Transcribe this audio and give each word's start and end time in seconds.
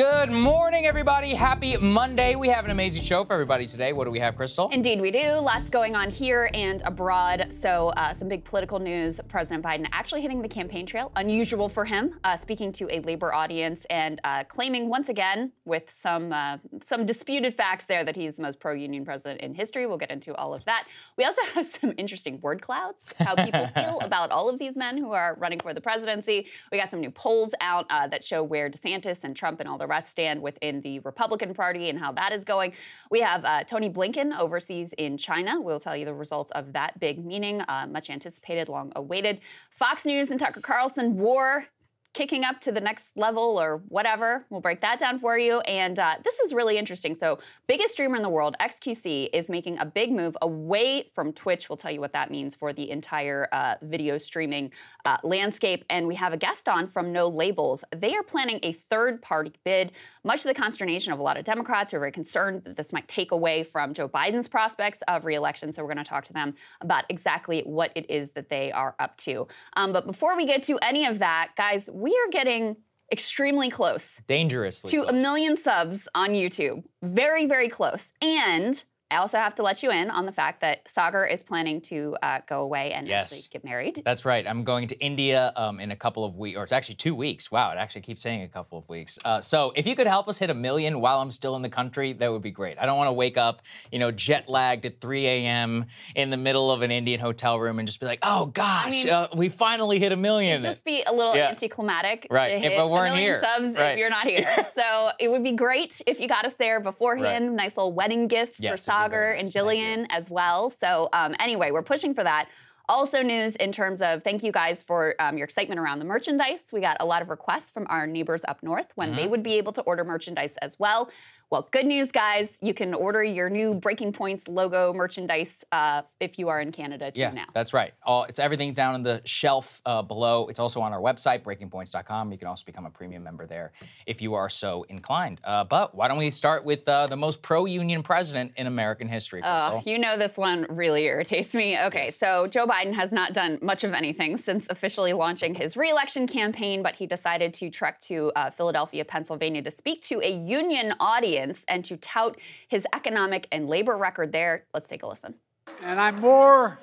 Good 0.00 0.30
morning, 0.30 0.86
everybody. 0.86 1.34
Happy 1.34 1.76
Monday. 1.76 2.34
We 2.34 2.48
have 2.48 2.64
an 2.64 2.70
amazing 2.70 3.02
show 3.02 3.22
for 3.22 3.34
everybody 3.34 3.66
today. 3.66 3.92
What 3.92 4.04
do 4.04 4.10
we 4.10 4.18
have, 4.18 4.34
Krystal? 4.34 4.72
Indeed, 4.72 4.98
we 4.98 5.10
do. 5.10 5.32
Lots 5.32 5.68
going 5.68 5.94
on 5.94 6.08
here 6.08 6.48
and 6.54 6.80
abroad. 6.86 7.52
So, 7.52 7.88
uh, 7.88 8.14
some 8.14 8.26
big 8.26 8.42
political 8.42 8.78
news. 8.78 9.20
President 9.28 9.62
Biden 9.62 9.86
actually 9.92 10.22
hitting 10.22 10.40
the 10.40 10.48
campaign 10.48 10.86
trail, 10.86 11.12
unusual 11.16 11.68
for 11.68 11.84
him, 11.84 12.18
uh, 12.24 12.38
speaking 12.38 12.72
to 12.72 12.88
a 12.90 13.00
labor 13.00 13.34
audience 13.34 13.84
and 13.90 14.22
uh, 14.24 14.42
claiming 14.44 14.88
once 14.88 15.10
again, 15.10 15.52
with 15.66 15.90
some 15.90 16.32
uh, 16.32 16.56
some 16.80 17.04
disputed 17.04 17.52
facts 17.52 17.84
there, 17.84 18.02
that 18.02 18.16
he's 18.16 18.36
the 18.36 18.42
most 18.42 18.58
pro-union 18.58 19.04
president 19.04 19.42
in 19.42 19.52
history. 19.52 19.86
We'll 19.86 19.98
get 19.98 20.10
into 20.10 20.34
all 20.34 20.54
of 20.54 20.64
that. 20.64 20.86
We 21.18 21.24
also 21.24 21.42
have 21.52 21.66
some 21.80 21.92
interesting 21.98 22.40
word 22.40 22.62
clouds, 22.62 23.12
how 23.18 23.34
people 23.34 23.66
feel 23.74 23.98
about 24.00 24.30
all 24.30 24.48
of 24.48 24.58
these 24.58 24.78
men 24.78 24.96
who 24.96 25.12
are 25.12 25.36
running 25.38 25.60
for 25.60 25.74
the 25.74 25.80
presidency. 25.82 26.46
We 26.72 26.78
got 26.78 26.88
some 26.88 27.00
new 27.00 27.10
polls 27.10 27.52
out 27.60 27.84
uh, 27.90 28.06
that 28.06 28.24
show 28.24 28.42
where 28.42 28.70
DeSantis 28.70 29.24
and 29.24 29.36
Trump 29.36 29.60
and 29.60 29.68
all 29.68 29.76
the 29.76 29.89
rest 29.90 30.10
stand 30.10 30.40
within 30.40 30.80
the 30.80 31.00
Republican 31.00 31.52
Party 31.52 31.90
and 31.90 31.98
how 31.98 32.12
that 32.12 32.32
is 32.32 32.44
going. 32.44 32.72
We 33.10 33.20
have 33.20 33.44
uh, 33.44 33.64
Tony 33.64 33.90
Blinken 33.90 34.38
overseas 34.38 34.94
in 34.94 35.18
China. 35.18 35.60
We'll 35.60 35.80
tell 35.80 35.96
you 35.96 36.06
the 36.06 36.14
results 36.14 36.50
of 36.52 36.72
that 36.72 36.98
big 36.98 37.22
meeting, 37.24 37.60
uh, 37.62 37.86
much 37.90 38.08
anticipated, 38.08 38.68
long 38.68 38.92
awaited. 38.96 39.40
Fox 39.70 40.06
News 40.06 40.30
and 40.30 40.40
Tucker 40.40 40.60
Carlson 40.60 41.16
war 41.18 41.66
kicking 42.12 42.44
up 42.44 42.60
to 42.60 42.72
the 42.72 42.80
next 42.80 43.16
level 43.16 43.60
or 43.60 43.82
whatever. 43.88 44.44
We'll 44.50 44.60
break 44.60 44.80
that 44.80 44.98
down 44.98 45.18
for 45.18 45.38
you. 45.38 45.60
And 45.60 45.98
uh, 45.98 46.16
this 46.24 46.40
is 46.40 46.52
really 46.52 46.76
interesting. 46.76 47.14
So, 47.14 47.38
biggest 47.68 47.92
streamer 47.92 48.16
in 48.16 48.22
the 48.22 48.28
world, 48.28 48.56
XQC, 48.60 49.30
is 49.32 49.48
making 49.48 49.78
a 49.78 49.86
big 49.86 50.10
move 50.10 50.36
away 50.42 51.04
from 51.14 51.32
Twitch. 51.32 51.68
We'll 51.68 51.76
tell 51.76 51.90
you 51.90 52.00
what 52.00 52.12
that 52.12 52.30
means 52.30 52.54
for 52.54 52.72
the 52.72 52.90
entire 52.90 53.48
uh, 53.52 53.74
video 53.82 54.18
streaming 54.18 54.72
uh, 55.04 55.18
landscape. 55.22 55.84
And 55.88 56.08
we 56.08 56.16
have 56.16 56.32
a 56.32 56.36
guest 56.36 56.68
on 56.68 56.88
from 56.88 57.12
No 57.12 57.28
Labels. 57.28 57.84
They 57.94 58.16
are 58.16 58.24
planning 58.24 58.58
a 58.62 58.72
third 58.72 59.22
party 59.22 59.52
bid, 59.64 59.92
much 60.24 60.42
to 60.42 60.48
the 60.48 60.54
consternation 60.54 61.12
of 61.12 61.20
a 61.20 61.22
lot 61.22 61.36
of 61.36 61.44
Democrats 61.44 61.92
who 61.92 61.98
are 61.98 62.00
very 62.00 62.12
concerned 62.12 62.64
that 62.64 62.76
this 62.76 62.92
might 62.92 63.06
take 63.06 63.30
away 63.30 63.62
from 63.62 63.94
Joe 63.94 64.08
Biden's 64.08 64.48
prospects 64.48 65.02
of 65.06 65.24
reelection. 65.24 65.72
So, 65.72 65.82
we're 65.82 65.94
going 65.94 66.04
to 66.04 66.10
talk 66.10 66.24
to 66.24 66.32
them 66.32 66.54
about 66.80 67.04
exactly 67.08 67.60
what 67.60 67.92
it 67.94 68.10
is 68.10 68.32
that 68.32 68.48
they 68.48 68.72
are 68.72 68.96
up 68.98 69.16
to. 69.18 69.46
Um, 69.76 69.92
but 69.92 70.06
before 70.06 70.36
we 70.36 70.44
get 70.44 70.64
to 70.64 70.78
any 70.82 71.06
of 71.06 71.20
that, 71.20 71.52
guys, 71.56 71.88
we 72.00 72.10
are 72.12 72.30
getting 72.30 72.76
extremely 73.12 73.70
close. 73.70 74.20
Dangerously. 74.26 74.90
To 74.92 75.02
close. 75.02 75.10
a 75.10 75.12
million 75.12 75.56
subs 75.56 76.08
on 76.14 76.30
YouTube. 76.30 76.82
Very, 77.02 77.46
very 77.46 77.68
close. 77.68 78.12
And 78.22 78.82
I 79.10 79.16
also 79.16 79.38
have 79.38 79.56
to 79.56 79.62
let 79.62 79.82
you 79.82 79.90
in 79.90 80.08
on 80.08 80.24
the 80.24 80.32
fact 80.32 80.60
that 80.60 80.84
Saagar 80.84 81.30
is 81.30 81.42
planning 81.42 81.80
to 81.82 82.16
uh, 82.22 82.40
go 82.46 82.62
away 82.62 82.92
and 82.92 83.08
yes. 83.08 83.32
actually 83.32 83.48
get 83.50 83.64
married. 83.64 84.02
That's 84.04 84.24
right. 84.24 84.46
I'm 84.46 84.62
going 84.62 84.86
to 84.88 84.98
India 84.98 85.52
um, 85.56 85.80
in 85.80 85.90
a 85.90 85.96
couple 85.96 86.24
of 86.24 86.36
weeks, 86.36 86.56
or 86.56 86.62
it's 86.62 86.72
actually 86.72 86.94
two 86.94 87.14
weeks. 87.14 87.50
Wow, 87.50 87.72
it 87.72 87.76
actually 87.76 88.02
keeps 88.02 88.22
saying 88.22 88.42
a 88.42 88.48
couple 88.48 88.78
of 88.78 88.88
weeks. 88.88 89.18
Uh, 89.24 89.40
so 89.40 89.72
if 89.74 89.86
you 89.86 89.96
could 89.96 90.06
help 90.06 90.28
us 90.28 90.38
hit 90.38 90.48
a 90.48 90.54
million 90.54 91.00
while 91.00 91.20
I'm 91.20 91.32
still 91.32 91.56
in 91.56 91.62
the 91.62 91.68
country, 91.68 92.12
that 92.12 92.30
would 92.30 92.42
be 92.42 92.52
great. 92.52 92.78
I 92.78 92.86
don't 92.86 92.96
want 92.96 93.08
to 93.08 93.12
wake 93.12 93.36
up, 93.36 93.62
you 93.90 93.98
know, 93.98 94.12
jet 94.12 94.48
lagged 94.48 94.86
at 94.86 95.00
3 95.00 95.26
a.m. 95.26 95.86
in 96.14 96.30
the 96.30 96.36
middle 96.36 96.70
of 96.70 96.82
an 96.82 96.92
Indian 96.92 97.18
hotel 97.18 97.58
room 97.58 97.80
and 97.80 97.88
just 97.88 97.98
be 97.98 98.06
like, 98.06 98.20
oh 98.22 98.46
gosh, 98.46 98.86
I 98.86 98.90
mean, 98.90 99.08
uh, 99.08 99.28
we 99.34 99.48
finally 99.48 99.98
hit 99.98 100.12
a 100.12 100.16
million. 100.16 100.62
Just 100.62 100.84
be 100.84 101.02
a 101.04 101.12
little 101.12 101.34
yeah. 101.34 101.48
anticlimactic 101.48 102.28
right. 102.30 102.62
if 102.62 102.78
I 102.78 102.84
weren't 102.84 103.16
here. 103.16 103.42
subs 103.42 103.76
right. 103.76 103.92
if 103.92 103.98
you're 103.98 104.10
not 104.10 104.26
here. 104.26 104.66
so 104.74 105.10
it 105.18 105.28
would 105.28 105.42
be 105.42 105.52
great 105.52 106.00
if 106.06 106.20
you 106.20 106.28
got 106.28 106.44
us 106.44 106.54
there 106.54 106.78
beforehand. 106.78 107.48
Right. 107.48 107.56
Nice 107.56 107.76
little 107.76 107.92
wedding 107.92 108.28
gift 108.28 108.60
yes, 108.60 108.72
for 108.72 108.78
And 109.08 109.48
Jillian 109.48 110.06
as 110.10 110.28
well. 110.28 110.70
So 110.70 111.08
um, 111.12 111.34
anyway, 111.38 111.70
we're 111.70 111.82
pushing 111.82 112.14
for 112.14 112.24
that. 112.24 112.48
Also, 112.88 113.22
news 113.22 113.54
in 113.56 113.70
terms 113.70 114.02
of 114.02 114.24
thank 114.24 114.42
you 114.42 114.50
guys 114.50 114.82
for 114.82 115.14
um, 115.20 115.38
your 115.38 115.44
excitement 115.44 115.78
around 115.78 116.00
the 116.00 116.04
merchandise. 116.04 116.70
We 116.72 116.80
got 116.80 116.96
a 116.98 117.06
lot 117.06 117.22
of 117.22 117.28
requests 117.28 117.70
from 117.70 117.86
our 117.88 118.04
neighbors 118.04 118.42
up 118.48 118.64
north 118.64 118.90
when 118.96 119.10
mm-hmm. 119.10 119.16
they 119.16 119.26
would 119.28 119.44
be 119.44 119.54
able 119.54 119.72
to 119.74 119.82
order 119.82 120.02
merchandise 120.02 120.56
as 120.60 120.76
well. 120.78 121.08
Well, 121.50 121.66
good 121.72 121.86
news, 121.86 122.12
guys. 122.12 122.58
You 122.62 122.72
can 122.72 122.94
order 122.94 123.24
your 123.24 123.50
new 123.50 123.74
Breaking 123.74 124.12
Points 124.12 124.46
logo 124.46 124.92
merchandise 124.92 125.64
uh, 125.72 126.02
if 126.20 126.38
you 126.38 126.48
are 126.48 126.60
in 126.60 126.70
Canada 126.70 127.10
too 127.10 127.22
yeah, 127.22 127.32
now. 127.32 127.46
That's 127.52 127.74
right. 127.74 127.92
All, 128.04 128.22
it's 128.22 128.38
everything 128.38 128.72
down 128.72 128.94
on 128.94 129.02
the 129.02 129.20
shelf 129.24 129.82
uh, 129.84 130.00
below. 130.00 130.46
It's 130.46 130.60
also 130.60 130.80
on 130.80 130.92
our 130.92 131.00
website, 131.00 131.42
breakingpoints.com. 131.42 132.30
You 132.30 132.38
can 132.38 132.46
also 132.46 132.64
become 132.64 132.86
a 132.86 132.90
premium 132.90 133.24
member 133.24 133.46
there 133.46 133.72
if 134.06 134.22
you 134.22 134.34
are 134.34 134.48
so 134.48 134.84
inclined. 134.84 135.40
Uh, 135.42 135.64
but 135.64 135.92
why 135.92 136.06
don't 136.06 136.18
we 136.18 136.30
start 136.30 136.64
with 136.64 136.88
uh, 136.88 137.08
the 137.08 137.16
most 137.16 137.42
pro 137.42 137.64
union 137.64 138.04
president 138.04 138.52
in 138.56 138.68
American 138.68 139.08
history, 139.08 139.42
Krystal? 139.42 139.84
you 139.84 139.98
know, 139.98 140.16
this 140.16 140.36
one 140.36 140.66
really 140.70 141.02
irritates 141.06 141.52
me. 141.52 141.76
Okay, 141.80 142.06
yes. 142.06 142.16
so 142.16 142.46
Joe 142.46 142.64
Biden 142.68 142.94
has 142.94 143.10
not 143.10 143.32
done 143.32 143.58
much 143.60 143.82
of 143.82 143.92
anything 143.92 144.36
since 144.36 144.68
officially 144.70 145.14
launching 145.14 145.56
his 145.56 145.76
reelection 145.76 146.28
campaign, 146.28 146.80
but 146.80 146.94
he 146.94 147.08
decided 147.08 147.52
to 147.54 147.70
trek 147.70 147.98
to 148.02 148.30
uh, 148.36 148.50
Philadelphia, 148.50 149.04
Pennsylvania 149.04 149.62
to 149.62 149.70
speak 149.72 150.02
to 150.02 150.20
a 150.20 150.30
union 150.30 150.94
audience 151.00 151.39
audience 151.40 151.64
and 151.68 151.84
to 151.86 151.96
tout 151.96 152.36
his 152.68 152.86
economic 152.92 153.48
and 153.52 153.68
labor 153.68 153.96
record 153.96 154.32
there. 154.32 154.64
Let's 154.72 154.88
take 154.88 155.02
a 155.02 155.06
listen. 155.06 155.34
And 155.82 156.00
I'm 156.00 156.20
more, 156.20 156.78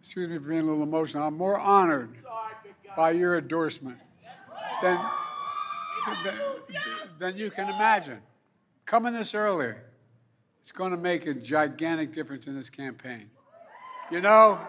excuse 0.00 0.28
me 0.28 0.38
for 0.38 0.48
being 0.48 0.60
a 0.60 0.64
little 0.64 0.82
emotional, 0.82 1.26
I'm 1.26 1.36
more 1.36 1.58
honored 1.58 2.16
by 2.96 3.12
your 3.12 3.38
endorsement 3.38 3.98
than, 4.82 4.98
than, 6.24 6.34
than 7.18 7.36
you 7.36 7.50
can 7.50 7.68
imagine. 7.68 8.20
coming 8.84 9.12
this 9.12 9.34
early, 9.34 9.74
it's 10.60 10.72
going 10.72 10.90
to 10.90 10.96
make 10.96 11.26
a 11.26 11.34
gigantic 11.34 12.12
difference 12.12 12.46
in 12.46 12.54
this 12.54 12.70
campaign. 12.70 13.30
You 14.10 14.20
know, 14.20 14.60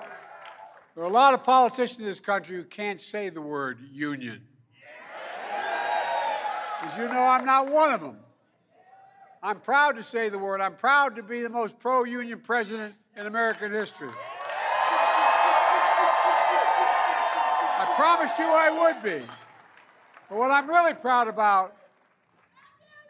there 0.96 1.04
are 1.04 1.08
a 1.08 1.12
lot 1.12 1.34
of 1.34 1.44
politicians 1.44 2.00
in 2.00 2.06
this 2.06 2.20
country 2.20 2.56
who 2.56 2.64
can't 2.64 3.02
say 3.02 3.30
the 3.30 3.42
word 3.42 3.80
union. 3.92 4.42
As 6.84 6.98
you 6.98 7.08
know, 7.08 7.24
I'm 7.24 7.46
not 7.46 7.72
one 7.72 7.94
of 7.94 8.02
them. 8.02 8.18
I'm 9.42 9.60
proud 9.62 9.96
to 9.96 10.04
say 10.04 10.28
the 10.28 10.38
word. 10.38 10.60
I'm 10.60 10.76
proud 10.76 11.16
to 11.16 11.24
be 11.24 11.42
the 11.42 11.50
most 11.50 11.80
pro 11.80 12.04
union 12.04 12.40
president 12.40 12.94
in 13.16 13.26
American 13.26 13.72
history. 13.72 14.10
I 17.80 17.94
promised 17.96 18.38
you 18.38 18.46
I 18.46 18.70
would 18.70 19.02
be. 19.02 19.26
But 20.30 20.38
what 20.38 20.52
I'm 20.52 20.70
really 20.70 20.94
proud 20.94 21.30
about, 21.30 21.76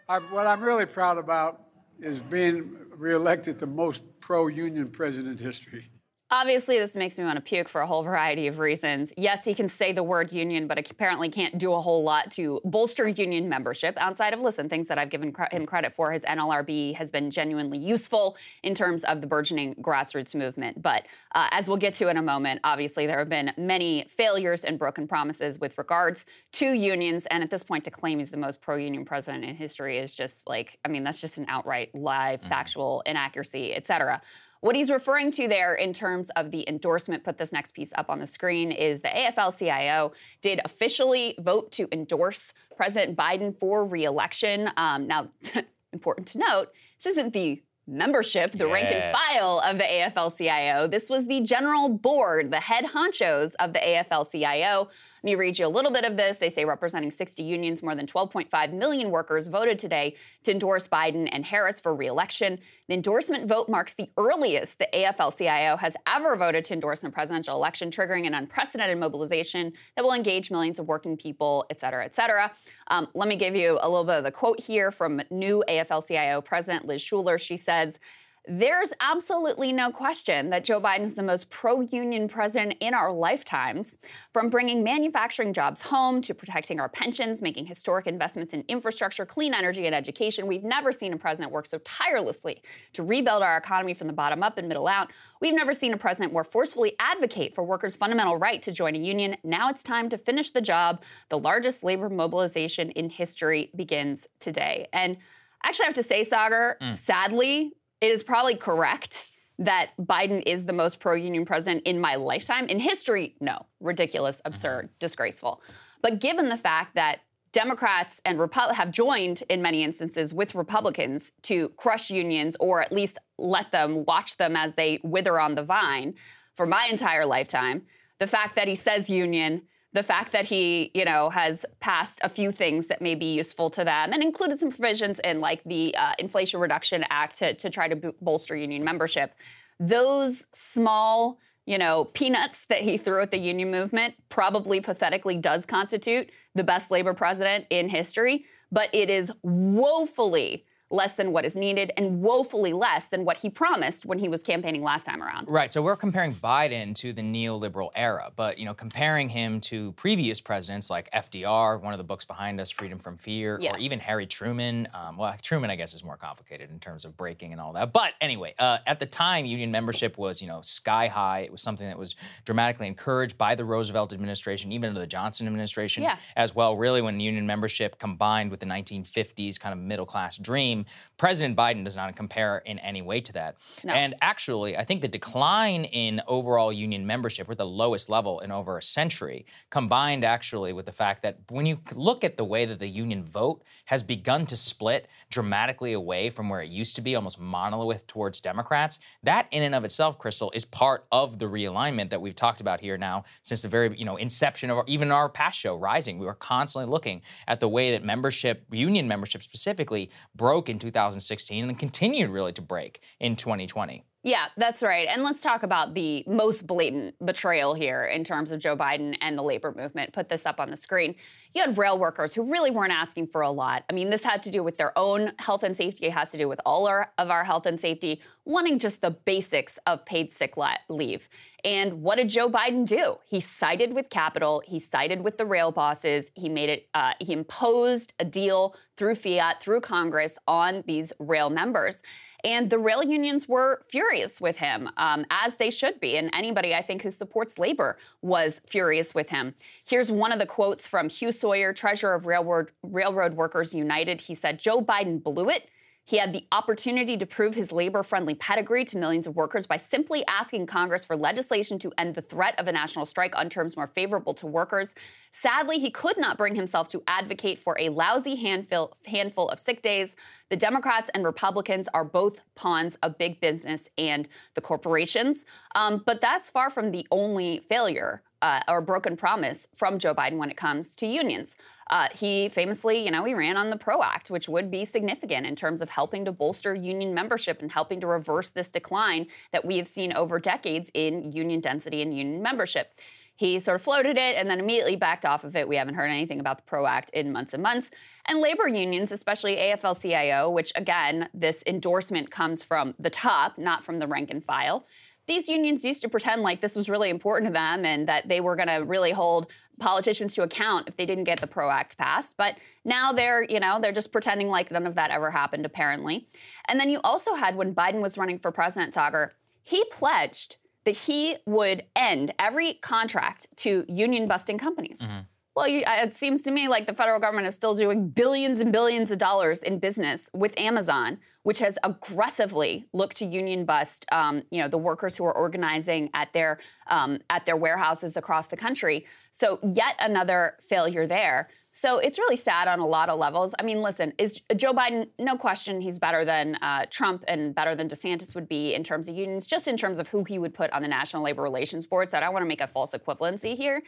I, 0.08 0.20
what 0.20 0.46
I'm 0.46 0.62
really 0.62 0.86
proud 0.86 1.18
about 1.18 1.64
is 2.00 2.20
being 2.20 2.76
reelected 2.96 3.60
the 3.60 3.68
most 3.68 4.04
pro 4.20 4.48
union 4.48 4.88
president 4.90 5.40
in 5.40 5.46
history. 5.46 5.90
Obviously, 6.34 6.80
this 6.80 6.96
makes 6.96 7.20
me 7.20 7.24
want 7.24 7.36
to 7.36 7.44
puke 7.44 7.70
for 7.70 7.82
a 7.82 7.86
whole 7.86 8.02
variety 8.02 8.48
of 8.48 8.58
reasons. 8.58 9.14
Yes, 9.16 9.46
he 9.46 9.54
can 9.54 9.70
say 9.70 9.94
the 9.94 10.02
word 10.02 10.32
union, 10.32 10.66
but 10.66 10.80
apparently 10.90 11.30
can't 11.30 11.60
do 11.60 11.74
a 11.74 11.80
whole 11.80 12.04
lot 12.04 12.32
to 12.32 12.60
bolster 12.66 13.08
union 13.08 13.48
membership 13.48 13.96
outside 14.00 14.34
of, 14.34 14.42
listen, 14.42 14.68
things 14.68 14.88
that 14.88 14.98
I've 14.98 15.12
given 15.12 15.32
him 15.52 15.68
credit 15.68 15.94
for. 15.94 16.12
His 16.12 16.24
NLRB 16.24 16.96
has 16.96 17.12
been 17.12 17.30
genuinely 17.30 17.78
useful 17.78 18.36
in 18.64 18.74
terms 18.74 19.04
of 19.04 19.22
the 19.22 19.28
burgeoning 19.28 19.76
grassroots 19.76 20.34
movement. 20.34 20.82
But 20.82 21.06
uh, 21.36 21.50
as 21.52 21.68
we'll 21.68 21.78
get 21.78 21.94
to 21.96 22.08
in 22.08 22.18
a 22.18 22.24
moment, 22.24 22.62
obviously, 22.64 23.06
there 23.06 23.20
have 23.20 23.30
been 23.30 23.54
many 23.56 24.06
failures 24.18 24.64
and 24.64 24.80
broken 24.80 25.08
promises 25.08 25.60
with 25.60 25.78
regards 25.78 26.26
to 26.54 26.66
unions. 26.66 27.28
And 27.28 27.44
at 27.44 27.52
this 27.52 27.62
point, 27.62 27.84
to 27.84 27.92
claim 27.92 28.18
he's 28.18 28.32
the 28.32 28.38
most 28.38 28.60
pro 28.60 28.78
union 28.78 29.06
president 29.06 29.44
in 29.44 29.54
history 29.54 30.00
is 30.00 30.16
just 30.16 30.50
like, 30.50 30.80
I 30.84 30.88
mean, 30.88 31.04
that's 31.04 31.22
just 31.22 31.38
an 31.38 31.46
outright 31.48 31.94
lie, 31.94 32.38
mm-hmm. 32.40 32.50
factual 32.50 33.04
inaccuracy, 33.06 33.72
et 33.76 33.86
cetera. 33.86 34.20
What 34.64 34.78
he's 34.78 34.90
referring 34.90 35.32
to 35.32 35.50
there 35.50 35.76
in 35.76 35.92
terms 35.92 36.30
of 36.38 36.52
the 36.52 36.64
endorsement, 36.70 37.26
put 37.26 37.38
this 37.38 37.52
next 37.52 37.74
piece 37.74 37.92
up 37.96 38.10
on 38.10 38.20
the 38.20 38.28
screen, 38.28 38.72
is 38.72 39.02
the 39.02 39.10
AFL 39.10 39.60
CIO 39.60 40.14
did 40.42 40.62
officially 40.64 41.36
vote 41.38 41.70
to 41.74 41.90
endorse 41.92 42.54
President 42.78 43.18
Biden 43.18 43.60
for 43.60 43.86
reelection. 43.86 44.70
Um, 44.78 45.06
now, 45.06 45.28
important 45.92 46.30
to 46.30 46.38
note, 46.38 46.72
this 47.04 47.12
isn't 47.12 47.34
the 47.34 47.62
membership, 47.88 48.54
the 48.54 48.60
yes. 48.60 48.74
rank 48.74 48.88
and 48.90 49.14
file 49.14 49.60
of 49.60 49.78
the 49.80 49.84
AFL 49.84 50.38
CIO. 50.38 50.88
This 50.88 51.10
was 51.10 51.28
the 51.28 51.42
general 51.42 51.90
board, 51.90 52.50
the 52.50 52.62
head 52.62 52.86
honchos 52.86 53.56
of 53.60 53.74
the 53.74 53.80
AFL 53.80 54.32
CIO. 54.32 54.88
Let 55.24 55.32
me 55.32 55.36
read 55.36 55.58
you 55.58 55.66
a 55.66 55.70
little 55.70 55.90
bit 55.90 56.04
of 56.04 56.18
this. 56.18 56.38
They 56.38 56.50
say 56.50 56.66
representing 56.66 57.10
60 57.10 57.44
unions, 57.44 57.82
more 57.82 57.96
than 57.96 58.08
12.5 58.08 58.74
million 58.74 59.10
workers 59.10 59.48
voted 59.48 59.80
today 59.80 60.18
to 60.44 60.52
endorse 60.52 60.90
Biden 60.90 61.30
and 61.32 61.46
Harris 61.46 61.80
for 61.80 61.96
reelection. 61.96 62.60
The 62.90 62.96
endorsement 62.96 63.48
vote 63.48 63.70
marks 63.70 63.94
the 63.94 64.10
earliest 64.18 64.80
the 64.80 64.90
AFL 64.94 65.38
CIO 65.38 65.78
has 65.78 65.96
ever 66.06 66.36
voted 66.36 66.66
to 66.66 66.74
endorse 66.74 67.04
in 67.04 67.08
a 67.08 67.12
presidential 67.12 67.56
election, 67.56 67.90
triggering 67.90 68.28
an 68.28 68.34
unprecedented 68.34 68.98
mobilization 68.98 69.72
that 69.96 70.04
will 70.04 70.12
engage 70.12 70.52
millions 70.52 70.78
of 70.78 70.88
working 70.88 71.16
people, 71.16 71.66
et 71.70 71.80
cetera, 71.80 72.04
et 72.04 72.14
cetera. 72.14 72.52
Um, 72.90 73.08
let 73.16 73.30
me 73.30 73.38
give 73.38 73.56
you 73.56 73.80
a 73.82 73.88
little 73.88 74.04
bit 74.04 74.18
of 74.18 74.26
the 74.26 74.32
quote 74.32 74.60
here 74.60 74.92
from 74.92 75.22
new 75.32 75.64
AFL 75.70 76.06
CIO 76.06 76.42
President 76.42 76.86
Liz 76.86 77.02
Shuler. 77.02 77.40
She 77.40 77.56
says, 77.56 77.98
there's 78.46 78.92
absolutely 79.00 79.72
no 79.72 79.90
question 79.90 80.50
that 80.50 80.66
Joe 80.66 80.82
Biden 80.82 81.04
is 81.04 81.14
the 81.14 81.24
most 81.24 81.50
pro 81.50 81.80
union 81.80 82.28
president 82.28 82.76
in 82.82 82.94
our 82.94 83.12
lifetimes. 83.12 83.98
From 84.34 84.50
bringing 84.50 84.84
manufacturing 84.84 85.54
jobs 85.54 85.80
home 85.80 86.22
to 86.24 86.34
protecting 86.34 86.80
our 86.80 86.90
pensions, 86.90 87.42
making 87.42 87.68
historic 87.68 88.06
investments 88.06 88.54
in 88.54 88.66
infrastructure, 88.68 89.26
clean 89.26 89.54
energy, 89.54 89.86
and 89.86 89.96
education, 89.96 90.46
we've 90.46 90.64
never 90.64 90.92
seen 90.92 91.14
a 91.14 91.18
president 91.18 91.54
work 91.54 91.66
so 91.66 91.78
tirelessly 91.80 92.62
to 92.92 93.04
rebuild 93.04 93.44
our 93.44 93.56
economy 93.56 93.94
from 93.94 94.08
the 94.08 94.14
bottom 94.14 94.44
up 94.44 94.58
and 94.58 94.68
middle 94.68 94.88
out. 94.88 95.10
We've 95.40 95.56
never 95.56 95.74
seen 95.74 95.94
a 95.94 95.98
president 95.98 96.34
more 96.34 96.44
forcefully 96.44 96.96
advocate 97.00 97.56
for 97.56 97.64
workers' 97.64 97.96
fundamental 97.96 98.38
right 98.38 98.62
to 98.64 98.74
join 98.74 98.96
a 98.96 99.00
union. 99.00 99.38
Now 99.46 99.70
it's 99.70 99.84
time 99.84 100.10
to 100.10 100.18
finish 100.18 100.52
the 100.52 100.62
job. 100.62 101.02
The 101.30 101.40
largest 101.40 101.82
labor 101.82 102.10
mobilization 102.10 102.90
in 102.92 103.10
history 103.10 103.72
begins 103.74 104.28
today. 104.42 104.88
And 104.92 105.18
actually, 105.64 105.86
I 105.86 105.88
have 105.88 105.96
to 105.96 106.04
say, 106.04 106.26
Saagar, 106.26 106.74
mm. 106.82 106.98
sadly, 106.98 107.72
it 108.04 108.12
is 108.12 108.22
probably 108.22 108.58
correct 108.58 109.28
that 109.58 109.92
Biden 109.98 110.44
is 110.46 110.66
the 110.66 110.74
most 110.74 111.00
pro 111.00 111.16
union 111.16 111.46
president 111.46 111.84
in 111.88 112.02
my 112.02 112.16
lifetime. 112.16 112.66
In 112.66 112.82
history, 112.82 113.38
no. 113.40 113.66
Ridiculous, 113.80 114.42
absurd, 114.44 114.88
mm-hmm. 114.88 114.96
disgraceful. 115.00 115.62
But 116.02 116.20
given 116.20 116.50
the 116.50 116.58
fact 116.58 116.96
that 116.96 117.20
Democrats 117.54 118.20
and 118.26 118.40
Repu- 118.40 118.74
have 118.74 118.92
joined 118.92 119.44
in 119.48 119.62
many 119.62 119.86
instances 119.86 120.34
with 120.34 120.54
Republicans 120.54 121.32
to 121.44 121.70
crush 121.78 122.10
unions 122.10 122.58
or 122.60 122.82
at 122.82 122.92
least 122.92 123.20
let 123.38 123.72
them 123.72 124.04
watch 124.04 124.36
them 124.36 124.58
as 124.58 124.76
they 124.76 125.00
wither 125.02 125.40
on 125.40 125.56
the 125.56 125.64
vine 125.64 126.16
for 126.56 126.66
my 126.66 126.88
entire 126.92 127.26
lifetime, 127.26 127.84
the 128.20 128.28
fact 128.28 128.58
that 128.58 128.68
he 128.68 128.76
says 128.76 129.10
union 129.10 129.62
the 129.94 130.04
fact 130.04 130.32
that 130.32 130.46
he, 130.46 130.92
you 130.94 131.06
know, 131.06 131.30
has 131.30 131.66
passed 131.80 132.20
a 132.24 132.30
few 132.30 132.52
things 132.52 132.88
that 132.88 133.02
may 133.02 133.16
be 133.16 133.34
useful 133.34 133.70
to 133.70 133.84
them 133.84 134.12
and 134.12 134.24
included 134.24 134.60
some 134.60 134.72
provisions 134.72 135.20
in 135.20 135.40
like 135.40 135.64
the 135.66 135.96
uh, 135.96 136.14
Inflation 136.18 136.60
Reduction 136.60 137.06
Act 137.10 137.38
to, 137.38 137.54
to 137.54 137.70
try 137.70 137.88
to 137.88 138.14
bolster 138.22 138.56
union 138.56 138.84
membership. 138.84 139.34
Those 139.80 140.48
small, 140.52 141.40
you 141.66 141.78
know, 141.78 142.06
peanuts 142.06 142.66
that 142.70 142.82
he 142.82 142.98
threw 142.98 143.22
at 143.22 143.32
the 143.32 143.38
union 143.38 143.70
movement 143.70 144.16
probably 144.30 144.82
pathetically 144.82 145.38
does 145.38 145.66
constitute 145.66 146.30
the 146.56 146.64
best 146.64 146.90
labor 146.90 147.14
president 147.14 147.66
in 147.70 147.90
history, 147.90 148.46
but 148.72 148.90
it 148.94 149.10
is 149.10 149.32
woefully 149.44 150.66
less 150.94 151.16
than 151.16 151.32
what 151.32 151.44
is 151.44 151.56
needed 151.56 151.92
and 151.98 152.22
woefully 152.22 152.72
less 152.72 153.08
than 153.08 153.26
what 153.26 153.38
he 153.38 153.50
promised 153.50 154.06
when 154.06 154.20
he 154.20 154.30
was 154.30 154.44
campaigning 154.44 154.84
last 154.84 155.06
time 155.06 155.22
around. 155.24 155.48
Right. 155.50 155.72
So 155.72 155.82
we're 155.82 155.96
comparing 155.96 156.34
Biden 156.34 156.94
to 156.96 157.12
the 157.12 157.22
neoliberal 157.24 157.90
era, 157.96 158.32
but 158.36 158.60
you 158.60 158.66
know, 158.66 158.76
comparing 158.76 159.28
him 159.28 159.60
to 159.62 159.92
previous 159.94 160.40
presidents 160.40 160.92
like 160.92 161.12
FDR, 161.12 161.82
one 161.82 161.94
of 161.94 161.98
the 161.98 162.04
books 162.04 162.26
behind 162.26 162.62
us, 162.62 162.70
Freedom 162.70 163.00
from 163.00 163.18
Fear, 163.18 163.58
yes. 163.60 163.76
or 163.76 163.80
even 163.80 164.00
Harry 164.00 164.28
Truman. 164.28 164.88
Um, 164.94 165.18
well, 165.18 165.36
Truman, 165.42 165.72
I 165.72 165.76
guess, 165.76 165.96
is 165.96 166.04
more 166.04 166.16
complicated 166.16 166.70
in 166.70 166.80
terms 166.80 167.06
of 167.06 167.18
breaking 167.18 167.52
and 167.52 167.60
all 167.60 167.74
that. 167.74 167.92
But 167.92 168.14
anyway, 168.22 168.54
uh, 168.60 168.78
at 168.86 169.00
the 169.00 169.08
time, 169.08 169.46
union 169.46 169.72
membership 169.72 170.20
was 170.20 170.42
you 170.42 170.48
know 170.48 170.62
sky 170.62 171.08
high. 171.08 171.40
It 171.40 171.52
was 171.52 171.62
something 171.62 171.88
that 171.88 171.98
was 171.98 172.16
dramatically 172.46 172.86
encouraged 172.86 173.36
by 173.38 173.56
the 173.56 173.66
Roosevelt 173.66 174.14
administration, 174.14 174.72
even 174.72 174.90
under 174.90 175.00
the 175.00 175.08
Johnson 175.08 175.48
administration 175.48 176.04
yeah. 176.04 176.18
as 176.36 176.54
well. 176.54 176.78
Really, 176.78 177.02
when 177.02 177.20
union 177.20 177.48
membership 177.48 177.98
combined 177.98 178.52
with 178.52 178.60
the 178.60 178.68
1950s 178.68 179.60
kind 179.60 179.74
of 179.74 179.80
middle 179.80 180.06
class 180.06 180.38
dream 180.38 180.83
President 181.18 181.58
Biden 181.58 181.84
does 181.84 181.96
not 181.96 182.16
compare 182.16 182.60
in 182.66 182.80
any 182.80 183.02
way 183.02 183.22
to 183.22 183.34
that. 183.34 183.58
No. 183.84 183.94
And 183.94 184.16
actually, 184.22 184.78
I 184.78 184.84
think 184.84 185.02
the 185.02 185.08
decline 185.08 185.86
in 185.86 186.22
overall 186.28 186.72
union 186.72 187.06
membership, 187.06 187.48
we're 187.48 187.54
at 187.54 187.58
the 187.58 187.66
lowest 187.66 188.10
level 188.10 188.40
in 188.40 188.52
over 188.52 188.78
a 188.78 188.82
century, 188.82 189.46
combined 189.70 190.24
actually 190.24 190.74
with 190.74 190.86
the 190.86 190.92
fact 190.92 191.24
that 191.24 191.40
when 191.50 191.66
you 191.66 191.80
look 191.94 192.24
at 192.24 192.38
the 192.38 192.46
way 192.46 192.66
that 192.66 192.80
the 192.80 192.88
union 192.88 193.24
vote 193.24 193.64
has 193.86 194.04
begun 194.04 194.46
to 194.46 194.56
split 194.56 195.08
dramatically 195.30 195.94
away 195.94 196.30
from 196.30 196.50
where 196.50 196.62
it 196.62 196.70
used 196.70 196.96
to 196.96 197.02
be, 197.02 197.16
almost 197.16 197.40
monolith 197.40 198.06
towards 198.08 198.40
Democrats, 198.40 199.00
that 199.24 199.48
in 199.52 199.64
and 199.64 199.76
of 199.76 199.84
itself, 199.84 200.20
Krystal, 200.20 200.50
is 200.54 200.66
part 200.66 201.06
of 201.12 201.40
the 201.40 201.46
realignment 201.46 202.10
that 202.10 202.22
we've 202.22 202.36
talked 202.36 202.62
about 202.62 202.80
here 202.80 202.98
now 202.98 203.24
since 203.42 203.62
the 203.62 203.68
very 203.68 203.98
you 203.98 204.06
know 204.06 204.18
inception 204.18 204.70
of 204.70 204.78
our, 204.80 204.84
even 204.88 205.12
our 205.12 205.30
past 205.30 205.60
show, 205.60 205.76
Rising. 205.76 206.20
We 206.20 206.26
were 206.26 206.34
constantly 206.34 206.90
looking 206.90 207.22
at 207.48 207.60
the 207.60 207.68
way 207.68 207.92
that 207.92 208.04
membership, 208.04 208.66
union 208.72 209.08
membership 209.08 209.44
specifically, 209.44 210.10
broke 210.36 210.63
in 210.70 210.80
2016 210.80 211.70
and 211.70 211.80
continued 211.80 212.30
really 212.30 212.54
to 212.54 212.62
break 212.62 213.02
in 213.20 213.36
2020. 213.36 214.04
Yeah, 214.26 214.46
that's 214.56 214.82
right. 214.82 215.06
And 215.10 215.22
let's 215.22 215.42
talk 215.42 215.64
about 215.64 215.96
the 215.96 216.24
most 216.26 216.66
blatant 216.66 217.16
betrayal 217.26 217.74
here 217.74 218.06
in 218.06 218.24
terms 218.24 218.52
of 218.52 218.62
Joe 218.62 218.78
Biden 218.78 219.18
and 219.20 219.38
the 219.38 219.42
labor 219.42 219.74
movement. 219.76 220.14
Put 220.14 220.30
this 220.30 220.46
up 220.46 220.62
on 220.62 220.72
the 220.72 220.78
screen. 220.78 221.16
You 221.54 221.62
had 221.62 221.78
rail 221.78 222.00
workers 222.00 222.34
who 222.34 222.50
really 222.50 222.72
weren't 222.72 222.94
asking 222.94 223.28
for 223.28 223.42
a 223.42 223.52
lot. 223.52 223.84
I 223.90 223.94
mean, 223.94 224.10
this 224.10 224.24
had 224.24 224.42
to 224.44 224.52
do 224.52 224.64
with 224.64 224.78
their 224.78 224.98
own 224.98 225.34
health 225.40 225.64
and 225.64 225.76
safety. 225.76 226.06
It 226.06 226.14
has 226.14 226.32
to 226.32 226.38
do 226.38 226.48
with 226.48 226.62
all 226.66 226.88
our, 226.88 227.12
of 227.18 227.30
our 227.30 227.44
health 227.44 227.66
and 227.66 227.78
safety, 227.78 228.22
wanting 228.46 228.80
just 228.80 229.02
the 229.02 229.12
basics 229.12 229.78
of 229.86 230.06
paid 230.06 230.32
sick 230.32 230.54
leave. 230.88 231.28
And 231.64 232.02
what 232.02 232.18
did 232.18 232.30
Joe 232.30 232.50
Biden 232.50 232.86
do? 232.86 233.20
He 233.26 233.40
sided 233.40 233.94
with 233.94 234.10
capital. 234.10 234.62
He 234.66 234.80
sided 234.80 235.22
with 235.22 235.38
the 235.38 235.46
rail 235.46 235.72
bosses. 235.72 236.30
He 236.36 236.50
made 236.50 236.70
it. 236.70 236.88
Uh, 236.94 237.14
he 237.20 237.32
imposed 237.32 238.14
a 238.20 238.26
deal 238.26 238.76
through 238.98 239.16
fiat, 239.16 239.62
through 239.62 239.82
Congress, 239.82 240.38
on 240.48 240.84
these 240.86 241.14
rail 241.20 241.50
members. 241.50 242.02
And 242.44 242.70
the 242.70 242.78
rail 242.78 243.02
unions 243.02 243.48
were 243.48 243.82
furious 243.90 244.42
with 244.42 244.58
him, 244.58 244.90
um, 244.98 245.26
as 245.30 245.56
they 245.56 245.70
should 245.70 246.02
be. 246.02 246.18
And 246.18 246.30
anybody, 246.34 246.76
I 246.76 246.82
think, 246.82 247.04
who 247.04 247.12
supports 247.12 247.58
labor 247.58 247.98
was 248.22 248.60
furious 248.68 249.16
with 249.16 249.30
him. 249.30 249.56
Here's 249.86 250.12
one 250.12 250.34
of 250.34 250.40
the 250.40 250.46
quotes 250.46 250.86
from 250.86 251.08
Hugh 251.08 251.32
Sawyer, 251.32 251.72
treasurer 251.72 252.14
of 252.14 252.26
Railroad, 252.26 252.72
Railroad 252.84 253.36
Workers 253.36 253.74
United. 253.74 254.22
He 254.22 254.36
said, 254.36 254.60
Joe 254.60 254.82
Biden 254.82 255.24
blew 255.24 255.50
it. 255.50 255.70
He 256.06 256.18
had 256.18 256.34
the 256.34 256.46
opportunity 256.52 257.16
to 257.16 257.26
prove 257.26 257.56
his 257.56 257.72
labor 257.72 258.04
friendly 258.04 258.36
pedigree 258.36 258.84
to 258.86 258.98
millions 258.98 259.26
of 259.26 259.38
workers 259.38 259.66
by 259.66 259.78
simply 259.78 260.26
asking 260.28 260.66
Congress 260.66 261.06
for 261.06 261.16
legislation 261.16 261.80
to 261.80 261.94
end 261.98 262.16
the 262.16 262.22
threat 262.22 262.60
of 262.60 262.68
a 262.68 262.74
national 262.74 263.06
strike 263.06 263.38
on 263.38 263.50
terms 263.50 263.78
more 263.78 263.88
favorable 263.88 264.34
to 264.34 264.46
workers. 264.46 264.94
Sadly, 265.32 265.80
he 265.80 265.90
could 265.90 266.18
not 266.18 266.38
bring 266.38 266.56
himself 266.56 266.90
to 266.90 267.02
advocate 267.08 267.58
for 267.58 267.78
a 267.80 267.88
lousy 267.88 268.36
handful, 268.36 268.98
handful 269.06 269.48
of 269.48 269.60
sick 269.60 269.82
days. 269.82 270.18
The 270.50 270.58
Democrats 270.58 271.10
and 271.14 271.24
Republicans 271.24 271.88
are 271.94 272.04
both 272.04 272.44
pawns 272.56 272.96
of 273.02 273.18
big 273.18 273.40
business 273.40 273.88
and 273.98 274.28
the 274.56 274.62
corporations. 274.62 275.46
Um, 275.74 276.04
but 276.06 276.20
that's 276.20 276.50
far 276.50 276.70
from 276.70 276.92
the 276.92 277.08
only 277.12 277.60
failure 277.60 278.24
uh, 278.44 278.60
or 278.68 278.82
broken 278.82 279.16
promise 279.16 279.70
from 279.74 279.98
Joe 279.98 280.14
Biden 280.14 280.38
when 280.38 280.50
it 280.50 280.58
comes 280.58 280.98
to 280.98 281.08
unions. 281.08 281.56
Uh, 281.90 282.10
he 282.14 282.50
famously, 282.50 283.04
you 283.04 283.10
know, 283.10 283.24
he 283.24 283.34
ran 283.34 283.56
on 283.56 283.70
the 283.70 283.78
PRO 283.78 284.04
Act, 284.04 284.30
which 284.30 284.50
would 284.50 284.70
be 284.70 284.84
significant 284.84 285.48
in 285.48 285.56
terms 285.56 285.82
of 285.82 285.90
helping 285.90 286.26
to 286.26 286.32
bolster 286.32 286.76
union 286.76 287.14
membership 287.14 287.62
and 287.62 287.72
helping 287.72 288.02
to 288.02 288.08
reverse 288.08 288.50
this 288.50 288.70
decline 288.70 289.28
that 289.54 289.64
we 289.64 289.78
have 289.78 289.88
seen 289.88 290.12
over 290.12 290.40
decades 290.40 290.92
in 290.94 291.32
union 291.32 291.62
density 291.62 292.02
and 292.02 292.16
union 292.16 292.42
membership. 292.42 293.00
He 293.36 293.60
sort 293.62 293.76
of 293.76 293.82
floated 293.82 294.18
it 294.18 294.36
and 294.36 294.50
then 294.50 294.60
immediately 294.60 294.98
backed 294.98 295.26
off 295.26 295.46
of 295.46 295.56
it. 295.56 295.68
We 295.68 295.78
haven't 295.78 295.96
heard 295.96 296.10
anything 296.10 296.42
about 296.42 296.58
the 296.58 296.64
PRO 296.64 296.86
Act 296.86 297.12
in 297.12 297.32
months 297.32 297.54
and 297.54 297.64
months. 297.64 297.92
And 298.26 298.40
labor 298.40 298.68
unions, 298.68 299.12
especially 299.12 299.56
AFL 299.56 300.02
CIO, 300.02 300.50
which 300.50 300.72
again, 300.76 301.30
this 301.34 301.64
endorsement 301.66 302.30
comes 302.30 302.62
from 302.62 302.94
the 303.00 303.10
top, 303.10 303.58
not 303.58 303.84
from 303.84 304.00
the 304.00 304.08
rank 304.08 304.30
and 304.30 304.44
file 304.44 304.86
these 305.28 305.48
unions 305.48 305.84
used 305.84 306.02
to 306.02 306.10
pretend 306.10 306.42
like 306.42 306.62
this 306.62 306.76
was 306.76 306.90
really 306.90 307.10
important 307.10 307.50
to 307.50 307.54
them 307.54 307.86
and 307.86 308.08
that 308.08 308.28
they 308.28 308.42
were 308.42 308.56
going 308.56 308.68
to 308.68 308.86
really 308.86 309.12
hold 309.12 309.48
politicians 309.80 310.36
to 310.36 310.44
account 310.44 310.88
if 310.88 310.98
they 310.98 311.06
didn't 311.06 311.24
get 311.24 311.40
the 311.40 311.48
PRO 311.48 311.70
Act 311.70 311.98
passed. 311.98 312.36
But 312.38 312.58
now 312.86 313.12
they're, 313.12 313.44
you 313.44 313.60
know, 313.60 313.80
they're 313.82 313.92
just 313.92 314.12
pretending 314.12 314.50
like 314.50 314.72
none 314.72 314.86
of 314.86 314.96
that 314.96 315.12
ever 315.12 315.32
happened, 315.32 315.66
apparently. 315.66 316.28
And 316.68 316.80
then 316.80 316.90
you 316.90 317.00
also 317.04 317.36
had 317.36 317.56
when 317.56 317.74
Biden 317.74 318.02
was 318.02 318.18
running 318.18 318.40
for 318.40 318.52
president, 318.52 318.94
Saagar, 318.94 319.32
he 319.64 319.84
pledged 319.86 320.58
that 320.84 320.98
he 320.98 321.38
would 321.46 321.84
end 321.96 322.34
every 322.38 322.74
contract 322.76 323.48
to 323.58 323.86
union 323.88 324.28
busting 324.28 324.58
companies. 324.58 325.00
Mm-hmm. 325.00 325.20
Well, 325.56 325.68
it 325.70 326.16
seems 326.16 326.42
to 326.44 326.52
me 326.52 326.68
like 326.68 326.88
the 326.88 326.96
federal 326.96 327.20
government 327.20 327.46
is 327.46 327.54
still 327.54 327.76
doing 327.76 328.10
billions 328.10 328.60
and 328.60 328.72
billions 328.72 329.12
of 329.12 329.20
dollars 329.20 329.62
in 329.62 329.78
business 329.78 330.28
with 330.34 330.58
Amazon, 330.60 331.20
which 331.44 331.60
has 331.60 331.78
aggressively 331.84 332.88
looked 332.92 333.18
to 333.18 333.26
union 333.26 333.64
bust, 333.64 334.06
um, 334.12 334.42
you 334.50 334.60
know, 334.60 334.68
the 334.68 334.80
workers 334.80 335.16
who 335.16 335.26
are 335.26 335.36
organizing 335.36 336.10
at 336.16 336.34
their 336.34 336.60
um, 336.88 337.20
at 337.30 337.46
their 337.46 337.56
warehouses 337.56 338.18
across 338.18 338.48
the 338.48 338.58
country. 338.58 339.06
So 339.32 339.60
yet 339.62 339.96
another 340.00 340.58
failure 340.68 341.06
there. 341.06 341.50
So 341.76 341.98
it's 341.98 342.20
really 342.20 342.36
sad 342.36 342.68
on 342.68 342.80
a 342.80 342.86
lot 342.86 343.10
of 343.10 343.20
levels. 343.20 343.54
I 343.60 343.64
mean, 343.64 343.82
listen, 343.82 344.14
is 344.20 344.40
Joe 344.56 344.74
Biden? 344.74 345.10
No 345.18 345.38
question, 345.38 345.82
he's 345.82 345.98
better 345.98 346.24
than 346.24 346.56
uh, 346.56 346.86
Trump 346.90 347.24
and 347.28 347.54
better 347.54 347.76
than 347.76 347.90
DeSantis 347.90 348.36
would 348.36 348.48
be 348.48 348.76
in 348.76 348.84
terms 348.84 349.10
of 349.10 349.16
unions, 349.16 349.48
just 349.48 349.68
in 349.68 349.76
terms 349.76 349.98
of 349.98 350.08
who 350.08 350.24
he 350.24 350.38
would 350.38 350.54
put 350.54 350.72
on 350.72 350.84
the 350.84 350.88
National 350.88 351.24
Labor 351.24 351.42
Relations 351.42 351.88
Board. 351.88 352.12
So 352.12 352.18
I 352.18 352.22
don't 352.22 352.32
want 352.32 352.44
to 352.44 352.48
make 352.48 352.62
a 352.62 352.68
false 352.68 352.94
equivalency 352.94 353.58
here. 353.58 353.82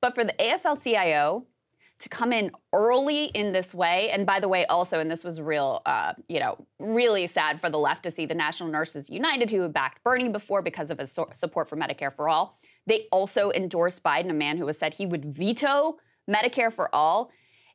But 0.00 0.14
for 0.14 0.24
the 0.24 0.34
AFL 0.38 0.82
CIO 0.82 1.46
to 2.00 2.08
come 2.08 2.32
in 2.32 2.50
early 2.72 3.26
in 3.26 3.52
this 3.52 3.72
way, 3.72 4.10
and 4.10 4.26
by 4.26 4.40
the 4.40 4.48
way, 4.48 4.66
also, 4.66 4.98
and 4.98 5.10
this 5.10 5.24
was 5.24 5.40
real, 5.40 5.80
uh, 5.86 6.12
you 6.28 6.40
know, 6.40 6.66
really 6.78 7.26
sad 7.26 7.60
for 7.60 7.70
the 7.70 7.78
left 7.78 8.02
to 8.02 8.10
see 8.10 8.26
the 8.26 8.34
National 8.34 8.68
Nurses 8.68 9.08
United, 9.08 9.50
who 9.50 9.62
had 9.62 9.72
backed 9.72 10.02
Bernie 10.02 10.28
before 10.28 10.60
because 10.60 10.90
of 10.90 10.98
his 10.98 11.12
so- 11.12 11.30
support 11.32 11.68
for 11.68 11.76
Medicare 11.76 12.12
for 12.12 12.28
all. 12.28 12.58
They 12.86 13.06
also 13.12 13.50
endorsed 13.52 14.02
Biden, 14.02 14.30
a 14.30 14.34
man 14.34 14.58
who 14.58 14.66
has 14.66 14.78
said 14.78 14.94
he 14.94 15.06
would 15.06 15.24
veto 15.24 15.96
Medicare 16.28 16.72
for 16.72 16.94
all 16.94 17.30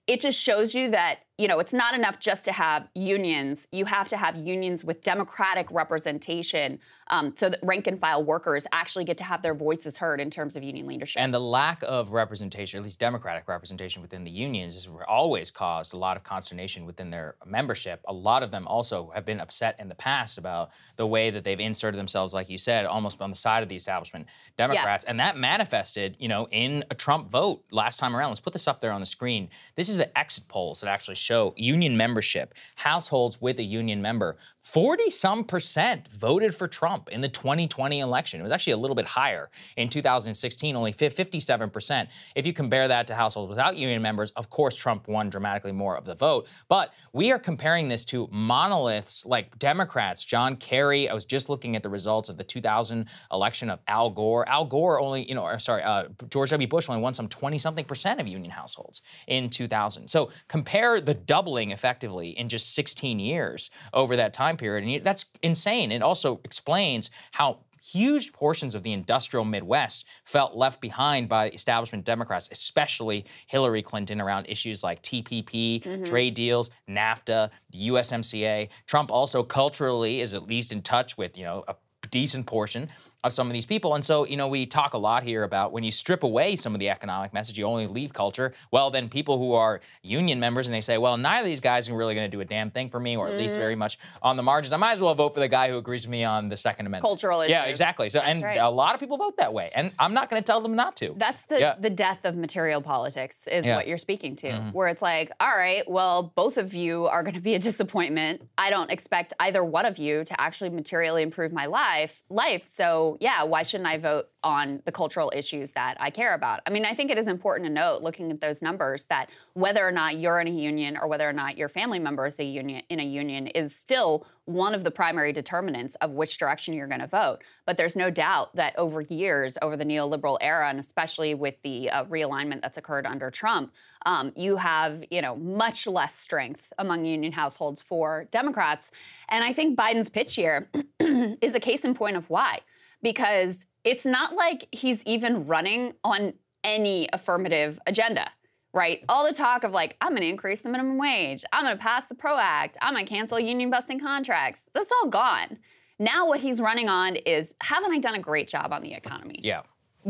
it 0.09 0.21
just 0.21 0.41
shows 0.41 0.73
you 0.73 0.89
that 0.89 1.19
you 1.39 1.47
know 1.47 1.59
it's 1.59 1.73
not 1.73 1.95
enough 1.95 2.19
just 2.19 2.43
to 2.45 2.51
have 2.51 2.89
unions. 2.93 3.65
You 3.71 3.85
have 3.85 4.09
to 4.09 4.17
have 4.17 4.35
unions 4.35 4.83
with 4.83 5.01
democratic 5.03 5.71
representation 5.71 6.79
um, 7.07 7.33
so 7.35 7.49
that 7.49 7.59
rank 7.63 7.87
and 7.87 7.97
file 7.97 8.23
workers 8.23 8.65
actually 8.73 9.05
get 9.05 9.17
to 9.17 9.23
have 9.23 9.41
their 9.41 9.55
voices 9.55 9.97
heard 9.97 10.19
in 10.19 10.29
terms 10.29 10.57
of 10.57 10.63
union 10.63 10.85
leadership. 10.85 11.19
And 11.21 11.33
the 11.33 11.39
lack 11.39 11.81
of 11.87 12.11
representation 12.11 12.77
at 12.77 12.83
least 12.83 12.99
democratic 12.99 13.47
representation 13.47 14.01
within 14.01 14.25
the 14.25 14.31
unions 14.31 14.73
has 14.73 14.87
always 15.07 15.49
caused 15.49 15.93
a 15.93 15.97
lot 15.97 16.17
of 16.17 16.23
consternation 16.23 16.85
within 16.85 17.09
their 17.09 17.35
membership. 17.45 18.01
A 18.07 18.13
lot 18.13 18.43
of 18.43 18.51
them 18.51 18.67
also 18.67 19.11
have 19.15 19.25
been 19.25 19.39
upset 19.39 19.77
in 19.79 19.87
the 19.87 19.95
past 19.95 20.37
about 20.37 20.71
the 20.97 21.07
way 21.07 21.29
that 21.29 21.45
they've 21.45 21.59
inserted 21.59 21.97
themselves 21.97 22.33
like 22.33 22.49
you 22.49 22.57
said 22.57 22.85
almost 22.85 23.21
on 23.21 23.29
the 23.29 23.35
side 23.35 23.63
of 23.63 23.69
the 23.69 23.75
establishment 23.77 24.27
democrats. 24.57 25.03
Yes. 25.03 25.09
and 25.09 25.19
that 25.21 25.37
manifested 25.37 26.17
you 26.19 26.27
know 26.27 26.47
in 26.51 26.83
a 26.91 26.95
trump 26.95 27.29
vote 27.29 27.63
last 27.71 27.97
time 27.97 28.13
around. 28.13 28.29
Let's 28.29 28.41
put 28.41 28.53
this 28.53 28.67
up 28.67 28.81
there 28.81 28.91
on 28.91 28.99
the 28.99 29.07
screen. 29.07 29.49
This 29.75 29.87
is 29.87 29.95
the 29.95 30.17
exit 30.17 30.47
polls 30.49 30.81
that 30.81 30.89
actually 30.89 31.15
show 31.29 31.53
union 31.55 31.95
membership, 31.95 32.55
households 32.75 33.39
with 33.39 33.59
a 33.59 33.63
union 33.63 34.01
member 34.01 34.35
40 34.69 35.09
some 35.09 35.43
percent 35.45 36.07
voted 36.09 36.53
for 36.53 36.67
Trump 36.67 37.09
in 37.09 37.21
the 37.21 37.27
2020 37.27 38.01
election. 38.01 38.39
It 38.39 38.43
was 38.43 38.51
actually 38.51 38.73
a 38.73 38.77
little 38.77 38.93
bit 38.93 39.07
higher 39.07 39.49
in 39.77 39.89
2016, 39.89 40.75
only 40.75 40.93
57%. 40.93 42.07
If 42.35 42.45
you 42.45 42.53
compare 42.53 42.87
that 42.87 43.07
to 43.07 43.15
households 43.15 43.49
without 43.49 43.77
union 43.77 43.99
members, 43.99 44.29
of 44.31 44.51
course, 44.51 44.75
Trump 44.75 45.07
won 45.07 45.31
dramatically 45.31 45.71
more 45.71 45.97
of 45.97 46.05
the 46.05 46.13
vote. 46.13 46.47
But 46.67 46.93
we 47.13 47.31
are 47.31 47.39
comparing 47.39 47.87
this 47.87 48.05
to 48.05 48.29
monoliths 48.31 49.25
like 49.25 49.57
Democrats, 49.57 50.23
John 50.23 50.55
Kerry. 50.55 51.09
I 51.09 51.15
was 51.15 51.25
just 51.25 51.49
looking 51.49 51.75
at 51.75 51.81
the 51.81 51.89
results 51.89 52.29
of 52.29 52.37
the 52.37 52.43
2000 52.43 53.07
election 53.31 53.71
of 53.71 53.79
Al 53.87 54.11
Gore. 54.11 54.47
Al 54.47 54.65
Gore 54.65 55.01
only, 55.01 55.27
you 55.27 55.33
know, 55.33 55.57
sorry, 55.57 55.81
uh, 55.81 56.03
George 56.29 56.51
W. 56.51 56.67
Bush 56.67 56.87
only 56.89 57.01
won 57.01 57.15
some 57.15 57.27
20 57.27 57.57
something 57.57 57.85
percent 57.85 58.21
of 58.21 58.27
union 58.27 58.51
households 58.51 59.01
in 59.25 59.49
2000. 59.49 60.07
So 60.07 60.29
compare 60.47 61.01
the 61.01 61.15
doubling 61.15 61.71
effectively 61.71 62.37
in 62.37 62.49
just 62.49 62.75
16 62.75 63.17
years 63.17 63.71
over 63.95 64.15
that 64.15 64.31
time 64.31 64.58
period. 64.59 64.87
And 64.87 65.03
that's 65.03 65.25
insane. 65.41 65.91
It 65.91 66.03
also 66.03 66.39
explains 66.43 67.09
how 67.31 67.59
huge 67.81 68.31
portions 68.33 68.75
of 68.75 68.83
the 68.83 68.91
industrial 68.91 69.45
Midwest 69.45 70.05
felt 70.25 70.55
left 70.55 70.81
behind 70.81 71.27
by 71.27 71.49
establishment 71.49 72.05
Democrats, 72.05 72.49
especially 72.51 73.25
Hillary 73.47 73.81
Clinton, 73.81 74.21
around 74.21 74.45
issues 74.47 74.83
like 74.83 75.01
TPP, 75.01 75.81
mm-hmm. 75.81 76.03
trade 76.03 76.33
deals, 76.33 76.69
NAFTA, 76.87 77.49
the 77.71 77.89
USMCA. 77.89 78.69
Trump 78.85 79.11
also 79.11 79.43
culturally 79.43 80.21
is 80.21 80.33
at 80.33 80.43
least 80.43 80.71
in 80.71 80.81
touch 80.81 81.17
with, 81.17 81.37
you 81.37 81.43
know, 81.43 81.63
a 81.67 81.75
decent 82.11 82.45
portion 82.45 82.89
of 83.23 83.33
some 83.33 83.47
of 83.47 83.53
these 83.53 83.65
people. 83.65 83.95
And 83.95 84.03
so, 84.03 84.25
you 84.25 84.37
know, 84.37 84.47
we 84.47 84.65
talk 84.65 84.93
a 84.93 84.97
lot 84.97 85.23
here 85.23 85.43
about 85.43 85.71
when 85.71 85.83
you 85.83 85.91
strip 85.91 86.23
away 86.23 86.55
some 86.55 86.73
of 86.73 86.79
the 86.79 86.89
economic 86.89 87.33
message, 87.33 87.57
you 87.57 87.65
only 87.65 87.87
leave 87.87 88.13
culture. 88.13 88.53
Well, 88.71 88.91
then 88.91 89.09
people 89.09 89.37
who 89.37 89.53
are 89.53 89.81
union 90.03 90.39
members 90.39 90.67
and 90.67 90.73
they 90.73 90.81
say, 90.81 90.97
well, 90.97 91.17
neither 91.17 91.41
of 91.41 91.45
these 91.45 91.59
guys 91.59 91.89
are 91.89 91.95
really 91.95 92.15
going 92.15 92.29
to 92.29 92.35
do 92.35 92.41
a 92.41 92.45
damn 92.45 92.71
thing 92.71 92.89
for 92.89 92.99
me, 92.99 93.17
or 93.17 93.27
at 93.27 93.33
mm. 93.33 93.39
least 93.39 93.55
very 93.55 93.75
much 93.75 93.99
on 94.21 94.37
the 94.37 94.43
margins. 94.43 94.71
I 94.71 94.77
might 94.77 94.93
as 94.93 95.01
well 95.01 95.15
vote 95.15 95.33
for 95.33 95.39
the 95.41 95.47
guy 95.47 95.69
who 95.69 95.77
agrees 95.77 96.03
with 96.03 96.11
me 96.11 96.23
on 96.23 96.49
the 96.49 96.57
Second 96.57 96.85
Amendment. 96.85 97.01
Cultural 97.01 97.41
issues. 97.41 97.51
Yeah, 97.51 97.63
exactly. 97.63 98.09
So, 98.09 98.19
That's 98.19 98.29
and 98.29 98.43
right. 98.43 98.57
a 98.57 98.69
lot 98.69 98.93
of 98.93 98.99
people 98.99 99.17
vote 99.17 99.35
that 99.37 99.53
way, 99.53 99.71
and 99.75 99.91
I'm 99.99 100.13
not 100.13 100.29
going 100.29 100.41
to 100.41 100.45
tell 100.45 100.61
them 100.61 100.75
not 100.75 100.95
to. 100.97 101.13
That's 101.17 101.41
the 101.43 101.59
yeah. 101.59 101.75
the 101.79 101.89
death 101.89 102.19
of 102.23 102.35
material 102.35 102.81
politics, 102.81 103.47
is 103.47 103.65
yeah. 103.65 103.75
what 103.75 103.87
you're 103.87 103.97
speaking 103.97 104.35
to, 104.37 104.49
mm-hmm. 104.49 104.69
where 104.69 104.87
it's 104.87 105.01
like, 105.01 105.31
all 105.39 105.55
right, 105.55 105.89
well, 105.89 106.31
both 106.35 106.57
of 106.57 106.73
you 106.73 107.07
are 107.07 107.23
going 107.23 107.35
to 107.35 107.41
be 107.41 107.55
a 107.55 107.59
disappointment. 107.59 108.47
I 108.57 108.69
don't 108.69 108.91
expect 108.91 109.33
either 109.39 109.63
one 109.63 109.85
of 109.85 109.97
you 109.97 110.23
to 110.23 110.39
actually 110.39 110.69
materially 110.69 111.23
improve 111.23 111.51
my 111.51 111.65
life. 111.65 112.21
Life. 112.29 112.65
So, 112.65 113.08
yeah, 113.19 113.43
why 113.43 113.63
shouldn't 113.63 113.87
I 113.87 113.97
vote 113.97 114.29
on 114.43 114.81
the 114.85 114.91
cultural 114.91 115.31
issues 115.35 115.71
that 115.71 115.97
I 115.99 116.09
care 116.09 116.33
about. 116.33 116.61
I 116.65 116.69
mean, 116.69 116.85
I 116.85 116.95
think 116.95 117.11
it 117.11 117.17
is 117.17 117.27
important 117.27 117.67
to 117.67 117.73
note, 117.73 118.01
looking 118.01 118.31
at 118.31 118.39
those 118.39 118.61
numbers, 118.61 119.03
that 119.05 119.29
whether 119.53 119.85
or 119.85 119.91
not 119.91 120.17
you're 120.17 120.39
in 120.39 120.47
a 120.47 120.51
union 120.51 120.97
or 120.97 121.07
whether 121.07 121.27
or 121.27 121.33
not 121.33 121.57
your 121.57 121.67
family 121.67 121.99
member 121.99 122.25
is 122.25 122.39
a 122.39 122.43
union 122.43 122.83
in 122.89 122.99
a 122.99 123.03
union 123.03 123.47
is 123.47 123.75
still 123.75 124.25
one 124.45 124.73
of 124.73 124.83
the 124.83 124.91
primary 124.91 125.33
determinants 125.33 125.95
of 125.95 126.11
which 126.11 126.37
direction 126.37 126.73
you're 126.73 126.87
going 126.87 127.01
to 127.01 127.07
vote. 127.07 127.39
But 127.65 127.77
there's 127.77 127.95
no 127.95 128.09
doubt 128.09 128.55
that 128.55 128.77
over 128.77 129.01
years, 129.01 129.57
over 129.61 129.75
the 129.75 129.83
neoliberal 129.83 130.37
era, 130.39 130.69
and 130.69 130.79
especially 130.79 131.33
with 131.35 131.55
the 131.61 131.89
uh, 131.89 132.05
realignment 132.05 132.61
that's 132.61 132.77
occurred 132.77 133.05
under 133.05 133.29
Trump, 133.29 133.73
um, 134.05 134.31
you 134.37 134.55
have 134.55 135.03
you 135.11 135.21
know 135.21 135.35
much 135.35 135.85
less 135.85 136.15
strength 136.15 136.71
among 136.77 137.03
union 137.03 137.33
households 137.33 137.81
for 137.81 138.25
Democrats. 138.31 138.89
And 139.27 139.43
I 139.43 139.51
think 139.51 139.77
Biden's 139.77 140.09
pitch 140.09 140.35
here 140.35 140.69
is 140.99 141.55
a 141.55 141.59
case 141.59 141.83
in 141.83 141.93
point 141.93 142.15
of 142.15 142.29
why 142.29 142.61
because 143.01 143.65
it's 143.83 144.05
not 144.05 144.33
like 144.33 144.67
he's 144.71 145.03
even 145.05 145.47
running 145.47 145.93
on 146.03 146.33
any 146.63 147.09
affirmative 147.13 147.79
agenda, 147.87 148.29
right? 148.73 149.03
All 149.07 149.25
the 149.25 149.33
talk 149.33 149.63
of 149.63 149.71
like, 149.71 149.95
I'm 150.01 150.09
going 150.09 150.21
to 150.21 150.27
increase 150.27 150.61
the 150.61 150.69
minimum 150.69 150.97
wage, 150.97 151.43
I'm 151.53 151.65
going 151.65 151.77
to 151.77 151.81
pass 151.81 152.05
the 152.05 152.15
PRO 152.15 152.37
Act, 152.37 152.77
I'm 152.81 152.93
going 152.93 153.05
to 153.05 153.09
cancel 153.09 153.39
union 153.39 153.69
busting 153.69 153.99
contracts. 153.99 154.69
That's 154.73 154.91
all 154.91 155.09
gone. 155.09 155.59
Now, 155.97 156.27
what 156.27 156.39
he's 156.39 156.61
running 156.61 156.87
on 156.87 157.17
is, 157.17 157.53
haven't 157.61 157.91
I 157.91 157.99
done 157.99 158.15
a 158.15 158.21
great 158.21 158.47
job 158.47 158.71
on 158.71 158.81
the 158.81 158.93
economy? 158.93 159.39
Yeah. 159.41 159.63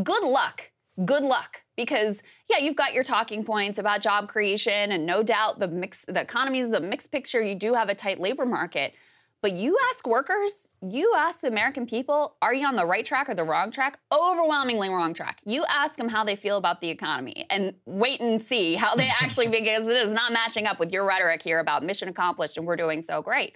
Good 0.03 0.23
luck. 0.23 0.69
Good 1.03 1.23
luck. 1.23 1.61
Because, 1.75 2.21
yeah, 2.49 2.57
you've 2.57 2.75
got 2.75 2.93
your 2.93 3.03
talking 3.03 3.43
points 3.43 3.79
about 3.79 4.01
job 4.01 4.27
creation, 4.27 4.91
and 4.91 5.05
no 5.05 5.23
doubt 5.23 5.59
the 5.59 5.67
mix, 5.67 6.05
the 6.05 6.21
economy 6.21 6.59
is 6.59 6.71
a 6.73 6.79
mixed 6.79 7.11
picture. 7.11 7.41
You 7.41 7.55
do 7.55 7.73
have 7.73 7.89
a 7.89 7.95
tight 7.95 8.19
labor 8.19 8.45
market. 8.45 8.93
But 9.41 9.53
you 9.53 9.77
ask 9.89 10.05
workers, 10.05 10.67
you 10.81 11.13
ask 11.15 11.39
the 11.39 11.47
American 11.47 11.85
people, 11.85 12.35
are 12.41 12.53
you 12.53 12.67
on 12.67 12.75
the 12.75 12.85
right 12.85 13.05
track 13.05 13.29
or 13.29 13.35
the 13.35 13.45
wrong 13.45 13.71
track? 13.71 13.97
Overwhelmingly 14.11 14.89
wrong 14.89 15.13
track. 15.13 15.39
You 15.45 15.63
ask 15.69 15.97
them 15.97 16.09
how 16.09 16.25
they 16.25 16.35
feel 16.35 16.57
about 16.57 16.81
the 16.81 16.89
economy 16.89 17.45
and 17.49 17.73
wait 17.85 18.19
and 18.19 18.41
see 18.41 18.75
how 18.75 18.95
they 18.95 19.09
actually, 19.21 19.47
because 19.47 19.87
it 19.87 19.95
is 19.95 20.11
not 20.11 20.33
matching 20.33 20.65
up 20.65 20.77
with 20.77 20.91
your 20.91 21.05
rhetoric 21.05 21.41
here 21.41 21.59
about 21.59 21.85
mission 21.85 22.09
accomplished 22.09 22.57
and 22.57 22.67
we're 22.67 22.75
doing 22.75 23.01
so 23.01 23.21
great. 23.21 23.55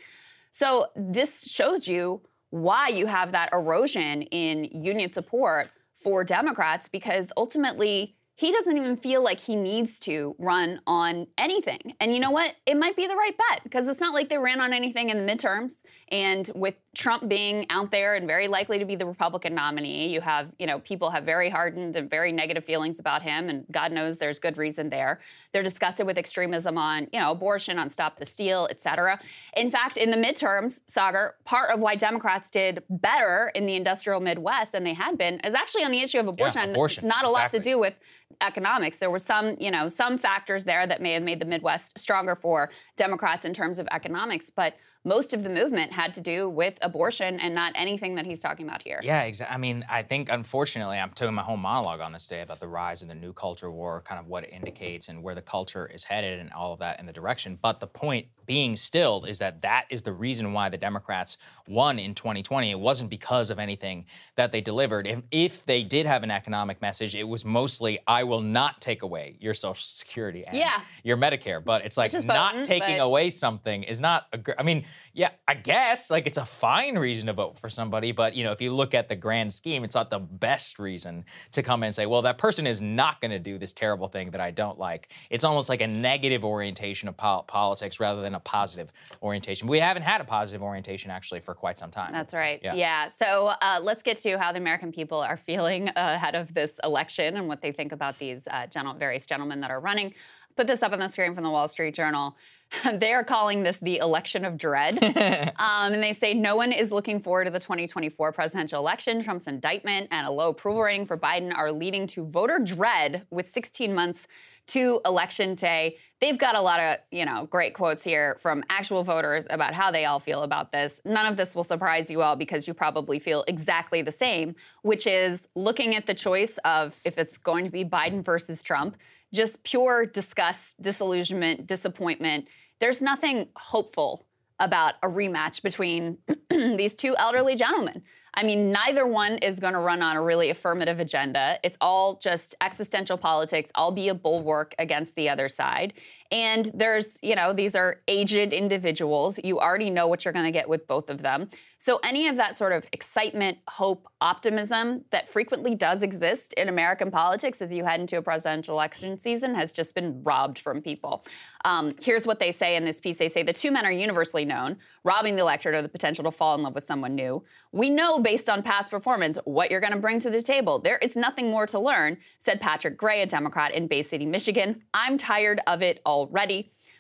So 0.52 0.88
this 0.96 1.52
shows 1.52 1.88
you 1.88 2.22
why 2.52 2.88
you 2.88 3.08
have 3.08 3.34
that 3.34 3.50
erosion 3.52 4.22
in 4.22 4.66
union 4.66 5.12
support 5.12 5.70
for 6.02 6.24
Democrats 6.24 6.88
because 6.88 7.32
ultimately 7.36 8.16
he 8.36 8.52
doesn't 8.52 8.76
even 8.76 8.98
feel 8.98 9.24
like 9.24 9.40
he 9.40 9.56
needs 9.56 10.00
to 10.00 10.36
run 10.40 10.82
on 10.88 11.28
anything. 11.38 11.96
And 12.00 12.14
you 12.14 12.20
know 12.20 12.32
what? 12.32 12.56
It 12.66 12.78
might 12.78 12.96
be 12.96 13.06
the 13.06 13.16
right 13.16 13.38
bet 13.38 13.64
because 13.64 13.88
it's 13.88 14.00
not 14.00 14.14
like 14.14 14.30
they 14.30 14.38
ran 14.38 14.60
on 14.60 14.74
anything 14.74 15.10
in 15.10 15.24
the 15.24 15.32
midterms. 15.32 15.84
And 16.10 16.50
with 16.56 16.76
Trump 16.96 17.28
being 17.28 17.66
out 17.72 17.90
there 17.90 18.14
and 18.14 18.28
very 18.28 18.48
likely 18.48 18.78
to 18.78 18.86
be 18.86 18.96
the 18.96 19.06
Republican 19.06 19.56
nominee, 19.56 20.14
you 20.14 20.22
have, 20.22 20.54
you 20.60 20.68
know, 20.68 20.78
people 20.80 21.10
have 21.10 21.24
very 21.24 21.50
hardened 21.50 21.96
and 21.96 22.08
very 22.08 22.32
negative 22.32 22.64
feelings 22.64 23.00
about 23.00 23.24
him. 23.24 23.50
And 23.50 23.66
God 23.72 23.92
knows 23.92 24.20
there's 24.20 24.38
good 24.38 24.60
reason 24.60 24.90
there. 24.90 25.20
They're 25.54 25.64
disgusted 25.64 26.06
with 26.06 26.20
extremism 26.20 26.78
on, 26.78 27.08
you 27.12 27.20
know, 27.20 27.32
abortion, 27.32 27.80
on 27.80 27.90
Stop 27.90 28.20
the 28.20 28.28
Steal, 28.28 28.68
et 28.70 28.80
cetera. 28.80 29.20
In 29.58 29.72
fact, 29.72 29.98
in 29.98 30.12
the 30.12 30.18
midterms, 30.18 30.82
Saagar, 30.88 31.32
part 31.46 31.72
of 31.72 31.80
why 31.80 31.96
Democrats 31.96 32.52
did 32.52 32.84
better 32.90 33.52
in 33.56 33.66
the 33.66 33.76
industrial 33.76 34.20
Midwest 34.20 34.74
than 34.74 34.84
they 34.84 34.94
had 34.94 35.18
been 35.18 35.40
is 35.40 35.56
actually 35.56 35.84
on 35.84 35.92
the 35.92 36.02
issue 36.02 36.20
of 36.20 36.28
abortion. 36.28 36.70
Yeah, 36.70 36.74
abortion. 36.74 37.08
Not 37.08 37.24
a 37.24 37.28
exactly. 37.28 37.42
lot 37.42 37.52
to 37.52 37.60
do 37.60 37.80
with 37.80 37.96
economics. 38.42 38.98
There 38.98 39.10
were 39.10 39.18
some, 39.20 39.56
you 39.60 39.72
know, 39.72 39.88
some 39.88 40.20
factors 40.20 40.66
there 40.66 40.86
that 40.86 41.02
may 41.02 41.14
have 41.14 41.24
made 41.24 41.40
the 41.40 41.46
Midwest 41.46 41.98
stronger 41.98 42.36
for 42.36 42.70
Democrats 42.98 43.46
in 43.46 43.54
terms 43.56 43.80
of 43.80 43.88
economics, 43.92 44.52
but 44.52 44.76
most 45.06 45.34
of 45.34 45.44
the 45.44 45.50
movement 45.50 45.92
had 45.92 46.14
to 46.14 46.22
do 46.22 46.48
with 46.48 46.78
abortion 46.82 47.38
and 47.40 47.54
not 47.54 47.74
anything 47.76 48.16
that 48.16 48.26
he's 48.26 48.40
talking 48.42 48.66
about 48.66 48.82
here. 48.82 49.02
Yeah, 49.04 49.24
exactly. 49.24 49.54
I 49.54 49.58
mean, 49.58 49.86
I 49.90 50.02
think 50.02 50.30
unfortunately, 50.32 50.98
I'm 50.98 51.12
doing 51.14 51.34
my 51.34 51.42
whole 51.42 51.58
monologue 51.58 52.00
on 52.00 52.14
this 52.14 52.26
day 52.26 52.42
about 52.42 52.62
the 52.62 52.68
rise 52.68 53.02
of 53.02 53.10
the 53.10 53.16
new 53.16 53.34
culture 53.34 53.70
war, 53.70 54.02
kind 54.02 54.20
of 54.20 54.28
what 54.28 54.46
it 54.46 54.52
indicates 54.54 55.10
and 55.10 55.22
where 55.22 55.36
the 55.36 55.42
culture 55.42 55.88
is 55.94 56.06
headed 56.06 56.40
and 56.40 56.52
all 56.54 56.72
of 56.72 56.80
that 56.80 57.00
in 57.02 57.06
the 57.06 57.12
direction. 57.12 57.60
But 57.62 57.82
the 57.82 57.88
point 57.88 58.28
being 58.46 58.76
still 58.76 59.26
is 59.26 59.40
that 59.40 59.62
that 59.62 59.86
is 59.90 60.04
the 60.04 60.12
reason 60.14 60.54
why 60.54 60.70
the 60.70 60.78
Democrats 60.78 61.38
won 61.68 62.00
in 62.00 62.14
2020. 62.14 62.72
It 62.72 62.80
wasn't 62.80 63.10
because 63.10 63.50
of 63.50 63.60
anything 63.60 64.06
that 64.36 64.52
they 64.52 64.62
delivered. 64.62 65.08
If, 65.08 65.20
if 65.32 65.66
they 65.66 65.84
did 65.84 66.06
have 66.06 66.24
an 66.24 66.32
economic 66.32 66.82
message, 66.82 67.16
it 67.16 67.24
was 67.24 67.44
mostly, 67.46 68.00
I 68.08 68.24
will 68.24 68.42
not 68.42 68.82
take 68.82 69.02
away 69.02 69.38
your 69.40 69.54
Social 69.54 69.84
Security 69.84 70.46
and 70.46 70.58
Yeah. 70.58 70.82
your 71.04 71.18
Medicare. 71.18 71.64
But 71.64 71.86
it's 71.86 71.98
like 71.98 72.12
not 72.26 72.52
potent, 72.52 72.66
taking 72.66 73.00
away 73.00 73.30
something 73.30 73.84
is 73.84 74.00
not, 74.00 74.28
a, 74.34 74.38
gr- 74.38 74.52
I 74.58 74.64
mean, 74.64 74.86
yeah, 75.14 75.30
I 75.48 75.54
guess 75.54 76.10
like 76.10 76.28
it's 76.28 76.38
a 76.38 76.46
fine 76.46 76.98
reason 76.98 77.28
to 77.28 77.34
vote 77.34 77.58
for 77.58 77.70
somebody, 77.70 78.12
but 78.12 78.36
you 78.36 78.44
know, 78.44 78.52
if 78.52 78.62
you 78.62 78.72
look 78.72 78.94
at 78.94 79.10
the 79.10 79.16
grand 79.16 79.54
scheme, 79.54 79.84
it's 79.84 79.96
not 79.96 80.10
the 80.10 80.20
best 80.20 80.80
reason 80.80 81.26
to 81.52 81.62
come 81.62 81.84
and 81.84 81.94
say, 81.94 82.06
well, 82.06 82.22
that 82.24 82.38
person 82.38 82.66
is 82.66 82.82
not 82.82 83.22
going 83.22 83.32
to 83.32 83.40
do 83.40 83.58
this 83.58 83.74
terrible 83.74 84.08
thing 84.08 84.32
that 84.32 84.42
I 84.42 84.52
don't 84.52 84.80
like. 84.80 85.12
It's 85.30 85.44
almost 85.44 85.70
like 85.70 85.82
a 85.82 85.88
negative 85.88 86.44
orientation 86.44 87.08
of 87.10 87.18
pol- 87.18 87.44
politics 87.44 88.00
rather 88.00 88.22
than 88.22 88.36
a 88.36 88.40
positive 88.40 88.92
orientation. 89.22 89.68
We 89.68 89.80
haven't 89.80 90.04
had 90.04 90.22
a 90.22 90.26
positive 90.26 90.64
orientation 90.64 91.12
actually 91.12 91.42
for 91.42 91.54
quite 91.54 91.78
some 91.78 91.92
time. 91.92 92.12
That's 92.12 92.34
right. 92.34 92.60
Yeah. 92.64 92.74
Yeah. 92.74 93.08
So 93.10 93.52
uh, 93.62 93.80
let's 93.82 94.04
get 94.04 94.18
to 94.20 94.38
how 94.38 94.52
the 94.52 94.60
American 94.60 94.92
people 94.92 95.20
are 95.20 95.38
feeling 95.38 95.90
ahead 95.96 96.36
of 96.36 96.54
this 96.54 96.80
election 96.84 97.38
and 97.38 97.48
what 97.48 97.62
they 97.62 97.72
think 97.72 97.92
about 97.92 98.18
these 98.20 98.48
uh, 98.48 98.68
gentle- 98.68 98.96
various 98.96 99.26
gentlemen 99.26 99.62
that 99.62 99.72
are 99.72 99.80
running. 99.80 100.14
Put 100.56 100.68
this 100.68 100.84
up 100.84 100.92
on 100.94 101.00
the 101.00 101.08
screen 101.08 101.34
from 101.34 101.44
the 101.44 101.50
Wall 101.50 101.68
Street 101.68 101.96
Journal. 101.96 102.38
they 102.94 103.14
are 103.14 103.24
calling 103.24 103.64
this 103.64 103.78
the 103.80 103.98
election 103.98 104.46
of 104.46 104.58
dread. 104.58 105.02
um, 105.58 105.94
and 105.94 106.04
they 106.04 106.14
say 106.14 106.34
no 106.34 106.56
one 106.56 106.72
is 106.72 106.92
looking 106.92 107.20
forward 107.20 107.46
to 107.46 107.52
the 107.52 107.60
2024 107.60 108.32
presidential 108.32 108.80
election. 108.80 109.24
Trump's 109.24 109.48
indictment 109.48 110.08
and 110.12 110.28
a 110.28 110.32
low 110.32 110.50
approval 110.50 110.82
rating 110.82 111.06
for 111.06 111.18
Biden 111.18 111.56
are 111.56 111.72
leading 111.72 112.08
to 112.08 112.26
voter 112.26 112.60
dread 112.60 113.26
with 113.30 113.48
16 113.50 113.94
months 113.94 114.28
to 114.66 115.02
election 115.06 115.56
day. 115.56 115.98
They've 116.22 116.38
got 116.38 116.56
a 116.56 116.62
lot 116.62 116.80
of, 116.80 116.98
you 117.12 117.26
know, 117.26 117.48
great 117.48 117.74
quotes 117.74 118.02
here 118.02 118.38
from 118.42 118.64
actual 118.70 119.04
voters 119.04 119.46
about 119.50 119.74
how 119.74 119.92
they 119.92 120.06
all 120.06 120.22
feel 120.22 120.44
about 120.44 120.72
this. 120.72 121.02
None 121.04 121.26
of 121.26 121.36
this 121.36 121.54
will 121.54 121.66
surprise 121.66 122.10
you 122.10 122.22
all 122.22 122.38
because 122.38 122.66
you 122.66 122.74
probably 122.74 123.20
feel 123.20 123.44
exactly 123.48 124.02
the 124.02 124.12
same, 124.12 124.56
which 124.84 125.06
is 125.06 125.50
looking 125.54 125.96
at 125.96 126.06
the 126.06 126.14
choice 126.14 126.58
of 126.64 126.96
if 127.04 127.18
it's 127.18 127.38
going 127.38 127.66
to 127.66 127.72
be 127.72 127.84
Biden 127.84 128.24
versus 128.24 128.62
Trump, 128.62 128.96
just 129.34 129.64
pure 129.64 130.06
disgust, 130.06 130.82
disillusionment, 130.82 131.68
disappointment. 131.68 132.48
There's 132.84 133.02
nothing 133.02 133.48
hopeful 133.56 134.28
about 134.60 134.96
a 135.02 135.08
rematch 135.08 135.62
between 135.62 136.18
these 136.50 136.98
two 136.98 137.16
elderly 137.16 137.56
gentlemen. 137.56 138.04
I 138.34 138.44
mean, 138.44 138.74
neither 138.74 139.08
one 139.08 139.38
is 139.38 139.58
going 139.58 139.72
to 139.72 139.80
run 139.80 140.02
on 140.02 140.18
a 140.18 140.22
really 140.22 140.50
affirmative 140.50 141.00
agenda. 141.00 141.60
It's 141.64 141.78
all 141.80 142.18
just 142.18 142.56
existential 142.60 143.18
politics. 143.18 143.72
I'll 143.74 143.94
be 143.94 144.10
a 144.10 144.14
bulwark 144.14 144.76
against 144.78 145.16
the 145.16 145.30
other 145.30 145.48
side. 145.48 145.94
And 146.34 146.72
there's, 146.74 147.20
you 147.22 147.36
know, 147.36 147.54
these 147.54 147.76
are 147.76 147.98
aged 148.08 148.54
individuals. 148.54 149.40
You 149.44 149.60
already 149.60 149.92
know 149.92 150.08
what 150.08 150.26
you're 150.26 150.34
going 150.34 150.46
to 150.46 150.52
get 150.52 150.68
with 150.68 150.88
both 150.88 151.12
of 151.12 151.22
them. 151.22 151.48
So, 151.78 152.00
any 152.02 152.30
of 152.30 152.38
that 152.38 152.58
sort 152.58 152.72
of 152.72 152.86
excitement, 152.94 153.58
hope, 153.68 154.08
optimism 154.22 155.04
that 155.12 155.28
frequently 155.28 155.76
does 155.76 156.02
exist 156.02 156.54
in 156.54 156.70
American 156.70 157.12
politics 157.12 157.62
as 157.62 157.74
you 157.74 157.84
head 157.84 158.00
into 158.00 158.18
a 158.18 158.22
presidential 158.22 158.74
election 158.74 159.20
season 159.20 159.54
has 159.54 159.74
just 159.74 159.94
been 159.94 160.24
robbed 160.24 160.58
from 160.58 160.82
people. 160.82 161.26
Um, 161.66 161.92
here's 162.02 162.26
what 162.26 162.40
they 162.40 162.54
say 162.54 162.78
in 162.78 162.86
this 162.86 163.02
piece 163.02 163.18
they 163.18 163.28
say 163.28 163.44
the 163.44 163.52
two 163.52 163.70
men 163.70 163.86
are 163.86 163.92
universally 163.92 164.46
known, 164.46 164.78
robbing 165.04 165.36
the 165.36 165.42
electorate 165.42 165.76
of 165.76 165.84
the 165.84 165.90
potential 165.90 166.24
to 166.24 166.32
fall 166.32 166.56
in 166.56 166.64
love 166.64 166.74
with 166.74 166.86
someone 166.86 167.16
new. 167.16 167.44
We 167.74 167.90
know 167.90 168.22
based 168.22 168.48
on 168.48 168.64
past 168.64 168.90
performance 168.90 169.38
what 169.44 169.70
you're 169.70 169.82
going 169.82 169.92
to 169.92 170.00
bring 170.00 170.22
to 170.22 170.30
the 170.30 170.42
table. 170.42 170.80
There 170.80 171.00
is 171.00 171.18
nothing 171.18 171.52
more 171.52 171.68
to 171.68 171.80
learn, 171.80 172.18
said 172.38 172.62
Patrick 172.62 172.98
Gray, 172.98 173.24
a 173.24 173.26
Democrat 173.26 173.74
in 173.74 173.88
Bay 173.88 174.04
City, 174.04 174.26
Michigan. 174.26 174.84
I'm 174.94 175.18
tired 175.18 175.60
of 175.68 175.82
it 175.82 176.02
already. 176.06 176.23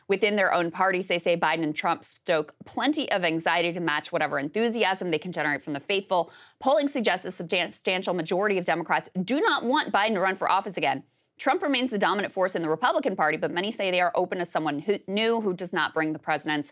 Within 0.08 0.36
their 0.36 0.54
own 0.54 0.70
parties, 0.70 1.08
they 1.08 1.20
say 1.20 1.38
Biden 1.38 1.64
and 1.64 1.76
Trump 1.76 2.04
stoke 2.04 2.56
plenty 2.66 3.10
of 3.12 3.24
anxiety 3.24 3.72
to 3.72 3.80
match 3.80 4.12
whatever 4.12 4.38
enthusiasm 4.38 5.12
they 5.12 5.18
can 5.18 5.32
generate 5.32 5.64
from 5.64 5.74
the 5.74 5.80
faithful. 5.80 6.32
Polling 6.60 6.88
suggests 6.88 7.26
a 7.26 7.32
substantial 7.32 8.14
majority 8.14 8.58
of 8.58 8.66
Democrats 8.66 9.10
do 9.24 9.40
not 9.40 9.64
want 9.64 9.94
Biden 9.94 10.14
to 10.14 10.20
run 10.20 10.36
for 10.36 10.52
office 10.52 10.78
again. 10.78 11.04
Trump 11.38 11.64
remains 11.64 11.90
the 11.90 11.98
dominant 11.98 12.34
force 12.34 12.54
in 12.54 12.62
the 12.62 12.70
Republican 12.70 13.16
Party, 13.16 13.38
but 13.38 13.52
many 13.52 13.72
say 13.72 13.90
they 13.90 14.02
are 14.02 14.12
open 14.16 14.38
to 14.38 14.46
someone 14.46 14.80
who, 14.80 15.00
new 15.08 15.42
who 15.42 15.54
does 15.54 15.74
not 15.74 15.94
bring 15.94 16.14
the 16.14 16.20
president's 16.20 16.72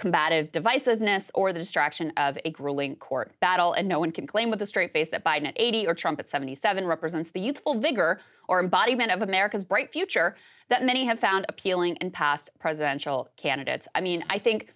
combative 0.00 0.50
divisiveness 0.50 1.30
or 1.34 1.52
the 1.52 1.58
distraction 1.58 2.10
of 2.16 2.38
a 2.46 2.50
grueling 2.50 2.96
court 2.96 3.32
battle. 3.38 3.74
And 3.74 3.86
no 3.86 3.98
one 4.00 4.12
can 4.12 4.26
claim 4.26 4.48
with 4.48 4.62
a 4.62 4.66
straight 4.66 4.94
face 4.94 5.10
that 5.10 5.22
Biden 5.22 5.46
at 5.46 5.52
80 5.56 5.86
or 5.86 5.94
Trump 5.94 6.18
at 6.18 6.26
77 6.26 6.86
represents 6.86 7.30
the 7.30 7.40
youthful 7.40 7.78
vigor 7.78 8.18
or 8.48 8.60
embodiment 8.60 9.10
of 9.10 9.20
America's 9.20 9.62
bright 9.62 9.92
future 9.92 10.36
that 10.70 10.82
many 10.82 11.04
have 11.04 11.18
found 11.18 11.44
appealing 11.50 11.96
in 11.96 12.10
past 12.10 12.48
presidential 12.58 13.28
candidates. 13.36 13.88
I 13.94 14.00
mean, 14.00 14.24
I 14.30 14.38
think 14.38 14.72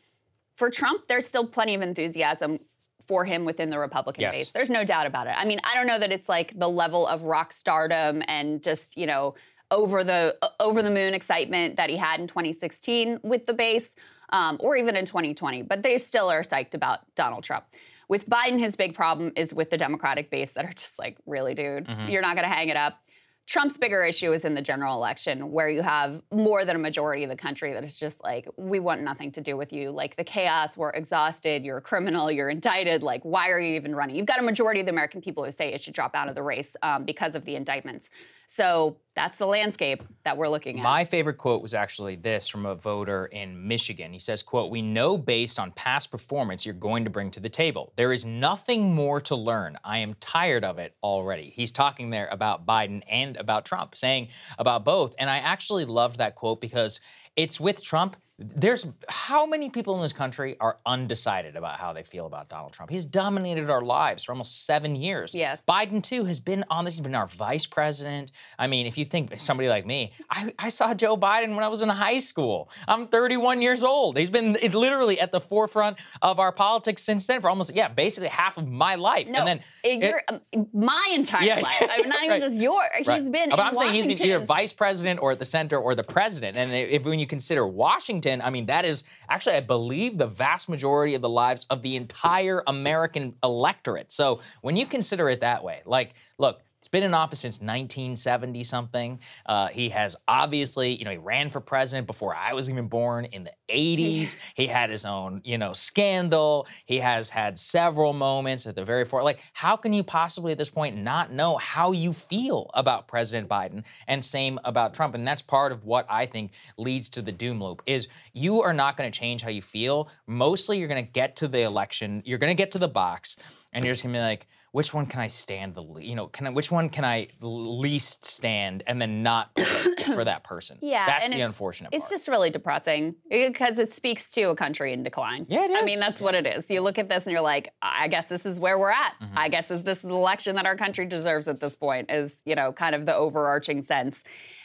for 0.57 0.69
Trump, 0.69 1.09
there's 1.09 1.27
still 1.27 1.47
plenty 1.47 1.75
of 1.75 1.81
enthusiasm 1.81 2.61
for 3.07 3.25
him 3.25 3.47
within 3.47 3.71
the 3.71 3.79
Republican 3.79 4.21
Yes. 4.21 4.37
base. 4.37 4.51
There's 4.51 4.71
no 4.71 4.85
doubt 4.85 5.07
about 5.07 5.27
it. 5.27 5.35
I 5.39 5.47
mean, 5.47 5.61
I 5.65 5.75
don't 5.75 5.87
know 5.87 5.99
that 5.99 6.13
it's 6.13 6.29
like 6.29 6.53
the 6.59 6.69
level 6.69 7.07
of 7.07 7.23
rock 7.23 7.55
stardom 7.55 8.23
and 8.29 8.63
just, 8.63 8.95
you 8.95 9.07
know, 9.07 9.37
over 9.71 10.05
the 10.05 10.37
over 10.61 10.83
the 10.83 10.91
moon 10.91 11.15
excitement 11.15 11.77
that 11.77 11.89
he 11.89 11.97
had 11.97 12.21
in 12.21 12.27
2016 12.27 13.21
with 13.23 13.47
the 13.47 13.55
base, 13.55 13.97
um, 14.35 14.57
or 14.61 14.77
even 14.77 14.97
in 14.97 15.07
2020. 15.07 15.63
But 15.63 15.83
they 15.83 15.97
still 15.97 16.29
are 16.29 16.43
psyched 16.43 16.75
about 16.75 17.01
Donald 17.15 17.45
Trump. 17.45 17.65
With 18.09 18.29
Biden, 18.29 18.59
his 18.59 18.77
big 18.77 18.95
problem 18.95 19.33
is 19.37 19.55
with 19.55 19.71
the 19.71 19.79
Democratic 19.79 20.29
base 20.29 20.53
that 20.55 20.67
are 20.67 20.73
just 20.77 20.99
like, 20.99 21.17
really, 21.25 21.55
dude, 21.55 21.89
you're 22.09 22.21
not 22.21 22.35
going 22.35 22.47
to 22.47 22.55
hang 22.55 22.69
it 22.69 22.77
up. 22.77 22.99
Trump's 23.47 23.77
bigger 23.77 24.03
issue 24.03 24.33
is 24.33 24.47
in 24.47 24.55
the 24.55 24.63
general 24.63 24.97
election, 24.97 25.53
where 25.53 25.69
you 25.69 25.83
have 25.83 26.23
more 26.33 26.65
than 26.65 26.77
a 26.77 26.79
majority 26.79 27.25
of 27.25 27.31
the 27.31 27.37
country 27.37 27.75
that 27.75 27.85
is 27.85 27.99
just 27.99 28.25
like, 28.25 28.49
we 28.57 28.81
want 28.81 29.03
nothing 29.03 29.31
to 29.33 29.43
do 29.43 29.55
with 29.55 29.71
you. 29.71 29.91
Like 29.91 30.17
the 30.17 30.25
chaos, 30.25 30.79
we're 30.79 30.91
exhausted, 30.91 31.63
you're 31.63 31.77
a 31.77 31.83
criminal, 31.83 32.33
you're 32.33 32.49
indicted. 32.49 33.03
Like, 33.03 33.23
why 33.23 33.51
are 33.51 33.61
you 33.61 33.75
even 33.77 33.95
running? 33.95 34.17
You've 34.17 34.25
got 34.25 34.41
a 34.41 34.43
majority 34.43 34.81
of 34.81 34.87
the 34.87 34.93
American 34.93 35.21
people 35.21 35.45
who 35.45 35.51
say 35.51 35.75
it 35.75 35.83
should 35.83 35.93
drop 35.93 36.15
out 36.15 36.31
of 36.31 36.35
the 36.35 36.43
race 36.43 36.75
um, 36.83 37.05
because 37.05 37.35
of 37.35 37.45
the 37.45 37.55
indictments. 37.55 38.09
So 38.49 38.99
that's 39.17 39.39
the 39.39 39.47
landscape 39.47 40.03
that 40.25 40.37
we're 40.37 40.49
looking 40.49 40.79
at. 40.79 40.83
My 40.83 41.05
favorite 41.05 41.39
quote 41.39 41.63
was 41.63 41.75
actually 41.75 42.17
this 42.17 42.49
from 42.49 42.67
a 42.67 42.75
voter 42.75 43.27
in 43.27 43.67
Michigan. 43.67 44.13
He 44.13 44.19
says, 44.19 44.43
quote, 44.43 44.71
"We 44.71 44.83
know 44.83 45.17
based 45.19 45.59
on 45.59 45.73
past 45.73 46.11
performance 46.11 46.65
you're 46.65 46.75
going 46.75 47.05
to 47.05 47.11
bring 47.11 47.31
to 47.33 47.41
the 47.41 47.49
table. 47.49 47.93
There 47.97 48.13
is 48.13 48.25
nothing 48.25 48.95
more 48.95 49.21
to 49.23 49.35
learn. 49.35 49.79
I 49.85 49.99
am 49.99 50.15
tired 50.21 50.65
of 50.65 50.79
it 50.79 50.95
already." 51.03 51.53
He's 51.55 51.73
talking 51.73 52.11
there 52.11 52.29
about 52.31 52.67
Biden 52.67 53.03
and 53.09 53.37
about 53.37 53.65
Trump, 53.65 53.97
saying 53.97 54.29
about 54.59 54.85
both. 54.85 55.15
And 55.19 55.31
I 55.31 55.39
actually 55.39 55.85
loved 55.85 56.19
that 56.19 56.35
quote 56.35 56.61
because 56.61 57.01
it's 57.37 57.59
with 57.59 57.83
Trump, 57.83 58.17
there's 58.39 58.85
how 59.09 59.47
many 59.47 59.71
people 59.71 59.95
in 59.95 60.03
this 60.03 60.13
country 60.13 60.57
are 60.59 60.77
undecided 60.85 61.55
about 61.55 61.79
how 61.79 61.93
they 61.93 62.03
feel 62.03 62.27
about 62.27 62.49
Donald 62.49 62.73
Trump? 62.73 62.91
He's 62.91 63.05
dominated 63.05 63.71
our 63.71 63.83
lives 63.83 64.25
for 64.25 64.33
almost 64.33 64.67
seven 64.67 64.97
years. 64.97 65.37
Yes. 65.37 65.65
Biden, 65.69 66.03
too, 66.03 66.25
has 66.25 66.41
been 66.41 66.65
on 66.69 66.85
this. 66.85 66.95
He's 66.95 67.01
been 67.01 67.15
our 67.15 67.29
vice 67.29 67.65
president. 67.65 68.33
I 68.59 68.67
mean, 68.67 68.87
if 68.87 68.99
you 68.99 69.05
think 69.05 69.39
somebody 69.41 69.69
like 69.69 69.87
me, 69.87 70.13
I, 70.31 70.53
I 70.59 70.69
saw 70.69 70.95
Joe 70.95 71.17
Biden 71.17 71.51
when 71.55 71.63
I 71.63 71.69
was 71.69 71.81
in 71.81 71.89
high 71.89 72.19
school. 72.19 72.71
I'm 72.89 73.07
31 73.07 73.63
years 73.63 73.85
old. 73.85 74.19
He's 74.19 74.31
been 74.31 74.55
literally 74.73 75.21
at 75.21 75.31
the 75.31 75.41
forefront 75.41 75.99
of 76.21 76.41
our 76.41 76.51
politics 76.51 77.03
since 77.03 77.29
then 77.29 77.41
for 77.41 77.49
almost, 77.49 77.73
yeah, 77.73 77.87
basically 77.87 78.31
half 78.31 78.59
of 78.59 78.67
my 78.67 78.97
life. 78.97 79.29
No, 79.29 79.39
and 79.39 79.47
then 79.47 79.61
it, 79.85 80.25
um, 80.29 80.67
my 80.73 81.13
entire 81.15 81.45
Yeah, 81.45 81.55
life. 81.61 81.89
I 81.89 81.99
mean, 81.99 82.09
not 82.09 82.25
even 82.25 82.41
just 82.41 82.61
your. 82.61 82.81
Right. 83.07 83.21
He's 83.21 83.29
been. 83.29 83.51
But 83.51 83.61
I'm 83.61 83.77
saying 83.77 83.95
he's 83.95 84.03
been 84.07 84.11
Washington. 84.15 84.37
either 84.37 84.45
vice 84.45 84.73
president 84.73 85.21
or 85.23 85.31
at 85.31 85.39
the 85.39 85.45
center 85.45 85.79
or 85.79 85.95
the 85.95 86.03
president. 86.03 86.57
And 86.57 86.73
if 86.75 87.05
when 87.05 87.21
you 87.21 87.29
consider 87.29 87.65
Washington, 87.65 88.24
I 88.27 88.51
mean 88.51 88.67
that 88.67 88.85
is 88.85 89.05
actually, 89.29 89.55
I 89.57 89.61
believe, 89.61 90.19
the 90.19 90.27
vast 90.27 90.69
majority 90.69 91.15
of 91.15 91.23
the 91.23 91.29
lives 91.29 91.67
of 91.71 91.83
the 91.83 91.95
entire 91.97 92.63
American 92.67 93.35
electorate. 93.45 94.11
So 94.11 94.41
when 94.63 94.77
you 94.77 94.87
consider 94.87 95.29
it 95.29 95.41
that 95.43 95.63
way, 95.63 95.83
like, 95.85 96.15
look. 96.39 96.64
He's 96.85 96.91
been 96.91 97.03
in 97.03 97.15
office 97.15 97.41
since 97.41 97.61
1970 97.61 98.63
something. 98.63 99.19
Uh, 99.47 99.69
he 99.69 99.89
has 99.89 100.17
obviously, 100.29 100.95
you 100.95 101.07
know, 101.07 101.13
he 101.13 101.17
ran 101.17 101.49
for 101.49 101.59
president 101.59 102.07
before 102.07 102.35
I 102.35 102.53
was 102.53 102.69
even 102.69 102.89
born 102.89 103.25
in 103.25 103.45
the 103.45 103.53
80s. 103.71 104.37
He 104.55 104.67
had 104.67 104.91
his 104.91 105.07
own, 105.07 105.41
you 105.45 105.57
know, 105.57 105.73
scandal. 105.73 106.67
He 106.85 106.99
has 106.99 107.31
had 107.31 107.59
several 107.59 108.13
moments 108.13 108.67
at 108.67 108.75
the 108.75 108.85
very 108.85 109.07
fore. 109.07 109.23
Like, 109.23 109.41
how 109.55 109.77
can 109.77 109.95
you 109.95 110.03
possibly 110.03 110.53
at 110.53 110.59
this 110.59 110.69
point 110.69 110.99
not 110.99 111.33
know 111.33 111.57
how 111.57 111.93
you 111.93 112.13
feel 112.13 112.71
about 112.75 113.09
President 113.09 113.49
Biden 113.49 113.85
and 114.07 114.23
same 114.23 114.61
about 114.63 114.93
Trump? 114.93 115.15
And 115.15 115.27
that's 115.27 115.41
part 115.41 115.73
of 115.73 115.87
what 115.87 116.05
I 116.11 116.27
think 116.27 116.51
leads 116.77 117.09
to 117.11 117.23
the 117.23 117.33
doom 117.33 117.63
loop 117.63 117.81
is 117.87 118.09
you 118.35 118.61
are 118.61 118.75
not 118.75 118.99
going 118.99 119.11
to 119.11 119.19
change 119.19 119.41
how 119.41 119.49
you 119.49 119.63
feel. 119.63 120.11
Mostly 120.27 120.79
you're 120.81 120.89
going 120.89 121.03
to 121.03 121.11
get 121.11 121.37
to 121.37 121.49
the 121.49 121.63
election, 121.63 122.23
you're 122.27 122.37
going 122.37 122.55
to 122.55 122.63
get 122.63 122.73
to 122.73 122.79
the 122.79 122.89
box, 122.89 123.37
and 123.73 123.87
you're 123.87 123.95
just 123.95 124.03
going 124.03 124.13
to 124.13 124.19
be 124.19 124.23
like, 124.23 124.47
which 124.75 124.93
one 124.93 125.07
can 125.07 125.21
I 125.21 125.29
stand 125.29 125.77
the 125.77 125.83
le- 125.83 126.03
you 126.03 126.17
know 126.17 126.27
can 126.27 126.49
I, 126.49 126.51
which 126.51 126.69
one 126.73 126.89
can 126.89 127.05
I 127.05 127.29
least 127.41 128.25
stand 128.25 128.83
and 128.89 129.01
then 129.01 129.23
not 129.23 129.57
for 130.07 130.25
that 130.25 130.43
person. 130.43 130.79
Yeah, 130.83 131.07
that's 131.07 131.29
the 131.29 131.37
it's- 131.37 131.49
unfortunate 131.49 131.93
Part. 131.93 132.03
It's 132.03 132.11
just 132.11 132.27
really 132.27 132.51
depressing 132.51 133.15
because 133.31 133.79
it 133.79 133.93
speaks 133.93 134.33
to 134.33 134.51
a 134.51 134.57
country 134.57 134.93
in 134.93 135.05
decline. 135.05 135.47
Yeah, 135.49 135.65
it 135.65 135.71
I 135.71 135.85
mean, 135.85 136.01
that's 136.01 136.21
what 136.21 136.35
it 136.35 136.45
is. 136.45 136.69
You 136.69 136.81
look 136.81 136.99
at 136.99 137.09
this 137.09 137.25
and 137.25 137.33
you're 137.33 137.41
like, 137.41 137.73
I 137.83 138.09
guess 138.09 138.29
this 138.29 138.45
is 138.45 138.59
where 138.59 138.77
we're 138.77 138.91
at. 138.91 139.13
Mm-hmm. 139.23 139.39
I 139.39 139.49
guess 139.49 139.71
is 139.71 139.85
this 139.85 139.99
is 139.99 140.09
the 140.09 140.15
election 140.15 140.57
that 140.57 140.67
our 140.67 140.77
country 140.77 141.07
deserves 141.07 141.47
at 141.47 141.61
this 141.61 141.77
point. 141.77 142.11
Is 142.11 142.43
you 142.45 142.57
know 142.57 142.73
kind 142.73 142.97
of 142.97 143.07
the 143.07 143.15
overarching 143.15 143.83
sense. 143.83 144.25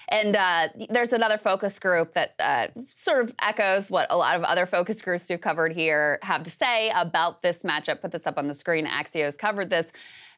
And 0.09 0.35
uh, 0.35 0.69
there's 0.89 1.13
another 1.13 1.37
focus 1.37 1.77
group 1.79 2.13
that 2.13 2.33
uh, 2.39 2.67
sort 2.91 3.23
of 3.23 3.33
echoes 3.41 3.91
what 3.91 4.07
a 4.09 4.17
lot 4.17 4.35
of 4.35 4.43
other 4.43 4.65
focus 4.65 5.01
groups 5.01 5.25
we've 5.29 5.39
covered 5.39 5.71
here 5.71 6.19
have 6.23 6.43
to 6.43 6.51
say 6.51 6.91
about 6.95 7.43
this 7.43 7.63
matchup. 7.63 8.01
Put 8.01 8.11
this 8.11 8.25
up 8.25 8.37
on 8.37 8.47
the 8.47 8.55
screen. 8.55 8.87
Axios 8.87 9.37
covered 9.37 9.69
this. 9.69 9.91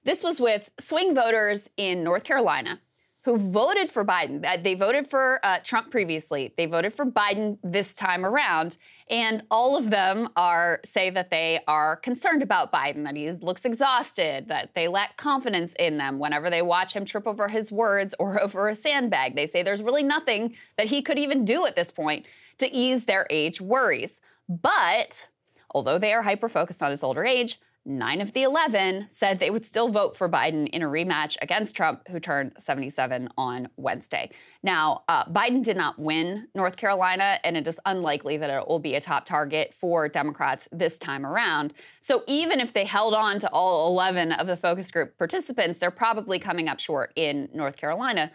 This 0.04 0.24
was 0.24 0.40
with 0.40 0.70
swing 0.80 1.16
voters 1.16 1.70
in 1.78 2.04
North 2.04 2.24
Carolina 2.24 2.80
who 3.24 3.38
voted 3.38 3.90
for 3.90 4.04
Biden. 4.04 4.44
Uh, 4.46 4.58
They 4.62 4.74
voted 4.74 5.08
for 5.08 5.40
uh, 5.44 5.60
Trump 5.64 5.92
previously. 5.92 6.54
They 6.58 6.66
voted 6.66 6.94
for 6.94 7.06
Biden 7.06 7.58
this 7.64 7.96
time 7.96 8.26
around, 8.26 8.78
and 9.10 9.44
all 9.52 9.78
of 9.78 9.90
them 9.90 10.30
are 10.36 10.80
say 10.84 11.10
that 11.12 11.30
they 11.30 11.60
are 11.68 11.96
concerned 11.98 12.42
about 12.42 12.72
Biden, 12.72 13.04
that 13.04 13.16
he 13.16 13.32
looks 13.32 13.64
exhausted, 13.64 14.48
that 14.48 14.74
they 14.74 14.88
lack 14.88 15.18
confidence 15.18 15.74
in 15.78 15.98
them. 15.98 16.18
Whenever 16.18 16.50
they 16.50 16.62
watch 16.62 16.94
him 16.94 17.06
trip 17.06 17.28
over 17.28 17.48
his 17.48 17.72
words 17.72 18.16
or 18.18 18.42
over 18.44 18.70
a 18.70 18.76
sandbag, 18.76 19.36
they 19.36 19.48
say 19.48 19.62
there's 19.62 19.84
really 19.84 20.04
nothing 20.04 20.56
that 20.78 20.88
he 20.88 21.02
could 21.02 21.20
even 21.20 21.46
do 21.46 21.66
at 21.66 21.76
this 21.76 21.92
point 21.92 22.26
to 22.58 22.72
ease 22.72 23.06
their 23.06 23.28
age 23.30 23.62
worries. 23.62 24.20
But 24.50 25.30
although 25.74 26.00
they 26.00 26.14
are 26.14 26.24
hyper 26.24 26.50
focused 26.50 26.82
on 26.82 26.92
his 26.92 27.04
older 27.04 27.24
age, 27.24 27.60
nine 27.86 28.22
of 28.22 28.34
the 28.34 28.44
11 28.44 29.08
said 29.10 29.40
they 29.40 29.50
would 29.50 29.66
still 29.66 29.90
vote 29.90 30.16
for 30.16 30.30
Biden 30.30 30.68
in 30.70 30.82
a 30.82 30.88
rematch 30.88 31.38
against 31.42 31.76
Trump, 31.76 32.08
who 32.10 32.20
turned 32.20 32.54
77 32.60 33.30
on 33.38 33.68
Wednesday. 33.78 34.30
Now, 34.62 35.04
uh, 35.08 35.26
Biden 35.26 35.64
did 35.64 35.78
not 35.78 35.98
win 35.98 36.48
North 36.54 36.78
Carolina, 36.78 37.40
and 37.44 37.58
it 37.58 37.68
is 37.68 37.80
unlikely 37.86 38.38
that 38.38 38.50
it 38.50 38.68
will 38.68 38.80
be 38.80 38.96
a 38.96 39.02
top 39.02 39.26
target 39.26 39.74
for 39.74 40.08
Democrats 40.08 40.70
this 40.72 41.00
time 41.00 41.26
around. 41.26 41.74
So 42.00 42.24
even 42.28 42.60
if 42.60 42.74
they 42.74 42.86
held 42.86 43.14
on 43.14 43.40
to 43.40 43.50
all 43.50 43.92
11 43.92 44.32
of 44.34 44.48
the 44.48 44.58
focus 44.58 44.92
group 44.92 45.18
participants, 45.18 45.80
they're 45.80 45.92
probably 45.92 46.40
coming 46.40 46.68
up 46.68 46.80
short 46.80 47.12
in 47.16 47.50
North 47.54 47.78
Carolina. 47.78 48.32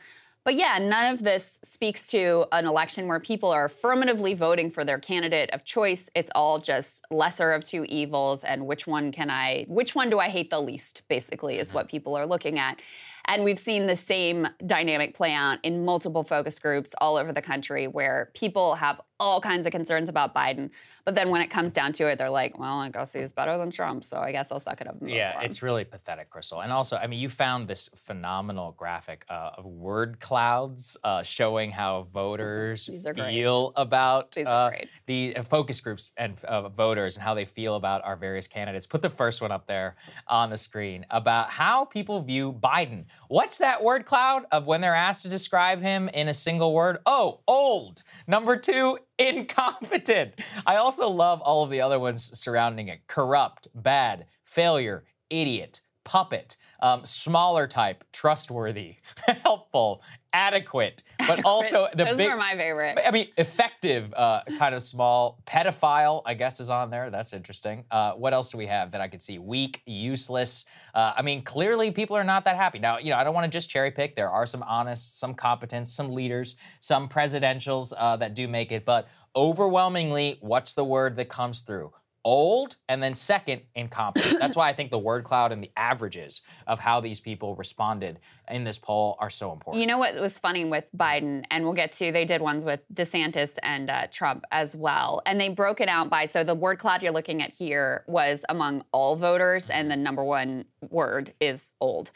But 0.47 0.55
yeah, 0.55 0.79
none 0.79 1.13
of 1.13 1.25
this 1.25 1.59
speaks 1.65 2.07
to 2.13 2.47
an 2.53 2.67
election 2.67 3.09
where 3.09 3.19
people 3.19 3.51
are 3.51 3.65
affirmatively 3.65 4.35
voting 4.35 4.71
for 4.71 4.85
their 4.85 5.01
candidate 5.01 5.51
of 5.51 5.65
choice. 5.65 6.09
It's 6.15 6.31
all 6.37 6.61
just 6.61 7.05
lesser 7.11 7.51
of 7.51 7.65
two 7.65 7.85
evils 7.89 8.45
and 8.45 8.65
which 8.65 8.87
one 8.87 9.11
can 9.11 9.29
I 9.29 9.65
which 9.67 9.97
one 9.97 10.09
do 10.09 10.21
I 10.21 10.29
hate 10.29 10.51
the 10.51 10.61
least 10.61 11.03
basically 11.09 11.59
is 11.59 11.69
mm-hmm. 11.69 11.79
what 11.79 11.89
people 11.89 12.17
are 12.17 12.27
looking 12.27 12.61
at. 12.61 12.79
And 13.25 13.43
we've 13.43 13.59
seen 13.59 13.87
the 13.87 13.97
same 13.97 14.47
dynamic 14.65 15.17
play 15.17 15.33
out 15.33 15.59
in 15.65 15.85
multiple 15.85 16.23
focus 16.23 16.61
groups 16.61 16.95
all 16.99 17.17
over 17.17 17.33
the 17.33 17.43
country 17.43 17.89
where 17.89 18.31
people 18.35 18.77
have 18.77 19.01
all 19.19 19.41
kinds 19.41 19.67
of 19.67 19.73
concerns 19.73 20.09
about 20.09 20.35
Biden. 20.35 20.71
But 21.05 21.15
then 21.15 21.31
when 21.31 21.41
it 21.41 21.51
comes 21.51 21.73
down 21.73 21.93
to 21.95 22.09
it, 22.09 22.19
they're 22.19 22.29
like, 22.29 22.59
well, 22.59 22.81
I 22.81 22.89
guess 22.89 23.13
he's 23.13 23.31
better 23.31 23.57
than 23.59 23.71
Trump, 23.71 24.03
so 24.03 24.19
I 24.19 24.33
guess 24.33 24.51
I'll 24.51 24.59
suck 24.59 24.81
it 24.81 24.89
up. 24.89 24.97
Yeah, 25.01 25.41
it's 25.41 25.63
really 25.63 25.85
pathetic, 25.85 26.31
Krystal. 26.31 26.65
And 26.65 26.73
also, 26.73 26.97
I 26.97 27.07
mean, 27.07 27.21
you 27.21 27.29
found 27.29 27.69
this 27.69 27.89
phenomenal 27.95 28.73
graphic 28.77 29.25
uh, 29.29 29.53
of 29.57 29.67
word 29.67 30.19
clouds 30.19 30.97
uh, 31.05 31.23
showing 31.23 31.71
how 31.71 32.09
voters 32.13 32.87
These 32.87 33.07
are 33.07 33.15
great. 33.15 33.35
feel 33.35 33.73
about 33.77 34.33
These 34.33 34.47
uh, 34.47 34.73
the 35.07 35.37
uh, 35.37 35.43
focus 35.45 35.81
groups 35.81 36.11
and 36.17 36.43
uh, 36.45 36.69
voters 36.69 37.17
and 37.17 37.23
how 37.23 37.35
they 37.35 37.45
feel 37.45 37.77
about 37.77 38.05
our 38.05 38.17
various 38.17 38.49
candidates. 38.49 38.85
Put 38.85 39.01
the 39.01 39.11
first 39.11 39.41
one 39.41 39.53
up 39.53 39.69
there 39.69 39.95
on 40.27 40.51
the 40.51 40.59
screen 40.59 41.07
about 41.11 41.49
how 41.49 41.85
people 41.85 42.21
view 42.21 42.53
Biden. 42.53 43.05
What's 43.29 43.59
that 43.59 43.81
word 43.81 44.07
cloud 44.07 44.47
of 44.51 44.67
when 44.67 44.81
they're 44.81 44.95
asked 44.95 45.23
to 45.23 45.29
describe 45.29 45.81
him 45.81 46.09
in 46.09 46.27
a 46.29 46.35
single 46.35 46.75
word? 46.75 46.99
Oh, 47.07 47.41
old. 47.47 48.03
Number 48.27 48.57
two, 48.57 48.99
incompetent. 49.19 50.35
I 50.67 50.77
also 50.77 51.09
love 51.09 51.41
all 51.41 51.63
of 51.65 51.71
the 51.71 51.81
other 51.81 51.99
ones 51.99 52.39
surrounding 52.39 52.89
it 52.89 53.07
corrupt, 53.07 53.69
bad, 53.75 54.27
failure, 54.45 55.05
idiot, 55.31 55.81
puppet, 56.07 56.57
um, 56.81 57.05
smaller 57.05 57.66
type, 57.66 58.05
trustworthy, 58.12 58.97
helpful, 59.42 60.03
adequate, 60.33 61.03
but 61.27 61.42
also 61.45 61.88
the 61.95 62.05
Those 62.05 62.16
big. 62.16 62.31
were 62.31 62.37
my 62.37 62.55
favorite. 62.57 62.99
I 63.05 63.11
mean, 63.11 63.29
effective, 63.37 64.14
uh, 64.14 64.42
kind 64.57 64.75
of 64.75 64.81
small. 64.83 65.42
Pedophile, 65.47 66.23
I 66.25 66.35
guess, 66.35 66.61
is 66.61 66.71
on 66.71 66.90
there. 66.90 67.11
That's 67.11 67.33
interesting. 67.33 67.85
Uh, 67.90 68.12
what 68.12 68.33
else 68.33 68.53
do 68.53 68.59
we 68.59 68.66
have 68.66 68.92
that 68.92 69.01
I 69.01 69.09
could 69.09 69.21
see? 69.21 69.38
Weak, 69.38 69.83
useless. 69.85 70.64
Uh, 70.95 71.12
I 71.16 71.23
mean, 71.23 71.42
clearly 71.42 71.90
people 71.90 72.16
are 72.16 72.25
not 72.25 72.45
that 72.45 72.57
happy. 72.57 72.79
Now, 72.79 72.99
you 72.99 73.11
know, 73.11 73.16
I 73.16 73.25
don't 73.25 73.35
want 73.35 73.51
to 73.51 73.55
just 73.55 73.69
cherry 73.69 73.90
pick. 73.90 74.14
There 74.14 74.31
are 74.31 74.47
some 74.47 74.62
honest, 74.62 75.19
some 75.19 75.35
competent, 75.35 75.88
some 75.88 76.12
leaders, 76.12 76.57
some 76.81 77.09
presidentials 77.09 77.92
uh, 77.99 78.16
that 78.19 78.35
do 78.35 78.47
make 78.47 78.71
it. 78.71 78.85
But 78.85 79.09
overwhelmingly, 79.35 80.38
what's 80.40 80.75
the 80.75 80.85
word 80.85 81.16
that 81.16 81.29
comes 81.29 81.61
through? 81.61 81.92
Old, 82.27 82.75
and 82.89 83.01
then 83.01 83.15
second, 83.15 83.62
incompetent. 83.77 84.41
That's 84.41 84.57
why 84.57 84.69
I 84.69 84.73
think 84.73 84.91
the 84.91 84.99
word 84.99 85.23
cloud 85.23 85.53
and 85.53 85.62
the 85.62 85.71
averages 85.77 86.43
of 86.67 86.81
how 86.81 86.99
these 86.99 87.21
people 87.21 87.55
responded 87.55 88.19
in 88.51 88.65
this 88.65 88.79
poll 88.79 89.17
are 89.21 89.31
so 89.31 89.53
important. 89.53 89.81
You 89.81 89.87
know 89.87 89.99
what 89.99 90.17
was 90.17 90.37
funny 90.37 90.65
with 90.65 90.91
Biden, 90.97 91.45
and 91.53 91.62
we'll 91.62 91.73
get 91.73 91.93
to, 91.93 92.11
they 92.11 92.25
did 92.25 92.41
ones 92.41 92.65
with 92.65 92.81
DeSantis 92.93 93.59
and 93.62 93.89
uh, 93.89 94.09
Trump 94.11 94.45
as 94.51 94.75
well. 94.75 95.23
And 95.25 95.41
they 95.41 95.51
broke 95.51 95.81
it 95.81 95.89
out 95.89 96.11
by, 96.11 96.27
so 96.27 96.43
the 96.43 96.57
word 96.57 96.81
cloud 96.81 97.01
you're 97.01 97.12
looking 97.12 97.41
at 97.43 97.53
here 97.53 98.03
was 98.09 98.45
among 98.49 98.85
all 98.91 99.15
voters, 99.15 99.71
and 99.71 99.89
the 99.89 99.97
number 99.97 100.25
one 100.25 100.65
word 100.91 101.33
is 101.41 101.75
old. 101.81 102.11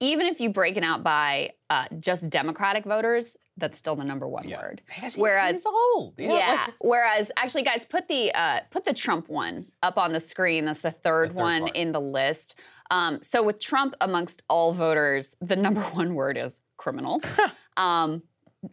Even 0.00 0.26
if 0.26 0.40
you 0.40 0.50
break 0.50 0.76
it 0.76 0.82
out 0.82 1.02
by 1.02 1.50
uh, 1.68 1.84
just 2.00 2.30
Democratic 2.30 2.84
voters, 2.84 3.36
that's 3.58 3.76
still 3.78 3.96
the 3.96 4.04
number 4.04 4.26
one 4.26 4.48
word. 4.48 4.80
Because 4.86 5.14
he- 5.14 5.20
Whereas 5.20 5.64
old. 5.66 6.14
You 6.18 6.28
know, 6.28 6.38
yeah. 6.38 6.64
like- 6.66 6.74
Whereas, 6.80 7.30
actually, 7.36 7.64
guys, 7.64 7.84
put 7.84 8.08
the 8.08 8.32
uh, 8.34 8.60
put 8.70 8.84
the 8.84 8.94
Trump 8.94 9.28
one 9.28 9.66
up 9.82 9.98
on 9.98 10.12
the 10.12 10.20
screen. 10.20 10.64
That's 10.64 10.80
the 10.80 10.90
third, 10.90 11.30
The 11.30 11.34
third 11.34 11.42
one 11.42 11.60
part. 11.62 11.76
in 11.76 11.92
the 11.92 12.00
list. 12.00 12.54
Um, 12.90 13.20
so, 13.22 13.42
with 13.42 13.60
Trump 13.60 13.94
amongst 14.00 14.42
all 14.48 14.72
voters, 14.72 15.36
the 15.40 15.56
number 15.56 15.80
one 15.92 16.14
word 16.14 16.38
is 16.38 16.60
criminal. 16.78 17.20
um, 17.76 18.22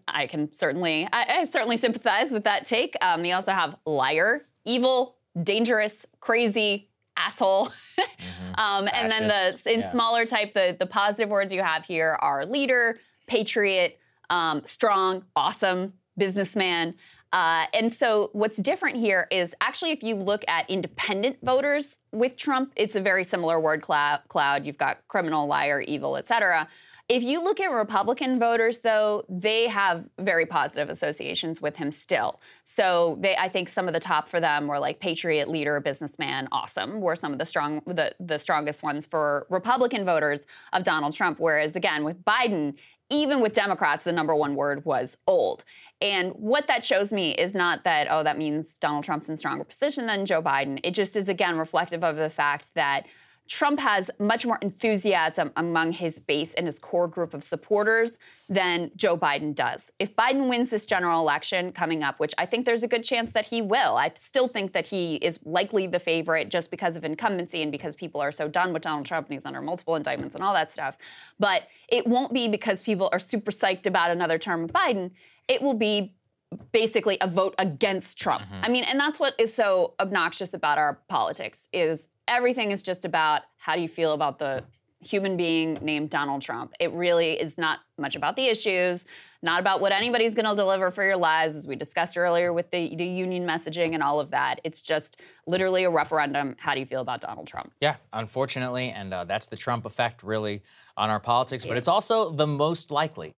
I 0.08 0.28
can 0.28 0.52
certainly, 0.54 1.08
I, 1.12 1.40
I 1.42 1.46
certainly 1.46 1.78
sympathize 1.78 2.32
with 2.32 2.46
that 2.46 2.66
take. 2.66 2.96
Um, 3.02 3.24
you 3.26 3.34
also 3.34 3.52
have 3.52 3.76
liar, 3.86 4.46
evil, 4.66 5.18
dangerous, 5.44 6.06
crazy, 6.20 6.90
asshole. 7.18 7.70
um, 8.56 8.88
and 8.94 9.12
then 9.12 9.28
the 9.28 9.74
in 9.74 9.82
yeah. 9.82 9.92
smaller 9.92 10.26
type, 10.26 10.54
the 10.54 10.76
the 10.80 10.86
positive 10.86 11.30
words 11.30 11.54
you 11.54 11.62
have 11.62 11.86
here 11.86 12.18
are 12.22 12.46
leader, 12.46 13.00
patriot, 13.28 14.00
um, 14.30 14.64
strong, 14.64 15.24
awesome, 15.36 15.94
businessman. 16.18 16.96
Uh, 17.34 17.66
and 17.74 17.92
so, 17.92 18.30
what's 18.32 18.58
different 18.58 18.96
here 18.96 19.28
is 19.32 19.54
actually, 19.60 19.92
if 19.92 20.02
you 20.02 20.16
look 20.16 20.46
at 20.48 20.70
independent 20.70 21.38
voters 21.44 22.00
with 22.12 22.38
Trump, 22.38 22.72
it's 22.76 22.96
a 22.96 23.02
very 23.02 23.24
similar 23.24 23.60
word 23.60 23.82
cloud. 23.82 24.22
cloud. 24.30 24.66
You've 24.66 24.78
got 24.78 25.06
criminal, 25.08 25.46
liar, 25.46 25.82
evil, 25.82 26.16
et 26.16 26.28
cetera. 26.28 26.70
If 27.10 27.24
you 27.24 27.42
look 27.42 27.62
at 27.62 27.68
Republican 27.68 28.38
voters, 28.38 28.80
though, 28.80 29.24
they 29.30 29.68
have 29.68 30.10
very 30.20 30.46
positive 30.46 30.90
associations 30.90 31.62
with 31.62 31.78
him 31.78 31.90
still. 31.90 32.42
So 32.66 33.18
they, 33.22 33.38
I 33.38 33.48
think 33.48 33.70
some 33.70 33.88
of 33.88 33.94
the 33.94 34.02
top 34.02 34.28
for 34.28 34.42
them 34.42 34.68
were 34.68 34.78
like 34.78 35.00
patriot 35.00 35.48
leader, 35.48 35.80
businessman, 35.80 36.50
awesome, 36.52 37.00
were 37.00 37.16
some 37.16 37.32
of 37.32 37.40
the 37.40 37.46
strong, 37.46 37.82
the, 37.86 38.14
the 38.20 38.38
strongest 38.38 38.84
ones 38.84 39.06
for 39.06 39.48
Republican 39.50 40.04
voters 40.04 40.48
of 40.74 40.84
Donald 40.84 41.14
Trump. 41.14 41.40
Whereas 41.40 41.78
again, 41.78 42.04
with 42.04 42.26
Biden, 42.26 42.74
even 43.10 43.40
with 43.40 43.54
Democrats, 43.54 44.04
the 44.04 44.12
number 44.12 44.36
one 44.36 44.56
word 44.56 44.84
was 44.84 45.16
old. 45.28 45.64
And 46.02 46.34
what 46.34 46.68
that 46.68 46.84
shows 46.84 47.14
me 47.14 47.32
is 47.32 47.56
not 47.56 47.86
that, 47.86 48.08
oh, 48.10 48.22
that 48.24 48.38
means 48.38 48.78
Donald 48.78 49.06
Trump's 49.06 49.30
in 49.30 49.38
stronger 49.38 49.64
position 49.64 50.08
than 50.08 50.26
Joe 50.26 50.42
Biden. 50.42 50.82
It 50.84 50.92
just 50.92 51.16
is, 51.16 51.30
again, 51.30 51.58
reflective 51.58 52.04
of 52.04 52.18
the 52.18 52.30
fact 52.30 52.68
that 52.74 53.06
Trump 53.48 53.80
has 53.80 54.12
much 54.20 54.46
more 54.46 54.60
enthusiasm 54.62 55.52
among 55.56 55.94
his 55.94 56.20
base 56.20 56.54
and 56.54 56.66
his 56.66 56.80
core 56.80 57.08
group 57.08 57.34
of 57.34 57.44
supporters 57.44 58.18
than 58.50 58.92
Joe 58.96 59.18
Biden 59.18 59.56
does. 59.56 59.92
If 60.00 60.16
Biden 60.16 60.50
wins 60.50 60.70
this 60.70 60.86
general 60.86 61.22
election 61.22 61.72
coming 61.72 62.04
up, 62.04 62.20
which 62.20 62.34
I 62.38 62.46
think 62.46 62.66
there's 62.66 62.84
a 62.84 62.88
good 62.88 63.04
chance 63.04 63.32
that 63.32 63.46
he 63.46 63.62
will, 63.62 63.98
I 63.98 64.12
still 64.16 64.48
think 64.48 64.74
that 64.74 64.88
he 64.88 65.16
is 65.16 65.40
likely 65.44 65.88
the 65.88 66.00
favorite 66.00 66.50
just 66.50 66.72
because 66.72 66.96
of 66.96 67.04
incumbency 67.04 67.62
and 67.62 67.72
because 67.72 67.96
people 67.96 68.22
are 68.22 68.32
so 68.32 68.48
done 68.48 68.74
with 68.74 68.84
Donald 68.84 69.06
Trump 69.06 69.28
and 69.28 69.34
he's 69.34 69.46
under 69.46 69.62
multiple 69.62 69.96
indictments 69.96 70.36
and 70.36 70.44
all 70.44 70.54
that 70.54 70.72
stuff. 70.72 70.98
But 71.40 71.64
it 71.88 72.08
won't 72.08 72.34
be 72.34 72.48
because 72.48 72.84
people 72.84 73.10
are 73.12 73.20
super 73.20 73.52
psyched 73.52 73.86
about 73.86 74.12
another 74.12 74.38
term 74.38 74.64
of 74.64 74.72
Biden. 74.72 75.12
It 75.48 75.62
will 75.62 75.74
be 75.74 76.14
basically 76.72 77.18
a 77.22 77.28
vote 77.28 77.56
against 77.58 78.18
Trump. 78.18 78.44
Mm-hmm. 78.44 78.64
I 78.64 78.70
mean, 78.70 78.84
and 78.84 79.00
that's 79.00 79.20
what 79.20 79.34
is 79.38 79.54
so 79.54 79.94
obnoxious 80.00 80.54
about 80.54 80.78
our 80.78 81.00
politics 81.10 81.68
is 81.74 82.08
everything 82.28 82.72
is 82.72 82.84
just 82.84 83.06
about 83.06 83.44
how 83.58 83.76
do 83.76 83.82
you 83.82 83.88
feel 83.88 84.14
about 84.14 84.40
the 84.40 84.64
human 85.00 85.38
being 85.38 85.78
named 85.82 86.10
Donald 86.10 86.42
Trump. 86.42 86.74
It 86.80 86.92
really 86.92 87.40
is 87.40 87.58
not 87.58 87.80
much 87.98 88.16
about 88.16 88.36
the 88.36 88.48
issues, 88.48 89.06
not 89.44 89.60
about 89.60 89.80
what 89.80 89.92
anybody's 89.92 90.34
going 90.34 90.46
to 90.46 90.56
deliver 90.56 90.90
for 90.90 91.04
your 91.04 91.18
lives, 91.18 91.56
as 91.56 91.68
we 91.68 91.76
discussed 91.76 92.18
earlier 92.18 92.52
with 92.52 92.72
the, 92.72 92.96
the, 92.96 93.06
union 93.06 93.46
messaging 93.46 93.94
and 93.94 94.02
all 94.02 94.20
of 94.20 94.32
that. 94.32 94.60
It's 94.64 94.82
just 94.82 95.22
literally 95.46 95.84
a 95.84 95.90
referendum. 95.90 96.56
How 96.58 96.74
do 96.74 96.80
you 96.80 96.86
feel 96.86 97.02
about 97.02 97.22
Donald 97.22 97.48
Trump? 97.48 97.72
Yeah, 97.80 97.98
unfortunately, 98.12 98.90
and 98.90 99.14
uh, 99.14 99.24
that's 99.26 99.48
the 99.48 99.56
Trump 99.56 99.86
effect 99.86 100.24
really 100.24 100.64
on 100.96 101.10
our 101.10 101.20
politics, 101.20 101.64
yeah. 101.64 101.72
but 101.72 101.78
it's 101.78 101.88
also 101.88 102.32
the 102.32 102.48
most 102.48 102.90
likely. 102.90 103.36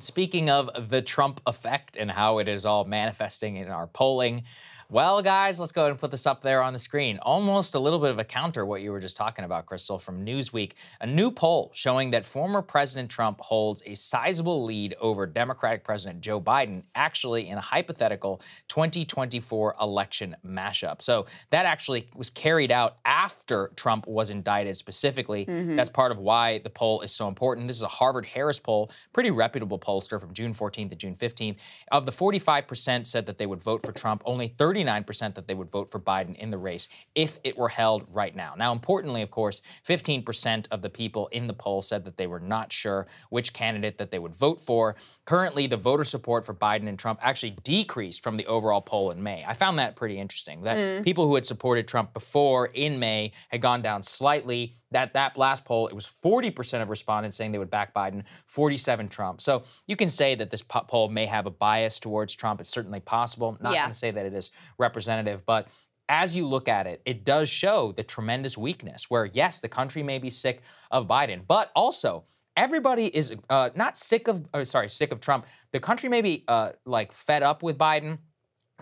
Speaking 0.00 0.50
of 0.50 0.90
the 0.90 1.02
Trump 1.02 1.40
effect 1.46 1.96
and 1.96 2.10
how 2.10 2.38
it 2.38 2.48
is 2.48 2.64
all 2.64 2.84
manifesting 2.84 3.56
in 3.56 3.68
our 3.68 3.86
polling, 3.86 4.44
well, 4.90 5.20
guys, 5.20 5.60
let's 5.60 5.70
go 5.70 5.82
ahead 5.82 5.90
and 5.90 6.00
put 6.00 6.10
this 6.10 6.24
up 6.24 6.40
there 6.40 6.62
on 6.62 6.72
the 6.72 6.78
screen. 6.78 7.18
Almost 7.18 7.74
a 7.74 7.78
little 7.78 7.98
bit 7.98 8.10
of 8.10 8.18
a 8.18 8.24
counter 8.24 8.64
what 8.64 8.80
you 8.80 8.90
were 8.90 9.00
just 9.00 9.18
talking 9.18 9.44
about, 9.44 9.66
Krystal, 9.66 10.00
from 10.00 10.24
Newsweek. 10.24 10.72
A 11.02 11.06
new 11.06 11.30
poll 11.30 11.70
showing 11.74 12.10
that 12.12 12.24
former 12.24 12.62
President 12.62 13.10
Trump 13.10 13.38
holds 13.42 13.82
a 13.84 13.94
sizable 13.94 14.64
lead 14.64 14.94
over 14.98 15.26
Democratic 15.26 15.84
President 15.84 16.22
Joe 16.22 16.40
Biden, 16.40 16.84
actually 16.94 17.48
in 17.48 17.58
a 17.58 17.60
hypothetical 17.60 18.40
2024 18.68 19.76
election 19.78 20.34
mashup. 20.46 21.02
So 21.02 21.26
that 21.50 21.66
actually 21.66 22.08
was 22.14 22.30
carried 22.30 22.72
out 22.72 22.96
after 23.04 23.70
Trump 23.76 24.06
was 24.06 24.30
indicted 24.30 24.74
specifically. 24.78 25.44
Mm-hmm. 25.44 25.76
That's 25.76 25.90
part 25.90 26.12
of 26.12 26.18
why 26.18 26.60
the 26.60 26.70
poll 26.70 27.02
is 27.02 27.12
so 27.12 27.28
important. 27.28 27.66
This 27.66 27.76
is 27.76 27.82
a 27.82 27.88
Harvard 27.88 28.24
Harris 28.24 28.58
poll, 28.58 28.90
pretty 29.12 29.32
reputable 29.32 29.78
pollster 29.78 30.18
from 30.18 30.32
June 30.32 30.54
14th 30.54 30.88
to 30.88 30.96
June 30.96 31.14
15th. 31.14 31.56
Of 31.92 32.06
the 32.06 32.12
45% 32.12 33.06
said 33.06 33.26
that 33.26 33.36
they 33.36 33.44
would 33.44 33.62
vote 33.62 33.82
for 33.82 33.92
Trump, 33.92 34.22
only 34.24 34.48
30 34.48 34.77
39% 34.78 35.34
that 35.34 35.46
they 35.46 35.54
would 35.54 35.70
vote 35.70 35.90
for 35.90 35.98
Biden 35.98 36.36
in 36.36 36.50
the 36.50 36.58
race 36.58 36.88
if 37.14 37.38
it 37.44 37.56
were 37.56 37.68
held 37.68 38.06
right 38.12 38.34
now. 38.34 38.54
Now, 38.56 38.72
importantly, 38.72 39.22
of 39.22 39.30
course, 39.30 39.62
15% 39.86 40.66
of 40.70 40.82
the 40.82 40.90
people 40.90 41.28
in 41.28 41.46
the 41.46 41.52
poll 41.52 41.82
said 41.82 42.04
that 42.04 42.16
they 42.16 42.26
were 42.26 42.40
not 42.40 42.72
sure 42.72 43.06
which 43.30 43.52
candidate 43.52 43.98
that 43.98 44.10
they 44.10 44.18
would 44.18 44.34
vote 44.34 44.60
for. 44.60 44.96
Currently, 45.24 45.66
the 45.66 45.76
voter 45.76 46.04
support 46.04 46.46
for 46.46 46.54
Biden 46.54 46.88
and 46.88 46.98
Trump 46.98 47.18
actually 47.22 47.56
decreased 47.62 48.22
from 48.22 48.36
the 48.36 48.46
overall 48.46 48.80
poll 48.80 49.10
in 49.10 49.22
May. 49.22 49.44
I 49.46 49.54
found 49.54 49.78
that 49.78 49.96
pretty 49.96 50.18
interesting 50.18 50.62
that 50.62 50.76
mm. 50.76 51.04
people 51.04 51.26
who 51.26 51.34
had 51.34 51.46
supported 51.46 51.88
Trump 51.88 52.12
before 52.12 52.66
in 52.66 52.98
May 52.98 53.32
had 53.48 53.60
gone 53.60 53.82
down 53.82 54.02
slightly. 54.02 54.74
That 54.90 55.12
that 55.14 55.36
last 55.36 55.66
poll, 55.66 55.86
it 55.88 55.94
was 55.94 56.06
40% 56.06 56.80
of 56.80 56.88
respondents 56.88 57.36
saying 57.36 57.52
they 57.52 57.58
would 57.58 57.70
back 57.70 57.92
Biden, 57.92 58.22
47 58.46 59.08
Trump. 59.08 59.40
So 59.42 59.64
you 59.86 59.96
can 59.96 60.08
say 60.08 60.34
that 60.34 60.48
this 60.48 60.62
poll 60.62 61.08
may 61.08 61.26
have 61.26 61.46
a 61.46 61.50
bias 61.50 61.98
towards 61.98 62.34
Trump. 62.34 62.60
It's 62.60 62.70
certainly 62.70 63.00
possible. 63.00 63.58
Not 63.60 63.74
yeah. 63.74 63.82
going 63.82 63.92
to 63.92 63.98
say 63.98 64.10
that 64.10 64.24
it 64.24 64.32
is 64.32 64.50
representative, 64.76 65.44
but 65.46 65.68
as 66.08 66.34
you 66.34 66.46
look 66.46 66.68
at 66.68 66.86
it, 66.86 67.02
it 67.04 67.24
does 67.24 67.48
show 67.48 67.92
the 67.92 68.02
tremendous 68.02 68.56
weakness 68.56 69.10
where, 69.10 69.26
yes, 69.26 69.60
the 69.60 69.68
country 69.68 70.02
may 70.02 70.18
be 70.18 70.30
sick 70.30 70.62
of 70.90 71.06
Biden, 71.06 71.42
but 71.46 71.70
also 71.76 72.24
everybody 72.56 73.06
is 73.06 73.34
uh, 73.50 73.70
not 73.74 73.96
sick 73.96 74.26
of, 74.26 74.46
uh, 74.54 74.64
sorry, 74.64 74.88
sick 74.88 75.12
of 75.12 75.20
Trump. 75.20 75.46
The 75.72 75.80
country 75.80 76.08
may 76.08 76.22
be 76.22 76.44
uh, 76.48 76.72
like 76.86 77.12
fed 77.12 77.42
up 77.42 77.62
with 77.62 77.76
Biden, 77.76 78.18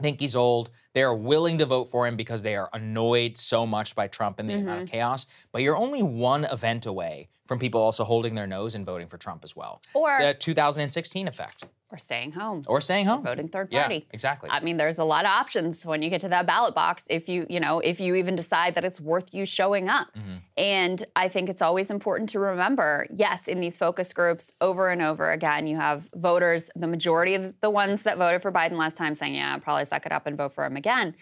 think 0.03 0.21
he's 0.21 0.37
old. 0.37 0.71
They 0.95 1.03
are 1.03 1.15
willing 1.15 1.59
to 1.59 1.67
vote 1.67 1.91
for 1.91 2.07
him 2.07 2.17
because 2.17 2.43
they 2.43 2.57
are 2.57 2.69
annoyed 2.73 3.37
so 3.37 3.67
much 3.67 3.95
by 3.95 4.09
Trump 4.09 4.39
and 4.39 4.49
the 4.49 4.55
mm-hmm. 4.55 4.63
amount 4.63 4.83
of 4.83 4.89
mm-hmm. 4.89 4.97
chaos. 4.97 5.27
But 5.53 5.63
you're 5.63 5.77
only 5.77 6.03
one 6.03 6.45
event 6.45 6.87
away 6.87 7.29
from 7.47 7.59
people 7.59 7.81
also 7.81 8.05
holding 8.05 8.35
their 8.35 8.47
nose 8.47 8.75
and 8.75 8.85
voting 8.85 9.09
for 9.09 9.19
Trump 9.19 9.45
as 9.45 9.55
well. 9.55 9.81
Or 9.95 10.19
the 10.21 10.35
2016 10.35 11.29
effect. 11.29 11.65
Or 11.91 11.99
staying 11.99 12.33
home. 12.33 12.63
Or 12.67 12.81
staying 12.81 13.07
home. 13.07 13.21
Or 13.21 13.31
voting 13.31 13.49
third 13.49 13.71
party. 13.71 13.95
Yeah, 13.95 14.13
exactly. 14.13 14.51
I 14.51 14.59
mean, 14.59 14.77
there's 14.77 14.99
a 14.99 15.05
lot 15.05 15.25
of 15.25 15.31
options 15.31 15.85
when 15.85 16.03
you 16.03 16.11
get 16.11 16.21
to 16.23 16.29
that 16.29 16.45
ballot 16.45 16.75
box 16.75 17.05
if 17.09 17.29
you, 17.29 17.47
you 17.49 17.61
know, 17.61 17.79
if 17.79 18.01
you 18.01 18.17
even 18.17 18.35
decide 18.35 18.75
that 18.75 18.85
it's 18.85 19.01
worth 19.01 19.33
you 19.33 19.47
showing 19.47 19.89
up. 19.89 20.09
Mm-hmm. 20.17 20.37
And 20.57 21.05
I 21.15 21.29
think 21.29 21.49
it's 21.49 21.63
always 21.63 21.93
important 21.93 22.31
to 22.31 22.41
remember, 22.41 23.07
yes, 23.15 23.47
in 23.47 23.61
these 23.61 23.77
focus 23.77 24.13
groups 24.13 24.51
over 24.61 24.91
and 24.91 25.01
over 25.01 25.31
again, 25.31 25.69
you 25.69 25.77
have 25.77 26.11
voters, 26.15 26.71
the 26.75 26.89
majority 26.89 27.35
of 27.35 27.55
the 27.61 27.71
ones 27.71 28.03
that 28.03 28.19
voted 28.19 28.43
for 28.43 28.51
Biden 28.51 28.77
last 28.77 28.97
time 28.97 29.15
saying, 29.15 29.37
yeah, 29.37 29.53
I'll 29.53 29.61
probably 29.61 29.85
suck 29.85 30.07
it 30.07 30.13
up 30.13 30.27
and 30.27 30.37
vote 30.37 30.53
for 30.53 30.65
him 30.65 30.77
again 30.77 31.15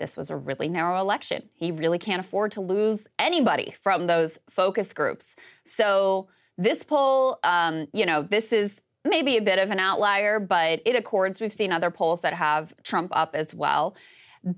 this 0.00 0.16
was 0.16 0.30
a 0.30 0.36
really 0.36 0.68
narrow 0.68 0.98
election. 0.98 1.48
He 1.54 1.70
really 1.70 1.98
can't 1.98 2.20
afford 2.20 2.50
to 2.52 2.60
lose 2.60 3.06
anybody 3.18 3.74
from 3.80 4.06
those 4.08 4.38
focus 4.48 4.92
groups. 4.92 5.36
So 5.64 6.28
this 6.58 6.82
poll, 6.82 7.38
um, 7.44 7.86
you 7.92 8.06
know, 8.06 8.22
this 8.22 8.52
is 8.52 8.82
maybe 9.04 9.36
a 9.36 9.42
bit 9.42 9.58
of 9.58 9.70
an 9.70 9.78
outlier, 9.78 10.38
but 10.38 10.80
it 10.84 10.96
accords. 10.96 11.40
We've 11.40 11.52
seen 11.52 11.72
other 11.72 11.90
polls 11.90 12.20
that 12.20 12.34
have 12.34 12.74
Trump 12.82 13.10
up 13.14 13.34
as 13.34 13.54
well 13.54 13.94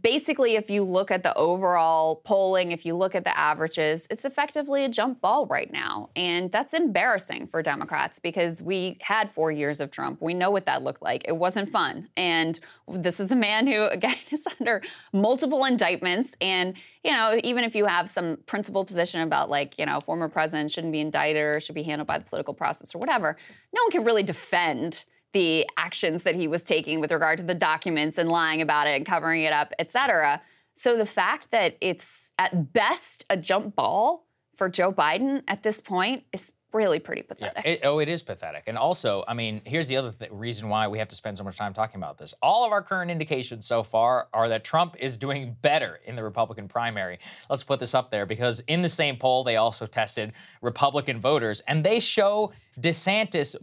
basically, 0.00 0.54
if 0.54 0.70
you 0.70 0.84
look 0.84 1.10
at 1.10 1.24
the 1.24 1.34
overall 1.34 2.16
polling, 2.16 2.70
if 2.70 2.86
you 2.86 2.94
look 2.94 3.14
at 3.14 3.24
the 3.24 3.36
averages, 3.36 4.06
it's 4.10 4.24
effectively 4.24 4.84
a 4.84 4.88
jump 4.88 5.20
ball 5.20 5.46
right 5.46 5.72
now. 5.72 6.10
And 6.14 6.52
that's 6.52 6.72
embarrassing 6.72 7.48
for 7.48 7.62
Democrats 7.62 8.20
because 8.20 8.62
we 8.62 8.98
had 9.00 9.28
four 9.30 9.50
years 9.50 9.80
of 9.80 9.90
Trump. 9.90 10.22
We 10.22 10.34
know 10.34 10.50
what 10.50 10.66
that 10.66 10.82
looked 10.82 11.02
like. 11.02 11.24
It 11.26 11.36
wasn't 11.36 11.68
fun. 11.68 12.08
And 12.16 12.60
this 12.88 13.18
is 13.18 13.32
a 13.32 13.36
man 13.36 13.66
who, 13.66 13.84
again, 13.86 14.16
is 14.30 14.46
under 14.60 14.82
multiple 15.12 15.64
indictments. 15.64 16.36
And, 16.40 16.74
you 17.02 17.10
know, 17.10 17.40
even 17.42 17.64
if 17.64 17.74
you 17.74 17.86
have 17.86 18.08
some 18.08 18.38
principled 18.46 18.86
position 18.86 19.20
about, 19.22 19.50
like, 19.50 19.78
you 19.78 19.86
know, 19.86 19.98
former 19.98 20.28
president 20.28 20.70
shouldn't 20.70 20.92
be 20.92 21.00
indicted 21.00 21.42
or 21.42 21.60
should 21.60 21.74
be 21.74 21.82
handled 21.82 22.06
by 22.06 22.18
the 22.18 22.24
political 22.24 22.54
process 22.54 22.94
or 22.94 22.98
whatever, 22.98 23.36
no 23.74 23.82
one 23.82 23.90
can 23.90 24.04
really 24.04 24.22
defend 24.22 25.04
the 25.32 25.66
actions 25.76 26.24
that 26.24 26.34
he 26.34 26.48
was 26.48 26.62
taking 26.62 27.00
with 27.00 27.12
regard 27.12 27.38
to 27.38 27.44
the 27.44 27.54
documents 27.54 28.18
and 28.18 28.28
lying 28.28 28.60
about 28.60 28.86
it 28.86 28.96
and 28.96 29.06
covering 29.06 29.42
it 29.42 29.52
up, 29.52 29.72
et 29.78 29.90
cetera. 29.90 30.42
So 30.74 30.96
the 30.96 31.06
fact 31.06 31.50
that 31.50 31.76
it's 31.80 32.32
at 32.38 32.72
best 32.72 33.24
a 33.30 33.36
jump 33.36 33.74
ball 33.74 34.26
for 34.56 34.68
Joe 34.68 34.92
Biden 34.92 35.42
at 35.48 35.62
this 35.62 35.80
point 35.80 36.24
is 36.32 36.52
really 36.72 36.98
pretty 36.98 37.20
pathetic. 37.20 37.62
Yeah, 37.64 37.72
it, 37.72 37.80
oh, 37.84 37.98
it 37.98 38.08
is 38.08 38.22
pathetic. 38.22 38.62
And 38.66 38.78
also, 38.78 39.24
I 39.28 39.34
mean, 39.34 39.60
here's 39.66 39.88
the 39.88 39.98
other 39.98 40.10
th- 40.10 40.30
reason 40.30 40.70
why 40.70 40.88
we 40.88 40.98
have 40.98 41.08
to 41.08 41.14
spend 41.14 41.36
so 41.36 41.44
much 41.44 41.58
time 41.58 41.74
talking 41.74 42.00
about 42.00 42.16
this. 42.16 42.32
All 42.40 42.64
of 42.64 42.72
our 42.72 42.80
current 42.80 43.10
indications 43.10 43.66
so 43.66 43.82
far 43.82 44.28
are 44.32 44.48
that 44.48 44.64
Trump 44.64 44.96
is 44.98 45.18
doing 45.18 45.54
better 45.60 46.00
in 46.06 46.16
the 46.16 46.22
Republican 46.22 46.68
primary. 46.68 47.18
Let's 47.50 47.62
put 47.62 47.78
this 47.78 47.94
up 47.94 48.10
there 48.10 48.24
because 48.24 48.60
in 48.68 48.80
the 48.80 48.88
same 48.88 49.16
poll, 49.16 49.44
they 49.44 49.56
also 49.56 49.86
tested 49.86 50.32
Republican 50.62 51.20
voters, 51.20 51.60
and 51.68 51.84
they 51.84 52.00
show 52.00 52.52
DeSantis 52.80 53.56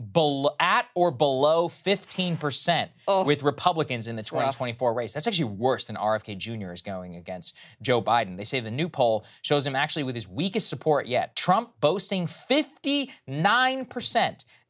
at 0.60 0.86
or 0.96 1.12
below 1.12 1.68
15% 1.68 2.90
oh, 3.08 3.24
with 3.24 3.44
Republicans 3.44 4.08
in 4.08 4.16
the 4.16 4.24
2024 4.24 4.90
rough. 4.90 4.98
race. 4.98 5.14
That's 5.14 5.28
actually 5.28 5.46
worse 5.46 5.86
than 5.86 5.96
RFK 5.96 6.38
Jr. 6.38 6.72
is 6.72 6.82
going 6.82 7.16
against 7.16 7.56
Joe 7.82 8.02
Biden. 8.02 8.38
They 8.38 8.44
say 8.44 8.60
the 8.60 8.72
new 8.72 8.90
poll 8.90 9.26
shows 9.42 9.66
him 9.66 9.76
actually 9.76 10.04
with 10.04 10.16
his 10.16 10.28
weakest 10.28 10.68
support 10.68 11.08
yet. 11.08 11.36
Trump 11.36 11.72
boasting 11.82 12.28
59%. 12.28 13.10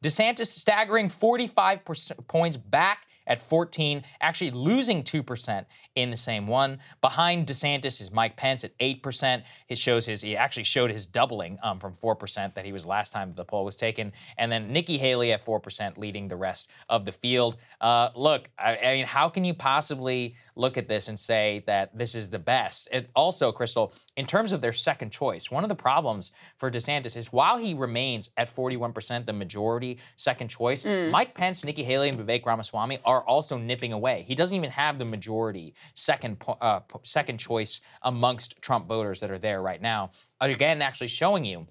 DeSantis 0.02 0.46
staggering 0.46 1.08
45 1.08 1.80
points 2.26 2.56
back 2.56 3.06
at 3.30 3.40
14, 3.40 4.02
actually 4.20 4.50
losing 4.50 5.04
2% 5.04 5.64
in 5.94 6.10
the 6.10 6.16
same 6.16 6.48
one. 6.48 6.80
Behind 7.00 7.46
DeSantis 7.46 8.00
is 8.00 8.10
Mike 8.10 8.36
Pence 8.36 8.64
at 8.64 8.76
8%. 8.78 9.42
It 9.68 9.78
shows 9.78 10.04
his, 10.04 10.20
he 10.20 10.36
actually 10.36 10.64
showed 10.64 10.90
his 10.90 11.06
doubling 11.06 11.56
um, 11.62 11.78
from 11.78 11.94
4% 11.94 12.54
that 12.54 12.64
he 12.64 12.72
was 12.72 12.84
last 12.84 13.12
time 13.12 13.32
the 13.36 13.44
poll 13.44 13.64
was 13.64 13.76
taken. 13.76 14.12
And 14.36 14.50
then 14.50 14.72
Nikki 14.72 14.98
Haley 14.98 15.32
at 15.32 15.44
4% 15.44 15.96
leading 15.96 16.26
the 16.26 16.34
rest 16.34 16.70
of 16.88 17.04
the 17.04 17.12
field. 17.12 17.56
Uh, 17.80 18.08
look, 18.16 18.50
I, 18.58 18.76
I 18.76 18.96
mean, 18.96 19.06
how 19.06 19.28
can 19.28 19.44
you 19.44 19.54
possibly 19.54 20.34
look 20.56 20.76
at 20.76 20.88
this 20.88 21.06
and 21.06 21.18
say 21.18 21.62
that 21.66 21.96
this 21.96 22.16
is 22.16 22.30
the 22.30 22.38
best? 22.40 22.88
It 22.90 23.10
also, 23.14 23.52
Krystal, 23.52 23.92
in 24.16 24.26
terms 24.26 24.50
of 24.50 24.60
their 24.60 24.72
second 24.72 25.12
choice, 25.12 25.52
one 25.52 25.62
of 25.62 25.68
the 25.68 25.76
problems 25.76 26.32
for 26.58 26.68
DeSantis 26.68 27.16
is 27.16 27.32
while 27.32 27.58
he 27.58 27.74
remains 27.74 28.30
at 28.36 28.48
41%, 28.48 29.24
the 29.24 29.32
majority 29.32 29.98
second 30.16 30.48
choice, 30.48 30.84
mm. 30.84 31.10
Mike 31.10 31.34
Pence, 31.34 31.64
Nikki 31.64 31.84
Haley, 31.84 32.08
and 32.08 32.18
Vivek 32.18 32.44
Ramaswamy 32.44 32.98
are 33.04 33.19
also 33.24 33.58
nipping 33.58 33.92
away. 33.92 34.24
He 34.26 34.34
doesn't 34.34 34.56
even 34.56 34.70
have 34.70 34.98
the 34.98 35.04
majority 35.04 35.74
second 35.94 36.42
uh, 36.60 36.80
second 37.02 37.38
choice 37.38 37.80
amongst 38.02 38.60
Trump 38.60 38.86
voters 38.86 39.20
that 39.20 39.30
are 39.30 39.38
there 39.38 39.62
right 39.62 39.80
now. 39.80 40.12
Again, 40.40 40.82
actually 40.82 41.08
showing 41.08 41.44
you 41.44 41.66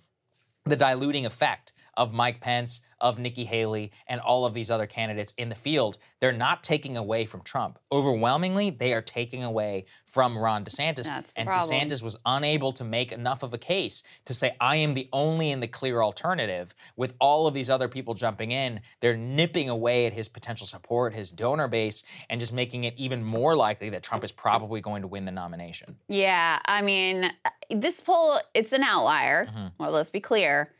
the 0.65 0.75
diluting 0.75 1.25
effect 1.25 1.73
of 1.95 2.13
Mike 2.13 2.41
Pence, 2.41 2.81
of 3.01 3.19
Nikki 3.19 3.45
Haley, 3.45 3.91
and 4.07 4.19
all 4.21 4.45
of 4.45 4.53
these 4.53 4.69
other 4.69 4.87
candidates 4.87 5.33
in 5.37 5.49
the 5.49 5.55
field, 5.55 5.97
they're 6.19 6.31
not 6.31 6.63
taking 6.63 6.97
away 6.97 7.25
from 7.25 7.41
Trump. 7.41 7.79
Overwhelmingly, 7.91 8.69
they 8.69 8.93
are 8.93 9.01
taking 9.01 9.43
away 9.43 9.85
from 10.05 10.37
Ron 10.37 10.65
DeSantis. 10.65 11.05
That's 11.05 11.33
and 11.35 11.47
problem. 11.47 11.69
DeSantis 11.69 12.01
was 12.01 12.17
unable 12.25 12.73
to 12.73 12.83
make 12.83 13.11
enough 13.11 13.43
of 13.43 13.53
a 13.53 13.57
case 13.57 14.03
to 14.25 14.33
say, 14.33 14.55
I 14.59 14.77
am 14.77 14.93
the 14.93 15.09
only 15.13 15.51
and 15.51 15.61
the 15.61 15.67
clear 15.67 16.01
alternative. 16.01 16.73
With 16.95 17.13
all 17.19 17.47
of 17.47 17.53
these 17.53 17.69
other 17.69 17.87
people 17.87 18.13
jumping 18.13 18.51
in, 18.51 18.81
they're 18.99 19.17
nipping 19.17 19.69
away 19.69 20.05
at 20.05 20.13
his 20.13 20.27
potential 20.27 20.67
support, 20.67 21.13
his 21.13 21.31
donor 21.31 21.67
base, 21.67 22.03
and 22.29 22.39
just 22.39 22.53
making 22.53 22.83
it 22.83 22.93
even 22.97 23.23
more 23.23 23.55
likely 23.55 23.89
that 23.91 24.03
Trump 24.03 24.23
is 24.23 24.31
probably 24.31 24.81
going 24.81 25.01
to 25.01 25.07
win 25.07 25.25
the 25.25 25.31
nomination. 25.31 25.95
Yeah, 26.07 26.59
I 26.65 26.81
mean, 26.81 27.31
this 27.69 28.01
poll, 28.01 28.39
it's 28.53 28.73
an 28.73 28.83
outlier. 28.83 29.45
Mm-hmm. 29.45 29.67
Well, 29.83 29.91
let's 29.91 30.09
be 30.09 30.19
clear 30.19 30.71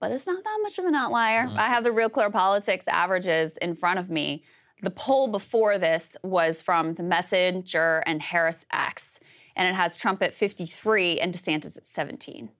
but 0.00 0.10
it's 0.10 0.26
not 0.26 0.42
that 0.42 0.58
much 0.62 0.78
of 0.78 0.86
an 0.86 0.94
outlier. 0.94 1.46
Mm-hmm. 1.46 1.58
I 1.58 1.66
have 1.66 1.84
the 1.84 1.92
Real 1.92 2.08
Clear 2.08 2.30
Politics 2.30 2.88
averages 2.88 3.56
in 3.58 3.74
front 3.74 3.98
of 3.98 4.10
me. 4.10 4.42
The 4.82 4.90
poll 4.90 5.28
before 5.28 5.76
this 5.78 6.16
was 6.22 6.62
from 6.62 6.94
the 6.94 7.02
Messenger 7.02 8.02
and 8.06 8.22
HarrisX, 8.22 9.18
and 9.54 9.68
it 9.68 9.74
has 9.74 9.96
Trump 9.96 10.22
at 10.22 10.32
53 10.32 11.20
and 11.20 11.34
DeSantis 11.34 11.76
at 11.76 11.86
17. 11.86 12.50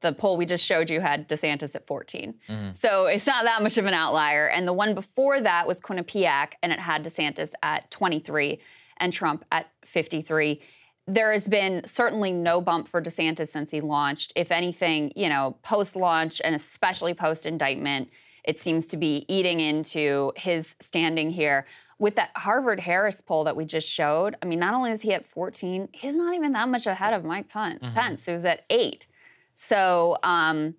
The 0.00 0.12
poll 0.12 0.36
we 0.36 0.46
just 0.46 0.64
showed 0.64 0.90
you 0.90 1.00
had 1.00 1.28
DeSantis 1.28 1.74
at 1.74 1.86
14. 1.86 2.34
Mm-hmm. 2.48 2.74
So 2.74 3.06
it's 3.06 3.26
not 3.26 3.44
that 3.44 3.62
much 3.62 3.76
of 3.76 3.86
an 3.86 3.94
outlier. 3.94 4.48
And 4.48 4.66
the 4.66 4.72
one 4.72 4.94
before 4.94 5.40
that 5.40 5.66
was 5.66 5.80
Quinnipiac, 5.80 6.54
and 6.62 6.72
it 6.72 6.80
had 6.80 7.04
DeSantis 7.04 7.52
at 7.62 7.90
23 7.90 8.60
and 8.98 9.12
Trump 9.12 9.44
at 9.52 9.68
53 9.84 10.60
there 11.06 11.32
has 11.32 11.48
been 11.48 11.82
certainly 11.86 12.32
no 12.32 12.60
bump 12.60 12.88
for 12.88 13.02
DeSantis 13.02 13.48
since 13.48 13.70
he 13.70 13.80
launched. 13.80 14.32
If 14.36 14.50
anything, 14.50 15.12
you 15.14 15.28
know, 15.28 15.56
post 15.62 15.96
launch 15.96 16.40
and 16.42 16.54
especially 16.54 17.12
post 17.12 17.44
indictment, 17.44 18.08
it 18.44 18.58
seems 18.58 18.86
to 18.88 18.96
be 18.96 19.24
eating 19.28 19.60
into 19.60 20.32
his 20.36 20.74
standing 20.80 21.30
here. 21.30 21.66
With 21.98 22.16
that 22.16 22.30
Harvard 22.36 22.80
Harris 22.80 23.20
poll 23.20 23.44
that 23.44 23.54
we 23.54 23.64
just 23.64 23.88
showed, 23.88 24.36
I 24.42 24.46
mean, 24.46 24.58
not 24.58 24.74
only 24.74 24.90
is 24.90 25.02
he 25.02 25.12
at 25.12 25.24
14, 25.24 25.88
he's 25.92 26.16
not 26.16 26.34
even 26.34 26.52
that 26.52 26.68
much 26.68 26.86
ahead 26.86 27.12
of 27.12 27.24
Mike 27.24 27.48
Pence, 27.48 27.80
mm-hmm. 27.82 28.30
who's 28.30 28.44
at 28.44 28.64
eight. 28.68 29.06
So 29.54 30.16
um, 30.22 30.74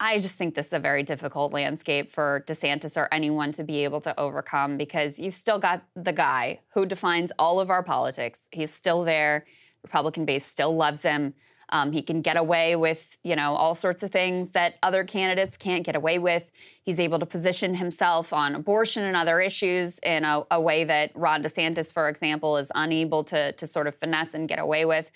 I 0.00 0.18
just 0.18 0.36
think 0.36 0.54
this 0.54 0.68
is 0.68 0.72
a 0.72 0.78
very 0.78 1.02
difficult 1.02 1.52
landscape 1.52 2.10
for 2.10 2.44
DeSantis 2.46 2.96
or 2.96 3.08
anyone 3.12 3.52
to 3.52 3.64
be 3.64 3.84
able 3.84 4.00
to 4.02 4.18
overcome 4.18 4.76
because 4.76 5.18
you've 5.18 5.34
still 5.34 5.58
got 5.58 5.82
the 5.94 6.12
guy 6.12 6.60
who 6.72 6.86
defines 6.86 7.30
all 7.38 7.60
of 7.60 7.70
our 7.70 7.82
politics. 7.82 8.48
He's 8.50 8.72
still 8.72 9.04
there. 9.04 9.44
Republican 9.84 10.24
base 10.24 10.44
still 10.46 10.74
loves 10.74 11.02
him. 11.02 11.34
Um, 11.70 11.92
he 11.92 12.02
can 12.02 12.20
get 12.20 12.36
away 12.36 12.76
with, 12.76 13.16
you 13.22 13.36
know, 13.36 13.54
all 13.54 13.74
sorts 13.74 14.02
of 14.02 14.10
things 14.10 14.50
that 14.50 14.74
other 14.82 15.02
candidates 15.04 15.56
can't 15.56 15.84
get 15.84 15.96
away 15.96 16.18
with. 16.18 16.52
He's 16.82 17.00
able 17.00 17.18
to 17.18 17.26
position 17.26 17.74
himself 17.74 18.32
on 18.32 18.54
abortion 18.54 19.02
and 19.04 19.16
other 19.16 19.40
issues 19.40 19.98
in 20.00 20.24
a, 20.24 20.44
a 20.50 20.60
way 20.60 20.84
that 20.84 21.12
Ron 21.14 21.42
DeSantis, 21.42 21.92
for 21.92 22.08
example, 22.08 22.58
is 22.58 22.70
unable 22.74 23.24
to, 23.24 23.52
to 23.52 23.66
sort 23.66 23.86
of 23.86 23.94
finesse 23.94 24.34
and 24.34 24.48
get 24.48 24.58
away 24.58 24.84
with. 24.84 25.10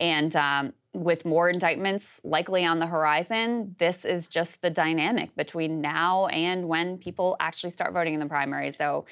And 0.00 0.34
um, 0.34 0.72
with 0.92 1.24
more 1.24 1.48
indictments 1.48 2.20
likely 2.24 2.64
on 2.64 2.80
the 2.80 2.86
horizon, 2.86 3.76
this 3.78 4.04
is 4.04 4.26
just 4.26 4.60
the 4.60 4.70
dynamic 4.70 5.34
between 5.36 5.80
now 5.80 6.26
and 6.26 6.68
when 6.68 6.98
people 6.98 7.36
actually 7.38 7.70
start 7.70 7.94
voting 7.94 8.14
in 8.14 8.20
the 8.20 8.26
primary. 8.26 8.72
So 8.72 9.06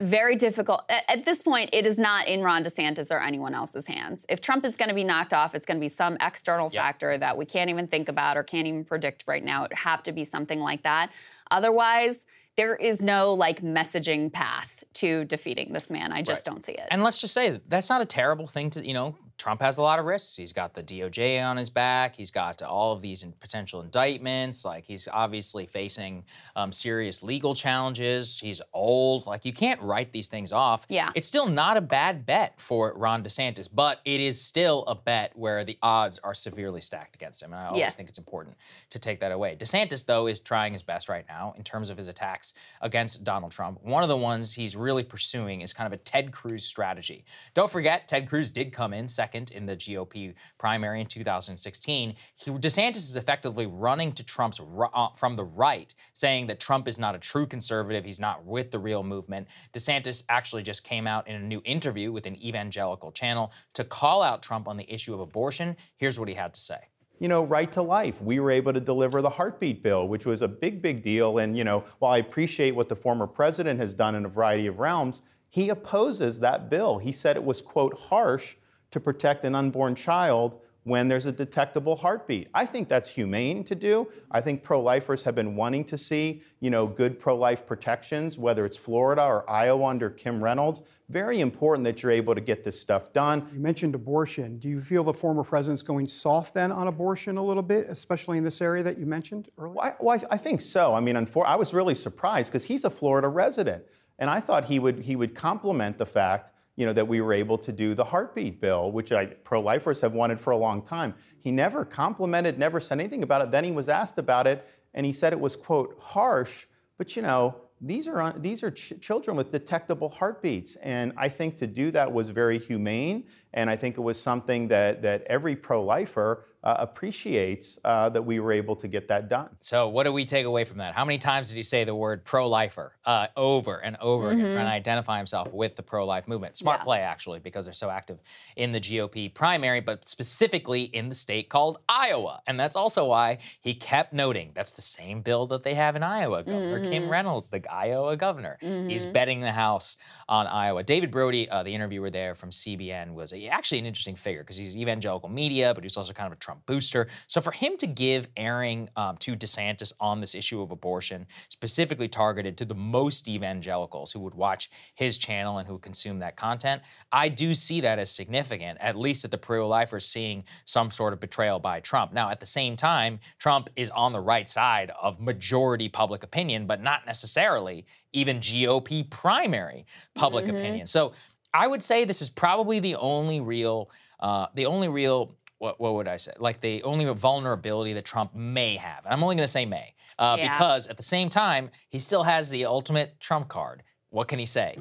very 0.00 0.36
difficult. 0.36 0.82
At 0.90 1.24
this 1.24 1.42
point, 1.42 1.70
it 1.72 1.86
is 1.86 1.96
not 1.96 2.28
in 2.28 2.42
Ron 2.42 2.62
DeSantis 2.64 3.10
or 3.10 3.22
anyone 3.22 3.54
else's 3.54 3.86
hands. 3.86 4.26
If 4.28 4.40
Trump 4.42 4.64
is 4.64 4.76
going 4.76 4.90
to 4.90 4.94
be 4.94 5.04
knocked 5.04 5.32
off, 5.32 5.54
it's 5.54 5.64
going 5.64 5.78
to 5.78 5.80
be 5.80 5.88
some 5.88 6.18
external 6.20 6.68
yep. 6.70 6.82
factor 6.82 7.16
that 7.16 7.38
we 7.38 7.46
can't 7.46 7.70
even 7.70 7.86
think 7.86 8.08
about 8.08 8.36
or 8.36 8.42
can't 8.42 8.66
even 8.66 8.84
predict 8.84 9.24
right 9.26 9.42
now. 9.42 9.64
It 9.64 9.70
would 9.70 9.78
have 9.78 10.02
to 10.02 10.12
be 10.12 10.24
something 10.24 10.60
like 10.60 10.82
that. 10.82 11.10
Otherwise, 11.50 12.26
there 12.56 12.76
is 12.76 13.00
no 13.00 13.32
like 13.32 13.62
messaging 13.62 14.30
path 14.32 14.84
to 14.94 15.24
defeating 15.24 15.72
this 15.72 15.90
man. 15.90 16.12
I 16.12 16.22
just 16.22 16.46
right. 16.46 16.52
don't 16.52 16.64
see 16.64 16.72
it. 16.72 16.88
And 16.90 17.02
let's 17.02 17.20
just 17.20 17.32
say 17.32 17.60
that's 17.68 17.88
not 17.88 18.00
a 18.02 18.06
terrible 18.06 18.46
thing 18.46 18.70
to, 18.70 18.86
you 18.86 18.94
know, 18.94 19.16
Trump 19.38 19.60
has 19.60 19.78
a 19.78 19.82
lot 19.82 19.98
of 19.98 20.06
risks. 20.06 20.34
He's 20.34 20.52
got 20.52 20.74
the 20.74 20.82
DOJ 20.82 21.44
on 21.44 21.56
his 21.56 21.68
back. 21.68 22.16
He's 22.16 22.30
got 22.30 22.62
all 22.62 22.92
of 22.92 23.02
these 23.02 23.24
potential 23.38 23.82
indictments. 23.82 24.64
Like 24.64 24.84
he's 24.84 25.08
obviously 25.12 25.66
facing 25.66 26.24
um, 26.56 26.72
serious 26.72 27.22
legal 27.22 27.54
challenges. 27.54 28.38
He's 28.38 28.62
old. 28.72 29.26
Like 29.26 29.44
you 29.44 29.52
can't 29.52 29.80
write 29.82 30.12
these 30.12 30.28
things 30.28 30.52
off. 30.52 30.86
Yeah. 30.88 31.10
It's 31.14 31.26
still 31.26 31.46
not 31.46 31.76
a 31.76 31.80
bad 31.80 32.24
bet 32.24 32.60
for 32.60 32.94
Ron 32.96 33.22
DeSantis, 33.22 33.68
but 33.72 34.00
it 34.04 34.20
is 34.20 34.40
still 34.40 34.84
a 34.86 34.94
bet 34.94 35.36
where 35.36 35.64
the 35.64 35.78
odds 35.82 36.18
are 36.24 36.34
severely 36.34 36.80
stacked 36.80 37.14
against 37.14 37.42
him. 37.42 37.52
And 37.52 37.60
I 37.60 37.66
always 37.66 37.78
yes. 37.78 37.94
think 37.94 38.08
it's 38.08 38.18
important 38.18 38.56
to 38.90 38.98
take 38.98 39.20
that 39.20 39.32
away. 39.32 39.54
DeSantis, 39.56 40.06
though, 40.06 40.26
is 40.26 40.40
trying 40.40 40.72
his 40.72 40.82
best 40.82 41.08
right 41.08 41.24
now 41.28 41.54
in 41.58 41.62
terms 41.62 41.90
of 41.90 41.98
his 41.98 42.08
attacks 42.08 42.54
against 42.80 43.22
Donald 43.22 43.52
Trump. 43.52 43.82
One 43.82 44.02
of 44.02 44.08
the 44.08 44.16
ones 44.16 44.54
he's 44.54 44.76
really 44.76 45.04
pursuing 45.04 45.60
is 45.60 45.72
kind 45.72 45.86
of 45.86 45.92
a 45.92 46.02
Ted 46.02 46.32
Cruz 46.32 46.64
strategy. 46.64 47.24
Don't 47.52 47.70
forget, 47.70 48.08
Ted 48.08 48.28
Cruz 48.28 48.50
did 48.50 48.72
come 48.72 48.94
in 48.94 49.06
second 49.06 49.25
second 49.26 49.50
in 49.50 49.66
the 49.66 49.76
GOP 49.76 50.34
primary 50.56 51.00
in 51.00 51.06
2016. 51.06 52.14
He, 52.36 52.50
DeSantis 52.50 52.96
is 52.96 53.16
effectively 53.16 53.66
running 53.66 54.12
to 54.12 54.22
Trump's 54.22 54.60
uh, 54.60 55.08
from 55.16 55.34
the 55.34 55.44
right, 55.44 55.92
saying 56.12 56.46
that 56.46 56.60
Trump 56.60 56.86
is 56.86 56.96
not 56.96 57.16
a 57.16 57.18
true 57.18 57.46
conservative. 57.46 58.04
He's 58.04 58.20
not 58.20 58.44
with 58.44 58.70
the 58.70 58.78
real 58.78 59.02
movement. 59.02 59.48
DeSantis 59.72 60.22
actually 60.28 60.62
just 60.62 60.84
came 60.84 61.08
out 61.08 61.26
in 61.26 61.34
a 61.34 61.40
new 61.40 61.60
interview 61.64 62.12
with 62.12 62.24
an 62.26 62.36
evangelical 62.40 63.10
channel 63.10 63.50
to 63.74 63.82
call 63.82 64.22
out 64.22 64.42
Trump 64.42 64.68
on 64.68 64.76
the 64.76 64.88
issue 64.92 65.12
of 65.12 65.18
abortion. 65.18 65.76
Here's 65.96 66.20
what 66.20 66.28
he 66.28 66.34
had 66.34 66.54
to 66.54 66.60
say 66.60 66.78
you 67.18 67.28
know, 67.28 67.46
right 67.46 67.72
to 67.72 67.80
life. 67.80 68.20
We 68.20 68.40
were 68.40 68.50
able 68.50 68.74
to 68.74 68.80
deliver 68.80 69.22
the 69.22 69.30
heartbeat 69.30 69.82
bill, 69.82 70.06
which 70.06 70.26
was 70.26 70.42
a 70.42 70.48
big, 70.48 70.82
big 70.82 71.00
deal. 71.02 71.38
And, 71.38 71.56
you 71.56 71.64
know, 71.64 71.82
while 71.98 72.12
I 72.12 72.18
appreciate 72.18 72.74
what 72.74 72.90
the 72.90 72.94
former 72.94 73.26
president 73.26 73.80
has 73.80 73.94
done 73.94 74.14
in 74.14 74.26
a 74.26 74.28
variety 74.28 74.66
of 74.66 74.78
realms, 74.78 75.22
he 75.48 75.70
opposes 75.70 76.40
that 76.40 76.68
bill. 76.68 76.98
He 76.98 77.12
said 77.12 77.36
it 77.36 77.44
was, 77.44 77.62
quote, 77.62 77.98
harsh 77.98 78.56
to 78.90 79.00
protect 79.00 79.44
an 79.44 79.54
unborn 79.54 79.94
child 79.94 80.60
when 80.86 81.08
there's 81.08 81.26
a 81.26 81.32
detectable 81.32 81.96
heartbeat. 81.96 82.48
I 82.54 82.64
think 82.64 82.88
that's 82.88 83.08
humane 83.08 83.64
to 83.64 83.74
do. 83.74 84.08
I 84.30 84.40
think 84.40 84.62
pro-lifers 84.62 85.24
have 85.24 85.34
been 85.34 85.56
wanting 85.56 85.82
to 85.86 85.98
see, 85.98 86.42
you 86.60 86.70
know, 86.70 86.86
good 86.86 87.18
pro-life 87.18 87.66
protections, 87.66 88.38
whether 88.38 88.64
it's 88.64 88.76
Florida 88.76 89.24
or 89.24 89.50
Iowa 89.50 89.86
under 89.86 90.08
Kim 90.08 90.40
Reynolds. 90.40 90.82
Very 91.08 91.40
important 91.40 91.82
that 91.86 92.04
you're 92.04 92.12
able 92.12 92.36
to 92.36 92.40
get 92.40 92.62
this 92.62 92.80
stuff 92.80 93.12
done. 93.12 93.48
You 93.52 93.58
mentioned 93.58 93.96
abortion. 93.96 94.58
Do 94.58 94.68
you 94.68 94.80
feel 94.80 95.02
the 95.02 95.12
former 95.12 95.42
president's 95.42 95.82
going 95.82 96.06
soft 96.06 96.54
then 96.54 96.70
on 96.70 96.86
abortion 96.86 97.36
a 97.36 97.44
little 97.44 97.64
bit, 97.64 97.88
especially 97.90 98.38
in 98.38 98.44
this 98.44 98.62
area 98.62 98.84
that 98.84 98.96
you 98.96 99.06
mentioned 99.06 99.48
earlier? 99.58 99.74
Well, 99.74 99.84
I, 99.84 99.92
well, 99.98 100.22
I 100.30 100.36
think 100.36 100.60
so. 100.60 100.94
I 100.94 101.00
mean, 101.00 101.16
I 101.16 101.56
was 101.56 101.74
really 101.74 101.96
surprised 101.96 102.52
because 102.52 102.62
he's 102.62 102.84
a 102.84 102.90
Florida 102.90 103.26
resident, 103.26 103.84
and 104.20 104.30
I 104.30 104.38
thought 104.38 104.66
he 104.66 104.78
would 104.78 105.00
he 105.00 105.16
would 105.16 105.34
compliment 105.34 105.98
the 105.98 106.06
fact 106.06 106.52
you 106.76 106.86
know, 106.86 106.92
that 106.92 107.08
we 107.08 107.20
were 107.20 107.32
able 107.32 107.58
to 107.58 107.72
do 107.72 107.94
the 107.94 108.04
heartbeat 108.04 108.60
bill, 108.60 108.92
which 108.92 109.10
I, 109.10 109.26
pro-lifers 109.26 110.00
have 110.02 110.12
wanted 110.12 110.38
for 110.38 110.52
a 110.52 110.56
long 110.56 110.82
time. 110.82 111.14
He 111.38 111.50
never 111.50 111.84
complimented, 111.84 112.58
never 112.58 112.80
said 112.80 113.00
anything 113.00 113.22
about 113.22 113.42
it. 113.42 113.50
Then 113.50 113.64
he 113.64 113.72
was 113.72 113.88
asked 113.88 114.18
about 114.18 114.46
it, 114.46 114.68
and 114.94 115.04
he 115.04 115.12
said 115.12 115.32
it 115.32 115.40
was, 115.40 115.56
quote, 115.56 115.96
harsh, 116.00 116.66
but, 116.98 117.16
you 117.16 117.22
know, 117.22 117.56
these 117.80 118.08
are, 118.08 118.32
these 118.38 118.62
are 118.62 118.70
ch- 118.70 118.94
children 119.00 119.36
with 119.36 119.50
detectable 119.50 120.08
heartbeats. 120.08 120.76
And 120.76 121.12
I 121.16 121.28
think 121.28 121.56
to 121.56 121.66
do 121.66 121.90
that 121.90 122.10
was 122.10 122.30
very 122.30 122.58
humane 122.58 123.24
And 123.56 123.68
I 123.70 123.76
think 123.76 123.96
it 123.96 124.02
was 124.02 124.20
something 124.20 124.68
that, 124.68 125.02
that 125.02 125.22
every 125.24 125.56
pro 125.56 125.82
lifer 125.82 126.44
uh, 126.62 126.74
appreciates 126.80 127.78
uh, 127.84 128.08
that 128.08 128.20
we 128.22 128.40
were 128.40 128.50
able 128.50 128.74
to 128.74 128.88
get 128.88 129.06
that 129.06 129.28
done. 129.28 129.56
So, 129.60 129.88
what 129.88 130.02
do 130.02 130.12
we 130.12 130.24
take 130.24 130.46
away 130.46 130.64
from 130.64 130.78
that? 130.78 130.94
How 130.94 131.04
many 131.04 131.16
times 131.16 131.48
did 131.48 131.54
he 131.54 131.62
say 131.62 131.84
the 131.84 131.94
word 131.94 132.24
pro 132.24 132.48
lifer 132.48 132.96
uh, 133.04 133.28
over 133.36 133.78
and 133.84 133.96
over 134.00 134.30
again, 134.30 134.50
trying 134.50 134.64
to 134.66 134.72
identify 134.72 135.16
himself 135.18 135.52
with 135.52 135.76
the 135.76 135.82
pro 135.84 136.04
life 136.04 136.26
movement? 136.26 136.56
Smart 136.56 136.80
Yeah. 136.80 136.84
play, 136.84 137.00
actually, 137.02 137.38
because 137.38 137.66
they're 137.66 137.72
so 137.72 137.88
active 137.88 138.18
in 138.56 138.72
the 138.72 138.80
GOP 138.80 139.32
primary, 139.32 139.78
but 139.80 140.08
specifically 140.08 140.82
in 140.82 141.08
the 141.08 141.14
state 141.14 141.48
called 141.48 141.78
Iowa. 141.88 142.42
And 142.48 142.58
that's 142.58 142.74
also 142.74 143.04
why 143.06 143.38
he 143.60 143.72
kept 143.74 144.12
noting 144.12 144.50
that's 144.52 144.72
the 144.72 144.82
same 144.82 145.22
bill 145.22 145.46
that 145.46 145.62
they 145.62 145.74
have 145.74 145.94
in 145.94 146.02
Iowa. 146.02 146.42
Governor 146.42 146.80
Kim 146.80 147.08
Reynolds, 147.08 147.48
the 147.48 147.62
Iowa 147.72 148.16
governor, 148.16 148.58
he's 148.88 149.04
betting 149.04 149.40
the 149.40 149.52
House 149.52 149.98
on 150.28 150.48
Iowa. 150.48 150.82
David 150.82 151.12
Brody, 151.12 151.48
uh, 151.48 151.62
the 151.62 151.72
interviewer 151.74 152.10
there 152.10 152.34
from 152.34 152.50
CBN, 152.50 153.14
was 153.14 153.32
a, 153.32 153.45
actually 153.48 153.78
an 153.78 153.86
interesting 153.86 154.16
figure 154.16 154.42
because 154.42 154.56
he's 154.56 154.76
evangelical 154.76 155.28
media, 155.28 155.74
but 155.74 155.82
he's 155.82 155.96
also 155.96 156.12
kind 156.12 156.26
of 156.26 156.32
a 156.32 156.40
Trump 156.40 156.64
booster. 156.66 157.08
So 157.26 157.40
for 157.40 157.50
him 157.50 157.76
to 157.78 157.86
give 157.86 158.28
airing 158.36 158.88
um, 158.96 159.16
to 159.18 159.36
DeSantis 159.36 159.92
on 160.00 160.20
this 160.20 160.34
issue 160.34 160.60
of 160.62 160.70
abortion, 160.70 161.26
specifically 161.48 162.08
targeted 162.08 162.56
to 162.58 162.64
the 162.64 162.74
most 162.74 163.28
evangelicals 163.28 164.12
who 164.12 164.20
would 164.20 164.34
watch 164.34 164.70
his 164.94 165.18
channel 165.18 165.58
and 165.58 165.68
who 165.68 165.78
consume 165.78 166.18
that 166.20 166.36
content, 166.36 166.82
I 167.12 167.28
do 167.28 167.54
see 167.54 167.80
that 167.82 167.98
as 167.98 168.10
significant, 168.10 168.78
at 168.80 168.96
least 168.96 169.22
that 169.22 169.30
the 169.30 169.38
pro-lifers 169.38 170.06
seeing 170.06 170.44
some 170.64 170.90
sort 170.90 171.12
of 171.12 171.20
betrayal 171.20 171.58
by 171.58 171.80
Trump. 171.80 172.12
Now, 172.12 172.30
at 172.30 172.40
the 172.40 172.46
same 172.46 172.76
time, 172.76 173.20
Trump 173.38 173.70
is 173.76 173.90
on 173.90 174.12
the 174.12 174.20
right 174.20 174.48
side 174.48 174.90
of 175.00 175.20
majority 175.20 175.88
public 175.88 176.22
opinion, 176.22 176.66
but 176.66 176.82
not 176.82 177.06
necessarily 177.06 177.86
even 178.12 178.38
GOP 178.38 179.08
primary 179.10 179.84
public 180.14 180.48
opinion. 180.48 180.86
So 180.86 181.12
I 181.56 181.66
would 181.66 181.82
say 181.82 182.04
this 182.04 182.20
is 182.20 182.28
probably 182.30 182.80
the 182.80 182.96
only 182.96 183.40
real, 183.40 183.90
uh, 184.20 184.46
the 184.54 184.66
only 184.66 184.88
real, 184.88 185.36
what, 185.58 185.80
what 185.80 185.94
would 185.94 186.06
I 186.06 186.18
say? 186.18 186.32
Like 186.38 186.60
the 186.60 186.82
only 186.82 187.04
vulnerability 187.12 187.94
that 187.94 188.04
Trump 188.04 188.34
may 188.34 188.76
have. 188.76 189.04
And 189.04 189.14
I'm 189.14 189.22
only 189.22 189.36
going 189.36 189.46
to 189.46 189.52
say 189.52 189.64
may, 189.64 189.94
uh, 190.18 190.36
Yeah. 190.38 190.52
because 190.52 190.86
at 190.88 190.96
the 190.96 191.02
same 191.02 191.28
time, 191.30 191.70
he 191.88 191.98
still 191.98 192.22
has 192.24 192.50
the 192.50 192.66
ultimate 192.66 193.18
Trump 193.20 193.48
card. 193.48 193.82
What 194.10 194.28
can 194.28 194.38
he 194.38 194.46
say? 194.46 194.78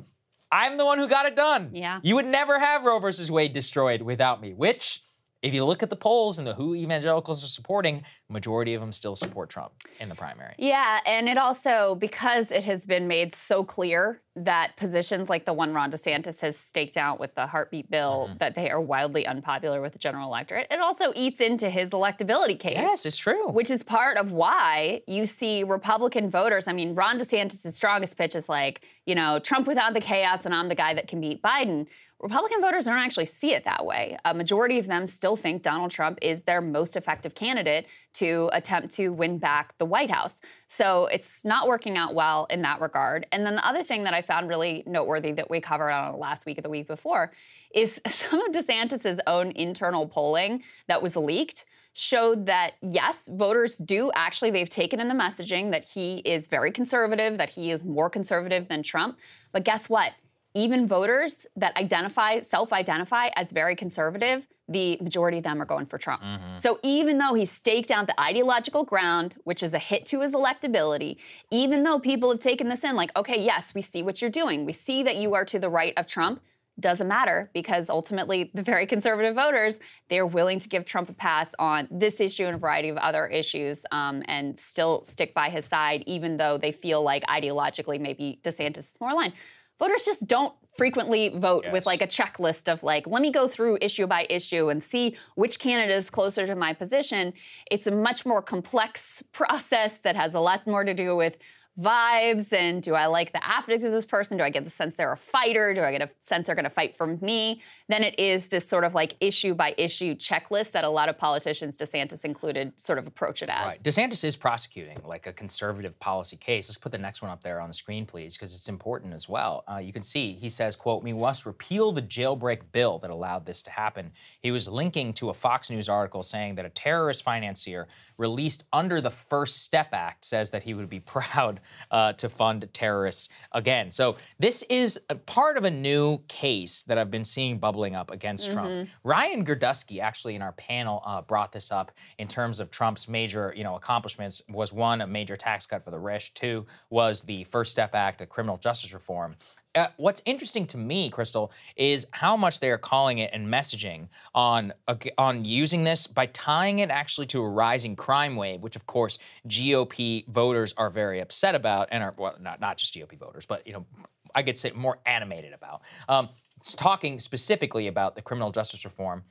I'm 0.52 0.78
the 0.78 0.86
one 0.86 1.00
who 1.00 1.08
got 1.08 1.26
it 1.26 1.36
done. 1.36 1.72
Yeah. 1.74 2.00
You 2.04 2.16
would 2.16 2.26
never 2.28 2.60
have 2.60 2.84
Roe 2.84 3.00
versus 3.00 3.32
Wade 3.32 3.54
destroyed 3.54 4.02
without 4.02 4.42
me, 4.42 4.54
which, 4.54 5.02
if 5.46 5.54
you 5.54 5.64
look 5.64 5.84
at 5.84 5.90
the 5.90 5.96
polls 5.96 6.40
and 6.40 6.48
the 6.48 6.54
who 6.54 6.74
evangelicals 6.76 7.44
are 7.44 7.48
supporting, 7.48 8.04
majority 8.30 8.74
of 8.74 8.82
them 8.82 8.92
still 8.92 9.16
support 9.16 9.50
Trump 9.50 9.72
in 10.00 10.10
the 10.10 10.16
primary. 10.16 10.56
Yeah, 10.58 11.00
and 11.06 11.30
it 11.30 11.38
also, 11.38 11.96
because 11.96 12.52
it 12.52 12.64
has 12.64 12.86
been 12.88 13.08
made 13.08 13.36
so 13.36 13.64
clear 13.64 14.22
that 14.38 14.76
positions 14.76 15.30
like 15.30 15.46
the 15.46 15.54
one 15.54 15.74
Ron 15.74 15.92
DeSantis 15.92 16.40
has 16.42 16.58
staked 16.58 16.98
out 16.98 17.20
with 17.20 17.36
the 17.36 17.46
heartbeat 17.48 17.90
bill, 17.90 18.26
Mm-hmm. 18.26 18.38
that 18.40 18.56
they 18.56 18.70
are 18.70 18.82
wildly 18.82 19.26
unpopular 19.28 19.82
with 19.82 19.94
the 19.94 20.00
general 20.00 20.28
electorate, 20.28 20.68
it 20.72 20.80
also 20.80 21.12
eats 21.16 21.40
into 21.40 21.70
his 21.70 21.92
electability 21.92 22.58
case. 22.60 22.78
Yes, 22.78 23.06
it's 23.06 23.18
true. 23.18 23.50
Which 23.50 23.70
is 23.70 23.84
part 23.84 24.18
of 24.18 24.32
why 24.32 25.02
you 25.08 25.26
see 25.26 25.64
Republican 25.64 26.30
voters. 26.30 26.68
I 26.68 26.74
mean, 26.74 26.96
Ron 26.96 27.20
DeSantis' 27.20 27.72
strongest 27.74 28.18
pitch 28.18 28.36
is 28.36 28.50
like, 28.50 28.82
you 29.06 29.16
know, 29.16 29.40
Trump 29.40 29.68
without 29.68 29.94
the 29.94 30.02
chaos, 30.02 30.46
and 30.46 30.54
I'm 30.56 30.70
the 30.70 30.76
guy 30.76 30.94
that 30.96 31.08
can 31.08 31.22
beat 31.22 31.42
Biden. 31.42 31.86
Republican 32.22 32.62
voters 32.62 32.86
don't 32.86 32.98
actually 32.98 33.26
see 33.26 33.54
it 33.54 33.66
that 33.66 33.86
way. 33.86 34.18
A 34.24 34.34
majority 34.34 34.80
of 34.80 34.88
them 34.88 35.06
still 35.06 35.36
think 35.36 35.62
Donald 35.62 35.92
Trump 35.92 36.18
is 36.22 36.44
their 36.44 36.62
most 36.62 36.96
effective 36.96 37.36
candidate 37.36 37.88
to 38.14 38.50
attempt 38.54 38.96
to 38.96 39.10
win 39.10 39.38
back 39.38 39.78
the 39.80 39.86
White 39.86 40.10
House. 40.10 40.40
So 40.68 41.08
it's 41.08 41.44
not 41.44 41.68
working 41.68 41.98
out 41.98 42.16
well 42.16 42.48
in 42.50 42.62
that 42.62 42.80
regard. 42.80 43.28
And 43.34 43.46
then 43.46 43.56
the 43.56 43.68
other 43.68 43.84
thing 43.84 44.06
that 44.06 44.14
I 44.14 44.22
found 44.22 44.48
really 44.48 44.84
noteworthy 44.88 45.34
that 45.34 45.50
we 45.50 45.60
covered 45.60 45.92
on 45.92 46.18
last 46.18 46.46
week 46.46 46.58
or 46.58 46.62
the 46.62 46.70
week 46.70 46.88
before 46.88 47.34
is 47.74 48.00
some 48.08 48.42
of 48.42 48.56
DeSantis's 48.56 49.20
own 49.28 49.52
internal 49.52 50.08
polling 50.08 50.64
that 50.88 51.02
was 51.02 51.18
leaked 51.18 51.66
showed 51.92 52.46
that 52.46 52.74
yes, 52.82 53.30
voters 53.32 53.76
do 53.76 54.12
actually, 54.16 54.52
they've 54.52 54.70
taken 54.70 55.00
in 55.00 55.08
the 55.08 55.14
messaging 55.14 55.72
that 55.72 55.84
he 55.84 56.18
is 56.20 56.48
very 56.48 56.72
conservative, 56.72 57.38
that 57.38 57.50
he 57.50 57.72
is 57.72 57.84
more 57.86 58.10
conservative 58.10 58.68
than 58.68 58.84
Trump. 58.84 59.18
But 59.52 59.64
guess 59.64 59.90
what? 59.90 60.12
Even 60.56 60.88
voters 60.88 61.46
that 61.58 61.76
identify, 61.76 62.40
self 62.40 62.72
identify 62.72 63.28
as 63.36 63.52
very 63.52 63.76
conservative, 63.76 64.48
the 64.70 64.98
majority 65.02 65.38
of 65.38 65.44
them 65.44 65.62
are 65.62 65.66
going 65.66 65.86
for 65.86 65.98
Trump. 65.98 66.24
So 66.60 66.80
even 66.82 67.18
though 67.20 67.34
he 67.36 67.46
staked 67.46 67.92
out 67.92 68.08
the 68.08 68.20
ideological 68.20 68.84
ground, 68.84 69.36
which 69.44 69.62
is 69.62 69.74
a 69.74 69.80
hit 69.80 70.06
to 70.08 70.22
his 70.22 70.34
electability, 70.34 71.18
even 71.52 71.84
though 71.84 72.00
people 72.00 72.32
have 72.32 72.40
taken 72.40 72.70
this 72.70 72.84
in, 72.84 72.96
like, 72.96 73.12
okay, 73.16 73.40
yes, 73.40 73.74
we 73.76 73.82
see 73.82 74.02
what 74.02 74.22
you're 74.22 74.32
doing, 74.32 74.66
we 74.66 74.74
see 74.74 75.04
that 75.04 75.18
you 75.18 75.36
are 75.36 75.46
to 75.46 75.60
the 75.60 75.70
right 75.70 75.94
of 75.98 76.08
Trump, 76.08 76.42
doesn't 76.80 77.08
matter 77.08 77.50
because 77.54 77.90
ultimately 77.90 78.52
the 78.54 78.62
very 78.62 78.86
conservative 78.86 79.36
voters 79.36 79.80
they're 80.10 80.26
willing 80.26 80.60
to 80.60 80.68
give 80.68 80.84
trump 80.84 81.10
a 81.10 81.14
pass 81.14 81.56
on 81.58 81.88
this 81.90 82.20
issue 82.20 82.44
and 82.44 82.56
a 82.56 82.58
variety 82.58 82.90
of 82.90 82.98
other 82.98 83.28
issues 83.28 83.86
um, 83.92 84.22
and 84.26 84.60
still 84.60 85.02
stick 85.04 85.34
by 85.34 85.50
his 85.50 85.64
side 85.64 86.04
even 86.06 86.36
though 86.36 86.58
they 86.58 86.74
feel 86.74 87.02
like 87.02 87.24
ideologically 87.28 88.00
maybe 88.00 88.40
desantis 88.44 88.80
is 88.80 88.98
more 89.00 89.12
aligned 89.12 89.32
voters 89.80 90.04
just 90.06 90.26
don't 90.28 90.54
frequently 90.76 91.30
vote 91.30 91.66
with 91.72 91.86
like 91.86 92.02
a 92.02 92.08
checklist 92.08 92.72
of 92.72 92.84
like 92.84 93.08
let 93.08 93.22
me 93.22 93.32
go 93.32 93.48
through 93.48 93.78
issue 93.82 94.06
by 94.06 94.28
issue 94.30 94.70
and 94.70 94.84
see 94.84 95.16
which 95.36 95.58
candidate 95.60 95.96
is 95.96 96.10
closer 96.10 96.46
to 96.46 96.56
my 96.56 96.74
position. 96.74 97.34
It's 97.72 97.88
a 97.88 97.92
much 97.92 98.26
more 98.26 98.42
complex 98.42 99.24
process 99.32 99.98
that 100.00 100.16
has 100.16 100.34
a 100.34 100.40
lot 100.40 100.68
more 100.68 100.84
to 100.84 100.94
do 100.94 101.16
with 101.16 101.38
vibes 101.80 102.54
and 102.54 102.82
do 102.82 102.96
I 102.96 103.08
like 103.08 103.34
the 103.34 103.42
affect 103.44 103.84
of 103.84 103.92
this 103.92 104.06
person? 104.06 104.38
Do 104.38 104.44
I 104.44 104.50
get 104.50 104.64
the 104.64 104.70
sense 104.70 104.96
they're 104.96 105.12
a 105.12 105.18
fighter? 105.18 105.74
Do 105.74 105.82
I 105.82 105.92
get 105.92 106.02
a 106.02 106.10
sense 106.20 106.48
they're 106.48 106.56
going 106.56 106.64
to 106.64 106.70
fight 106.70 106.96
for 106.96 107.08
me? 107.18 107.62
Then 107.90 108.04
it 108.04 108.18
is 108.18 108.48
this 108.48 108.68
sort 108.68 108.86
of 108.86 108.96
like 108.96 109.16
issue 109.20 109.54
by 109.54 109.76
issue 109.78 110.16
checklist 110.16 110.72
that 110.72 110.86
a 110.86 110.90
lot 110.90 111.10
of 111.10 111.18
politicians, 111.18 111.78
DeSantis 111.78 112.24
included, 112.24 112.74
sort 112.78 112.98
of 112.98 113.08
approach 113.08 113.44
it 113.44 113.50
as. 113.50 113.66
Right. 113.66 113.84
DeSantis 113.84 114.24
is 114.24 114.38
prosecuting 114.38 114.98
like 115.06 115.28
a 115.28 115.34
conservative 115.34 116.00
policy 116.00 116.38
case. 116.38 116.70
Let's 116.70 116.78
put 116.78 116.94
the 116.94 116.98
next 116.98 117.22
one 117.22 117.30
up 117.30 117.44
there 117.44 117.60
on 117.60 117.68
the 117.68 117.74
screen, 117.74 118.06
please, 118.06 118.36
because 118.36 118.54
it's 118.56 118.70
important 118.70 119.14
as 119.14 119.28
well. 119.28 119.66
Uh, 119.70 119.78
you 119.78 119.92
can 119.92 120.02
see 120.02 120.34
he 120.34 120.50
says, 120.50 120.76
"quote 120.76 121.04
We 121.04 121.14
must 121.14 121.46
repeal 121.46 121.92
the 121.92 122.02
jailbreak 122.02 122.62
bill 122.72 123.00
that 123.00 123.10
allowed 123.10 123.46
this 123.46 123.62
to 123.64 123.72
happen." 123.72 124.12
He 124.40 124.52
was 124.52 124.70
linking 124.70 125.14
to 125.14 125.30
a 125.30 125.34
Fox 125.34 125.70
News 125.70 125.90
article 125.90 126.24
saying 126.24 126.56
that 126.56 126.66
a 126.66 126.70
terrorist 126.70 127.24
financier 127.24 127.88
released 128.18 128.64
under 128.72 129.02
the 129.02 129.10
First 129.10 129.64
Step 129.64 129.90
Act 129.92 130.24
says 130.24 130.52
that 130.52 130.64
he 130.64 130.74
would 130.74 130.90
be 130.90 131.00
proud 131.16 131.60
uh, 131.92 132.14
to 132.14 132.30
fund 132.30 132.68
terrorists 132.74 133.30
again. 133.52 133.92
So 133.92 134.18
this 134.40 134.64
is 134.64 135.00
a 135.10 135.16
part 135.16 135.58
of 135.58 135.64
a 135.64 135.72
new 135.72 136.20
case 136.28 136.84
that 136.84 136.98
I've 136.98 137.12
been 137.12 137.26
seeing 137.26 137.58
bubbling 137.58 137.96
up 137.96 138.12
against 138.12 138.52
Trump. 138.52 138.90
Ryan 139.04 139.46
Gerdusky 139.46 140.00
actually 140.02 140.36
in 140.36 140.42
our 140.42 140.54
panel 140.54 141.02
uh, 141.06 141.22
brought 141.22 141.52
this 141.52 141.72
up 141.72 141.92
in 142.18 142.28
terms 142.28 142.60
of 142.60 142.72
Trump's 142.72 143.08
major, 143.08 143.54
you 143.56 143.64
know, 143.64 143.76
accomplishments. 143.76 144.42
Was 144.50 144.74
one 144.74 145.02
a 145.02 145.08
major 145.08 145.38
tax 145.38 145.66
cut 145.66 145.84
for 145.84 145.92
the 145.92 146.00
rich. 146.00 146.34
Two 146.34 146.66
was 146.90 147.22
the 147.22 147.44
First 147.46 147.72
Step 147.72 147.96
Act, 147.96 148.20
the 148.20 148.26
criminal 148.26 148.58
justice 148.58 148.94
reform. 148.94 149.36
Uh, 149.76 149.88
what's 149.98 150.22
interesting 150.26 150.66
to 150.66 150.78
me, 150.78 151.12
Krystal, 151.12 151.52
is 151.76 152.08
how 152.12 152.38
much 152.38 152.62
they 152.62 152.72
are 152.72 152.78
calling 152.78 153.18
it 153.18 153.30
and 153.34 153.48
messaging 153.48 154.08
on 154.34 154.74
ag- 154.88 155.12
on 155.18 155.44
using 155.44 155.84
this 155.84 156.08
by 156.08 156.28
tying 156.28 156.80
it 156.80 156.90
actually 156.90 157.28
to 157.28 157.42
a 157.42 157.50
rising 157.50 157.96
crime 157.96 158.38
wave, 158.38 158.62
which 158.62 158.78
of 158.78 158.88
course 158.88 159.20
GOP 159.48 160.26
voters 160.28 160.74
are 160.78 160.90
very 160.90 161.20
upset 161.20 161.56
about, 161.56 161.90
and 161.92 162.02
are 162.04 162.16
well, 162.18 162.38
not 162.40 162.62
not 162.62 162.78
just 162.78 162.94
GOP 162.94 163.18
voters, 163.18 163.46
but 163.46 163.68
you 163.68 163.74
know, 163.74 163.86
I 164.34 164.44
could 164.44 164.58
say 164.58 164.72
more 164.72 165.00
animated 165.06 165.52
about. 165.52 165.82
Um, 166.08 166.30
talking 166.64 167.20
specifically 167.20 167.88
about 167.88 168.16
the 168.16 168.22
criminal 168.22 168.52
justice 168.52 168.86
reform 168.86 169.24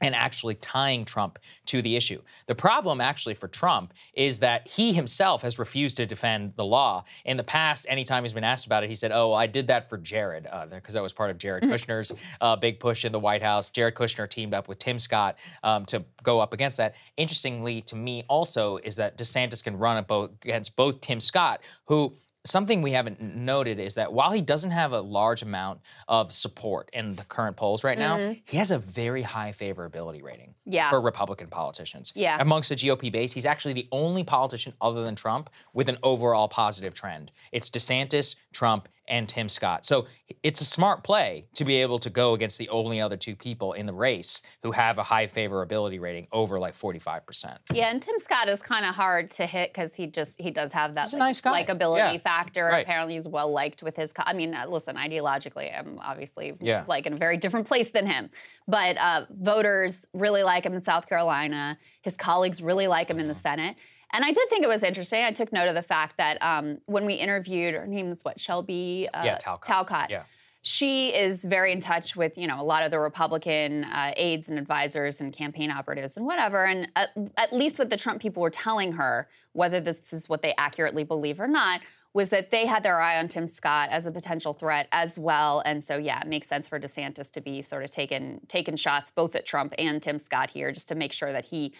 and 0.00 0.14
actually 0.14 0.54
tying 0.56 1.04
Trump 1.04 1.38
to 1.66 1.80
the 1.80 1.96
issue. 1.96 2.20
The 2.46 2.54
problem, 2.54 3.00
actually, 3.00 3.34
for 3.34 3.48
Trump 3.48 3.94
is 4.14 4.40
that 4.40 4.68
he 4.68 4.92
himself 4.92 5.42
has 5.42 5.58
refused 5.58 5.96
to 5.96 6.06
defend 6.06 6.52
the 6.56 6.64
law. 6.64 7.04
In 7.24 7.36
the 7.36 7.44
past, 7.44 7.86
anytime 7.88 8.22
he's 8.22 8.32
been 8.32 8.44
asked 8.44 8.66
about 8.66 8.84
it, 8.84 8.88
he 8.88 8.94
said, 8.94 9.10
Oh, 9.12 9.32
I 9.32 9.46
did 9.46 9.68
that 9.68 9.88
for 9.88 9.96
Jared, 9.96 10.46
because 10.70 10.94
that 10.94 11.02
was 11.02 11.12
part 11.12 11.30
of 11.30 11.38
Jared 11.38 11.64
Kushner's 11.64 12.12
uh, 12.40 12.56
big 12.56 12.78
push 12.78 13.04
in 13.04 13.12
the 13.12 13.20
White 13.20 13.42
House. 13.42 13.70
Jared 13.70 13.94
Kushner 13.94 14.28
teamed 14.28 14.54
up 14.54 14.68
with 14.68 14.78
Tim 14.78 14.98
Scott 14.98 15.36
um, 15.62 15.84
to 15.86 16.04
go 16.22 16.40
up 16.40 16.52
against 16.52 16.76
that. 16.76 16.94
Interestingly, 17.16 17.80
to 17.82 17.96
me, 17.96 18.24
also, 18.28 18.76
is 18.78 18.96
that 18.96 19.16
DeSantis 19.16 19.64
can 19.64 19.76
run 19.78 20.02
both, 20.04 20.30
against 20.42 20.76
both 20.76 21.00
Tim 21.00 21.20
Scott, 21.20 21.62
who 21.86 22.14
something 22.46 22.82
we 22.82 22.92
haven't 22.92 23.20
noted 23.20 23.78
is 23.78 23.94
that 23.94 24.12
while 24.12 24.32
he 24.32 24.40
doesn't 24.40 24.70
have 24.70 24.92
a 24.92 25.00
large 25.00 25.42
amount 25.42 25.80
of 26.08 26.32
support 26.32 26.88
in 26.92 27.14
the 27.14 27.24
current 27.24 27.56
polls 27.56 27.84
right 27.84 27.98
now, 27.98 28.16
mm-hmm. 28.16 28.38
he 28.44 28.56
has 28.56 28.70
a 28.70 28.78
very 28.78 29.22
high 29.22 29.52
favorability 29.52 30.22
rating 30.22 30.54
Yeah. 30.64 30.90
for 30.90 31.00
Republican 31.00 31.48
politicians. 31.48 32.12
Yeah. 32.14 32.36
Amongst 32.40 32.68
the 32.70 32.76
GOP 32.76 33.10
base, 33.10 33.32
he's 33.32 33.46
actually 33.46 33.74
the 33.74 33.88
only 33.92 34.24
politician 34.24 34.72
other 34.80 35.02
than 35.04 35.14
Trump 35.14 35.50
with 35.72 35.88
an 35.88 35.98
overall 36.02 36.48
positive 36.48 36.94
trend. 36.94 37.32
It's 37.52 37.68
DeSantis, 37.70 38.36
Trump, 38.52 38.88
and 39.08 39.28
Tim 39.28 39.48
Scott. 39.48 39.86
So 39.86 40.06
it's 40.42 40.60
a 40.60 40.64
smart 40.64 41.04
play 41.04 41.46
to 41.54 41.64
be 41.64 41.76
able 41.76 41.98
to 42.00 42.10
go 42.10 42.34
against 42.34 42.58
the 42.58 42.68
only 42.68 43.00
other 43.00 43.16
two 43.16 43.36
people 43.36 43.72
in 43.72 43.86
the 43.86 43.92
race 43.92 44.42
who 44.62 44.72
have 44.72 44.98
a 44.98 45.02
high 45.02 45.26
favorability 45.26 46.00
rating 46.00 46.26
over 46.32 46.58
like 46.58 46.74
45%. 46.76 47.58
Yeah, 47.72 47.90
and 47.90 48.02
Tim 48.02 48.18
Scott 48.18 48.48
is 48.48 48.60
kind 48.60 48.84
of 48.84 48.94
hard 48.94 49.30
to 49.32 49.46
hit 49.46 49.72
because 49.72 49.94
he 49.94 50.06
just 50.06 50.40
he 50.40 50.50
does 50.50 50.72
have 50.72 50.94
that 50.94 51.12
a 51.12 51.16
nice 51.16 51.40
likability 51.40 51.98
Yeah. 52.14 52.18
factor. 52.18 52.66
Right. 52.66 52.82
Apparently, 52.82 53.14
he's 53.14 53.28
well 53.28 53.50
liked 53.52 53.82
with 53.82 53.96
his. 53.96 54.12
Co- 54.12 54.24
I 54.26 54.32
mean, 54.32 54.54
uh, 54.54 54.66
listen, 54.68 54.96
ideologically, 54.96 55.76
I'm 55.78 55.98
obviously 56.02 56.54
Yeah. 56.60 56.84
like 56.88 57.06
in 57.06 57.12
a 57.12 57.16
very 57.16 57.36
different 57.36 57.66
place 57.68 57.90
than 57.90 58.06
him, 58.06 58.30
but 58.66 58.96
uh, 58.96 59.26
voters 59.30 60.04
really 60.12 60.42
like 60.42 60.64
him 60.66 60.74
in 60.74 60.80
South 60.80 61.06
Carolina. 61.08 61.78
His 62.02 62.16
colleagues 62.16 62.60
really 62.62 62.86
like 62.88 63.08
him 63.08 63.18
in 63.20 63.28
the 63.28 63.34
Mm-hmm. 63.34 63.40
Senate. 63.40 63.76
And 64.12 64.24
I 64.24 64.32
did 64.32 64.48
think 64.48 64.62
it 64.64 64.68
was 64.68 64.82
interesting. 64.82 65.24
I 65.24 65.32
took 65.32 65.52
note 65.52 65.68
of 65.68 65.74
the 65.74 65.82
fact 65.82 66.16
that 66.16 66.42
um, 66.42 66.78
when 66.86 67.04
we 67.04 67.14
interviewed, 67.14 67.74
her 67.74 67.86
name's 67.86 68.24
what 68.24 68.40
Shelby 68.40 69.08
uh, 69.12 69.24
Yeah, 69.24 69.36
Talcott. 69.36 69.66
Talcott. 69.66 70.10
Yeah. 70.10 70.22
She 70.62 71.14
is 71.14 71.44
very 71.44 71.70
in 71.70 71.80
touch 71.80 72.16
with 72.16 72.36
you 72.36 72.48
know 72.48 72.60
a 72.60 72.64
lot 72.64 72.82
of 72.82 72.90
the 72.90 72.98
Republican 72.98 73.84
uh, 73.84 74.12
aides 74.16 74.48
and 74.48 74.58
advisors 74.58 75.20
and 75.20 75.32
campaign 75.32 75.70
operatives 75.70 76.16
and 76.16 76.26
whatever. 76.26 76.64
And 76.64 76.90
at, 76.96 77.10
at 77.36 77.52
least 77.52 77.78
what 77.78 77.90
the 77.90 77.96
Trump 77.96 78.20
people 78.20 78.42
were 78.42 78.50
telling 78.50 78.92
her, 78.92 79.28
whether 79.52 79.80
this 79.80 80.12
is 80.12 80.28
what 80.28 80.42
they 80.42 80.54
accurately 80.58 81.04
believe 81.04 81.40
or 81.40 81.46
not, 81.46 81.82
was 82.14 82.30
that 82.30 82.50
they 82.50 82.66
had 82.66 82.82
their 82.82 82.98
eye 82.98 83.18
on 83.18 83.28
Tim 83.28 83.46
Scott 83.46 83.90
as 83.90 84.06
a 84.06 84.10
potential 84.10 84.54
threat 84.54 84.88
as 84.90 85.18
well. 85.18 85.62
And 85.66 85.84
so 85.84 85.98
yeah, 85.98 86.20
it 86.22 86.26
makes 86.26 86.48
sense 86.48 86.66
for 86.66 86.80
DeSantis 86.80 87.30
to 87.32 87.40
be 87.40 87.60
sort 87.62 87.84
of 87.84 87.90
taking 87.90 88.40
taking 88.48 88.76
shots 88.76 89.10
both 89.10 89.36
at 89.36 89.44
Trump 89.44 89.74
and 89.78 90.02
Tim 90.02 90.18
Scott 90.18 90.50
here, 90.50 90.72
just 90.72 90.88
to 90.88 90.94
make 90.94 91.12
sure 91.12 91.30
that 91.30 91.44
he 91.44 91.74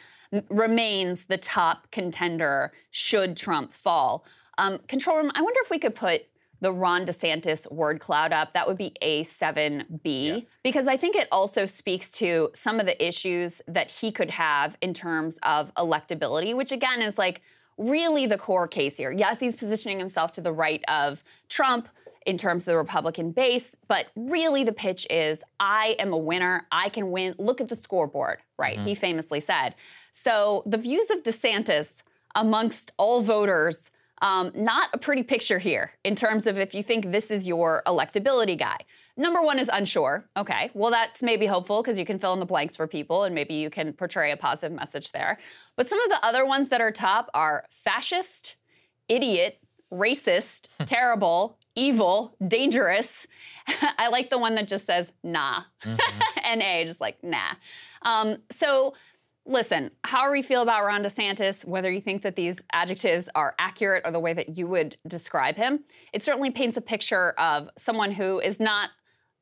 remains 0.49 1.25
the 1.25 1.39
top 1.39 1.91
contender 1.91 2.73
should 2.91 3.37
Trump 3.37 3.73
fall. 3.73 4.25
Um, 4.59 4.79
control 4.89 5.19
room. 5.19 5.33
I 5.35 5.43
wonder 5.43 5.61
if 5.63 5.71
we 5.71 5.79
could 5.79 5.95
put 5.95 6.27
the 6.61 6.73
Ron 6.73 7.05
DeSantis 7.05 7.71
word 7.71 8.01
cloud 8.01 8.33
up. 8.33 8.55
That 8.55 8.67
would 8.67 8.79
be 8.79 8.95
A7B 9.03 10.47
because 10.63 10.89
I 10.89 10.97
think 10.97 11.15
it 11.15 11.29
also 11.31 11.67
speaks 11.67 12.11
to 12.13 12.51
some 12.55 12.81
of 12.81 12.87
the 12.87 13.07
issues 13.07 13.61
that 13.69 13.91
he 13.91 14.11
could 14.11 14.31
have 14.31 14.77
in 14.81 14.95
terms 14.95 15.39
of 15.43 15.73
electability, 15.75 16.57
which 16.57 16.73
again 16.73 17.03
is 17.03 17.19
like 17.19 17.43
really 17.77 18.27
the 18.27 18.39
core 18.39 18.67
case 18.67 18.97
here. 18.97 19.13
Yes, 19.13 19.39
he's 19.39 19.57
positioning 19.57 19.99
himself 19.99 20.33
to 20.33 20.41
the 20.41 20.53
right 20.53 20.83
of 20.89 21.23
Trump 21.49 21.89
in 22.25 22.37
terms 22.37 22.65
of 22.65 22.67
the 22.67 22.77
Republican 22.77 23.31
base, 23.31 23.77
but 23.87 24.07
really 24.17 24.65
the 24.65 24.73
pitch 24.73 25.07
is 25.11 25.43
I 25.61 25.95
am 25.99 26.13
a 26.13 26.19
winner. 26.19 26.67
I 26.73 26.89
can 26.89 27.11
win. 27.13 27.35
Look 27.39 27.61
at 27.61 27.69
the 27.69 27.77
scoreboard, 27.77 28.39
right? 28.59 28.81
He 28.81 28.95
famously 28.95 29.41
said. 29.41 29.75
So 30.17 30.63
the 30.67 30.79
views 30.79 31.11
of 31.11 31.23
DeSantis 31.23 32.03
amongst 32.35 32.93
all 32.97 33.23
voters 33.23 33.91
um, 34.23 34.51
not 34.55 34.89
a 34.95 34.99
pretty 34.99 35.23
picture 35.23 35.59
here 35.59 35.93
in 36.03 36.17
terms 36.17 36.47
of 36.47 36.59
if 36.59 36.75
you 36.75 36.83
think 36.83 37.13
this 37.13 37.31
is 37.31 37.47
your 37.47 37.83
electability 37.87 38.59
guy. 38.59 38.79
Number 39.17 39.43
one 39.43 39.59
is 39.59 39.69
unsure. 39.73 40.29
Okay, 40.37 40.71
well, 40.75 40.91
that's 40.91 41.23
maybe 41.23 41.47
hopeful 41.47 41.83
because 41.83 41.99
you 41.99 42.07
can 42.07 42.19
fill 42.19 42.33
in 42.33 42.41
the 42.41 42.47
blanks 42.47 42.77
for 42.77 42.87
people 42.87 43.25
and 43.25 43.35
maybe 43.35 43.55
you 43.55 43.69
can 43.69 43.93
portray 43.93 44.31
a 44.31 44.37
positive 44.37 44.75
message 44.75 45.13
there. 45.13 45.39
But 45.77 45.89
some 45.89 46.01
of 46.01 46.09
the 46.09 46.25
other 46.25 46.47
ones 46.47 46.71
that 46.71 46.81
are 46.81 46.93
top 46.93 47.31
are 47.35 47.65
fascist, 47.71 48.57
idiot, 49.09 49.59
racist, 49.93 50.69
terrible, 50.87 51.59
evil, 51.75 52.37
dangerous. 52.47 53.27
I 53.99 54.09
like 54.09 54.31
the 54.31 54.39
one 54.39 54.55
that 54.55 54.67
just 54.67 54.87
says 54.87 55.13
nah, 55.23 55.63
NA, 55.85 56.85
just 56.85 57.01
like 57.01 57.23
nah. 57.23 57.55
Um, 58.03 58.39
so 58.59 58.95
listen, 59.47 59.91
however 60.05 60.37
you 60.37 60.43
feel 60.43 60.63
about 60.63 60.85
Ron 60.85 61.03
DeSantis, 61.03 61.65
whether 61.65 61.91
you 61.91 62.01
think 62.01 62.23
that 62.23 62.37
these 62.37 62.61
adjectives 62.73 63.29
are 63.35 63.55
accurate 63.59 64.03
or 64.05 64.11
the 64.11 64.21
way 64.21 64.33
that 64.35 64.57
you 64.57 64.67
would 64.67 64.97
describe 65.07 65.57
him, 65.57 65.85
it 66.13 66.25
certainly 66.25 66.51
paints 66.51 66.77
a 66.77 66.81
picture 66.81 67.31
of 67.39 67.69
someone 67.79 68.13
who 68.13 68.41
is 68.41 68.59
not 68.61 68.91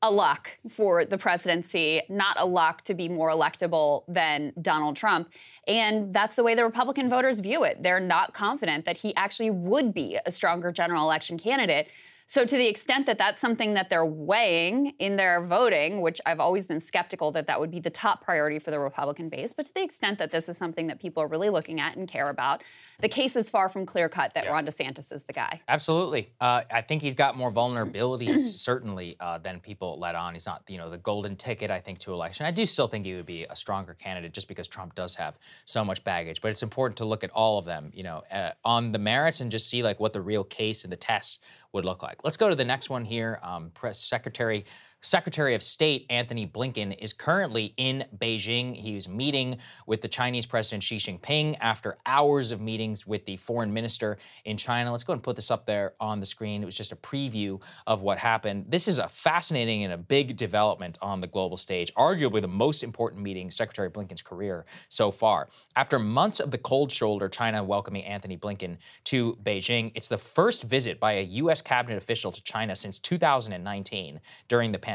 a 0.02 0.10
luck 0.10 0.50
for 0.68 1.06
the 1.06 1.16
presidency, 1.16 2.02
not 2.10 2.36
a 2.38 2.44
luck 2.44 2.84
to 2.84 2.92
be 2.92 3.08
more 3.08 3.30
electable 3.30 4.04
than 4.06 4.52
Donald 4.60 4.96
Trump. 4.96 5.30
And 5.66 6.12
that's 6.12 6.34
the 6.34 6.44
way 6.44 6.54
the 6.54 6.64
Republican 6.64 7.08
voters 7.08 7.40
view 7.40 7.64
it. 7.64 7.82
They're 7.82 8.00
not 8.00 8.34
confident 8.34 8.84
that 8.84 8.98
he 8.98 9.16
actually 9.16 9.50
would 9.50 9.94
be 9.94 10.18
a 10.26 10.30
stronger 10.30 10.72
general 10.72 11.04
election 11.04 11.38
candidate. 11.38 11.88
So, 12.26 12.44
to 12.44 12.56
the 12.56 12.66
extent 12.66 13.06
that 13.06 13.18
that's 13.18 13.40
something 13.40 13.74
that 13.74 13.90
they're 13.90 14.04
weighing 14.04 14.94
in 14.98 15.16
their 15.16 15.44
voting, 15.44 16.00
which 16.00 16.20
I've 16.24 16.40
always 16.40 16.66
been 16.66 16.80
skeptical 16.80 17.32
that 17.32 17.46
that 17.46 17.60
would 17.60 17.70
be 17.70 17.80
the 17.80 17.90
top 17.90 18.24
priority 18.24 18.58
for 18.58 18.70
the 18.70 18.78
Republican 18.78 19.28
base, 19.28 19.52
but 19.52 19.66
to 19.66 19.74
the 19.74 19.82
extent 19.82 20.18
that 20.18 20.30
this 20.30 20.48
is 20.48 20.56
something 20.56 20.86
that 20.86 20.98
people 21.00 21.22
are 21.22 21.28
really 21.28 21.50
looking 21.50 21.80
at 21.80 21.96
and 21.96 22.08
care 22.08 22.30
about, 22.30 22.62
the 23.00 23.08
case 23.08 23.36
is 23.36 23.50
far 23.50 23.68
from 23.68 23.84
clear 23.84 24.08
cut 24.08 24.32
that 24.34 24.48
Ron 24.48 24.66
DeSantis 24.66 25.12
is 25.12 25.24
the 25.24 25.32
guy. 25.34 25.60
Absolutely. 25.68 26.30
Uh, 26.40 26.62
I 26.70 26.80
think 26.80 27.02
he's 27.02 27.14
got 27.14 27.36
more 27.36 27.52
vulnerabilities, 27.52 28.56
certainly, 28.56 29.16
uh, 29.20 29.38
than 29.38 29.60
people 29.60 29.98
let 29.98 30.14
on. 30.14 30.32
He's 30.32 30.46
not, 30.46 30.62
you 30.66 30.78
know, 30.78 30.88
the 30.88 30.98
golden 30.98 31.36
ticket, 31.36 31.70
I 31.70 31.78
think, 31.78 31.98
to 32.00 32.12
election. 32.12 32.46
I 32.46 32.50
do 32.50 32.64
still 32.64 32.88
think 32.88 33.04
he 33.04 33.14
would 33.14 33.26
be 33.26 33.44
a 33.44 33.56
stronger 33.56 33.94
candidate 33.94 34.32
just 34.32 34.48
because 34.48 34.66
Trump 34.66 34.94
does 34.94 35.14
have 35.16 35.38
so 35.66 35.84
much 35.84 36.02
baggage. 36.04 36.40
But 36.40 36.52
it's 36.52 36.62
important 36.62 36.96
to 36.98 37.04
look 37.04 37.22
at 37.22 37.30
all 37.30 37.58
of 37.58 37.66
them, 37.66 37.90
you 37.92 38.02
know, 38.02 38.22
uh, 38.32 38.52
on 38.64 38.92
the 38.92 38.98
merits 38.98 39.40
and 39.40 39.50
just 39.50 39.68
see, 39.68 39.82
like, 39.82 40.00
what 40.00 40.12
the 40.12 40.22
real 40.22 40.44
case 40.44 40.84
and 40.84 40.92
the 40.92 40.96
tests 40.96 41.38
would 41.74 41.84
look 41.84 42.02
like. 42.02 42.24
Let's 42.24 42.36
go 42.36 42.48
to 42.48 42.54
the 42.54 42.64
next 42.64 42.88
one 42.88 43.04
here. 43.04 43.38
Um, 43.42 43.70
Press 43.74 43.98
Secretary 43.98 44.64
Secretary 45.04 45.54
of 45.54 45.62
State 45.62 46.06
Antony 46.08 46.46
Blinken 46.46 46.96
is 46.98 47.12
currently 47.12 47.74
in 47.76 48.06
Beijing. 48.16 48.74
He 48.74 48.96
is 48.96 49.06
meeting 49.06 49.58
with 49.86 50.00
the 50.00 50.08
Chinese 50.08 50.46
President 50.46 50.82
Xi 50.82 50.96
Jinping 50.96 51.58
after 51.60 51.98
hours 52.06 52.52
of 52.52 52.62
meetings 52.62 53.06
with 53.06 53.26
the 53.26 53.36
foreign 53.36 53.70
minister 53.70 54.16
in 54.46 54.56
China. 54.56 54.90
Let's 54.90 55.04
go 55.04 55.12
and 55.12 55.22
put 55.22 55.36
this 55.36 55.50
up 55.50 55.66
there 55.66 55.92
on 56.00 56.20
the 56.20 56.26
screen. 56.26 56.62
It 56.62 56.64
was 56.64 56.76
just 56.76 56.90
a 56.90 56.96
preview 56.96 57.60
of 57.86 58.00
what 58.00 58.16
happened. 58.16 58.64
This 58.70 58.88
is 58.88 58.96
a 58.96 59.06
fascinating 59.06 59.84
and 59.84 59.92
a 59.92 59.98
big 59.98 60.36
development 60.36 60.96
on 61.02 61.20
the 61.20 61.26
global 61.26 61.58
stage, 61.58 61.92
arguably 61.96 62.40
the 62.40 62.48
most 62.48 62.82
important 62.82 63.22
meeting 63.22 63.50
Secretary 63.50 63.90
Blinken's 63.90 64.22
career 64.22 64.64
so 64.88 65.10
far. 65.10 65.50
After 65.76 65.98
months 65.98 66.40
of 66.40 66.50
the 66.50 66.56
cold 66.56 66.90
shoulder, 66.90 67.28
China 67.28 67.62
welcoming 67.62 68.04
Antony 68.04 68.38
Blinken 68.38 68.78
to 69.04 69.36
Beijing, 69.42 69.92
it's 69.94 70.08
the 70.08 70.16
first 70.16 70.62
visit 70.62 70.98
by 70.98 71.12
a 71.12 71.22
U.S. 71.22 71.60
cabinet 71.60 71.98
official 71.98 72.32
to 72.32 72.42
China 72.42 72.74
since 72.74 72.98
2019 72.98 74.18
during 74.48 74.72
the 74.72 74.78
pandemic. 74.78 74.93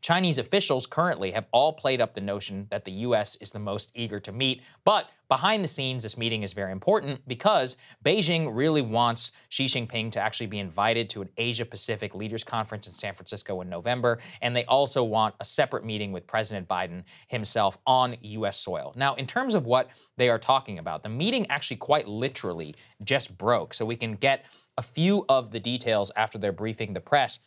Chinese 0.00 0.38
officials 0.38 0.86
currently 0.86 1.30
have 1.32 1.46
all 1.52 1.72
played 1.72 2.00
up 2.00 2.14
the 2.14 2.20
notion 2.20 2.66
that 2.70 2.84
the 2.84 2.92
U.S. 2.92 3.36
is 3.36 3.50
the 3.50 3.58
most 3.58 3.92
eager 3.94 4.20
to 4.20 4.32
meet, 4.32 4.62
but 4.84 5.08
Behind 5.32 5.64
the 5.64 5.68
scenes, 5.68 6.02
this 6.02 6.18
meeting 6.18 6.42
is 6.42 6.52
very 6.52 6.72
important 6.72 7.26
because 7.26 7.78
Beijing 8.04 8.54
really 8.54 8.82
wants 8.82 9.32
Xi 9.48 9.64
Jinping 9.64 10.12
to 10.12 10.20
actually 10.20 10.48
be 10.48 10.58
invited 10.58 11.08
to 11.08 11.22
an 11.22 11.30
Asia 11.38 11.64
Pacific 11.64 12.14
Leaders 12.14 12.44
Conference 12.44 12.86
in 12.86 12.92
San 12.92 13.14
Francisco 13.14 13.62
in 13.62 13.70
November. 13.70 14.18
And 14.42 14.54
they 14.54 14.66
also 14.66 15.02
want 15.02 15.34
a 15.40 15.44
separate 15.46 15.86
meeting 15.86 16.12
with 16.12 16.26
President 16.26 16.68
Biden 16.68 17.04
himself 17.28 17.78
on 17.86 18.14
U.S. 18.20 18.58
soil. 18.58 18.92
Now, 18.94 19.14
in 19.14 19.26
terms 19.26 19.54
of 19.54 19.64
what 19.64 19.88
they 20.18 20.28
are 20.28 20.38
talking 20.38 20.78
about, 20.78 21.02
the 21.02 21.08
meeting 21.08 21.46
actually 21.48 21.78
quite 21.78 22.06
literally 22.06 22.74
just 23.02 23.38
broke. 23.38 23.72
So 23.72 23.86
we 23.86 23.96
can 23.96 24.16
get 24.16 24.44
a 24.76 24.82
few 24.82 25.24
of 25.30 25.50
the 25.50 25.60
details 25.60 26.12
after 26.14 26.36
they're 26.36 26.52
briefing 26.52 26.92
the 26.92 27.00
press. 27.00 27.38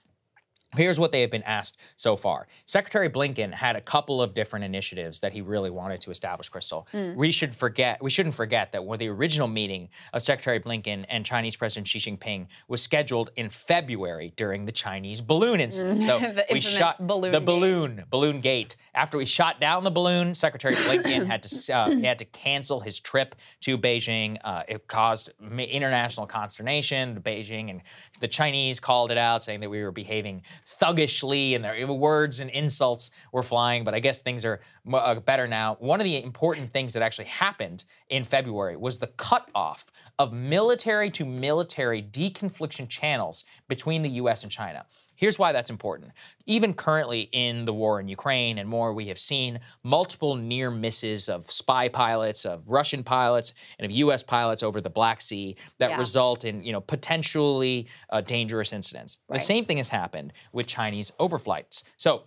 Here's 0.77 0.99
what 0.99 1.11
they 1.11 1.21
have 1.21 1.31
been 1.31 1.43
asked 1.43 1.77
so 1.95 2.15
far. 2.15 2.47
Secretary 2.65 3.09
Blinken 3.09 3.53
had 3.53 3.75
a 3.75 3.81
couple 3.81 4.21
of 4.21 4.33
different 4.33 4.65
initiatives 4.65 5.19
that 5.21 5.33
he 5.33 5.41
really 5.41 5.69
wanted 5.69 6.01
to 6.01 6.11
establish, 6.11 6.49
Krystal. 6.51 6.85
We 7.15 7.31
should 7.31 7.55
forget, 7.55 8.01
we 8.03 8.09
shouldn't 8.09 8.35
forget 8.35 8.71
that 8.73 8.85
when 8.85 8.99
the 8.99 9.07
original 9.09 9.47
meeting 9.47 9.89
of 10.13 10.21
Secretary 10.21 10.59
Blinken 10.59 11.05
and 11.09 11.25
Chinese 11.25 11.55
President 11.55 11.87
Xi 11.87 11.99
Jinping 11.99 12.47
was 12.67 12.81
scheduled 12.81 13.31
in 13.35 13.49
February 13.49 14.33
during 14.35 14.65
the 14.65 14.71
Chinese 14.71 15.21
balloon 15.21 15.59
incident. 15.59 16.03
So 16.03 16.19
The 16.35 16.45
we 16.51 16.59
shot 16.59 17.05
balloon 17.05 17.31
the 17.31 17.39
gate. 17.39 17.45
balloon, 17.45 18.03
balloon 18.09 18.41
gate. 18.41 18.75
After 18.93 19.17
we 19.17 19.25
shot 19.25 19.59
down 19.59 19.83
the 19.83 19.91
balloon, 19.91 20.33
Secretary 20.33 20.75
Blinken 20.75 21.27
had 21.27 21.43
to 21.43 21.73
uh, 21.73 21.89
he 22.01 22.03
had 22.05 22.19
to 22.19 22.25
cancel 22.25 22.79
his 22.79 22.99
trip 22.99 23.35
to 23.61 23.77
Beijing. 23.77 24.37
Uh, 24.43 24.63
it 24.67 24.87
caused 24.87 25.29
international 25.39 26.27
consternation. 26.27 27.21
Beijing 27.21 27.69
and 27.69 27.81
the 28.19 28.27
Chinese 28.27 28.79
called 28.79 29.11
it 29.11 29.17
out, 29.17 29.43
saying 29.43 29.59
that 29.61 29.69
we 29.69 29.81
were 29.83 29.91
behaving 29.91 30.43
thuggishly, 30.65 31.55
and 31.55 31.63
their 31.63 31.87
words 31.87 32.39
and 32.39 32.49
insults 32.49 33.11
were 33.31 33.43
flying. 33.43 33.83
But 33.83 33.93
I 33.93 33.99
guess 33.99 34.21
things 34.21 34.43
are 34.43 34.59
uh, 34.91 35.15
better 35.15 35.47
now. 35.47 35.77
One 35.79 35.99
of 35.99 36.03
the 36.03 36.21
important 36.21 36.73
things 36.73 36.93
that 36.93 37.03
actually 37.03 37.25
happened 37.25 37.83
in 38.09 38.23
February 38.23 38.75
was 38.75 38.99
the 38.99 39.07
cutoff 39.07 39.91
of 40.17 40.33
military 40.33 41.09
to 41.11 41.25
military 41.25 42.01
deconfliction 42.01 42.89
channels 42.89 43.43
between 43.67 44.01
the 44.01 44.09
U.S. 44.09 44.43
and 44.43 44.51
China. 44.51 44.85
Here's 45.15 45.39
why 45.39 45.51
that's 45.51 45.69
important. 45.69 46.11
Even 46.45 46.73
currently 46.73 47.29
in 47.31 47.65
the 47.65 47.73
war 47.73 47.99
in 47.99 48.07
Ukraine 48.07 48.57
and 48.57 48.67
more, 48.69 48.93
we 48.93 49.07
have 49.07 49.17
seen 49.17 49.59
multiple 49.83 50.35
near 50.35 50.69
misses 50.69 51.29
of 51.29 51.51
spy 51.51 51.87
pilots, 51.89 52.45
of 52.45 52.67
Russian 52.67 53.03
pilots, 53.03 53.53
and 53.79 53.85
of 53.85 53.91
U.S. 53.91 54.23
pilots 54.23 54.63
over 54.63 54.81
the 54.81 54.89
Black 54.89 55.21
Sea 55.21 55.55
that 55.79 55.91
Yeah. 55.91 55.97
result 55.97 56.45
in, 56.45 56.63
you 56.63 56.71
know, 56.73 56.81
potentially 56.81 57.87
uh, 58.09 58.21
dangerous 58.21 58.73
incidents. 58.73 59.19
Right. 59.29 59.39
The 59.39 59.45
same 59.45 59.65
thing 59.65 59.77
has 59.77 59.89
happened 59.89 60.33
with 60.51 60.67
Chinese 60.67 61.11
overflights. 61.19 61.83
So 61.97 62.23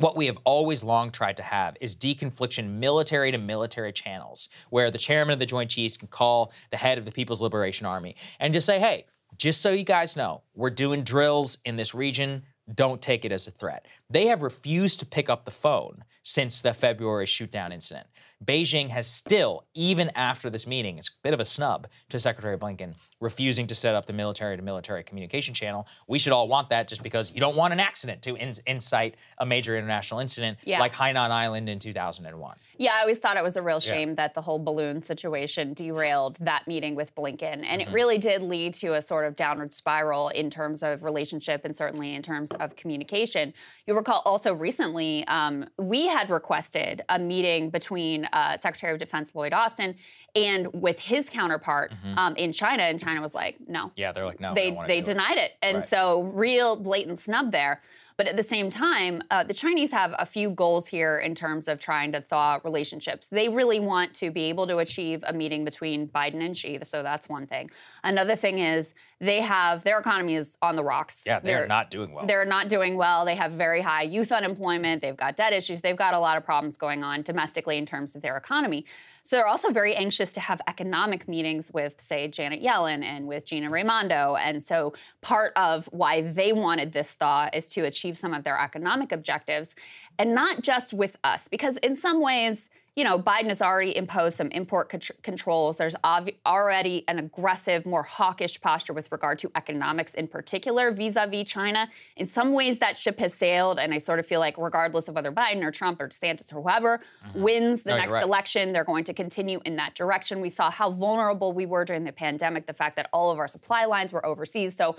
what 0.00 0.16
we 0.16 0.26
have 0.26 0.38
always 0.44 0.82
long 0.82 1.10
tried 1.10 1.36
to 1.36 1.44
have 1.44 1.76
is 1.80 1.94
deconfliction 1.94 2.70
military 2.78 3.30
to 3.30 3.38
military 3.38 3.92
channels 3.92 4.48
where 4.70 4.90
the 4.90 4.98
chairman 4.98 5.32
of 5.32 5.38
the 5.38 5.46
Joint 5.46 5.70
Chiefs 5.70 5.96
can 5.96 6.08
call 6.08 6.52
the 6.70 6.76
head 6.76 6.98
of 6.98 7.04
the 7.04 7.12
People's 7.12 7.40
Liberation 7.40 7.86
Army 7.86 8.16
and 8.40 8.52
just 8.52 8.66
say, 8.66 8.80
hey, 8.80 9.06
just 9.38 9.60
so 9.60 9.70
you 9.70 9.84
guys 9.84 10.16
know, 10.16 10.42
we're 10.54 10.70
doing 10.70 11.02
drills 11.02 11.58
in 11.64 11.76
this 11.76 11.94
region. 11.94 12.42
Don't 12.74 13.00
take 13.00 13.24
it 13.24 13.32
as 13.32 13.46
a 13.46 13.50
threat. 13.50 13.86
They 14.10 14.26
have 14.26 14.42
refused 14.42 14.98
to 15.00 15.06
pick 15.06 15.30
up 15.30 15.44
the 15.44 15.50
phone 15.50 16.04
since 16.22 16.60
the 16.60 16.74
February 16.74 17.26
shootdown 17.26 17.72
incident. 17.72 18.06
Beijing 18.44 18.90
has 18.90 19.06
still, 19.06 19.66
even 19.74 20.10
after 20.14 20.50
this 20.50 20.66
meeting, 20.66 20.98
it's 20.98 21.08
a 21.08 21.22
bit 21.22 21.34
of 21.34 21.40
a 21.40 21.44
snub 21.44 21.86
to 22.08 22.18
Secretary 22.18 22.58
Blinken, 22.58 22.94
refusing 23.20 23.66
to 23.66 23.74
set 23.74 23.94
up 23.94 24.06
the 24.06 24.12
military 24.12 24.56
to 24.56 24.62
military 24.62 25.02
communication 25.02 25.54
channel. 25.54 25.86
We 26.06 26.18
should 26.18 26.32
all 26.32 26.48
want 26.48 26.68
that 26.70 26.86
just 26.88 27.02
because 27.02 27.32
you 27.32 27.40
don't 27.40 27.56
want 27.56 27.72
an 27.72 27.80
accident 27.80 28.22
to 28.22 28.34
in- 28.36 28.52
incite 28.66 29.14
a 29.38 29.46
major 29.46 29.76
international 29.76 30.20
incident 30.20 30.58
Yeah. 30.64 30.80
like 30.80 30.92
Hainan 30.92 31.30
Island 31.30 31.68
in 31.68 31.78
2001. 31.78 32.56
Yeah, 32.78 32.92
I 32.94 33.00
always 33.00 33.18
thought 33.18 33.36
it 33.36 33.42
was 33.42 33.56
a 33.56 33.62
real 33.62 33.80
shame 33.80 34.14
that 34.16 34.34
the 34.34 34.42
whole 34.42 34.58
balloon 34.58 35.00
situation 35.02 35.72
derailed 35.72 36.36
that 36.40 36.66
meeting 36.68 36.94
with 36.94 37.14
Blinken. 37.14 37.64
And 37.64 37.80
it 37.80 37.88
really 37.90 38.18
did 38.18 38.42
lead 38.42 38.74
to 38.74 38.94
a 38.94 39.02
sort 39.02 39.24
of 39.26 39.34
downward 39.36 39.72
spiral 39.72 40.28
in 40.28 40.50
terms 40.50 40.82
of 40.82 41.02
relationship 41.02 41.64
and 41.64 41.74
certainly 41.74 42.14
in 42.14 42.22
terms 42.22 42.50
of 42.52 42.76
communication. 42.76 43.54
You'll 43.86 43.96
recall 43.96 44.22
also 44.26 44.52
recently, 44.52 45.26
um, 45.26 45.66
we 45.78 46.06
had 46.06 46.28
requested 46.28 47.02
a 47.08 47.18
meeting 47.18 47.70
between 47.70 48.26
uh, 48.26 48.56
Secretary 48.58 48.92
of 48.92 48.98
Defense 48.98 49.34
Lloyd 49.34 49.52
Austin 49.52 49.94
and 50.36 50.68
with 50.72 51.00
his 51.00 51.28
counterpart 51.28 51.92
um, 52.16 52.36
in 52.36 52.52
China. 52.52 52.84
And 52.84 53.00
China 53.00 53.20
was 53.20 53.34
like, 53.34 53.56
no, 53.66 53.90
Yeah, 53.96 54.12
they're 54.12 54.26
like, 54.26 54.38
no, 54.38 54.54
they 54.54 54.70
they 54.86 55.00
do 55.00 55.10
it. 55.10 55.14
denied 55.14 55.38
it, 55.38 55.52
and 55.62 55.78
Right. 55.78 55.88
so 55.88 56.22
real 56.22 56.76
blatant 56.76 57.18
snub 57.18 57.50
there. 57.50 57.82
But 58.18 58.28
at 58.28 58.36
the 58.38 58.42
same 58.42 58.70
time, 58.70 59.20
uh, 59.30 59.44
the 59.44 59.52
Chinese 59.52 59.92
have 59.92 60.14
a 60.18 60.24
few 60.24 60.48
goals 60.48 60.86
here 60.86 61.18
in 61.18 61.34
terms 61.34 61.68
of 61.68 61.78
trying 61.78 62.12
to 62.12 62.22
thaw 62.22 62.60
relationships. 62.64 63.28
They 63.28 63.50
really 63.50 63.78
want 63.78 64.14
to 64.14 64.30
be 64.30 64.44
able 64.44 64.66
to 64.68 64.78
achieve 64.78 65.22
a 65.26 65.34
meeting 65.34 65.66
between 65.66 66.08
Biden 66.08 66.42
and 66.42 66.56
Xi, 66.56 66.78
so 66.84 67.02
that's 67.02 67.28
one 67.28 67.46
thing. 67.46 67.70
Another 68.04 68.34
thing 68.34 68.58
is 68.58 68.94
they 69.20 69.42
have 69.42 69.84
their 69.84 69.98
economy 69.98 70.34
is 70.36 70.56
on 70.62 70.76
the 70.76 70.82
rocks. 70.84 71.24
Yeah, 71.26 71.40
they're, 71.40 71.66
not 71.66 71.90
doing 71.90 72.12
well. 72.14 72.24
They're 72.26 72.46
not 72.46 72.68
doing 72.70 72.96
well. 72.96 73.26
They 73.26 73.34
have 73.34 73.52
very 73.52 73.82
high 73.82 74.02
youth 74.04 74.32
unemployment. 74.32 75.02
They've 75.02 75.16
got 75.16 75.36
debt 75.36 75.52
issues. 75.52 75.82
They've 75.82 75.96
got 75.96 76.14
a 76.14 76.18
lot 76.18 76.38
of 76.38 76.44
problems 76.44 76.78
going 76.78 77.04
on 77.04 77.20
domestically 77.20 77.76
in 77.76 77.84
terms 77.84 78.14
of 78.14 78.22
their 78.22 78.38
economy. 78.38 78.86
So 79.26 79.34
they're 79.34 79.48
also 79.48 79.72
very 79.72 79.92
anxious 79.96 80.30
to 80.34 80.40
have 80.40 80.60
economic 80.68 81.26
meetings 81.26 81.72
with, 81.72 82.00
say, 82.00 82.28
Janet 82.28 82.62
Yellen 82.62 83.02
and 83.02 83.26
with 83.26 83.44
Gina 83.44 83.68
Raimondo. 83.68 84.36
And 84.36 84.62
so 84.62 84.92
part 85.20 85.52
of 85.56 85.86
why 85.90 86.22
they 86.22 86.52
wanted 86.52 86.92
this 86.92 87.10
thaw 87.14 87.48
is 87.52 87.68
to 87.70 87.80
achieve 87.86 88.16
some 88.16 88.32
of 88.32 88.44
their 88.44 88.56
economic 88.56 89.10
objectives, 89.10 89.74
and 90.16 90.32
not 90.32 90.62
just 90.62 90.92
with 90.92 91.16
us, 91.24 91.48
because 91.48 91.76
in 91.78 91.96
some 91.96 92.22
ways, 92.22 92.70
you 92.96 93.04
know, 93.04 93.18
Biden 93.18 93.48
has 93.48 93.60
already 93.60 93.94
imposed 93.94 94.38
some 94.38 94.48
import 94.48 94.90
contr- 94.90 95.22
controls. 95.22 95.76
There's 95.76 95.94
ob- 96.02 96.30
already 96.46 97.04
an 97.08 97.18
aggressive, 97.18 97.84
more 97.84 98.02
hawkish 98.02 98.58
posture 98.62 98.94
with 98.94 99.12
regard 99.12 99.38
to 99.40 99.50
economics 99.54 100.14
in 100.14 100.28
particular 100.28 100.90
vis 100.90 101.14
a 101.16 101.26
vis 101.26 101.46
China. 101.46 101.90
In 102.16 102.26
some 102.26 102.54
ways, 102.54 102.78
that 102.78 102.96
ship 102.96 103.18
has 103.18 103.34
sailed. 103.34 103.78
And 103.78 103.92
I 103.92 103.98
sort 103.98 104.18
of 104.18 104.26
feel 104.26 104.40
like, 104.40 104.56
regardless 104.56 105.08
of 105.08 105.14
whether 105.14 105.30
Biden 105.30 105.62
or 105.62 105.70
Trump 105.70 106.00
or 106.00 106.08
DeSantis 106.08 106.50
or 106.54 106.62
whoever 106.62 107.02
mm-hmm. 107.28 107.42
wins 107.42 107.82
the 107.82 107.90
No, 107.90 107.98
next 107.98 108.12
right. 108.14 108.22
election, 108.22 108.72
they're 108.72 108.82
going 108.82 109.04
to 109.04 109.12
continue 109.12 109.60
in 109.66 109.76
that 109.76 109.94
direction. 109.94 110.40
We 110.40 110.48
saw 110.48 110.70
how 110.70 110.88
vulnerable 110.88 111.52
we 111.52 111.66
were 111.66 111.84
during 111.84 112.04
the 112.04 112.12
pandemic, 112.12 112.66
the 112.66 112.72
fact 112.72 112.96
that 112.96 113.10
all 113.12 113.30
of 113.30 113.38
our 113.38 113.48
supply 113.48 113.84
lines 113.84 114.10
were 114.10 114.24
overseas. 114.24 114.74
So, 114.74 114.96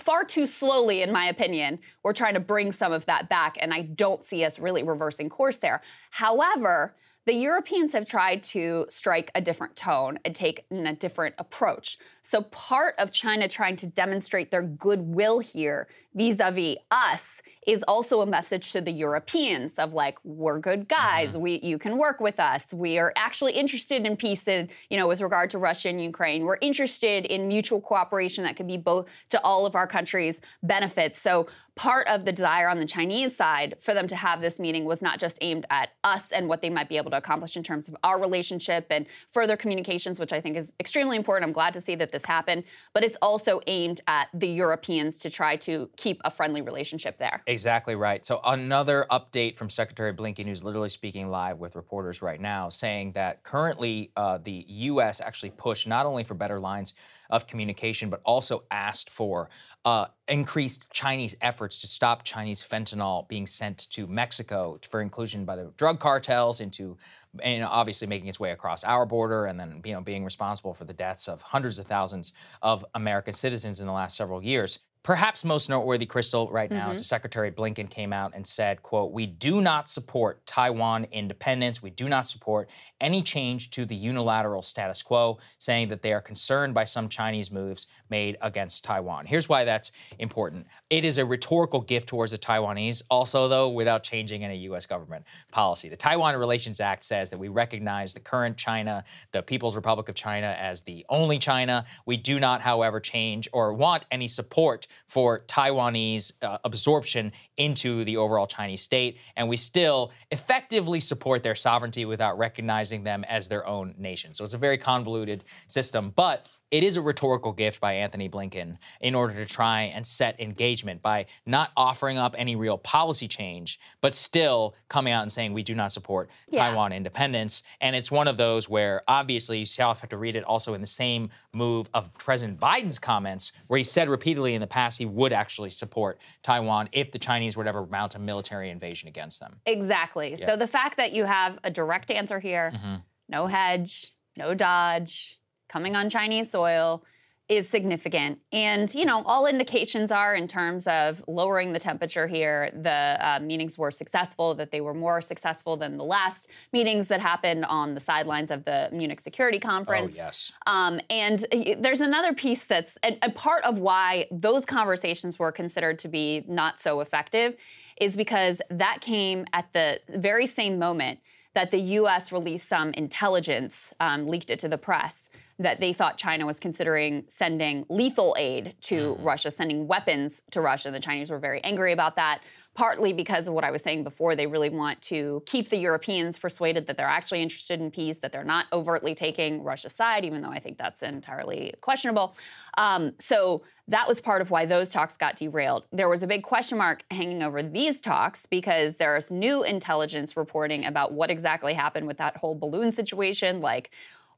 far 0.00 0.24
too 0.24 0.46
slowly, 0.46 1.02
in 1.02 1.12
my 1.12 1.26
opinion, 1.26 1.78
we're 2.02 2.12
trying 2.12 2.34
to 2.34 2.40
bring 2.40 2.72
some 2.72 2.92
of 2.92 3.06
that 3.06 3.28
back. 3.28 3.56
And 3.60 3.72
I 3.72 3.82
don't 3.82 4.24
see 4.24 4.44
us 4.44 4.58
really 4.58 4.82
reversing 4.82 5.28
course 5.28 5.58
there. 5.58 5.82
However, 6.10 6.94
the 7.26 7.34
Europeans 7.34 7.92
have 7.92 8.06
tried 8.06 8.42
to 8.44 8.86
strike 8.88 9.30
a 9.34 9.40
different 9.40 9.76
tone 9.76 10.18
and 10.24 10.34
take 10.34 10.64
a 10.70 10.94
different 10.94 11.34
approach. 11.38 11.98
So, 12.22 12.42
part 12.42 12.94
of 12.98 13.12
China 13.12 13.46
trying 13.46 13.76
to 13.76 13.86
demonstrate 13.86 14.50
their 14.50 14.62
goodwill 14.62 15.38
here 15.38 15.86
vis 16.14 16.38
a 16.40 16.50
vis 16.50 16.76
us 16.90 17.42
is 17.66 17.82
also 17.82 18.22
a 18.22 18.26
message 18.26 18.72
to 18.72 18.80
the 18.80 18.90
Europeans 18.90 19.78
of 19.78 19.92
like, 19.92 20.18
we're 20.24 20.58
good 20.58 20.88
guys. 20.88 21.30
Mm-hmm. 21.30 21.40
We, 21.40 21.60
you 21.62 21.78
can 21.78 21.98
work 21.98 22.18
with 22.18 22.40
us. 22.40 22.72
We 22.72 22.98
are 22.98 23.12
actually 23.16 23.52
interested 23.52 24.06
in 24.06 24.16
peace 24.16 24.48
and, 24.48 24.70
you 24.88 24.96
know, 24.96 25.06
with 25.06 25.20
regard 25.20 25.50
to 25.50 25.58
Russia 25.58 25.90
and 25.90 26.02
Ukraine. 26.02 26.44
We're 26.44 26.58
interested 26.62 27.26
in 27.26 27.48
mutual 27.48 27.80
cooperation 27.80 28.44
that 28.44 28.56
could 28.56 28.66
be 28.66 28.78
both 28.78 29.08
to 29.28 29.40
all 29.42 29.66
of 29.66 29.74
our 29.74 29.86
countries' 29.86 30.40
benefits. 30.62 31.20
So, 31.20 31.48
part 31.76 32.06
of 32.08 32.26
the 32.26 32.32
desire 32.32 32.68
on 32.68 32.78
the 32.78 32.84
Chinese 32.84 33.34
side 33.34 33.74
for 33.80 33.94
them 33.94 34.06
to 34.06 34.14
have 34.14 34.42
this 34.42 34.60
meeting 34.60 34.84
was 34.84 35.00
not 35.00 35.18
just 35.18 35.38
aimed 35.40 35.64
at 35.70 35.88
us 36.04 36.30
and 36.30 36.46
what 36.46 36.60
they 36.60 36.68
might 36.68 36.90
be 36.90 36.98
able 36.98 37.10
to 37.10 37.16
accomplish 37.16 37.56
in 37.56 37.62
terms 37.62 37.88
of 37.88 37.96
our 38.04 38.20
relationship 38.20 38.86
and 38.90 39.06
further 39.32 39.56
communications, 39.56 40.20
which 40.20 40.30
I 40.30 40.42
think 40.42 40.58
is 40.58 40.74
extremely 40.78 41.16
important. 41.16 41.48
I'm 41.48 41.54
glad 41.54 41.72
to 41.72 41.80
see 41.80 41.94
that 41.94 42.12
this 42.12 42.26
happened, 42.26 42.64
but 42.92 43.02
it's 43.02 43.16
also 43.22 43.62
aimed 43.66 44.02
at 44.06 44.28
the 44.34 44.48
Europeans 44.48 45.18
to 45.20 45.30
try 45.30 45.56
to 45.56 45.88
keep 46.00 46.20
a 46.24 46.30
friendly 46.30 46.62
relationship 46.62 47.18
there. 47.18 47.42
Exactly 47.46 47.94
right. 47.94 48.24
So 48.24 48.40
another 48.44 49.06
update 49.10 49.56
from 49.56 49.68
Secretary 49.68 50.14
Blinken, 50.14 50.46
who's 50.46 50.64
literally 50.64 50.88
speaking 50.88 51.28
live 51.28 51.58
with 51.58 51.76
reporters 51.76 52.22
right 52.22 52.40
now, 52.40 52.70
saying 52.70 53.12
that 53.12 53.42
currently 53.42 54.10
uh, 54.16 54.38
the 54.38 54.64
U.S. 54.66 55.20
actually 55.20 55.50
pushed 55.50 55.86
not 55.86 56.06
only 56.06 56.24
for 56.24 56.34
better 56.34 56.58
lines 56.58 56.94
of 57.28 57.46
communication, 57.46 58.08
but 58.08 58.20
also 58.24 58.64
asked 58.70 59.10
for 59.10 59.50
uh, 59.84 60.06
increased 60.26 60.90
Chinese 60.90 61.36
efforts 61.42 61.80
to 61.80 61.86
stop 61.86 62.24
Chinese 62.24 62.66
fentanyl 62.66 63.28
being 63.28 63.46
sent 63.46 63.90
to 63.90 64.06
Mexico 64.06 64.78
for 64.88 65.02
inclusion 65.02 65.44
by 65.44 65.56
the 65.56 65.72
drug 65.76 66.00
cartels 66.00 66.60
into, 66.60 66.96
and 67.42 67.62
obviously 67.62 68.06
making 68.06 68.28
its 68.28 68.40
way 68.40 68.52
across 68.52 68.84
our 68.84 69.04
border, 69.06 69.46
and 69.46 69.60
then 69.60 69.80
you 69.84 69.92
know 69.92 70.00
being 70.00 70.24
responsible 70.24 70.74
for 70.74 70.84
the 70.84 70.94
deaths 70.94 71.28
of 71.28 71.42
hundreds 71.42 71.78
of 71.78 71.86
thousands 71.86 72.32
of 72.62 72.84
American 72.94 73.34
citizens 73.34 73.80
in 73.80 73.86
the 73.86 73.92
last 73.92 74.16
several 74.16 74.42
years. 74.42 74.80
Perhaps 75.02 75.44
most 75.44 75.70
noteworthy, 75.70 76.04
Krystal, 76.04 76.52
right 76.52 76.70
now, 76.70 76.90
is 76.90 76.96
mm-hmm. 76.96 76.98
that 76.98 77.04
Secretary 77.04 77.50
Blinken 77.50 77.88
came 77.88 78.12
out 78.12 78.32
and 78.34 78.46
said, 78.46 78.82
quote, 78.82 79.12
we 79.12 79.24
do 79.24 79.62
not 79.62 79.88
support 79.88 80.44
Taiwan 80.44 81.06
independence. 81.10 81.82
We 81.82 81.88
do 81.88 82.06
not 82.06 82.26
support 82.26 82.68
any 83.00 83.22
change 83.22 83.70
to 83.70 83.86
the 83.86 83.94
unilateral 83.94 84.60
status 84.60 85.02
quo, 85.02 85.38
saying 85.56 85.88
that 85.88 86.02
they 86.02 86.12
are 86.12 86.20
concerned 86.20 86.74
by 86.74 86.84
some 86.84 87.08
Chinese 87.08 87.50
moves 87.50 87.86
made 88.10 88.36
against 88.42 88.84
Taiwan. 88.84 89.24
Here's 89.24 89.48
why 89.48 89.64
that's 89.64 89.90
important. 90.18 90.66
It 90.90 91.06
is 91.06 91.16
a 91.16 91.24
rhetorical 91.24 91.80
gift 91.80 92.06
towards 92.08 92.32
the 92.32 92.38
Taiwanese, 92.38 93.02
also, 93.10 93.48
though, 93.48 93.70
without 93.70 94.02
changing 94.02 94.44
any 94.44 94.58
U.S. 94.58 94.84
government 94.84 95.24
policy. 95.50 95.88
The 95.88 95.96
Taiwan 95.96 96.36
Relations 96.36 96.78
Act 96.78 97.04
says 97.04 97.30
that 97.30 97.38
we 97.38 97.48
recognize 97.48 98.12
the 98.12 98.20
current 98.20 98.58
China, 98.58 99.02
the 99.32 99.42
People's 99.42 99.76
Republic 99.76 100.10
of 100.10 100.14
China, 100.14 100.54
as 100.60 100.82
the 100.82 101.06
only 101.08 101.38
China. 101.38 101.86
We 102.04 102.18
do 102.18 102.38
not, 102.38 102.60
however, 102.60 103.00
change 103.00 103.48
or 103.54 103.72
want 103.72 104.04
any 104.10 104.28
support 104.28 104.86
for 105.06 105.44
Taiwanese 105.46 106.32
uh, 106.42 106.58
absorption 106.64 107.32
into 107.56 108.04
the 108.04 108.16
overall 108.16 108.46
Chinese 108.46 108.82
state. 108.82 109.18
And 109.36 109.48
we 109.48 109.56
still 109.56 110.12
effectively 110.30 111.00
support 111.00 111.42
their 111.42 111.54
sovereignty 111.54 112.04
without 112.04 112.38
recognizing 112.38 113.04
them 113.04 113.24
as 113.24 113.48
their 113.48 113.66
own 113.66 113.94
nation. 113.98 114.34
So 114.34 114.44
it's 114.44 114.54
a 114.54 114.58
very 114.58 114.78
convoluted 114.78 115.44
system. 115.66 116.12
But 116.14 116.48
it 116.70 116.84
is 116.84 116.96
a 116.96 117.02
rhetorical 117.02 117.52
gift 117.52 117.80
by 117.80 117.94
Antony 117.94 118.28
Blinken 118.28 118.78
in 119.00 119.14
order 119.14 119.34
to 119.34 119.46
try 119.46 119.82
and 119.82 120.06
set 120.06 120.40
engagement 120.40 121.02
by 121.02 121.26
not 121.44 121.70
offering 121.76 122.16
up 122.16 122.34
any 122.38 122.54
real 122.54 122.78
policy 122.78 123.26
change, 123.26 123.80
but 124.00 124.14
still 124.14 124.74
coming 124.88 125.12
out 125.12 125.22
and 125.22 125.32
saying 125.32 125.52
we 125.52 125.62
do 125.62 125.74
not 125.74 125.92
support 125.92 126.30
Yeah. 126.48 126.68
Taiwan 126.68 126.92
independence. 126.92 127.62
And 127.80 127.96
it's 127.96 128.10
one 128.10 128.28
of 128.28 128.36
those 128.36 128.68
where 128.68 129.02
obviously 129.08 129.58
you 129.58 129.66
still 129.66 129.88
have 129.88 130.08
to 130.08 130.16
read 130.16 130.36
it 130.36 130.44
also 130.44 130.74
in 130.74 130.80
the 130.80 130.86
same 130.86 131.30
move 131.52 131.88
of 131.92 132.12
President 132.14 132.60
Biden's 132.60 132.98
comments, 132.98 133.52
where 133.66 133.78
he 133.78 133.84
said 133.84 134.08
repeatedly 134.08 134.54
in 134.54 134.60
the 134.60 134.66
past 134.66 134.98
he 134.98 135.06
would 135.06 135.32
actually 135.32 135.70
support 135.70 136.20
Taiwan 136.42 136.88
if 136.92 137.10
the 137.10 137.18
Chinese 137.18 137.56
would 137.56 137.66
ever 137.66 137.86
mount 137.86 138.14
a 138.14 138.18
military 138.18 138.70
invasion 138.70 139.08
against 139.08 139.40
them. 139.40 139.60
Exactly. 139.66 140.36
So 140.36 140.56
the 140.56 140.68
fact 140.68 140.96
that 140.98 141.12
you 141.12 141.24
have 141.24 141.58
a 141.64 141.70
direct 141.70 142.10
answer 142.10 142.38
here, 142.38 142.72
mm-hmm. 142.74 142.96
no 143.28 143.46
hedge, 143.46 144.12
no 144.36 144.54
dodge, 144.54 145.39
coming 145.70 145.96
on 145.96 146.10
Chinese 146.10 146.50
soil 146.50 147.02
is 147.50 147.68
significant. 147.68 148.38
And, 148.52 148.94
you 148.94 149.04
know, 149.04 149.24
all 149.24 149.46
indications 149.46 150.12
are 150.12 150.36
in 150.36 150.46
terms 150.46 150.86
of 150.86 151.22
lowering 151.26 151.72
the 151.72 151.80
temperature 151.80 152.28
here, 152.28 152.70
the 152.72 153.18
uh, 153.20 153.40
meetings 153.40 153.76
were 153.76 153.90
successful, 153.90 154.54
that 154.54 154.70
they 154.70 154.80
were 154.80 154.94
more 154.94 155.20
successful 155.20 155.76
than 155.76 155.96
the 155.96 156.04
last 156.04 156.48
meetings 156.72 157.08
that 157.08 157.20
happened 157.20 157.64
on 157.64 157.94
the 157.94 158.00
sidelines 158.00 158.52
of 158.52 158.64
the 158.66 158.88
Munich 158.92 159.18
Security 159.18 159.58
Conference. 159.58 160.16
Oh, 160.16 160.26
yes. 160.26 160.52
Um, 160.68 161.00
and 161.10 161.44
there's 161.80 162.00
another 162.00 162.34
piece 162.34 162.64
that's 162.64 162.96
and 163.02 163.18
a 163.20 163.30
part 163.32 163.64
of 163.64 163.78
why 163.78 164.28
those 164.30 164.64
conversations 164.64 165.36
were 165.36 165.50
considered 165.50 165.98
to 166.00 166.08
be 166.08 166.44
not 166.46 166.78
so 166.78 167.00
effective 167.00 167.56
is 168.00 168.16
because 168.16 168.62
that 168.70 169.00
came 169.00 169.44
at 169.52 169.72
the 169.72 169.98
very 170.08 170.46
same 170.46 170.78
moment 170.78 171.18
that 171.54 171.72
the 171.72 171.80
U.S. 171.80 172.30
released 172.30 172.68
some 172.68 172.92
intelligence, 172.92 173.92
um, 173.98 174.28
leaked 174.28 174.50
it 174.50 174.60
to 174.60 174.68
the 174.68 174.78
press, 174.78 175.28
that 175.60 175.78
they 175.78 175.92
thought 175.92 176.16
China 176.16 176.46
was 176.46 176.58
considering 176.58 177.24
sending 177.28 177.86
lethal 177.88 178.34
aid 178.38 178.74
to 178.80 179.16
Russia, 179.20 179.50
sending 179.50 179.86
weapons 179.86 180.42
to 180.50 180.60
Russia. 180.60 180.90
The 180.90 181.00
Chinese 181.00 181.30
were 181.30 181.38
very 181.38 181.62
angry 181.62 181.92
about 181.92 182.16
that. 182.16 182.40
partly 182.74 183.12
because 183.12 183.48
of 183.48 183.54
what 183.54 183.64
I 183.64 183.70
was 183.70 183.82
saying 183.82 184.04
before. 184.04 184.36
They 184.36 184.46
really 184.46 184.70
want 184.70 185.02
to 185.02 185.42
keep 185.46 185.70
the 185.70 185.76
Europeans 185.76 186.38
persuaded 186.38 186.86
that 186.86 186.96
they're 186.96 187.06
actually 187.06 187.42
interested 187.42 187.80
in 187.80 187.90
peace, 187.90 188.18
that 188.18 188.32
they're 188.32 188.44
not 188.44 188.66
overtly 188.72 189.14
taking 189.14 189.62
Russia's 189.62 189.92
side, 189.92 190.24
even 190.24 190.40
though 190.40 190.50
I 190.50 190.60
think 190.60 190.78
that's 190.78 191.02
entirely 191.02 191.74
questionable. 191.80 192.36
Um, 192.78 193.12
so 193.18 193.64
that 193.88 194.06
was 194.06 194.20
part 194.20 194.40
of 194.40 194.52
why 194.52 194.66
those 194.66 194.92
talks 194.92 195.16
got 195.16 195.34
derailed. 195.36 195.84
There 195.92 196.08
was 196.08 196.22
a 196.22 196.28
big 196.28 196.44
question 196.44 196.78
mark 196.78 197.02
hanging 197.10 197.42
over 197.42 197.60
these 197.60 198.00
talks 198.00 198.46
because 198.46 198.96
there's 198.96 199.32
new 199.32 199.64
intelligence 199.64 200.36
reporting 200.36 200.86
about 200.86 201.12
what 201.12 201.30
exactly 201.30 201.74
happened 201.74 202.06
with 202.06 202.18
that 202.18 202.36
whole 202.36 202.54
balloon 202.54 202.92
situation. 202.92 203.60
Like, 203.60 203.90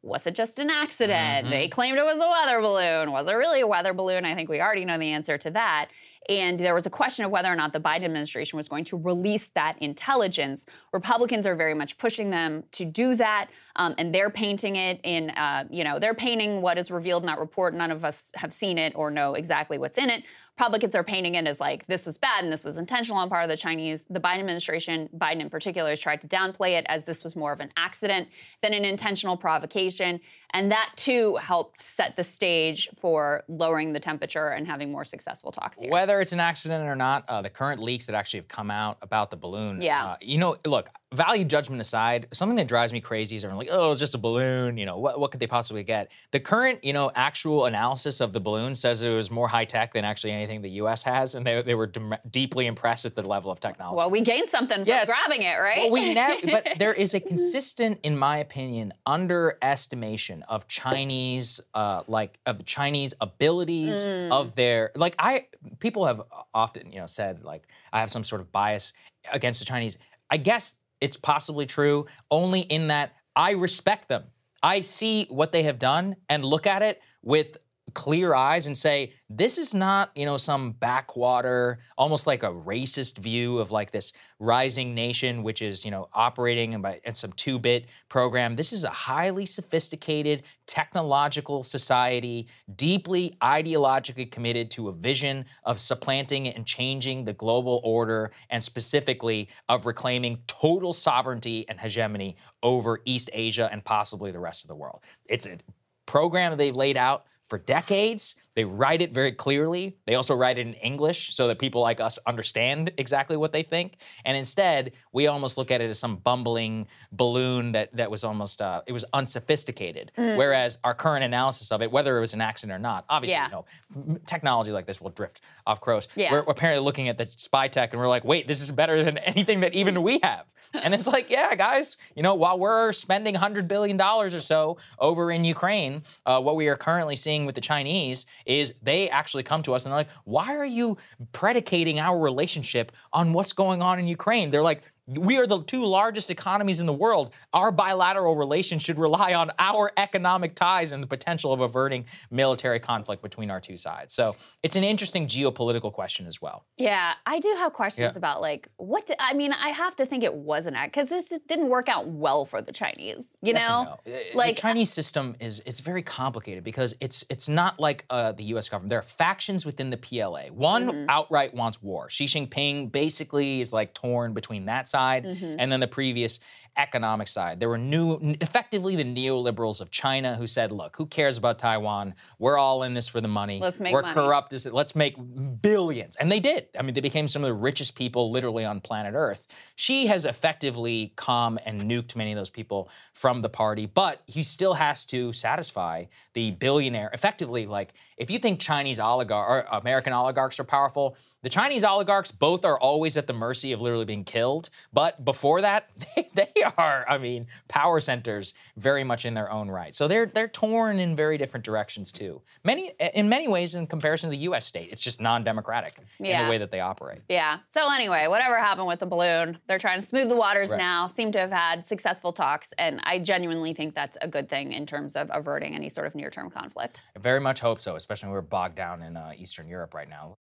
was 0.02 0.26
it 0.26 0.34
just 0.34 0.58
an 0.58 0.68
accident? 0.68 1.44
Mm-hmm. 1.46 1.50
They 1.50 1.68
claimed 1.68 1.98
it 1.98 2.04
was 2.04 2.18
a 2.18 2.28
weather 2.28 2.60
balloon. 2.60 3.12
Was 3.12 3.28
it 3.28 3.32
really 3.32 3.60
a 3.60 3.66
weather 3.66 3.94
balloon? 3.94 4.24
I 4.24 4.34
think 4.34 4.48
we 4.48 4.60
already 4.60 4.84
know 4.84 4.98
the 4.98 5.12
answer 5.12 5.38
to 5.38 5.50
that. 5.52 5.88
And 6.28 6.60
there 6.60 6.74
was 6.74 6.86
a 6.86 6.90
question 6.90 7.24
of 7.24 7.30
whether 7.30 7.48
or 7.48 7.56
not 7.56 7.72
the 7.72 7.80
Biden 7.80 8.04
administration 8.04 8.56
was 8.56 8.68
going 8.68 8.84
to 8.84 8.96
release 8.96 9.48
that 9.54 9.76
intelligence. 9.80 10.66
Republicans 10.92 11.46
are 11.46 11.56
very 11.56 11.74
much 11.74 11.98
pushing 11.98 12.30
them 12.30 12.62
to 12.72 12.84
do 12.84 13.16
that, 13.16 13.48
um, 13.74 13.94
and 13.98 14.14
they're 14.14 14.30
painting 14.30 14.76
it 14.76 15.00
in, 15.02 15.30
uh, 15.30 15.64
you 15.68 15.82
know, 15.82 15.98
they're 15.98 16.14
painting 16.14 16.62
what 16.62 16.78
is 16.78 16.92
revealed 16.92 17.24
in 17.24 17.26
that 17.26 17.40
report. 17.40 17.74
None 17.74 17.90
of 17.90 18.04
us 18.04 18.30
have 18.36 18.52
seen 18.52 18.78
it 18.78 18.92
or 18.94 19.10
know 19.10 19.34
exactly 19.34 19.78
what's 19.78 19.98
in 19.98 20.10
it. 20.10 20.22
Republicans 20.58 20.94
are 20.94 21.02
painting 21.02 21.34
it 21.34 21.46
as 21.46 21.58
like 21.60 21.86
this 21.86 22.04
was 22.04 22.18
bad 22.18 22.44
and 22.44 22.52
this 22.52 22.62
was 22.62 22.76
intentional 22.76 23.18
on 23.18 23.28
part 23.28 23.42
of 23.42 23.48
the 23.48 23.56
Chinese. 23.56 24.04
The 24.10 24.20
Biden 24.20 24.40
administration, 24.40 25.08
Biden 25.16 25.40
in 25.40 25.50
particular, 25.50 25.90
has 25.90 26.00
tried 26.00 26.20
to 26.20 26.28
downplay 26.28 26.78
it 26.78 26.84
as 26.88 27.04
this 27.04 27.24
was 27.24 27.34
more 27.34 27.52
of 27.52 27.60
an 27.60 27.70
accident 27.76 28.28
than 28.60 28.74
an 28.74 28.84
intentional 28.84 29.36
provocation. 29.36 30.20
And 30.52 30.70
that 30.70 30.90
too 30.96 31.36
helped 31.36 31.80
set 31.80 32.16
the 32.16 32.24
stage 32.24 32.90
for 32.98 33.44
lowering 33.48 33.94
the 33.94 34.00
temperature 34.00 34.48
and 34.48 34.66
having 34.66 34.92
more 34.92 35.04
successful 35.04 35.50
talks 35.50 35.80
here. 35.80 35.90
Whether 35.90 36.20
it's 36.20 36.32
an 36.32 36.40
accident 36.40 36.86
or 36.86 36.94
not, 36.94 37.24
uh, 37.28 37.40
the 37.40 37.50
current 37.50 37.82
leaks 37.82 38.04
that 38.06 38.14
actually 38.14 38.40
have 38.40 38.48
come 38.48 38.70
out 38.70 38.98
about 39.00 39.30
the 39.30 39.36
balloon. 39.36 39.80
Yeah. 39.80 40.04
Uh, 40.04 40.16
you 40.20 40.36
know, 40.36 40.56
look, 40.66 40.90
value 41.12 41.44
judgment 41.44 41.80
aside, 41.80 42.26
something 42.32 42.56
that 42.56 42.68
drives 42.68 42.92
me 42.92 43.00
crazy 43.00 43.36
is 43.36 43.44
everyone 43.44 43.66
like, 43.66 43.74
oh, 43.74 43.90
it's 43.90 44.00
just 44.00 44.14
a 44.14 44.18
balloon. 44.18 44.76
You 44.76 44.86
know, 44.86 44.98
what, 44.98 45.18
what 45.18 45.30
could 45.30 45.40
they 45.40 45.46
possibly 45.46 45.82
get? 45.82 46.12
The 46.32 46.40
current, 46.40 46.84
you 46.84 46.92
know, 46.92 47.10
actual 47.14 47.66
analysis 47.66 48.20
of 48.20 48.32
the 48.32 48.40
balloon 48.40 48.74
says 48.74 49.00
it 49.02 49.10
was 49.10 49.30
more 49.30 49.48
high 49.48 49.64
tech 49.64 49.92
than 49.94 50.04
actually 50.04 50.32
anything 50.42 50.62
the 50.62 50.70
U.S. 50.82 51.02
has, 51.04 51.34
and 51.34 51.46
they, 51.46 51.62
they 51.62 51.74
were 51.74 51.86
dem- 51.86 52.14
deeply 52.30 52.66
impressed 52.66 53.04
at 53.04 53.14
the 53.14 53.22
level 53.22 53.50
of 53.50 53.60
technology. 53.60 53.96
well, 53.96 54.10
we 54.10 54.20
gained 54.20 54.48
something 54.50 54.78
from 54.78 54.86
Yes. 54.88 55.06
grabbing 55.06 55.42
it, 55.42 55.54
right? 55.54 55.78
Well, 55.78 55.90
we 55.90 56.12
never, 56.22 56.46
but 56.46 56.66
there 56.78 56.92
is 56.92 57.14
a 57.14 57.20
consistent, 57.20 58.00
in 58.02 58.16
my 58.18 58.38
opinion, 58.38 58.92
underestimation 59.06 60.42
of 60.44 60.66
Chinese, 60.68 61.60
uh, 61.74 62.02
like 62.08 62.38
of 62.46 62.64
Chinese 62.64 63.14
abilities 63.20 64.06
Mm. 64.06 64.30
of 64.32 64.54
their, 64.54 64.90
like 64.96 65.14
I, 65.18 65.46
people 65.78 66.06
have 66.06 66.22
often, 66.54 66.90
you 66.92 66.98
know, 67.00 67.06
said 67.06 67.44
like 67.44 67.66
I 67.92 68.00
have 68.00 68.10
some 68.10 68.24
sort 68.24 68.40
of 68.40 68.50
bias 68.50 68.92
against 69.32 69.60
the 69.60 69.66
Chinese. 69.66 69.98
I 70.30 70.36
guess 70.38 70.76
it's 71.00 71.16
possibly 71.16 71.66
true, 71.66 72.06
only 72.30 72.60
in 72.60 72.88
that 72.88 73.12
I 73.36 73.52
respect 73.52 74.08
them. 74.08 74.24
I 74.62 74.80
see 74.80 75.26
what 75.28 75.52
they 75.52 75.64
have 75.64 75.78
done 75.78 76.16
and 76.28 76.44
look 76.44 76.66
at 76.66 76.82
it 76.82 77.00
with 77.22 77.58
clear 77.94 78.34
eyes 78.34 78.66
and 78.66 78.76
say 78.76 79.12
this 79.28 79.58
is 79.58 79.72
not 79.74 80.10
you 80.14 80.26
know 80.26 80.36
some 80.36 80.72
backwater 80.72 81.78
almost 81.96 82.26
like 82.26 82.42
a 82.42 82.48
racist 82.48 83.18
view 83.18 83.58
of 83.58 83.70
like 83.70 83.90
this 83.90 84.12
rising 84.38 84.94
nation 84.94 85.42
which 85.42 85.62
is 85.62 85.84
you 85.84 85.90
know 85.90 86.08
operating 86.12 86.72
in, 86.72 86.82
by, 86.82 87.00
some 87.12 87.32
two-bit 87.32 87.86
program. 88.08 88.56
This 88.56 88.72
is 88.72 88.84
a 88.84 88.90
highly 88.90 89.46
sophisticated 89.46 90.42
technological 90.66 91.62
society 91.62 92.48
deeply 92.76 93.36
ideologically 93.42 94.30
committed 94.30 94.70
to 94.72 94.88
a 94.88 94.92
vision 94.92 95.44
of 95.64 95.80
supplanting 95.80 96.48
and 96.48 96.66
changing 96.66 97.24
the 97.24 97.32
global 97.32 97.80
order 97.84 98.30
and 98.50 98.62
specifically 98.62 99.48
of 99.68 99.86
reclaiming 99.86 100.42
total 100.46 100.92
sovereignty 100.92 101.66
and 101.68 101.80
hegemony 101.80 102.36
over 102.62 103.00
east 103.04 103.30
asia 103.32 103.68
and 103.72 103.84
possibly 103.84 104.30
the 104.30 104.40
rest 104.40 104.64
of 104.64 104.68
the 104.68 104.74
world. 104.74 105.00
It's 105.26 105.46
a 105.46 105.58
program 106.06 106.56
they've 106.56 106.74
laid 106.74 106.96
out 106.96 107.26
for 107.52 107.58
decades. 107.58 108.36
They 108.54 108.64
write 108.64 109.00
it 109.00 109.12
very 109.14 109.32
clearly. 109.32 109.96
They 110.06 110.14
also 110.14 110.34
write 110.34 110.58
it 110.58 110.66
in 110.66 110.74
English 110.74 111.34
so 111.34 111.48
that 111.48 111.58
people 111.58 111.80
like 111.80 112.00
us 112.00 112.18
understand 112.26 112.92
exactly 112.98 113.36
what 113.36 113.52
they 113.52 113.62
think. 113.62 113.96
And 114.24 114.36
instead, 114.36 114.92
we 115.12 115.26
almost 115.26 115.56
look 115.56 115.70
at 115.70 115.80
it 115.80 115.88
as 115.88 115.98
some 115.98 116.16
bumbling 116.16 116.86
balloon 117.12 117.72
that 117.72 117.94
that 117.96 118.10
was 118.10 118.24
almost 118.24 118.60
uh, 118.60 118.82
it 118.86 118.92
was 118.92 119.04
unsophisticated. 119.12 120.12
Whereas 120.16 120.78
our 120.84 120.94
current 120.94 121.24
analysis 121.24 121.72
of 121.72 121.82
it, 121.82 121.90
whether 121.90 122.16
it 122.16 122.20
was 122.20 122.34
an 122.34 122.40
accident 122.40 122.76
or 122.76 122.78
not, 122.80 123.04
obviously, 123.08 123.34
Yeah. 123.34 123.46
you 123.46 123.52
know, 123.52 124.18
technology 124.26 124.70
like 124.72 124.86
this 124.86 125.00
will 125.00 125.10
drift 125.10 125.40
off 125.66 125.80
course. 125.80 126.08
Yeah. 126.14 126.32
We're, 126.32 126.42
we're 126.44 126.52
apparently 126.52 126.84
looking 126.84 127.08
at 127.08 127.18
the 127.18 127.26
spy 127.26 127.68
tech 127.68 127.92
and 127.92 128.00
we're 128.00 128.08
like, 128.08 128.24
wait, 128.24 128.46
this 128.46 128.60
is 128.60 128.70
better 128.70 129.02
than 129.02 129.18
anything 129.18 129.60
that 129.60 129.74
even 129.74 130.02
we 130.02 130.20
have. 130.22 130.52
And 130.74 130.94
it's 130.94 131.06
like, 131.06 131.28
yeah, 131.28 131.54
guys, 131.54 131.98
you 132.16 132.22
know, 132.22 132.34
while 132.34 132.58
we're 132.58 132.94
spending 132.94 133.34
$100 133.34 133.68
billion 133.68 134.00
or 134.00 134.30
so 134.40 134.78
over 134.98 135.30
in 135.30 135.44
Ukraine, 135.44 136.02
uh, 136.24 136.40
what 136.40 136.56
we 136.56 136.66
are 136.68 136.76
currently 136.76 137.14
seeing 137.14 137.44
with 137.44 137.54
the 137.54 137.60
Chinese 137.60 138.24
is 138.46 138.74
they 138.82 139.08
actually 139.08 139.42
come 139.42 139.62
to 139.62 139.74
us 139.74 139.84
and 139.84 139.92
they're 139.92 139.98
like, 140.00 140.10
why 140.24 140.56
are 140.56 140.64
you 140.64 140.96
predicating 141.32 141.98
our 141.98 142.18
relationship 142.18 142.92
on 143.12 143.32
what's 143.32 143.52
going 143.52 143.82
on 143.82 143.98
in 143.98 144.06
Ukraine? 144.06 144.50
They're 144.50 144.62
like, 144.62 144.82
we 145.18 145.38
are 145.38 145.46
the 145.46 145.62
two 145.62 145.84
largest 145.84 146.30
economies 146.30 146.80
in 146.80 146.86
the 146.86 146.92
world. 146.92 147.32
Our 147.52 147.70
bilateral 147.70 148.36
relations 148.36 148.82
should 148.82 148.98
rely 148.98 149.34
on 149.34 149.50
our 149.58 149.90
economic 149.96 150.54
ties 150.54 150.92
and 150.92 151.02
the 151.02 151.06
potential 151.06 151.52
of 151.52 151.60
averting 151.60 152.04
military 152.30 152.80
conflict 152.80 153.22
between 153.22 153.50
our 153.50 153.60
two 153.60 153.76
sides. 153.76 154.14
So 154.14 154.36
it's 154.62 154.76
an 154.76 154.84
interesting 154.84 155.26
geopolitical 155.26 155.92
question 155.92 156.26
as 156.26 156.40
well. 156.40 156.64
Yeah, 156.76 157.14
I 157.26 157.38
do 157.40 157.54
have 157.58 157.72
questions 157.72 158.12
Yeah. 158.14 158.18
about 158.18 158.40
like 158.40 158.68
what. 158.76 159.06
di- 159.06 159.16
I 159.18 159.34
mean, 159.34 159.52
I 159.52 159.70
have 159.70 159.96
to 159.96 160.06
think 160.06 160.24
it 160.24 160.34
was 160.34 160.66
an 160.66 160.74
act 160.74 160.94
because 160.94 161.08
this 161.08 161.32
didn't 161.48 161.68
work 161.68 161.88
out 161.88 162.06
well 162.08 162.44
for 162.44 162.62
the 162.62 162.72
Chinese. 162.72 163.36
You 163.42 163.52
Yes 163.54 163.68
know, 163.68 163.98
no. 164.06 164.12
Like 164.34 164.56
the 164.56 164.62
Chinese 164.62 164.90
system 164.92 165.36
is 165.40 165.62
it's 165.66 165.80
very 165.80 166.02
complicated 166.02 166.64
because 166.64 166.94
it's 167.00 167.24
it's 167.28 167.48
not 167.48 167.78
like 167.80 168.04
uh, 168.10 168.32
the 168.32 168.44
U.S. 168.44 168.68
government. 168.68 168.90
There 168.90 168.98
are 168.98 169.02
factions 169.02 169.66
within 169.66 169.90
the 169.90 169.96
PLA. 169.96 170.46
One 170.52 170.82
Mm-hmm. 170.82 171.06
outright 171.08 171.54
wants 171.54 171.82
war. 171.82 172.08
Xi 172.10 172.24
Jinping 172.24 172.90
basically 172.90 173.60
is 173.60 173.72
like 173.72 173.94
torn 173.94 174.32
between 174.32 174.64
that 174.66 174.88
side 174.88 175.01
Mm-hmm. 175.24 175.56
and 175.58 175.72
then 175.72 175.80
the 175.80 175.88
previous 175.88 176.40
economic 176.76 177.28
side. 177.28 177.60
There 177.60 177.68
were 177.68 177.78
new, 177.78 178.18
effectively 178.40 178.96
the 178.96 179.04
neoliberals 179.04 179.80
of 179.80 179.90
China 179.90 180.36
who 180.36 180.46
said, 180.46 180.72
"Look, 180.72 180.96
who 180.96 181.06
cares 181.06 181.36
about 181.36 181.58
Taiwan? 181.58 182.14
We're 182.38 182.58
all 182.58 182.82
in 182.82 182.94
this 182.94 183.08
for 183.08 183.20
the 183.20 183.28
money. 183.28 183.60
Let's 183.60 183.80
make 183.80 183.92
We're 183.92 184.02
money." 184.02 184.14
corrupt. 184.14 184.52
Let's 184.66 184.96
make 184.96 185.16
billions. 185.60 186.16
And 186.16 186.30
they 186.30 186.40
did. 186.40 186.68
I 186.78 186.82
mean, 186.82 186.94
they 186.94 187.00
became 187.00 187.28
some 187.28 187.42
of 187.42 187.48
the 187.48 187.54
richest 187.54 187.94
people 187.94 188.30
literally 188.30 188.64
on 188.64 188.80
planet 188.80 189.14
Earth. 189.14 189.46
Xi 189.76 190.06
has 190.06 190.24
effectively 190.24 191.12
calm 191.16 191.58
and 191.66 191.82
nuked 191.82 192.16
many 192.16 192.32
of 192.32 192.36
those 192.36 192.50
people 192.50 192.88
from 193.12 193.42
the 193.42 193.48
party, 193.48 193.86
but 193.86 194.22
he 194.26 194.42
still 194.42 194.74
has 194.74 195.04
to 195.06 195.32
satisfy 195.32 196.04
the 196.34 196.52
billionaire. 196.52 197.10
Effectively, 197.12 197.66
like 197.66 197.92
if 198.16 198.30
you 198.30 198.38
think 198.38 198.60
Chinese 198.60 198.98
oligarch 198.98 199.48
or 199.48 199.78
American 199.78 200.12
oligarchs 200.12 200.58
are 200.60 200.64
powerful, 200.64 201.16
the 201.42 201.48
Chinese 201.48 201.82
oligarchs 201.82 202.30
both 202.30 202.64
are 202.64 202.78
always 202.78 203.16
at 203.16 203.26
the 203.26 203.32
mercy 203.32 203.72
of 203.72 203.80
literally 203.80 204.04
being 204.04 204.24
killed. 204.24 204.70
But 204.92 205.24
before 205.24 205.60
that, 205.62 205.90
they, 206.16 206.28
they 206.34 206.61
are, 206.76 207.04
I 207.08 207.18
mean, 207.18 207.46
power 207.68 208.00
centers 208.00 208.54
very 208.76 209.04
much 209.04 209.24
in 209.24 209.34
their 209.34 209.50
own 209.50 209.70
right. 209.70 209.94
So 209.94 210.08
they're 210.08 210.26
they're 210.26 210.48
torn 210.48 210.98
in 210.98 211.16
very 211.16 211.38
different 211.38 211.64
directions 211.64 212.12
too. 212.12 212.40
Many 212.64 212.92
in 213.14 213.28
many 213.28 213.48
ways 213.48 213.74
in 213.74 213.86
comparison 213.86 214.30
to 214.30 214.36
the 214.36 214.42
US 214.44 214.64
state, 214.66 214.90
it's 214.92 215.02
just 215.02 215.20
non-democratic 215.20 215.98
in 216.18 216.24
the 216.44 216.50
way 216.50 216.58
that 216.58 216.70
they 216.70 216.80
operate. 216.80 217.20
Yeah. 217.28 217.58
So 217.68 217.90
anyway, 217.92 218.26
whatever 218.28 218.58
happened 218.58 218.86
with 218.86 219.00
the 219.00 219.06
balloon, 219.06 219.58
they're 219.68 219.78
trying 219.78 220.00
to 220.00 220.06
smooth 220.06 220.28
the 220.28 220.36
waters 220.36 220.70
Right. 220.70 220.78
now. 220.78 221.06
Seem 221.06 221.32
to 221.32 221.38
have 221.38 221.50
had 221.50 221.84
successful 221.84 222.32
talks, 222.32 222.72
and 222.78 223.00
I 223.04 223.18
genuinely 223.18 223.74
think 223.74 223.94
that's 223.94 224.16
a 224.20 224.28
good 224.28 224.48
thing 224.48 224.72
in 224.72 224.86
terms 224.86 225.16
of 225.16 225.30
averting 225.32 225.74
any 225.74 225.88
sort 225.88 226.06
of 226.06 226.14
near-term 226.14 226.50
conflict. 226.50 227.02
I 227.16 227.18
very 227.18 227.40
much 227.40 227.60
hope 227.60 227.80
so, 227.80 227.96
especially 227.96 228.28
when 228.28 228.34
we're 228.34 228.42
bogged 228.42 228.76
down 228.76 229.02
in 229.02 229.16
uh, 229.16 229.32
Eastern 229.36 229.68
Europe 229.68 229.94
right 229.94 230.08
now. 230.08 230.36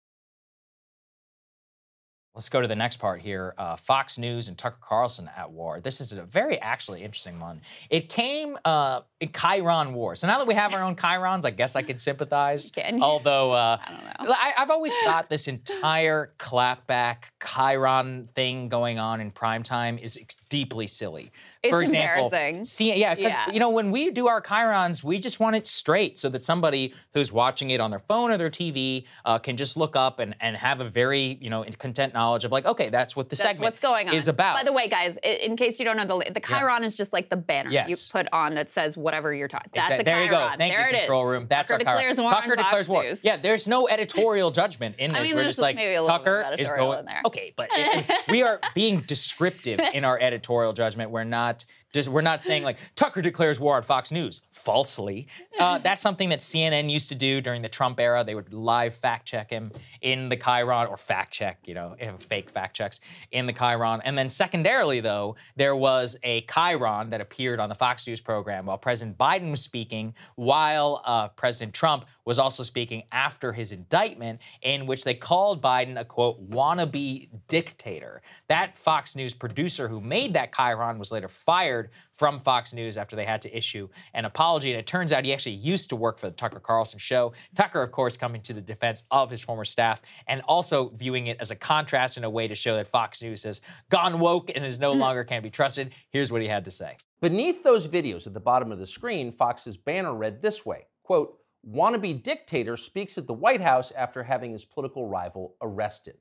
Let's 2.38 2.48
go 2.48 2.60
to 2.60 2.68
the 2.68 2.76
next 2.76 2.98
part 2.98 3.20
here. 3.20 3.52
Uh, 3.58 3.74
Fox 3.74 4.16
News 4.16 4.46
and 4.46 4.56
Tucker 4.56 4.78
Carlson 4.80 5.28
at 5.36 5.50
war. 5.50 5.80
This 5.80 6.00
is 6.00 6.12
a 6.12 6.22
very 6.22 6.56
actually 6.60 7.02
interesting 7.02 7.40
one. 7.40 7.60
It 7.90 8.08
came 8.08 8.56
uh, 8.64 9.00
in 9.18 9.30
Chyron 9.30 9.92
War. 9.92 10.14
So 10.14 10.28
now 10.28 10.38
that 10.38 10.46
we 10.46 10.54
have 10.54 10.72
our 10.72 10.84
own 10.84 10.94
Chyrons, 10.94 11.44
I 11.44 11.50
guess 11.50 11.74
I 11.74 11.82
can 11.82 11.98
sympathize. 11.98 12.70
Can? 12.70 13.02
Although 13.02 13.50
uh, 13.50 13.78
I 13.84 13.90
don't 13.90 14.28
know. 14.28 14.34
I, 14.38 14.52
I've 14.56 14.70
always 14.70 14.94
thought 15.04 15.28
this 15.28 15.48
entire 15.48 16.32
clapback 16.38 17.24
Chyron 17.40 18.30
thing 18.34 18.68
going 18.68 19.00
on 19.00 19.20
in 19.20 19.32
primetime 19.32 20.00
is 20.00 20.16
ex- 20.16 20.36
deeply 20.48 20.86
silly. 20.86 21.32
It's 21.64 21.72
For 21.72 21.82
example, 21.82 22.26
embarrassing. 22.26 22.64
see, 22.66 23.00
yeah, 23.00 23.16
because 23.16 23.32
Yeah. 23.32 23.50
you 23.52 23.58
know 23.58 23.70
when 23.70 23.90
we 23.90 24.12
do 24.12 24.28
our 24.28 24.40
Chyrons, 24.40 25.02
we 25.02 25.18
just 25.18 25.40
want 25.40 25.56
it 25.56 25.66
straight 25.66 26.16
so 26.16 26.28
that 26.28 26.40
somebody 26.40 26.94
who's 27.14 27.32
watching 27.32 27.70
it 27.70 27.80
on 27.80 27.90
their 27.90 27.98
phone 27.98 28.30
or 28.30 28.38
their 28.38 28.48
TV 28.48 29.06
uh, 29.24 29.40
can 29.40 29.56
just 29.56 29.76
look 29.76 29.96
up 29.96 30.20
and, 30.20 30.36
and 30.40 30.56
have 30.56 30.80
a 30.80 30.88
very 30.88 31.36
you 31.40 31.50
know 31.50 31.64
content 31.80 32.14
knowledge 32.14 32.27
knowledge 32.28 32.44
of 32.44 32.52
like, 32.52 32.66
okay, 32.66 32.88
that's 32.90 33.16
what 33.16 33.28
the 33.28 33.36
That's 33.36 33.42
segment 33.42 33.62
what's 33.62 33.80
going 33.80 34.08
on. 34.08 34.14
is 34.14 34.28
about. 34.28 34.56
By 34.56 34.64
the 34.64 34.72
way, 34.72 34.88
guys, 34.88 35.16
in 35.22 35.56
case 35.56 35.78
you 35.78 35.84
don't 35.84 35.96
know, 35.96 36.04
the 36.04 36.30
the 36.32 36.40
Chyron 36.40 36.84
is 36.84 36.96
just 36.96 37.12
like 37.12 37.28
the 37.30 37.36
banner 37.36 37.70
Yes. 37.70 37.88
you 37.88 37.96
put 38.12 38.28
on 38.32 38.54
that 38.54 38.70
says 38.70 38.96
whatever 38.96 39.32
you're 39.34 39.48
talking. 39.48 39.70
That's 39.74 39.86
Exact- 39.90 40.02
a 40.02 40.04
there 40.04 40.24
you 40.24 40.30
go. 40.30 40.48
Thank 40.56 40.72
there 40.72 40.82
you, 40.82 40.88
it 40.88 40.94
is. 40.94 41.00
control 41.00 41.24
room. 41.24 41.46
That's 41.48 41.70
Tucker 41.70 41.82
our 41.88 41.94
Chyron. 41.94 41.96
declares 41.98 42.18
war 42.20 42.30
Tucker 42.30 42.42
on 42.52 42.56
Fox 42.56 42.66
declares 42.68 42.88
war. 42.88 43.02
News. 43.04 43.20
Yeah, 43.24 43.36
there's 43.38 43.66
no 43.66 43.88
editorial 43.88 44.50
judgment 44.50 44.96
in 44.98 45.12
this. 45.12 45.20
I 45.20 45.22
mean, 45.24 45.34
We're 45.36 45.44
just 45.44 45.58
like 45.58 45.76
maybe 45.76 45.94
a 45.94 46.02
little 46.02 46.18
bit 46.18 46.24
Tucker 46.24 46.54
is 46.58 46.68
going. 46.68 46.98
in 47.00 47.04
there. 47.06 47.22
Okay, 47.26 47.52
but 47.56 47.68
it- 47.72 48.04
it- 48.08 48.22
we 48.30 48.42
are 48.42 48.60
being 48.74 49.00
descriptive 49.02 49.80
in 49.94 50.04
our 50.04 50.18
editorial 50.20 50.72
judgment. 50.72 51.10
We're 51.10 51.24
not 51.24 51.64
just 51.94 52.08
we're 52.10 52.20
not 52.20 52.42
saying 52.42 52.64
like 52.64 52.76
Tucker 52.96 53.22
declares 53.22 53.58
war 53.58 53.76
on 53.76 53.82
Fox 53.82 54.12
News 54.12 54.42
falsely. 54.58 55.28
Uh, 55.58 55.78
that's 55.84 56.02
something 56.02 56.28
that 56.30 56.40
CNN 56.40 56.90
used 56.90 57.08
to 57.08 57.14
do 57.14 57.40
during 57.40 57.62
the 57.62 57.68
Trump 57.68 58.00
era. 58.00 58.24
They 58.24 58.34
would 58.34 58.52
live 58.52 58.94
fact 58.94 59.26
check 59.26 59.50
him 59.50 59.72
in 60.02 60.28
the 60.28 60.36
Chyron 60.36 60.88
or 60.88 60.96
fact 60.96 61.32
check, 61.32 61.60
you 61.64 61.74
know, 61.74 61.96
eh, 61.98 62.12
fake 62.18 62.50
fact 62.50 62.76
checks 62.76 63.00
in 63.32 63.46
the 63.46 63.52
Chyron. 63.52 64.00
And 64.04 64.16
then 64.16 64.28
secondarily, 64.28 65.00
though, 65.00 65.36
there 65.56 65.76
was 65.76 66.16
a 66.22 66.42
Chyron 66.42 67.10
that 67.10 67.20
appeared 67.20 67.60
on 67.60 67.68
the 67.68 67.74
Fox 67.74 68.06
News 68.06 68.20
program 68.20 68.66
while 68.66 68.78
President 68.78 69.16
Biden 69.16 69.50
was 69.50 69.62
speaking, 69.62 70.14
while 70.34 71.02
uh, 71.04 71.28
President 71.28 71.74
Trump 71.74 72.04
was 72.24 72.38
also 72.38 72.62
speaking 72.62 73.04
after 73.12 73.52
his 73.52 73.72
indictment, 73.72 74.40
in 74.62 74.86
which 74.86 75.04
they 75.04 75.14
called 75.14 75.62
Biden 75.62 75.98
a 75.98 76.04
quote 76.04 76.50
wannabe 76.50 77.28
dictator. 77.48 78.22
That 78.48 78.76
Fox 78.76 79.16
News 79.16 79.34
producer 79.34 79.88
who 79.88 80.00
made 80.00 80.34
that 80.34 80.52
Chyron 80.52 80.98
was 80.98 81.10
later 81.10 81.28
fired 81.28 81.90
from 82.12 82.40
Fox 82.40 82.74
News 82.74 82.96
after 82.96 83.16
they 83.16 83.24
had 83.24 83.42
to 83.42 83.56
issue 83.56 83.88
an 84.12 84.24
apology. 84.24 84.47
And 84.56 84.80
it 84.80 84.86
turns 84.86 85.12
out 85.12 85.24
he 85.24 85.32
actually 85.32 85.54
used 85.54 85.90
to 85.90 85.96
work 85.96 86.18
for 86.18 86.26
the 86.26 86.36
Tucker 86.36 86.60
Carlson 86.60 86.98
show. 86.98 87.32
Tucker, 87.54 87.82
of 87.82 87.92
course, 87.92 88.16
coming 88.16 88.40
to 88.42 88.52
the 88.52 88.60
defense 88.60 89.04
of 89.10 89.30
his 89.30 89.42
former 89.42 89.64
staff 89.64 90.02
and 90.26 90.42
also 90.48 90.90
viewing 90.90 91.26
it 91.26 91.36
as 91.40 91.50
a 91.50 91.56
contrast 91.56 92.16
in 92.16 92.24
a 92.24 92.30
way 92.30 92.48
to 92.48 92.54
show 92.54 92.74
that 92.76 92.86
Fox 92.86 93.22
News 93.22 93.42
has 93.42 93.60
gone 93.90 94.18
woke 94.18 94.50
and 94.54 94.64
is 94.64 94.78
no 94.78 94.92
hmm. 94.92 95.00
longer 95.00 95.24
can 95.24 95.42
be 95.42 95.50
trusted. 95.50 95.92
Here's 96.10 96.32
what 96.32 96.42
he 96.42 96.48
had 96.48 96.64
to 96.64 96.70
say. 96.70 96.96
Beneath 97.20 97.62
those 97.62 97.86
videos 97.86 98.26
at 98.26 98.34
the 98.34 98.40
bottom 98.40 98.72
of 98.72 98.78
the 98.78 98.86
screen, 98.86 99.32
Fox's 99.32 99.76
banner 99.76 100.14
read 100.14 100.40
this 100.40 100.64
way 100.64 100.86
quote, 101.02 101.38
wannabe 101.66 102.22
dictator 102.22 102.76
speaks 102.76 103.18
at 103.18 103.26
the 103.26 103.32
White 103.32 103.60
House 103.60 103.92
after 103.92 104.22
having 104.22 104.52
his 104.52 104.64
political 104.64 105.08
rival 105.08 105.56
arrested. 105.60 106.18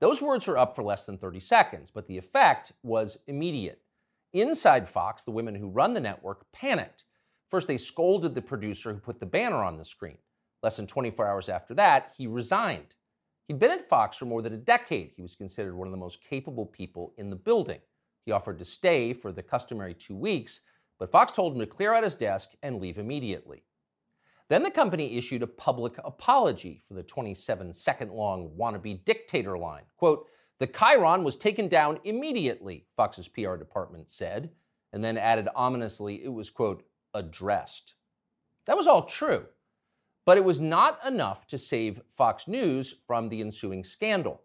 Those 0.00 0.22
words 0.22 0.46
were 0.46 0.58
up 0.58 0.74
for 0.74 0.82
less 0.82 1.06
than 1.06 1.18
30 1.18 1.40
seconds, 1.40 1.90
but 1.90 2.06
the 2.06 2.18
effect 2.18 2.72
was 2.82 3.18
immediate. 3.26 3.80
Inside 4.32 4.88
Fox, 4.88 5.22
the 5.22 5.30
women 5.30 5.54
who 5.54 5.68
run 5.68 5.92
the 5.92 6.00
network 6.00 6.50
panicked. 6.52 7.04
First, 7.52 7.68
they 7.68 7.76
scolded 7.76 8.34
the 8.34 8.40
producer 8.40 8.94
who 8.94 8.98
put 8.98 9.20
the 9.20 9.26
banner 9.26 9.62
on 9.62 9.76
the 9.76 9.84
screen. 9.84 10.16
Less 10.62 10.78
than 10.78 10.86
24 10.86 11.26
hours 11.26 11.50
after 11.50 11.74
that, 11.74 12.14
he 12.16 12.26
resigned. 12.26 12.94
He'd 13.46 13.58
been 13.58 13.70
at 13.70 13.90
Fox 13.90 14.16
for 14.16 14.24
more 14.24 14.40
than 14.40 14.54
a 14.54 14.56
decade. 14.56 15.12
He 15.14 15.20
was 15.20 15.36
considered 15.36 15.74
one 15.74 15.86
of 15.86 15.92
the 15.92 15.98
most 15.98 16.24
capable 16.24 16.64
people 16.64 17.12
in 17.18 17.28
the 17.28 17.36
building. 17.36 17.80
He 18.24 18.32
offered 18.32 18.58
to 18.58 18.64
stay 18.64 19.12
for 19.12 19.32
the 19.32 19.42
customary 19.42 19.92
two 19.92 20.16
weeks, 20.16 20.62
but 20.98 21.12
Fox 21.12 21.30
told 21.30 21.52
him 21.52 21.58
to 21.58 21.66
clear 21.66 21.92
out 21.92 22.04
his 22.04 22.14
desk 22.14 22.52
and 22.62 22.80
leave 22.80 22.96
immediately. 22.96 23.64
Then 24.48 24.62
the 24.62 24.70
company 24.70 25.18
issued 25.18 25.42
a 25.42 25.46
public 25.46 25.98
apology 26.06 26.80
for 26.88 26.94
the 26.94 27.02
27 27.02 27.70
second 27.74 28.12
long 28.12 28.50
wannabe 28.58 29.04
dictator 29.04 29.58
line. 29.58 29.84
Quote, 29.98 30.26
the 30.58 30.66
Chyron 30.66 31.22
was 31.22 31.36
taken 31.36 31.68
down 31.68 32.00
immediately, 32.04 32.86
Fox's 32.96 33.28
PR 33.28 33.56
department 33.56 34.08
said, 34.08 34.52
and 34.94 35.04
then 35.04 35.18
added 35.18 35.50
ominously 35.54 36.24
it 36.24 36.32
was, 36.32 36.48
quote, 36.48 36.84
addressed. 37.14 37.94
That 38.66 38.76
was 38.76 38.86
all 38.86 39.02
true, 39.04 39.46
but 40.24 40.38
it 40.38 40.44
was 40.44 40.60
not 40.60 41.04
enough 41.06 41.46
to 41.48 41.58
save 41.58 42.00
Fox 42.08 42.46
News 42.46 42.94
from 43.06 43.28
the 43.28 43.40
ensuing 43.40 43.84
scandal. 43.84 44.42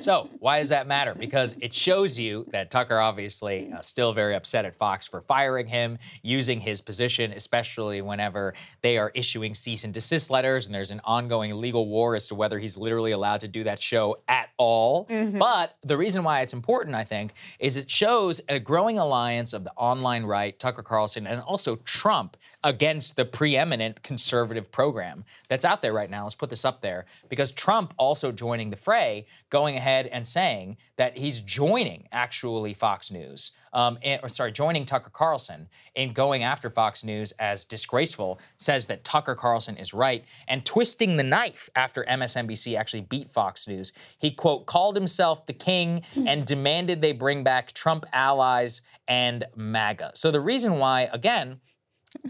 So, 0.00 0.28
why 0.40 0.58
does 0.58 0.70
that 0.70 0.86
matter? 0.86 1.14
Because 1.14 1.56
it 1.60 1.72
shows 1.72 2.18
you 2.18 2.46
that 2.50 2.70
Tucker 2.70 2.98
obviously 2.98 3.72
uh, 3.72 3.80
still 3.80 4.12
very 4.12 4.34
upset 4.34 4.64
at 4.64 4.74
Fox 4.74 5.06
for 5.06 5.20
firing 5.20 5.66
him, 5.66 5.98
using 6.22 6.60
his 6.60 6.80
position, 6.80 7.32
especially 7.32 8.02
whenever 8.02 8.54
they 8.82 8.98
are 8.98 9.12
issuing 9.14 9.54
cease 9.54 9.84
and 9.84 9.94
desist 9.94 10.30
letters 10.30 10.66
and 10.66 10.74
there's 10.74 10.90
an 10.90 11.00
ongoing 11.04 11.54
legal 11.54 11.88
war 11.88 12.14
as 12.16 12.26
to 12.28 12.34
whether 12.34 12.58
he's 12.58 12.76
literally 12.76 13.12
allowed 13.12 13.40
to 13.40 13.48
do 13.48 13.64
that 13.64 13.80
show 13.80 14.16
at 14.28 14.48
all. 14.56 15.06
But 15.38 15.76
the 15.82 15.96
reason 15.96 16.24
why 16.24 16.40
it's 16.40 16.52
important, 16.52 16.94
I 16.96 17.04
think, 17.04 17.32
is 17.58 17.76
it 17.76 17.90
shows 17.90 18.40
a 18.48 18.58
growing 18.58 18.98
alliance 18.98 19.52
of 19.52 19.64
the 19.64 19.72
online 19.76 20.24
right, 20.24 20.58
Tucker 20.58 20.82
Carlson, 20.82 21.26
and 21.26 21.40
also 21.40 21.76
Trump 21.76 22.36
against 22.62 23.16
the 23.16 23.24
preeminent 23.24 24.02
conservative 24.02 24.72
program 24.72 25.24
that's 25.48 25.64
out 25.64 25.82
there 25.82 25.92
right 25.92 26.10
now. 26.10 26.24
Let's 26.24 26.34
put 26.34 26.50
this 26.50 26.64
up 26.64 26.80
there 26.80 27.04
because 27.28 27.50
Trump 27.50 27.94
also 27.98 28.32
joining 28.32 28.70
the 28.70 28.76
fray, 28.76 29.26
going 29.50 29.73
ahead 29.76 30.06
and 30.06 30.26
saying 30.26 30.76
that 30.96 31.18
he's 31.18 31.40
joining 31.40 32.08
actually 32.12 32.74
Fox 32.74 33.10
News, 33.10 33.52
um, 33.72 33.98
and- 34.02 34.20
or 34.22 34.28
sorry, 34.28 34.52
joining 34.52 34.84
Tucker 34.84 35.10
Carlson 35.10 35.68
in 35.94 36.12
going 36.12 36.42
after 36.42 36.70
Fox 36.70 37.02
News 37.04 37.32
as 37.32 37.64
disgraceful, 37.64 38.38
says 38.56 38.86
that 38.86 39.04
Tucker 39.04 39.34
Carlson 39.34 39.76
is 39.76 39.92
right, 39.92 40.24
and 40.48 40.64
twisting 40.64 41.16
the 41.16 41.22
knife 41.22 41.68
after 41.74 42.04
MSNBC 42.04 42.76
actually 42.76 43.02
beat 43.02 43.30
Fox 43.30 43.66
News. 43.66 43.92
He, 44.18 44.30
quote, 44.30 44.66
called 44.66 44.96
himself 44.96 45.46
the 45.46 45.52
king 45.52 46.02
and 46.26 46.44
demanded 46.46 47.00
they 47.02 47.12
bring 47.12 47.42
back 47.44 47.72
Trump 47.72 48.06
allies 48.12 48.82
and 49.08 49.44
MAGA. 49.56 50.12
So 50.14 50.30
the 50.30 50.40
reason 50.40 50.78
why, 50.78 51.08
again, 51.12 51.60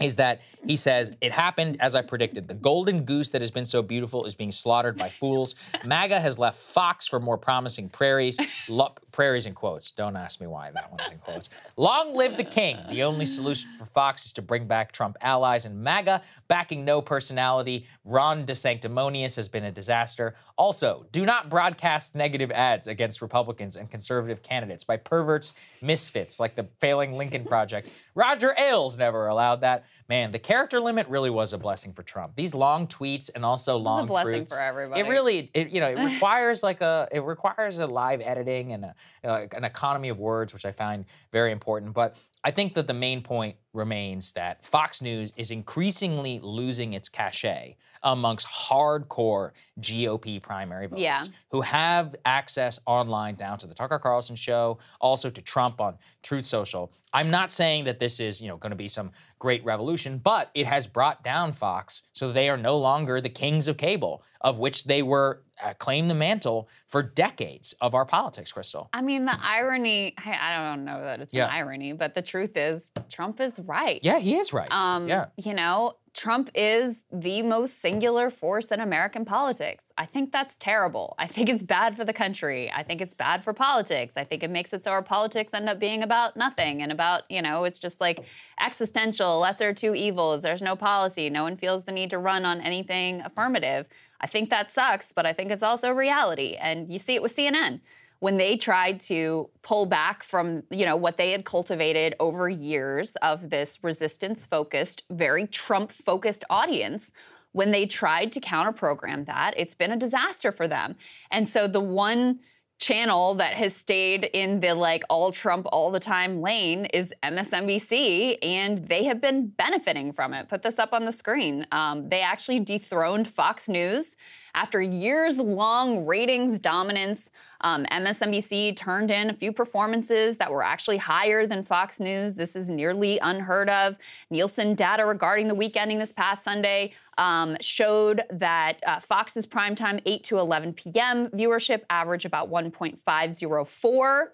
is 0.01 0.15
that 0.17 0.41
he 0.65 0.75
says 0.75 1.13
it 1.21 1.31
happened 1.31 1.77
as 1.79 1.95
I 1.95 2.01
predicted. 2.01 2.47
The 2.47 2.53
golden 2.55 3.03
goose 3.03 3.29
that 3.29 3.41
has 3.41 3.51
been 3.51 3.65
so 3.65 3.81
beautiful 3.81 4.25
is 4.25 4.35
being 4.35 4.51
slaughtered 4.51 4.97
by 4.97 5.09
fools. 5.09 5.55
MAGA 5.85 6.19
has 6.19 6.39
left 6.39 6.57
Fox 6.57 7.07
for 7.07 7.19
more 7.19 7.37
promising 7.37 7.89
prairies. 7.89 8.39
Lo- 8.67 8.93
prairies 9.11 9.45
in 9.45 9.53
quotes. 9.53 9.91
Don't 9.91 10.17
ask 10.17 10.41
me 10.41 10.47
why 10.47 10.71
that 10.71 10.91
one's 10.91 11.09
in 11.09 11.17
quotes. 11.19 11.49
Long 11.77 12.13
live 12.13 12.35
the 12.35 12.43
king. 12.43 12.77
The 12.89 13.03
only 13.03 13.25
solution 13.25 13.69
for 13.77 13.85
Fox 13.85 14.25
is 14.25 14.33
to 14.33 14.41
bring 14.41 14.67
back 14.67 14.91
Trump 14.91 15.15
allies 15.21 15.65
and 15.65 15.81
MAGA, 15.81 16.21
backing 16.47 16.83
no 16.83 17.01
personality. 17.01 17.85
Ron 18.03 18.45
DeSanctimonious 18.45 19.35
has 19.35 19.47
been 19.47 19.63
a 19.65 19.71
disaster. 19.71 20.35
Also, 20.57 21.05
do 21.11 21.25
not 21.25 21.49
broadcast 21.49 22.15
negative 22.15 22.51
ads 22.51 22.87
against 22.87 23.21
Republicans 23.21 23.75
and 23.75 23.89
conservative 23.89 24.43
candidates 24.43 24.83
by 24.83 24.97
perverts, 24.97 25.53
misfits 25.81 26.39
like 26.39 26.55
the 26.55 26.63
failing 26.79 27.13
Lincoln 27.13 27.45
Project. 27.45 27.89
Roger 28.15 28.53
Ailes 28.57 28.97
never 28.97 29.27
allowed 29.27 29.61
that. 29.61 29.74
Man, 30.09 30.31
the 30.31 30.39
character 30.39 30.79
limit 30.79 31.07
really 31.07 31.29
was 31.29 31.53
a 31.53 31.57
blessing 31.57 31.93
for 31.93 32.03
Trump. 32.03 32.35
These 32.35 32.53
long 32.53 32.87
tweets 32.87 33.29
and 33.33 33.45
also 33.45 33.77
long 33.77 34.07
blessing 34.07 34.33
truths. 34.33 34.53
for 34.53 34.61
everybody. 34.61 35.01
It 35.01 35.07
really, 35.07 35.49
it, 35.53 35.69
you 35.69 35.79
know, 35.79 35.87
it 35.87 35.99
requires 36.13 36.63
like 36.63 36.81
a, 36.81 37.07
it 37.11 37.23
requires 37.23 37.79
a 37.79 37.87
live 37.87 38.21
editing 38.21 38.73
and 38.73 38.85
a, 38.85 38.95
uh, 39.23 39.47
an 39.51 39.63
economy 39.63 40.09
of 40.09 40.19
words, 40.19 40.53
which 40.53 40.65
I 40.65 40.71
find 40.71 41.05
very 41.31 41.51
important. 41.51 41.93
But 41.93 42.15
I 42.43 42.51
think 42.51 42.75
that 42.75 42.87
the 42.87 42.93
main 42.93 43.21
point 43.21 43.55
remains 43.75 44.31
that 44.33 44.63
Fox 44.65 45.01
News 45.01 45.31
is 45.35 45.51
increasingly 45.51 46.39
losing 46.41 46.93
its 46.93 47.09
cachet 47.09 47.75
amongst 48.03 48.47
hardcore 48.47 49.51
GOP 49.81 50.41
primary 50.41 50.85
voters 50.87 51.01
Yeah. 51.01 51.23
who 51.49 51.61
have 51.61 52.15
access 52.23 52.79
online 52.85 53.35
down 53.35 53.57
to 53.59 53.67
the 53.67 53.73
Tucker 53.73 53.99
Carlson 53.99 54.35
show, 54.35 54.77
also 55.01 55.29
to 55.29 55.41
Trump 55.41 55.81
on 55.81 55.97
Truth 56.23 56.45
Social. 56.45 56.91
I'm 57.13 57.31
not 57.31 57.49
saying 57.49 57.85
that 57.85 57.99
this 57.99 58.19
is, 58.19 58.41
you 58.41 58.47
know, 58.49 58.57
going 58.57 58.71
to 58.71 58.75
be 58.75 58.89
some 58.89 59.11
great 59.39 59.63
revolution, 59.63 60.17
but 60.17 60.49
it 60.53 60.65
has 60.65 60.85
brought 60.85 61.23
down 61.23 61.51
Fox 61.53 62.03
so 62.13 62.31
they 62.31 62.49
are 62.49 62.57
no 62.57 62.77
longer 62.77 63.21
the 63.21 63.29
kings 63.29 63.67
of 63.67 63.77
cable, 63.77 64.21
of 64.41 64.59
which 64.59 64.83
they 64.83 65.01
were 65.01 65.41
uh, 65.63 65.73
claimed 65.75 66.09
the 66.09 66.15
mantle 66.15 66.67
for 66.87 67.01
decades 67.01 67.73
of 67.79 67.95
our 67.95 68.05
politics, 68.05 68.51
Krystal. 68.51 68.89
I 68.91 69.01
mean, 69.01 69.23
the 69.25 69.37
irony, 69.41 70.13
I, 70.17 70.37
I 70.51 70.67
don't 70.69 70.83
know 70.83 70.99
that 71.01 71.21
it's 71.21 71.33
Yeah. 71.33 71.45
an 71.45 71.51
irony, 71.51 71.93
but 71.93 72.13
the 72.13 72.21
truth 72.21 72.57
is, 72.57 72.91
Trump 73.09 73.39
is 73.39 73.57
right. 73.65 73.99
Yeah, 74.03 74.19
he 74.19 74.35
is 74.35 74.53
right. 74.53 74.71
Um, 74.71 75.07
yeah. 75.07 75.25
You 75.37 75.53
know, 75.53 75.93
Trump 76.15 76.49
is 76.55 77.03
the 77.11 77.41
most 77.41 77.81
singular 77.81 78.29
force 78.29 78.71
in 78.71 78.79
American 78.79 79.25
politics. 79.25 79.91
I 79.97 80.05
think 80.05 80.31
that's 80.31 80.55
terrible. 80.57 81.13
I 81.19 81.27
think 81.27 81.49
it's 81.49 81.61
bad 81.61 81.97
for 81.97 82.05
the 82.05 82.13
country. 82.13 82.71
I 82.71 82.83
think 82.83 83.01
it's 83.01 83.13
bad 83.13 83.43
for 83.43 83.51
politics. 83.51 84.15
I 84.15 84.23
think 84.23 84.41
it 84.41 84.49
makes 84.49 84.71
it 84.71 84.85
so 84.85 84.91
our 84.91 85.03
politics 85.03 85.53
end 85.53 85.67
up 85.67 85.77
being 85.77 86.03
about 86.03 86.37
nothing 86.37 86.81
and 86.81 86.91
about, 86.91 87.23
you 87.29 87.41
know, 87.41 87.65
it's 87.65 87.79
just 87.79 87.99
like 87.99 88.23
existential, 88.61 89.39
lesser 89.39 89.73
two 89.73 89.93
evils. 89.93 90.41
There's 90.41 90.61
no 90.61 90.77
policy. 90.77 91.29
No 91.29 91.43
one 91.43 91.57
feels 91.57 91.83
the 91.83 91.91
need 91.91 92.11
to 92.11 92.17
run 92.17 92.45
on 92.45 92.61
anything 92.61 93.19
affirmative. 93.21 93.85
I 94.21 94.27
think 94.27 94.49
that 94.51 94.71
sucks, 94.71 95.11
but 95.11 95.25
I 95.25 95.33
think 95.33 95.51
it's 95.51 95.63
also 95.63 95.91
reality. 95.91 96.55
And 96.55 96.89
you 96.91 96.97
see 96.97 97.15
it 97.15 97.21
with 97.21 97.35
CNN 97.35 97.81
when 98.25 98.37
they 98.37 98.57
tried 98.57 98.99
to 98.99 99.47
pull 99.61 99.85
back 99.85 100.23
from 100.23 100.63
you 100.71 100.83
know 100.83 100.95
what 100.95 101.15
they 101.15 101.31
had 101.31 101.45
cultivated 101.45 102.15
over 102.19 102.49
years 102.49 103.15
of 103.17 103.51
this 103.51 103.83
resistance 103.83 104.45
focused 104.45 105.03
very 105.11 105.45
trump 105.45 105.91
focused 105.91 106.43
audience 106.49 107.11
when 107.55 107.71
they 107.71 107.85
tried 107.85 108.33
to 108.33 108.39
counter 108.41 108.73
program 108.73 109.23
that 109.25 109.53
it's 109.55 109.75
been 109.75 109.91
a 109.91 109.95
disaster 109.95 110.51
for 110.51 110.67
them. 110.67 110.95
And 111.31 111.47
so 111.47 111.69
the 111.69 111.79
one 111.79 112.39
channel 112.79 113.35
that 113.35 113.53
has 113.53 113.73
stayed 113.73 114.25
in 114.33 114.59
the 114.59 114.73
like 114.73 115.03
all 115.09 115.31
trump 115.31 115.65
all 115.71 115.89
the 115.89 115.99
time 115.99 116.41
lane 116.41 116.83
is 116.87 117.13
msnbc 117.23 118.37
and 118.43 118.85
they 118.89 119.05
have 119.05 119.21
been 119.21 119.47
benefiting 119.47 120.11
from 120.11 120.33
it. 120.33 120.49
Put 120.49 120.63
this 120.63 120.77
up 120.79 120.91
on 120.91 121.05
the 121.05 121.13
screen. 121.13 121.65
Um, 121.71 122.09
they 122.09 122.19
actually 122.19 122.59
dethroned 122.59 123.29
fox 123.29 123.69
news 123.69 124.17
After 124.53 124.81
years 124.81 125.37
long 125.37 126.05
ratings 126.05 126.59
dominance, 126.59 127.29
um, 127.65 127.83
MSNBC 127.85 128.77
turned 128.77 129.09
in 129.09 129.31
a 129.31 129.33
few 129.33 129.51
performances 129.51 130.37
that 130.37 130.51
were 130.51 130.61
actually 130.61 130.97
higher 130.97 131.47
than 131.47 131.63
Fox 131.63 131.99
News. 131.99 132.35
This 132.35 132.55
is 132.55 132.69
nearly 132.69 133.17
unheard 133.17 133.71
of. 133.71 133.97
Nielsen 134.29 134.75
data 134.75 135.03
regarding 135.03 135.47
the 135.47 135.55
week 135.55 135.75
ending 135.75 135.97
this 135.97 136.11
past 136.11 136.43
Sunday 136.43 136.93
um, 137.17 137.57
showed 137.61 138.21
that 138.29 138.77
uh, 138.85 138.99
Fox's 138.99 139.47
primetime 139.47 139.99
8 140.05 140.23
to 140.25 140.37
11 140.37 140.73
p.m. 140.73 141.27
viewership 141.29 141.81
averaged 141.89 142.27
about 142.27 142.51
1.504 142.51 144.25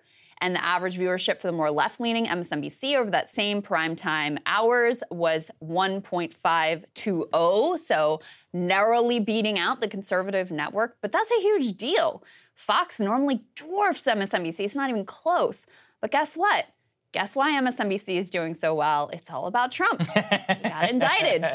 and 0.42 0.56
the 0.56 0.66
average 0.66 0.98
viewership 0.98 1.40
for 1.40 1.48
the 1.48 1.54
more 1.54 1.72
left-leaning 1.72 2.26
MSNBC 2.26 2.98
over 2.98 3.12
that 3.12 3.30
same 3.30 3.62
primetime 3.62 4.40
hours 4.46 5.04
was 5.12 5.50
1.520, 5.64 7.80
so 7.80 8.20
narrowly 8.52 9.20
beating 9.20 9.58
out 9.58 9.80
the 9.80 9.88
conservative 9.88 10.52
network, 10.52 10.98
but 11.02 11.12
that's 11.12 11.32
a 11.32 11.42
huge 11.42 11.78
deal. 11.78 12.24
Fox 12.56 13.00
normally 13.00 13.42
dwarfs 13.56 14.04
MSNBC. 14.04 14.62
It's 14.62 14.76
not 14.76 14.90
even 14.90 15.06
close. 15.06 15.66
But 16.02 16.12
guess 16.12 16.36
what? 16.36 16.66
Guess 17.14 17.36
why 17.36 17.52
MSNBC 17.60 18.18
is 18.18 18.30
doing 18.30 18.54
so 18.54 18.74
well? 18.74 19.10
It's 19.12 19.30
all 19.30 19.48
about 19.48 19.74
Trump. 19.74 20.02
he 20.14 20.70
got 20.70 20.90
indicted. 20.90 21.46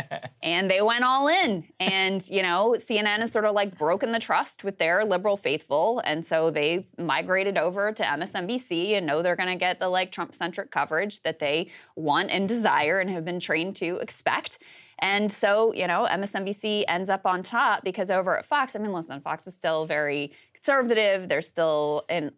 And 0.43 0.71
they 0.71 0.83
went 0.83 1.03
all 1.03 1.29
in. 1.29 1.65
And, 1.81 2.27
you 2.29 2.43
know, 2.43 2.77
CNN 2.79 3.21
has 3.21 3.33
sort 3.33 3.47
of 3.47 3.55
like 3.55 3.79
broken 3.79 4.13
the 4.13 4.19
trust 4.19 4.65
with 4.65 4.77
their 4.77 5.05
liberal 5.05 5.39
faithful. 5.39 6.03
And 6.05 6.27
so 6.27 6.51
they 6.51 6.85
migrated 6.99 7.57
over 7.57 7.91
to 7.91 8.03
MSNBC 8.03 8.97
and 8.99 9.07
know 9.07 9.23
they're 9.23 9.37
going 9.37 9.49
to 9.49 9.57
get 9.57 9.81
the 9.81 9.89
like 9.89 10.13
Trump 10.13 10.35
centric 10.35 10.71
coverage 10.71 11.23
that 11.23 11.39
they 11.39 11.71
want 11.95 12.31
and 12.31 12.47
desire 12.47 13.01
and 13.01 13.09
have 13.09 13.25
been 13.25 13.41
trained 13.41 13.77
to 13.77 13.97
expect. 13.97 14.59
And 14.99 15.33
so, 15.33 15.73
you 15.73 15.87
know, 15.87 16.07
MSNBC 16.11 16.85
ends 16.87 17.09
up 17.09 17.25
on 17.25 17.43
top 17.43 17.83
because 17.83 18.11
over 18.11 18.39
at 18.39 18.45
Fox, 18.45 18.77
I 18.77 18.79
mean, 18.79 18.93
listen, 18.93 19.21
Fox 19.23 19.47
is 19.47 19.55
still 19.55 19.87
very 19.87 20.33
conservative. 20.55 21.29
They're 21.29 21.43
still, 21.43 22.05
in, 22.11 22.33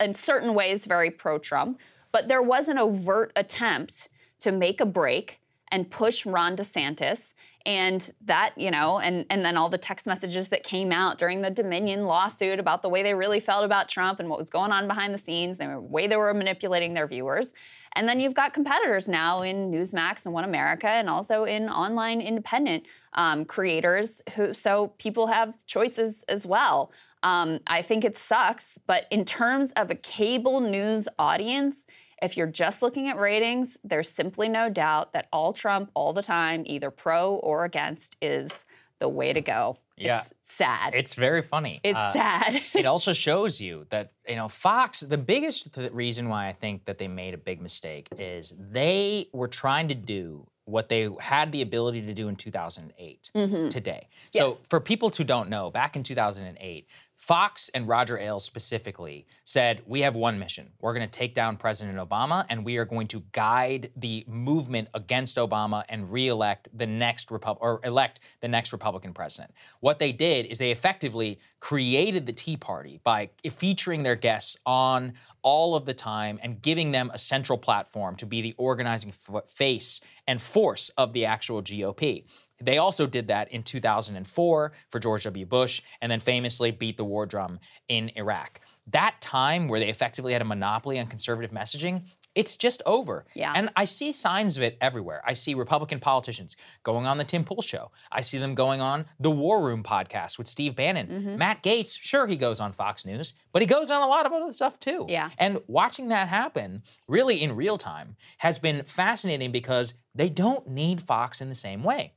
in 0.00 0.14
certain 0.14 0.54
ways, 0.54 0.86
very 0.86 1.10
pro 1.10 1.38
Trump. 1.38 1.80
But 2.12 2.28
there 2.28 2.42
was 2.42 2.68
an 2.68 2.78
overt 2.78 3.32
attempt 3.34 4.08
to 4.40 4.52
make 4.52 4.80
a 4.80 4.86
break 4.86 5.40
and 5.70 5.90
push 5.90 6.26
Ron 6.26 6.56
DeSantis. 6.56 7.32
And 7.64 8.10
that, 8.24 8.52
you 8.56 8.72
know, 8.72 8.98
and, 8.98 9.24
and 9.30 9.44
then 9.44 9.56
all 9.56 9.68
the 9.68 9.78
text 9.78 10.04
messages 10.04 10.48
that 10.48 10.64
came 10.64 10.90
out 10.90 11.18
during 11.18 11.42
the 11.42 11.50
Dominion 11.50 12.06
lawsuit 12.06 12.58
about 12.58 12.82
the 12.82 12.88
way 12.88 13.04
they 13.04 13.14
really 13.14 13.38
felt 13.38 13.64
about 13.64 13.88
Trump 13.88 14.18
and 14.18 14.28
what 14.28 14.38
was 14.38 14.50
going 14.50 14.72
on 14.72 14.88
behind 14.88 15.14
the 15.14 15.18
scenes, 15.18 15.58
the 15.58 15.78
way 15.80 16.08
they 16.08 16.16
were 16.16 16.34
manipulating 16.34 16.92
their 16.92 17.06
viewers. 17.06 17.52
And 17.92 18.08
then 18.08 18.18
you've 18.18 18.34
got 18.34 18.52
competitors 18.52 19.08
now 19.08 19.42
in 19.42 19.70
Newsmax 19.70 20.24
and 20.24 20.34
One 20.34 20.44
America, 20.44 20.88
and 20.88 21.08
also 21.08 21.44
in 21.44 21.68
online 21.68 22.20
independent 22.20 22.84
um, 23.12 23.44
creators 23.44 24.22
who. 24.34 24.54
So 24.54 24.94
people 24.98 25.28
have 25.28 25.54
choices 25.66 26.24
as 26.28 26.44
well. 26.44 26.90
Um, 27.22 27.60
I 27.68 27.82
think 27.82 28.04
it 28.04 28.18
sucks, 28.18 28.78
but 28.86 29.04
in 29.10 29.24
terms 29.24 29.70
of 29.76 29.90
a 29.90 29.94
cable 29.94 30.60
news 30.60 31.06
audience, 31.18 31.86
if 32.22 32.36
you're 32.36 32.46
just 32.46 32.82
looking 32.82 33.08
at 33.08 33.18
ratings, 33.18 33.76
there's 33.84 34.08
simply 34.10 34.48
no 34.48 34.68
doubt 34.70 35.12
that 35.12 35.28
all 35.32 35.52
Trump 35.52 35.90
all 35.94 36.12
the 36.12 36.22
time, 36.22 36.62
either 36.66 36.90
pro 36.90 37.34
or 37.34 37.64
against, 37.64 38.16
is 38.22 38.64
the 39.00 39.08
way 39.08 39.32
to 39.32 39.40
go. 39.40 39.76
Yeah. 39.96 40.20
It's 40.20 40.32
sad. 40.56 40.94
It's 40.94 41.14
very 41.14 41.42
funny. 41.42 41.80
It's 41.82 41.98
Uh, 41.98 42.12
sad. 42.12 42.62
it 42.74 42.86
also 42.86 43.12
shows 43.12 43.60
you 43.60 43.86
that 43.90 44.12
you 44.28 44.36
know 44.36 44.48
Fox. 44.48 45.00
The 45.00 45.18
biggest 45.18 45.72
th- 45.74 45.92
reason 45.92 46.28
why 46.28 46.48
I 46.48 46.52
think 46.52 46.84
that 46.86 46.98
they 46.98 47.08
made 47.08 47.34
a 47.34 47.38
big 47.38 47.60
mistake 47.60 48.08
is 48.18 48.54
they 48.58 49.28
were 49.32 49.48
trying 49.48 49.88
to 49.88 49.94
do 49.94 50.46
what 50.64 50.88
they 50.88 51.08
had 51.20 51.50
the 51.50 51.60
ability 51.62 52.02
to 52.02 52.14
do 52.14 52.28
in 52.28 52.36
2008 52.36 53.30
today. 53.70 54.08
So 54.30 54.50
Yes. 54.50 54.62
for 54.70 54.78
people 54.78 55.10
who 55.10 55.24
don't 55.24 55.48
know, 55.50 55.70
back 55.72 55.96
in 55.96 56.04
2008. 56.04 56.86
Fox 57.22 57.68
and 57.72 57.86
Roger 57.86 58.18
Ailes 58.18 58.44
specifically 58.44 59.28
said, 59.44 59.80
We 59.86 60.00
have 60.00 60.16
one 60.16 60.40
mission. 60.40 60.72
We're 60.80 60.92
going 60.92 61.08
to 61.08 61.18
take 61.18 61.34
down 61.34 61.56
President 61.56 61.96
Obama 61.96 62.44
and 62.48 62.64
we 62.64 62.78
are 62.78 62.84
going 62.84 63.06
to 63.06 63.22
guide 63.30 63.92
the 63.94 64.24
movement 64.26 64.88
against 64.92 65.36
Obama 65.36 65.84
and 65.88 66.10
re-elect 66.10 66.68
the 66.74 66.84
next 66.84 67.30
Repub- 67.30 67.58
or 67.60 67.78
elect 67.84 68.18
the 68.40 68.48
next 68.48 68.72
Republican 68.72 69.14
president. 69.14 69.54
What 69.78 70.00
they 70.00 70.10
did 70.10 70.46
is 70.46 70.58
they 70.58 70.72
effectively 70.72 71.38
created 71.60 72.26
the 72.26 72.32
Tea 72.32 72.56
Party 72.56 73.00
by 73.04 73.30
featuring 73.48 74.02
their 74.02 74.16
guests 74.16 74.56
on 74.66 75.12
all 75.42 75.76
of 75.76 75.86
the 75.86 75.94
time 75.94 76.40
and 76.42 76.60
giving 76.60 76.90
them 76.90 77.08
a 77.14 77.18
central 77.18 77.56
platform 77.56 78.16
to 78.16 78.26
be 78.26 78.42
the 78.42 78.54
organizing 78.58 79.12
face 79.46 80.00
and 80.26 80.42
force 80.42 80.88
of 80.96 81.12
the 81.12 81.24
actual 81.24 81.62
GOP. 81.62 82.24
They 82.64 82.78
also 82.78 83.06
did 83.06 83.28
that 83.28 83.50
in 83.52 83.62
2004 83.62 84.72
for 84.90 84.98
George 84.98 85.24
W. 85.24 85.46
Bush 85.46 85.82
and 86.00 86.10
then 86.10 86.20
famously 86.20 86.70
beat 86.70 86.96
the 86.96 87.04
war 87.04 87.26
drum 87.26 87.58
in 87.88 88.10
Iraq. 88.16 88.60
That 88.86 89.20
time 89.20 89.68
where 89.68 89.80
they 89.80 89.88
effectively 89.88 90.32
had 90.32 90.42
a 90.42 90.46
monopoly 90.46 90.98
on 90.98 91.06
conservative 91.06 91.52
messaging, 91.52 92.02
it's 92.34 92.56
just 92.56 92.80
over. 92.86 93.26
Yeah. 93.34 93.52
And 93.54 93.70
I 93.76 93.84
see 93.84 94.12
signs 94.12 94.56
of 94.56 94.62
it 94.62 94.78
everywhere. 94.80 95.22
I 95.26 95.34
see 95.34 95.54
Republican 95.54 96.00
politicians 96.00 96.56
going 96.82 97.06
on 97.06 97.18
the 97.18 97.24
Tim 97.24 97.44
Pool 97.44 97.62
show. 97.62 97.90
I 98.10 98.22
see 98.22 98.38
them 98.38 98.54
going 98.54 98.80
on 98.80 99.04
the 99.20 99.30
War 99.30 99.62
Room 99.62 99.82
podcast 99.82 100.38
with 100.38 100.48
Steve 100.48 100.74
Bannon. 100.74 101.06
Mm-hmm. 101.08 101.36
Matt 101.36 101.62
Gaetz, 101.62 101.98
sure, 102.00 102.26
he 102.26 102.36
goes 102.36 102.58
on 102.58 102.72
Fox 102.72 103.04
News, 103.04 103.34
but 103.52 103.60
he 103.60 103.66
goes 103.66 103.90
on 103.90 104.02
a 104.02 104.06
lot 104.06 104.24
of 104.24 104.32
other 104.32 104.52
stuff 104.52 104.80
too. 104.80 105.04
Yeah. 105.08 105.30
And 105.38 105.60
watching 105.66 106.08
that 106.08 106.28
happen, 106.28 106.82
really 107.06 107.42
in 107.42 107.54
real 107.54 107.76
time, 107.76 108.16
has 108.38 108.58
been 108.58 108.84
fascinating 108.84 109.52
because 109.52 109.94
they 110.14 110.28
don't 110.28 110.68
need 110.68 111.02
Fox 111.02 111.40
in 111.40 111.48
the 111.48 111.54
same 111.54 111.82
way. 111.82 112.14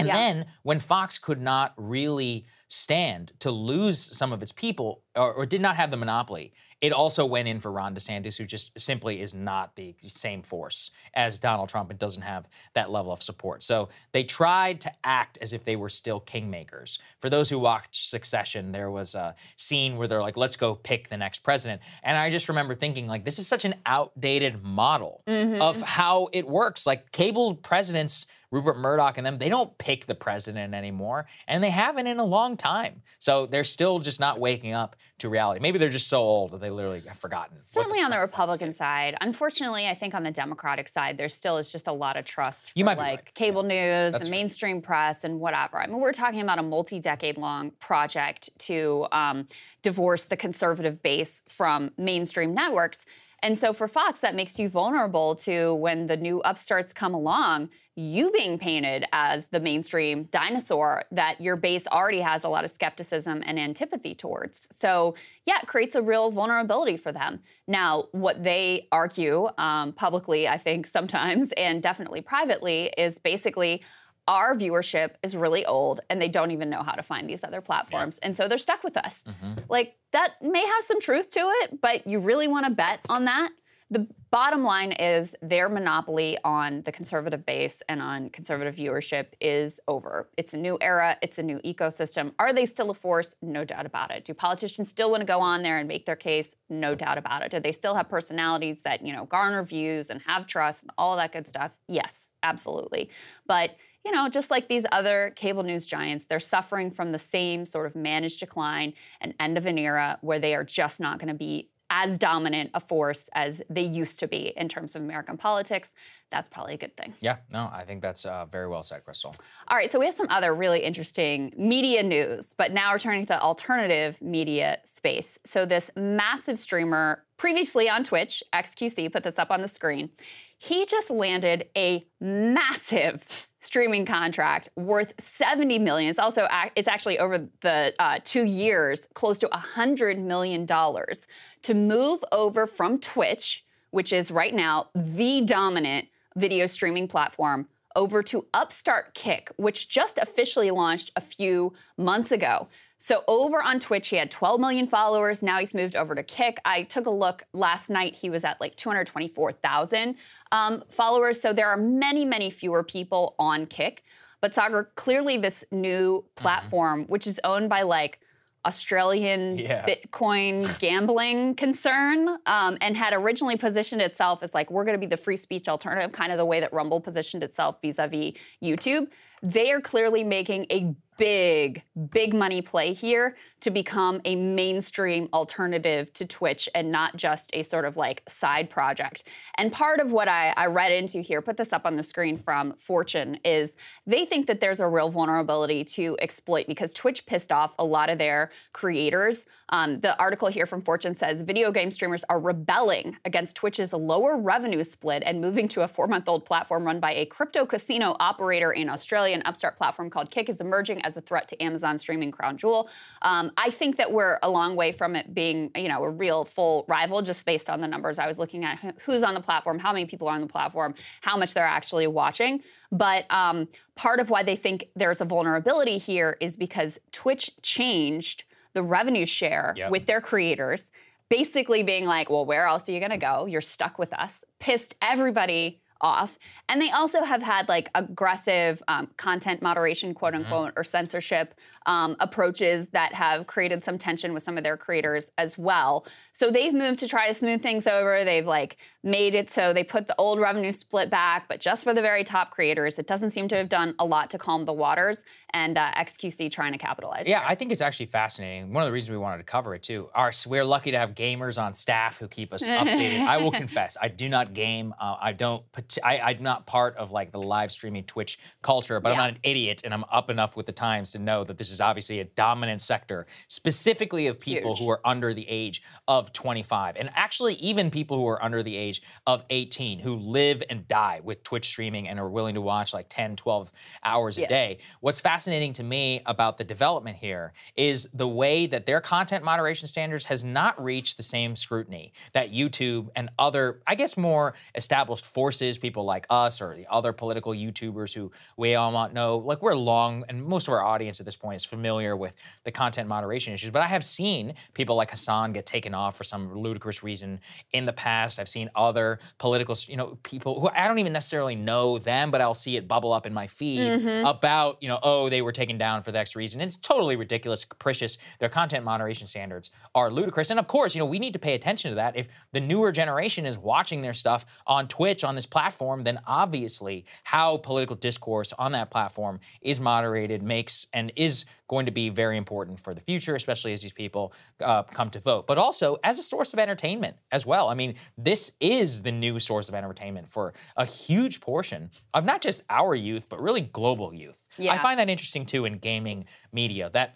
And 0.00 0.08
Yeah. 0.08 0.16
then 0.16 0.46
when 0.62 0.80
Fox 0.80 1.18
could 1.18 1.40
not 1.40 1.74
really 1.76 2.46
stand 2.68 3.32
to 3.40 3.50
lose 3.50 4.16
some 4.16 4.32
of 4.32 4.42
its 4.42 4.52
people 4.52 5.02
or, 5.16 5.32
or 5.32 5.46
did 5.46 5.60
not 5.60 5.76
have 5.76 5.90
the 5.90 5.96
monopoly, 5.96 6.52
it 6.80 6.92
also 6.92 7.26
went 7.26 7.46
in 7.46 7.60
for 7.60 7.70
Ron 7.70 7.94
DeSantis, 7.94 8.38
who 8.38 8.46
just 8.46 8.78
simply 8.80 9.20
is 9.20 9.34
not 9.34 9.76
the 9.76 9.94
same 10.06 10.40
force 10.42 10.92
as 11.12 11.38
Donald 11.38 11.68
Trump 11.68 11.90
and 11.90 11.98
doesn't 11.98 12.22
have 12.22 12.48
that 12.74 12.90
level 12.90 13.12
of 13.12 13.22
support. 13.22 13.62
So 13.62 13.90
they 14.12 14.24
tried 14.24 14.80
to 14.82 14.92
act 15.04 15.36
as 15.42 15.52
if 15.52 15.64
they 15.64 15.76
were 15.76 15.90
still 15.90 16.20
kingmakers. 16.22 16.98
For 17.18 17.28
those 17.28 17.50
who 17.50 17.58
watched 17.58 18.08
Succession, 18.08 18.72
there 18.72 18.90
was 18.90 19.14
a 19.14 19.34
scene 19.56 19.96
where 19.96 20.08
they're 20.08 20.22
like, 20.22 20.38
let's 20.38 20.56
go 20.56 20.74
pick 20.74 21.10
the 21.10 21.18
next 21.18 21.40
president. 21.40 21.82
And 22.02 22.16
I 22.16 22.30
just 22.30 22.48
remember 22.48 22.74
thinking, 22.74 23.06
like, 23.06 23.24
this 23.26 23.38
is 23.38 23.46
such 23.46 23.66
an 23.66 23.74
outdated 23.84 24.62
model 24.62 25.22
mm-hmm. 25.26 25.60
of 25.60 25.82
how 25.82 26.28
it 26.32 26.48
works. 26.48 26.86
Like, 26.86 27.12
cable 27.12 27.56
presidents 27.56 28.26
Rupert 28.50 28.78
Murdoch 28.78 29.16
and 29.16 29.26
them, 29.26 29.38
they 29.38 29.48
don't 29.48 29.76
pick 29.78 30.06
the 30.06 30.14
president 30.14 30.74
anymore, 30.74 31.26
and 31.46 31.62
they 31.62 31.70
haven't 31.70 32.06
in 32.06 32.18
a 32.18 32.24
long 32.24 32.56
time. 32.56 33.02
So 33.18 33.46
they're 33.46 33.64
still 33.64 34.00
just 34.00 34.18
not 34.18 34.40
waking 34.40 34.72
up 34.72 34.96
to 35.18 35.28
reality. 35.28 35.60
Maybe 35.60 35.78
they're 35.78 35.88
just 35.88 36.08
so 36.08 36.18
old 36.18 36.50
that 36.52 36.60
they 36.60 36.70
literally 36.70 37.02
have 37.06 37.16
forgotten. 37.16 37.62
Certainly 37.62 38.00
on 38.00 38.10
the 38.10 38.18
Republican 38.18 38.72
side. 38.72 39.16
Unfortunately, 39.20 39.86
I 39.86 39.94
think 39.94 40.14
on 40.14 40.24
the 40.24 40.30
Democratic 40.30 40.88
side, 40.88 41.16
there 41.16 41.28
still 41.28 41.58
is 41.58 41.70
just 41.70 41.86
a 41.86 41.92
lot 41.92 42.16
of 42.16 42.24
trust 42.24 42.66
for 42.66 42.72
You 42.74 42.84
might 42.84 42.98
like 42.98 43.18
right. 43.18 43.34
cable 43.34 43.62
news 43.62 44.12
That's 44.12 44.16
and 44.16 44.24
true. 44.24 44.30
mainstream 44.30 44.82
press 44.82 45.22
and 45.22 45.38
whatever. 45.38 45.78
I 45.78 45.86
mean, 45.86 46.00
we're 46.00 46.12
talking 46.12 46.40
about 46.40 46.58
a 46.58 46.62
multi-decade 46.62 47.36
long 47.36 47.70
project 47.72 48.50
to 48.60 49.06
um, 49.12 49.46
divorce 49.82 50.24
the 50.24 50.36
conservative 50.36 51.02
base 51.02 51.42
from 51.48 51.92
mainstream 51.96 52.54
networks. 52.54 53.06
And 53.42 53.58
so 53.58 53.72
for 53.72 53.88
Fox, 53.88 54.20
that 54.20 54.34
makes 54.34 54.58
you 54.58 54.68
vulnerable 54.68 55.34
to 55.36 55.74
when 55.74 56.08
the 56.08 56.16
new 56.16 56.40
upstarts 56.42 56.92
come 56.92 57.14
along, 57.14 57.70
you 58.00 58.30
being 58.30 58.58
painted 58.58 59.04
as 59.12 59.48
the 59.48 59.60
mainstream 59.60 60.24
dinosaur 60.24 61.04
that 61.12 61.40
your 61.40 61.54
base 61.56 61.86
already 61.86 62.20
has 62.20 62.44
a 62.44 62.48
lot 62.48 62.64
of 62.64 62.70
skepticism 62.70 63.42
and 63.44 63.58
antipathy 63.58 64.14
towards. 64.14 64.66
So, 64.72 65.14
yeah, 65.44 65.58
it 65.62 65.68
creates 65.68 65.94
a 65.94 66.02
real 66.02 66.30
vulnerability 66.30 66.96
for 66.96 67.12
them. 67.12 67.40
Now, 67.68 68.08
what 68.12 68.42
they 68.42 68.88
argue 68.90 69.48
um, 69.58 69.92
publicly, 69.92 70.48
I 70.48 70.56
think 70.56 70.86
sometimes, 70.98 71.52
and 71.56 71.82
definitely 71.82 72.22
privately, 72.22 72.92
is 72.96 73.18
basically 73.18 73.82
our 74.26 74.54
viewership 74.54 75.10
is 75.22 75.36
really 75.36 75.66
old 75.66 76.00
and 76.08 76.22
they 76.22 76.28
don't 76.28 76.52
even 76.52 76.70
know 76.70 76.82
how 76.82 76.92
to 76.92 77.02
find 77.02 77.28
these 77.28 77.42
other 77.42 77.60
platforms. 77.60 78.18
And 78.22 78.36
so 78.36 78.48
they're 78.48 78.58
stuck 78.58 78.84
with 78.84 78.96
us. 78.96 79.24
Like, 79.68 79.96
that 80.12 80.34
may 80.40 80.64
have 80.64 80.84
some 80.84 81.00
truth 81.00 81.30
to 81.30 81.40
it, 81.40 81.80
but 81.80 82.06
you 82.06 82.18
really 82.20 82.48
want 82.48 82.64
to 82.66 82.70
bet 82.70 83.00
on 83.08 83.24
that? 83.26 83.50
The 83.92 84.06
bottom 84.30 84.62
line 84.62 84.92
is 84.92 85.34
their 85.42 85.68
monopoly 85.68 86.38
on 86.44 86.82
the 86.82 86.92
conservative 86.92 87.44
base 87.44 87.82
and 87.88 88.00
on 88.00 88.30
conservative 88.30 88.76
viewership 88.76 89.26
is 89.40 89.80
over. 89.88 90.28
It's 90.36 90.54
a 90.54 90.56
new 90.56 90.78
era, 90.80 91.16
it's 91.22 91.38
a 91.38 91.42
new 91.42 91.58
ecosystem. 91.64 92.32
Are 92.38 92.52
they 92.52 92.66
still 92.66 92.90
a 92.90 92.94
force? 92.94 93.34
No 93.42 93.64
doubt 93.64 93.86
about 93.86 94.12
it. 94.12 94.24
Do 94.24 94.32
politicians 94.32 94.90
still 94.90 95.10
want 95.10 95.22
to 95.22 95.26
go 95.26 95.40
on 95.40 95.62
there 95.62 95.78
and 95.78 95.88
make 95.88 96.06
their 96.06 96.14
case? 96.14 96.54
No 96.68 96.94
doubt 96.94 97.18
about 97.18 97.42
it. 97.42 97.50
Do 97.50 97.58
they 97.58 97.72
still 97.72 97.96
have 97.96 98.08
personalities 98.08 98.82
that, 98.82 99.04
you 99.04 99.12
know, 99.12 99.24
garner 99.24 99.64
views 99.64 100.08
and 100.08 100.22
have 100.22 100.46
trust 100.46 100.82
and 100.82 100.92
all 100.96 101.16
that 101.16 101.32
good 101.32 101.48
stuff? 101.48 101.76
Yes, 101.88 102.28
absolutely. 102.44 103.10
But 103.46 103.70
you 104.04 104.12
know, 104.12 104.30
just 104.30 104.50
like 104.50 104.68
these 104.68 104.86
other 104.92 105.34
cable 105.36 105.62
news 105.62 105.84
giants, 105.84 106.24
they're 106.24 106.40
suffering 106.40 106.90
from 106.90 107.12
the 107.12 107.18
same 107.18 107.66
sort 107.66 107.86
of 107.86 107.94
managed 107.94 108.40
decline 108.40 108.94
and 109.20 109.34
end 109.38 109.58
of 109.58 109.66
an 109.66 109.76
era 109.76 110.18
where 110.22 110.38
they 110.38 110.54
are 110.54 110.64
just 110.64 111.00
not 111.00 111.18
going 111.18 111.28
to 111.28 111.34
be 111.34 111.68
as 111.90 112.16
dominant 112.18 112.70
a 112.72 112.80
force 112.80 113.28
as 113.34 113.60
they 113.68 113.82
used 113.82 114.20
to 114.20 114.28
be 114.28 114.52
in 114.56 114.68
terms 114.68 114.94
of 114.94 115.02
American 115.02 115.36
politics. 115.36 115.92
That's 116.30 116.48
probably 116.48 116.74
a 116.74 116.76
good 116.76 116.96
thing. 116.96 117.14
Yeah, 117.20 117.38
no, 117.52 117.68
I 117.72 117.84
think 117.84 118.00
that's 118.00 118.24
uh, 118.24 118.46
very 118.46 118.68
well 118.68 118.84
said, 118.84 119.04
Krystal. 119.04 119.34
All 119.66 119.76
right, 119.76 119.90
so 119.90 119.98
we 119.98 120.06
have 120.06 120.14
some 120.14 120.28
other 120.30 120.54
really 120.54 120.80
interesting 120.80 121.52
media 121.56 122.02
news, 122.04 122.54
but 122.56 122.72
now 122.72 122.92
returning 122.92 123.22
to 123.22 123.26
the 123.26 123.40
alternative 123.40 124.22
media 124.22 124.78
space. 124.84 125.38
So, 125.44 125.66
this 125.66 125.90
massive 125.96 126.58
streamer, 126.58 127.24
previously 127.36 127.90
on 127.90 128.04
Twitch, 128.04 128.42
XQC, 128.52 129.12
put 129.12 129.24
this 129.24 129.38
up 129.38 129.50
on 129.50 129.60
the 129.60 129.68
screen. 129.68 130.10
He 130.56 130.86
just 130.86 131.10
landed 131.10 131.68
a 131.76 132.06
massive 132.20 133.48
streaming 133.60 134.06
contract 134.06 134.68
worth 134.76 135.12
70 135.18 135.78
million. 135.78 136.10
It's 136.10 136.18
also 136.18 136.48
it's 136.74 136.88
actually 136.88 137.18
over 137.18 137.46
the 137.60 137.94
uh, 137.98 138.18
two 138.24 138.44
years, 138.44 139.06
close 139.14 139.38
to 139.40 139.48
100 139.48 140.18
million 140.18 140.66
dollars 140.66 141.26
to 141.62 141.74
move 141.74 142.24
over 142.32 142.66
from 142.66 142.98
Twitch, 142.98 143.64
which 143.90 144.12
is 144.12 144.30
right 144.30 144.54
now 144.54 144.86
the 144.94 145.42
dominant 145.42 146.08
video 146.36 146.66
streaming 146.66 147.06
platform, 147.06 147.68
over 147.96 148.22
to 148.22 148.46
Upstart 148.54 149.14
Kick, 149.14 149.50
which 149.56 149.88
just 149.88 150.18
officially 150.18 150.70
launched 150.70 151.10
a 151.16 151.20
few 151.20 151.72
months 151.98 152.32
ago. 152.32 152.68
So 153.02 153.24
over 153.26 153.62
on 153.62 153.80
Twitch, 153.80 154.08
he 154.08 154.16
had 154.16 154.30
12 154.30 154.60
million 154.60 154.86
followers. 154.86 155.42
Now 155.42 155.58
he's 155.58 155.72
moved 155.72 155.96
over 155.96 156.14
to 156.14 156.22
Kick. 156.22 156.60
I 156.66 156.82
took 156.82 157.06
a 157.06 157.10
look 157.10 157.44
last 157.54 157.88
night. 157.88 158.14
He 158.14 158.28
was 158.28 158.44
at 158.44 158.60
like 158.60 158.76
224,000 158.76 160.16
um, 160.52 160.84
followers. 160.90 161.40
So 161.40 161.54
there 161.54 161.68
are 161.68 161.78
many, 161.78 162.26
many 162.26 162.50
fewer 162.50 162.84
people 162.84 163.34
on 163.38 163.66
Kick. 163.66 164.04
But 164.42 164.52
Saagar, 164.52 164.88
clearly 164.96 165.38
this 165.38 165.64
new 165.70 166.18
mm-hmm. 166.18 166.42
platform, 166.42 167.02
mm-hmm. 167.02 167.12
which 167.12 167.26
is 167.26 167.40
owned 167.42 167.70
by 167.70 167.82
like 167.82 168.20
Australian 168.66 169.56
yeah. 169.56 169.86
Bitcoin 169.86 170.78
gambling 170.78 171.54
concern 171.54 172.28
um, 172.44 172.76
and 172.82 172.98
had 172.98 173.14
originally 173.14 173.56
positioned 173.56 174.02
itself 174.02 174.42
as 174.42 174.52
like, 174.52 174.70
we're 174.70 174.84
going 174.84 174.94
to 174.94 175.00
be 175.00 175.06
the 175.06 175.16
free 175.16 175.38
speech 175.38 175.68
alternative, 175.68 176.12
kind 176.12 176.32
of 176.32 176.38
the 176.38 176.44
way 176.44 176.60
that 176.60 176.70
Rumble 176.70 177.00
positioned 177.00 177.42
itself 177.42 177.76
vis 177.80 177.98
a 177.98 178.06
vis 178.06 178.34
YouTube. 178.62 179.08
They 179.42 179.72
are 179.72 179.80
clearly 179.80 180.24
making 180.24 180.66
a 180.70 180.94
big, 181.20 181.82
big 182.10 182.32
money 182.32 182.62
play 182.62 182.94
here 182.94 183.36
to 183.60 183.70
become 183.70 184.22
a 184.24 184.34
mainstream 184.34 185.28
alternative 185.34 186.10
to 186.14 186.24
Twitch 186.24 186.66
and 186.74 186.90
not 186.90 187.14
just 187.14 187.50
a 187.52 187.62
sort 187.62 187.84
of 187.84 187.98
like 187.98 188.22
side 188.26 188.70
project. 188.70 189.24
And 189.56 189.70
part 189.70 190.00
of 190.00 190.12
what 190.12 190.28
I, 190.28 190.54
I, 190.56 190.66
read 190.66 190.92
into 190.92 191.20
here, 191.20 191.42
put 191.42 191.58
this 191.58 191.74
up 191.74 191.84
on 191.84 191.96
the 191.96 192.02
screen 192.02 192.36
from 192.36 192.72
Fortune, 192.78 193.38
is 193.44 193.76
they 194.06 194.24
think 194.24 194.46
that 194.46 194.62
there's 194.62 194.80
a 194.80 194.88
real 194.88 195.10
vulnerability 195.10 195.84
to 195.84 196.16
exploit 196.22 196.66
because 196.66 196.94
Twitch 196.94 197.26
pissed 197.26 197.52
off 197.52 197.74
a 197.78 197.84
lot 197.84 198.08
of 198.08 198.16
their 198.16 198.50
creators. 198.72 199.44
Um, 199.70 200.00
the 200.00 200.18
article 200.18 200.48
here 200.48 200.66
from 200.66 200.82
Fortune 200.82 201.14
says 201.14 201.40
video 201.40 201.72
game 201.72 201.90
streamers 201.90 202.24
are 202.28 202.38
rebelling 202.38 203.16
against 203.24 203.56
Twitch's 203.56 203.92
lower 203.92 204.36
revenue 204.36 204.84
split 204.84 205.22
and 205.24 205.40
moving 205.40 205.68
to 205.68 205.82
a 205.82 205.88
four 205.88 206.06
month 206.06 206.28
old 206.28 206.44
platform 206.44 206.84
run 206.84 207.00
by 207.00 207.12
a 207.14 207.26
crypto 207.26 207.64
casino 207.64 208.16
operator 208.20 208.72
in 208.72 208.88
Australia. 208.88 209.34
An 209.34 209.42
upstart 209.44 209.76
platform 209.76 210.10
called 210.10 210.30
Kick 210.30 210.48
is 210.48 210.60
emerging 210.60 211.00
as 211.02 211.16
a 211.16 211.20
threat 211.20 211.48
to 211.48 211.62
Amazon 211.62 211.98
streaming 211.98 212.30
crown 212.30 212.56
jewel. 212.56 212.90
Um, 213.22 213.52
I 213.56 213.70
think 213.70 213.96
that 213.96 214.12
we're 214.12 214.38
a 214.42 214.50
long 214.50 214.76
way 214.76 214.92
from 214.92 215.16
it 215.16 215.32
being, 215.32 215.70
you 215.76 215.88
know, 215.88 216.02
a 216.02 216.10
real 216.10 216.44
full 216.44 216.84
rival 216.88 217.22
just 217.22 217.46
based 217.46 217.70
on 217.70 217.80
the 217.80 217.88
numbers 217.88 218.18
I 218.18 218.26
was 218.26 218.38
looking 218.38 218.64
at. 218.64 218.78
Who's 219.04 219.22
on 219.22 219.34
the 219.34 219.40
platform? 219.40 219.78
How 219.78 219.92
many 219.92 220.06
people 220.06 220.28
are 220.28 220.34
on 220.34 220.40
the 220.40 220.46
platform? 220.46 220.94
How 221.20 221.36
much 221.36 221.54
they're 221.54 221.64
actually 221.64 222.06
watching? 222.06 222.62
But 222.90 223.24
um, 223.30 223.68
part 223.94 224.18
of 224.18 224.30
why 224.30 224.42
they 224.42 224.56
think 224.56 224.88
there's 224.96 225.20
a 225.20 225.24
vulnerability 225.24 225.98
here 225.98 226.36
is 226.40 226.56
because 226.56 226.98
Twitch 227.12 227.50
changed 227.62 228.44
the 228.74 228.82
revenue 228.82 229.26
share 229.26 229.74
yep. 229.76 229.90
with 229.90 230.06
their 230.06 230.20
creators, 230.20 230.90
basically 231.28 231.82
being 231.82 232.04
like, 232.04 232.30
well, 232.30 232.44
where 232.44 232.66
else 232.66 232.88
are 232.88 232.92
you 232.92 233.00
going 233.00 233.10
to 233.10 233.18
go? 233.18 233.46
You're 233.46 233.60
stuck 233.60 233.98
with 233.98 234.12
us. 234.12 234.44
Pissed 234.58 234.94
everybody 235.00 235.80
off. 236.00 236.38
And 236.68 236.80
they 236.80 236.90
also 236.90 237.22
have 237.22 237.42
had 237.42 237.68
like 237.68 237.90
aggressive 237.94 238.82
um, 238.88 239.08
content 239.16 239.60
moderation, 239.60 240.14
quote 240.14 240.32
mm-hmm. 240.32 240.44
unquote, 240.44 240.70
mm-hmm. 240.70 240.80
or 240.80 240.84
censorship 240.84 241.54
um, 241.86 242.16
approaches 242.20 242.88
that 242.88 243.14
have 243.14 243.46
created 243.46 243.84
some 243.84 243.98
tension 243.98 244.32
with 244.32 244.42
some 244.42 244.56
of 244.56 244.64
their 244.64 244.76
creators 244.76 245.30
as 245.36 245.58
well. 245.58 246.06
So 246.32 246.50
they've 246.50 246.72
moved 246.74 247.00
to 247.00 247.08
try 247.08 247.28
to 247.28 247.34
smooth 247.34 247.62
things 247.62 247.86
over. 247.86 248.24
They've 248.24 248.46
like 248.46 248.76
made 249.02 249.34
it 249.34 249.50
so 249.50 249.72
they 249.72 249.84
put 249.84 250.06
the 250.06 250.14
old 250.16 250.38
revenue 250.38 250.72
split 250.72 251.10
back, 251.10 251.48
but 251.48 251.60
just 251.60 251.84
for 251.84 251.94
the 251.94 252.02
very 252.02 252.24
top 252.24 252.50
creators. 252.50 252.98
It 252.98 253.06
doesn't 253.06 253.30
seem 253.30 253.48
to 253.48 253.56
have 253.56 253.68
done 253.68 253.94
a 253.98 254.04
lot 254.04 254.30
to 254.30 254.38
calm 254.38 254.64
the 254.64 254.72
waters. 254.72 255.22
And 255.52 255.78
uh, 255.78 255.90
XQC 255.94 256.50
trying 256.52 256.72
to 256.72 256.78
capitalize. 256.78 257.26
Yeah, 257.26 257.40
there. 257.40 257.48
I 257.48 257.54
think 257.56 257.72
it's 257.72 257.80
actually 257.80 258.06
fascinating. 258.06 258.72
One 258.72 258.84
of 258.84 258.86
the 258.86 258.92
reasons 258.92 259.10
we 259.10 259.18
wanted 259.18 259.38
to 259.38 259.44
cover 259.44 259.74
it 259.74 259.82
too. 259.82 260.08
Our, 260.14 260.30
we're 260.46 260.64
lucky 260.64 260.92
to 260.92 260.98
have 260.98 261.14
gamers 261.14 261.60
on 261.60 261.74
staff 261.74 262.18
who 262.18 262.28
keep 262.28 262.52
us 262.52 262.64
updated. 262.64 263.26
I 263.26 263.38
will 263.38 263.50
confess, 263.60 263.96
I 264.00 264.08
do 264.08 264.28
not 264.28 264.52
game. 264.52 264.94
Uh, 265.00 265.16
I 265.20 265.32
don't. 265.32 265.64
I, 266.04 266.32
am 266.32 266.42
not 266.42 266.66
part 266.66 266.96
of 266.96 267.10
like 267.10 267.32
the 267.32 267.42
live 267.42 267.72
streaming 267.72 268.04
Twitch 268.04 268.38
culture, 268.62 269.00
but 269.00 269.08
yeah. 269.08 269.14
I'm 269.14 269.18
not 269.18 269.30
an 269.30 269.38
idiot, 269.42 269.82
and 269.84 269.92
I'm 269.92 270.04
up 270.04 270.30
enough 270.30 270.56
with 270.56 270.66
the 270.66 270.72
times 270.72 271.12
to 271.12 271.18
know 271.18 271.42
that 271.44 271.58
this 271.58 271.72
is 271.72 271.80
obviously 271.80 272.20
a 272.20 272.24
dominant 272.24 272.80
sector, 272.80 273.26
specifically 273.48 274.28
of 274.28 274.38
people 274.38 274.74
Huge. 274.74 274.78
who 274.78 274.90
are 274.90 275.00
under 275.04 275.34
the 275.34 275.48
age 275.48 275.82
of 276.06 276.32
25, 276.32 276.96
and 276.96 277.10
actually 277.14 277.54
even 277.54 277.90
people 277.90 278.16
who 278.16 278.28
are 278.28 278.42
under 278.42 278.62
the 278.62 278.76
age 278.76 278.89
of 279.26 279.44
18 279.50 280.00
who 280.00 280.16
live 280.16 280.62
and 280.68 280.86
die 280.88 281.20
with 281.22 281.42
Twitch 281.42 281.66
streaming 281.66 282.08
and 282.08 282.18
are 282.18 282.28
willing 282.28 282.54
to 282.54 282.60
watch 282.60 282.92
like 282.92 283.06
10, 283.08 283.36
12 283.36 283.70
hours 284.04 284.38
yeah. 284.38 284.46
a 284.46 284.48
day. 284.48 284.78
What's 285.00 285.20
fascinating 285.20 285.72
to 285.74 285.82
me 285.82 286.22
about 286.26 286.58
the 286.58 286.64
development 286.64 287.16
here 287.16 287.52
is 287.76 288.10
the 288.12 288.28
way 288.28 288.66
that 288.66 288.86
their 288.86 289.00
content 289.00 289.44
moderation 289.44 289.86
standards 289.86 290.24
has 290.24 290.44
not 290.44 290.82
reached 290.82 291.16
the 291.16 291.22
same 291.22 291.56
scrutiny 291.56 292.12
that 292.32 292.52
YouTube 292.52 293.08
and 293.16 293.30
other, 293.38 293.80
I 293.86 293.94
guess, 293.94 294.16
more 294.16 294.54
established 294.74 295.26
forces, 295.26 295.78
people 295.78 296.04
like 296.04 296.26
us 296.30 296.60
or 296.60 296.76
the 296.76 296.86
other 296.90 297.12
political 297.12 297.52
YouTubers 297.52 298.14
who 298.14 298.32
we 298.56 298.74
all 298.74 299.08
know, 299.12 299.38
like 299.38 299.62
we're 299.62 299.74
long, 299.74 300.24
and 300.28 300.44
most 300.44 300.68
of 300.68 300.74
our 300.74 300.82
audience 300.82 301.20
at 301.20 301.26
this 301.26 301.36
point 301.36 301.56
is 301.56 301.64
familiar 301.64 302.16
with 302.16 302.32
the 302.64 302.72
content 302.72 303.08
moderation 303.08 303.52
issues. 303.52 303.70
But 303.70 303.82
I 303.82 303.86
have 303.86 304.04
seen 304.04 304.54
people 304.74 304.96
like 304.96 305.10
Hasan 305.10 305.52
get 305.52 305.66
taken 305.66 305.94
off 305.94 306.16
for 306.16 306.24
some 306.24 306.56
ludicrous 306.56 307.02
reason 307.02 307.40
in 307.72 307.86
the 307.86 307.92
past. 307.92 308.38
I've 308.38 308.48
seen 308.48 308.70
other 308.80 309.18
political, 309.38 309.76
you 309.86 309.96
know, 309.96 310.18
people 310.22 310.60
who 310.60 310.68
I 310.68 310.88
don't 310.88 310.98
even 310.98 311.12
necessarily 311.12 311.54
know 311.54 311.98
them, 311.98 312.30
but 312.30 312.40
I'll 312.40 312.54
see 312.54 312.76
it 312.76 312.88
bubble 312.88 313.12
up 313.12 313.26
in 313.26 313.34
my 313.34 313.46
feed 313.46 313.80
mm-hmm. 313.80 314.26
about, 314.26 314.82
you 314.82 314.88
know, 314.88 314.98
oh, 315.02 315.28
they 315.28 315.42
were 315.42 315.52
taken 315.52 315.76
down 315.76 316.02
for 316.02 316.12
the 316.12 316.18
X 316.18 316.34
reason. 316.34 316.60
It's 316.60 316.76
totally 316.76 317.16
ridiculous, 317.16 317.64
capricious. 317.64 318.16
Their 318.38 318.48
content 318.48 318.84
moderation 318.84 319.26
standards 319.26 319.70
are 319.94 320.10
ludicrous. 320.10 320.50
And 320.50 320.58
of 320.58 320.66
course, 320.66 320.94
you 320.94 320.98
know, 320.98 321.06
we 321.06 321.18
need 321.18 321.34
to 321.34 321.38
pay 321.38 321.54
attention 321.54 321.90
to 321.90 321.96
that. 321.96 322.16
If 322.16 322.28
the 322.52 322.60
newer 322.60 322.90
generation 322.90 323.44
is 323.44 323.58
watching 323.58 324.00
their 324.00 324.14
stuff 324.14 324.46
on 324.66 324.88
Twitch 324.88 325.22
on 325.22 325.34
this 325.34 325.46
platform, 325.46 326.02
then 326.02 326.20
obviously 326.26 327.04
how 327.24 327.58
political 327.58 327.96
discourse 327.96 328.52
on 328.58 328.72
that 328.72 328.90
platform 328.90 329.40
is 329.60 329.78
moderated 329.78 330.42
makes 330.42 330.86
and 330.92 331.12
is 331.16 331.44
going 331.70 331.86
to 331.86 331.92
be 331.92 332.08
very 332.08 332.36
important 332.36 332.80
for 332.80 332.94
the 332.94 333.00
future, 333.00 333.36
especially 333.36 333.72
as 333.72 333.80
these 333.80 333.92
people 333.92 334.32
uh, 334.60 334.82
come 334.82 335.08
to 335.08 335.20
vote, 335.20 335.46
but 335.46 335.56
also 335.56 335.96
as 336.02 336.18
a 336.18 336.22
source 336.22 336.52
of 336.52 336.58
entertainment 336.58 337.16
as 337.30 337.46
well. 337.46 337.68
I 337.68 337.74
mean, 337.74 337.94
this 338.18 338.56
is 338.58 339.02
the 339.02 339.12
new 339.12 339.38
source 339.38 339.68
of 339.68 339.76
entertainment 339.76 340.26
for 340.28 340.52
a 340.76 340.84
huge 340.84 341.40
portion 341.40 341.92
of 342.12 342.24
not 342.24 342.40
just 342.42 342.64
our 342.68 342.96
youth, 342.96 343.28
but 343.28 343.40
really 343.40 343.60
global 343.60 344.12
youth. 344.12 344.44
Yeah. 344.58 344.72
I 344.72 344.78
find 344.78 344.98
that 344.98 345.08
interesting 345.08 345.46
too 345.46 345.64
in 345.64 345.78
gaming 345.78 346.24
media 346.52 346.90
that 346.92 347.14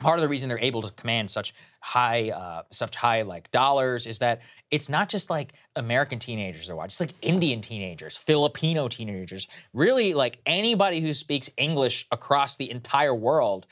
part 0.00 0.18
of 0.18 0.22
the 0.22 0.28
reason 0.28 0.48
they're 0.48 0.58
able 0.58 0.80
to 0.80 0.90
command 0.92 1.30
such 1.30 1.52
high 1.82 2.30
uh, 2.30 2.62
such 2.70 2.94
high 2.94 3.22
like 3.22 3.50
dollars 3.50 4.06
is 4.06 4.20
that 4.20 4.40
it's 4.70 4.88
not 4.88 5.08
just 5.08 5.28
like 5.28 5.52
american 5.74 6.16
teenagers 6.20 6.70
are 6.70 6.76
watching 6.76 6.86
it's 6.86 7.00
like 7.00 7.14
indian 7.22 7.60
teenagers 7.60 8.16
filipino 8.16 8.86
teenagers 8.86 9.48
really 9.74 10.14
like 10.14 10.38
anybody 10.46 11.00
who 11.00 11.12
speaks 11.12 11.50
english 11.56 12.06
across 12.12 12.56
the 12.56 12.70
entire 12.70 13.14
world 13.14 13.66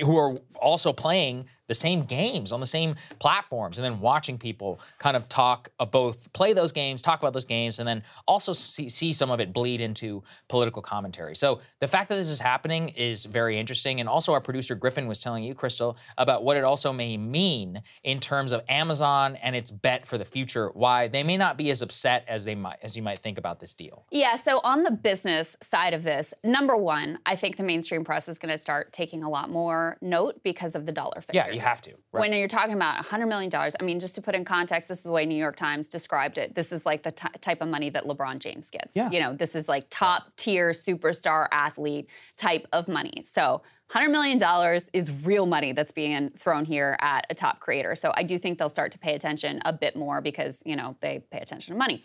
who 0.00 0.16
are 0.16 0.38
also 0.54 0.90
playing 0.90 1.44
the 1.70 1.74
same 1.74 2.02
games 2.02 2.50
on 2.50 2.58
the 2.58 2.66
same 2.66 2.96
platforms 3.20 3.78
and 3.78 3.84
then 3.84 4.00
watching 4.00 4.36
people 4.36 4.80
kind 4.98 5.16
of 5.16 5.28
talk 5.28 5.70
uh, 5.78 5.86
both 5.86 6.30
play 6.32 6.52
those 6.52 6.72
games 6.72 7.00
talk 7.00 7.20
about 7.20 7.32
those 7.32 7.44
games 7.44 7.78
and 7.78 7.86
then 7.86 8.02
also 8.26 8.52
see, 8.52 8.88
see, 8.88 9.12
some 9.12 9.30
of 9.30 9.38
it 9.38 9.52
bleed 9.52 9.80
into 9.80 10.20
political 10.48 10.82
commentary. 10.82 11.36
So 11.36 11.60
the 11.78 11.86
fact 11.86 12.08
that 12.08 12.16
this 12.16 12.28
is 12.28 12.40
happening 12.40 12.88
is 12.88 13.24
very 13.24 13.56
interesting 13.56 14.00
and 14.00 14.08
also 14.08 14.32
our 14.32 14.40
producer 14.40 14.74
griffin 14.74 15.06
was 15.06 15.20
telling 15.20 15.44
you 15.44 15.54
Krystal, 15.54 15.96
about 16.18 16.42
what 16.42 16.56
it 16.56 16.64
also 16.64 16.92
may 16.92 17.16
mean 17.16 17.80
in 18.02 18.18
terms 18.18 18.50
of 18.50 18.62
amazon 18.68 19.36
and 19.36 19.54
its 19.54 19.70
bet 19.70 20.04
for 20.08 20.18
the 20.18 20.24
future 20.24 20.70
why 20.74 21.06
they 21.06 21.22
may 21.22 21.36
not 21.36 21.56
be 21.56 21.70
as 21.70 21.82
upset 21.82 22.24
as 22.26 22.44
they 22.44 22.56
might 22.56 22.78
as 22.82 22.96
you 22.96 23.02
might 23.02 23.20
think 23.20 23.38
about 23.38 23.60
this 23.60 23.72
deal. 23.74 24.06
Yeah 24.10 24.34
so 24.34 24.58
on 24.64 24.82
the 24.82 24.90
business 24.90 25.56
side 25.62 25.94
of 25.94 26.02
this 26.02 26.34
number 26.42 26.76
one 26.76 27.20
i 27.26 27.36
think 27.36 27.56
the 27.56 27.62
mainstream 27.62 28.02
press 28.02 28.28
is 28.28 28.40
going 28.40 28.50
to 28.50 28.58
start 28.58 28.92
taking 28.92 29.22
a 29.22 29.30
lot 29.30 29.50
more 29.50 29.96
note 30.00 30.42
because 30.42 30.74
of 30.74 30.84
the 30.84 30.90
dollar 30.90 31.20
figure. 31.20 31.52
Yeah 31.52 31.59
you 31.60 31.66
have 31.66 31.80
to. 31.82 31.90
Right. 32.12 32.20
When 32.20 32.32
you're 32.32 32.48
talking 32.48 32.74
about 32.74 33.04
$100 33.04 33.28
million, 33.28 33.50
I 33.54 33.82
mean, 33.82 34.00
just 34.00 34.14
to 34.14 34.22
put 34.22 34.34
in 34.34 34.44
context, 34.44 34.88
this 34.88 34.98
is 34.98 35.04
the 35.04 35.10
way 35.10 35.26
New 35.26 35.36
York 35.36 35.56
Times 35.56 35.88
described 35.88 36.38
it. 36.38 36.54
This 36.54 36.72
is 36.72 36.86
like 36.86 37.02
the 37.02 37.12
type 37.12 37.60
of 37.60 37.68
money 37.68 37.90
that 37.90 38.04
LeBron 38.04 38.38
James 38.38 38.70
gets. 38.70 38.96
Yeah. 38.96 39.10
You 39.10 39.20
know, 39.20 39.34
this 39.34 39.54
is 39.54 39.68
like 39.68 39.84
top 39.90 40.36
tier 40.36 40.72
superstar 40.72 41.48
athlete 41.52 42.08
type 42.36 42.66
of 42.72 42.88
money. 42.88 43.22
So 43.24 43.62
$100 43.90 44.10
million 44.10 44.80
is 44.92 45.10
real 45.24 45.46
money 45.46 45.72
that's 45.72 45.92
being 45.92 46.30
thrown 46.30 46.64
here 46.64 46.96
at 47.00 47.26
a 47.28 47.34
top 47.34 47.60
creator. 47.60 47.96
So 47.96 48.12
I 48.14 48.22
do 48.22 48.38
think 48.38 48.58
they'll 48.58 48.68
start 48.68 48.92
to 48.92 48.98
pay 48.98 49.14
attention 49.14 49.60
a 49.64 49.72
bit 49.72 49.96
more 49.96 50.20
because, 50.20 50.62
you 50.64 50.76
know, 50.76 50.96
they 51.00 51.24
pay 51.30 51.40
attention 51.40 51.74
to 51.74 51.78
money. 51.78 52.02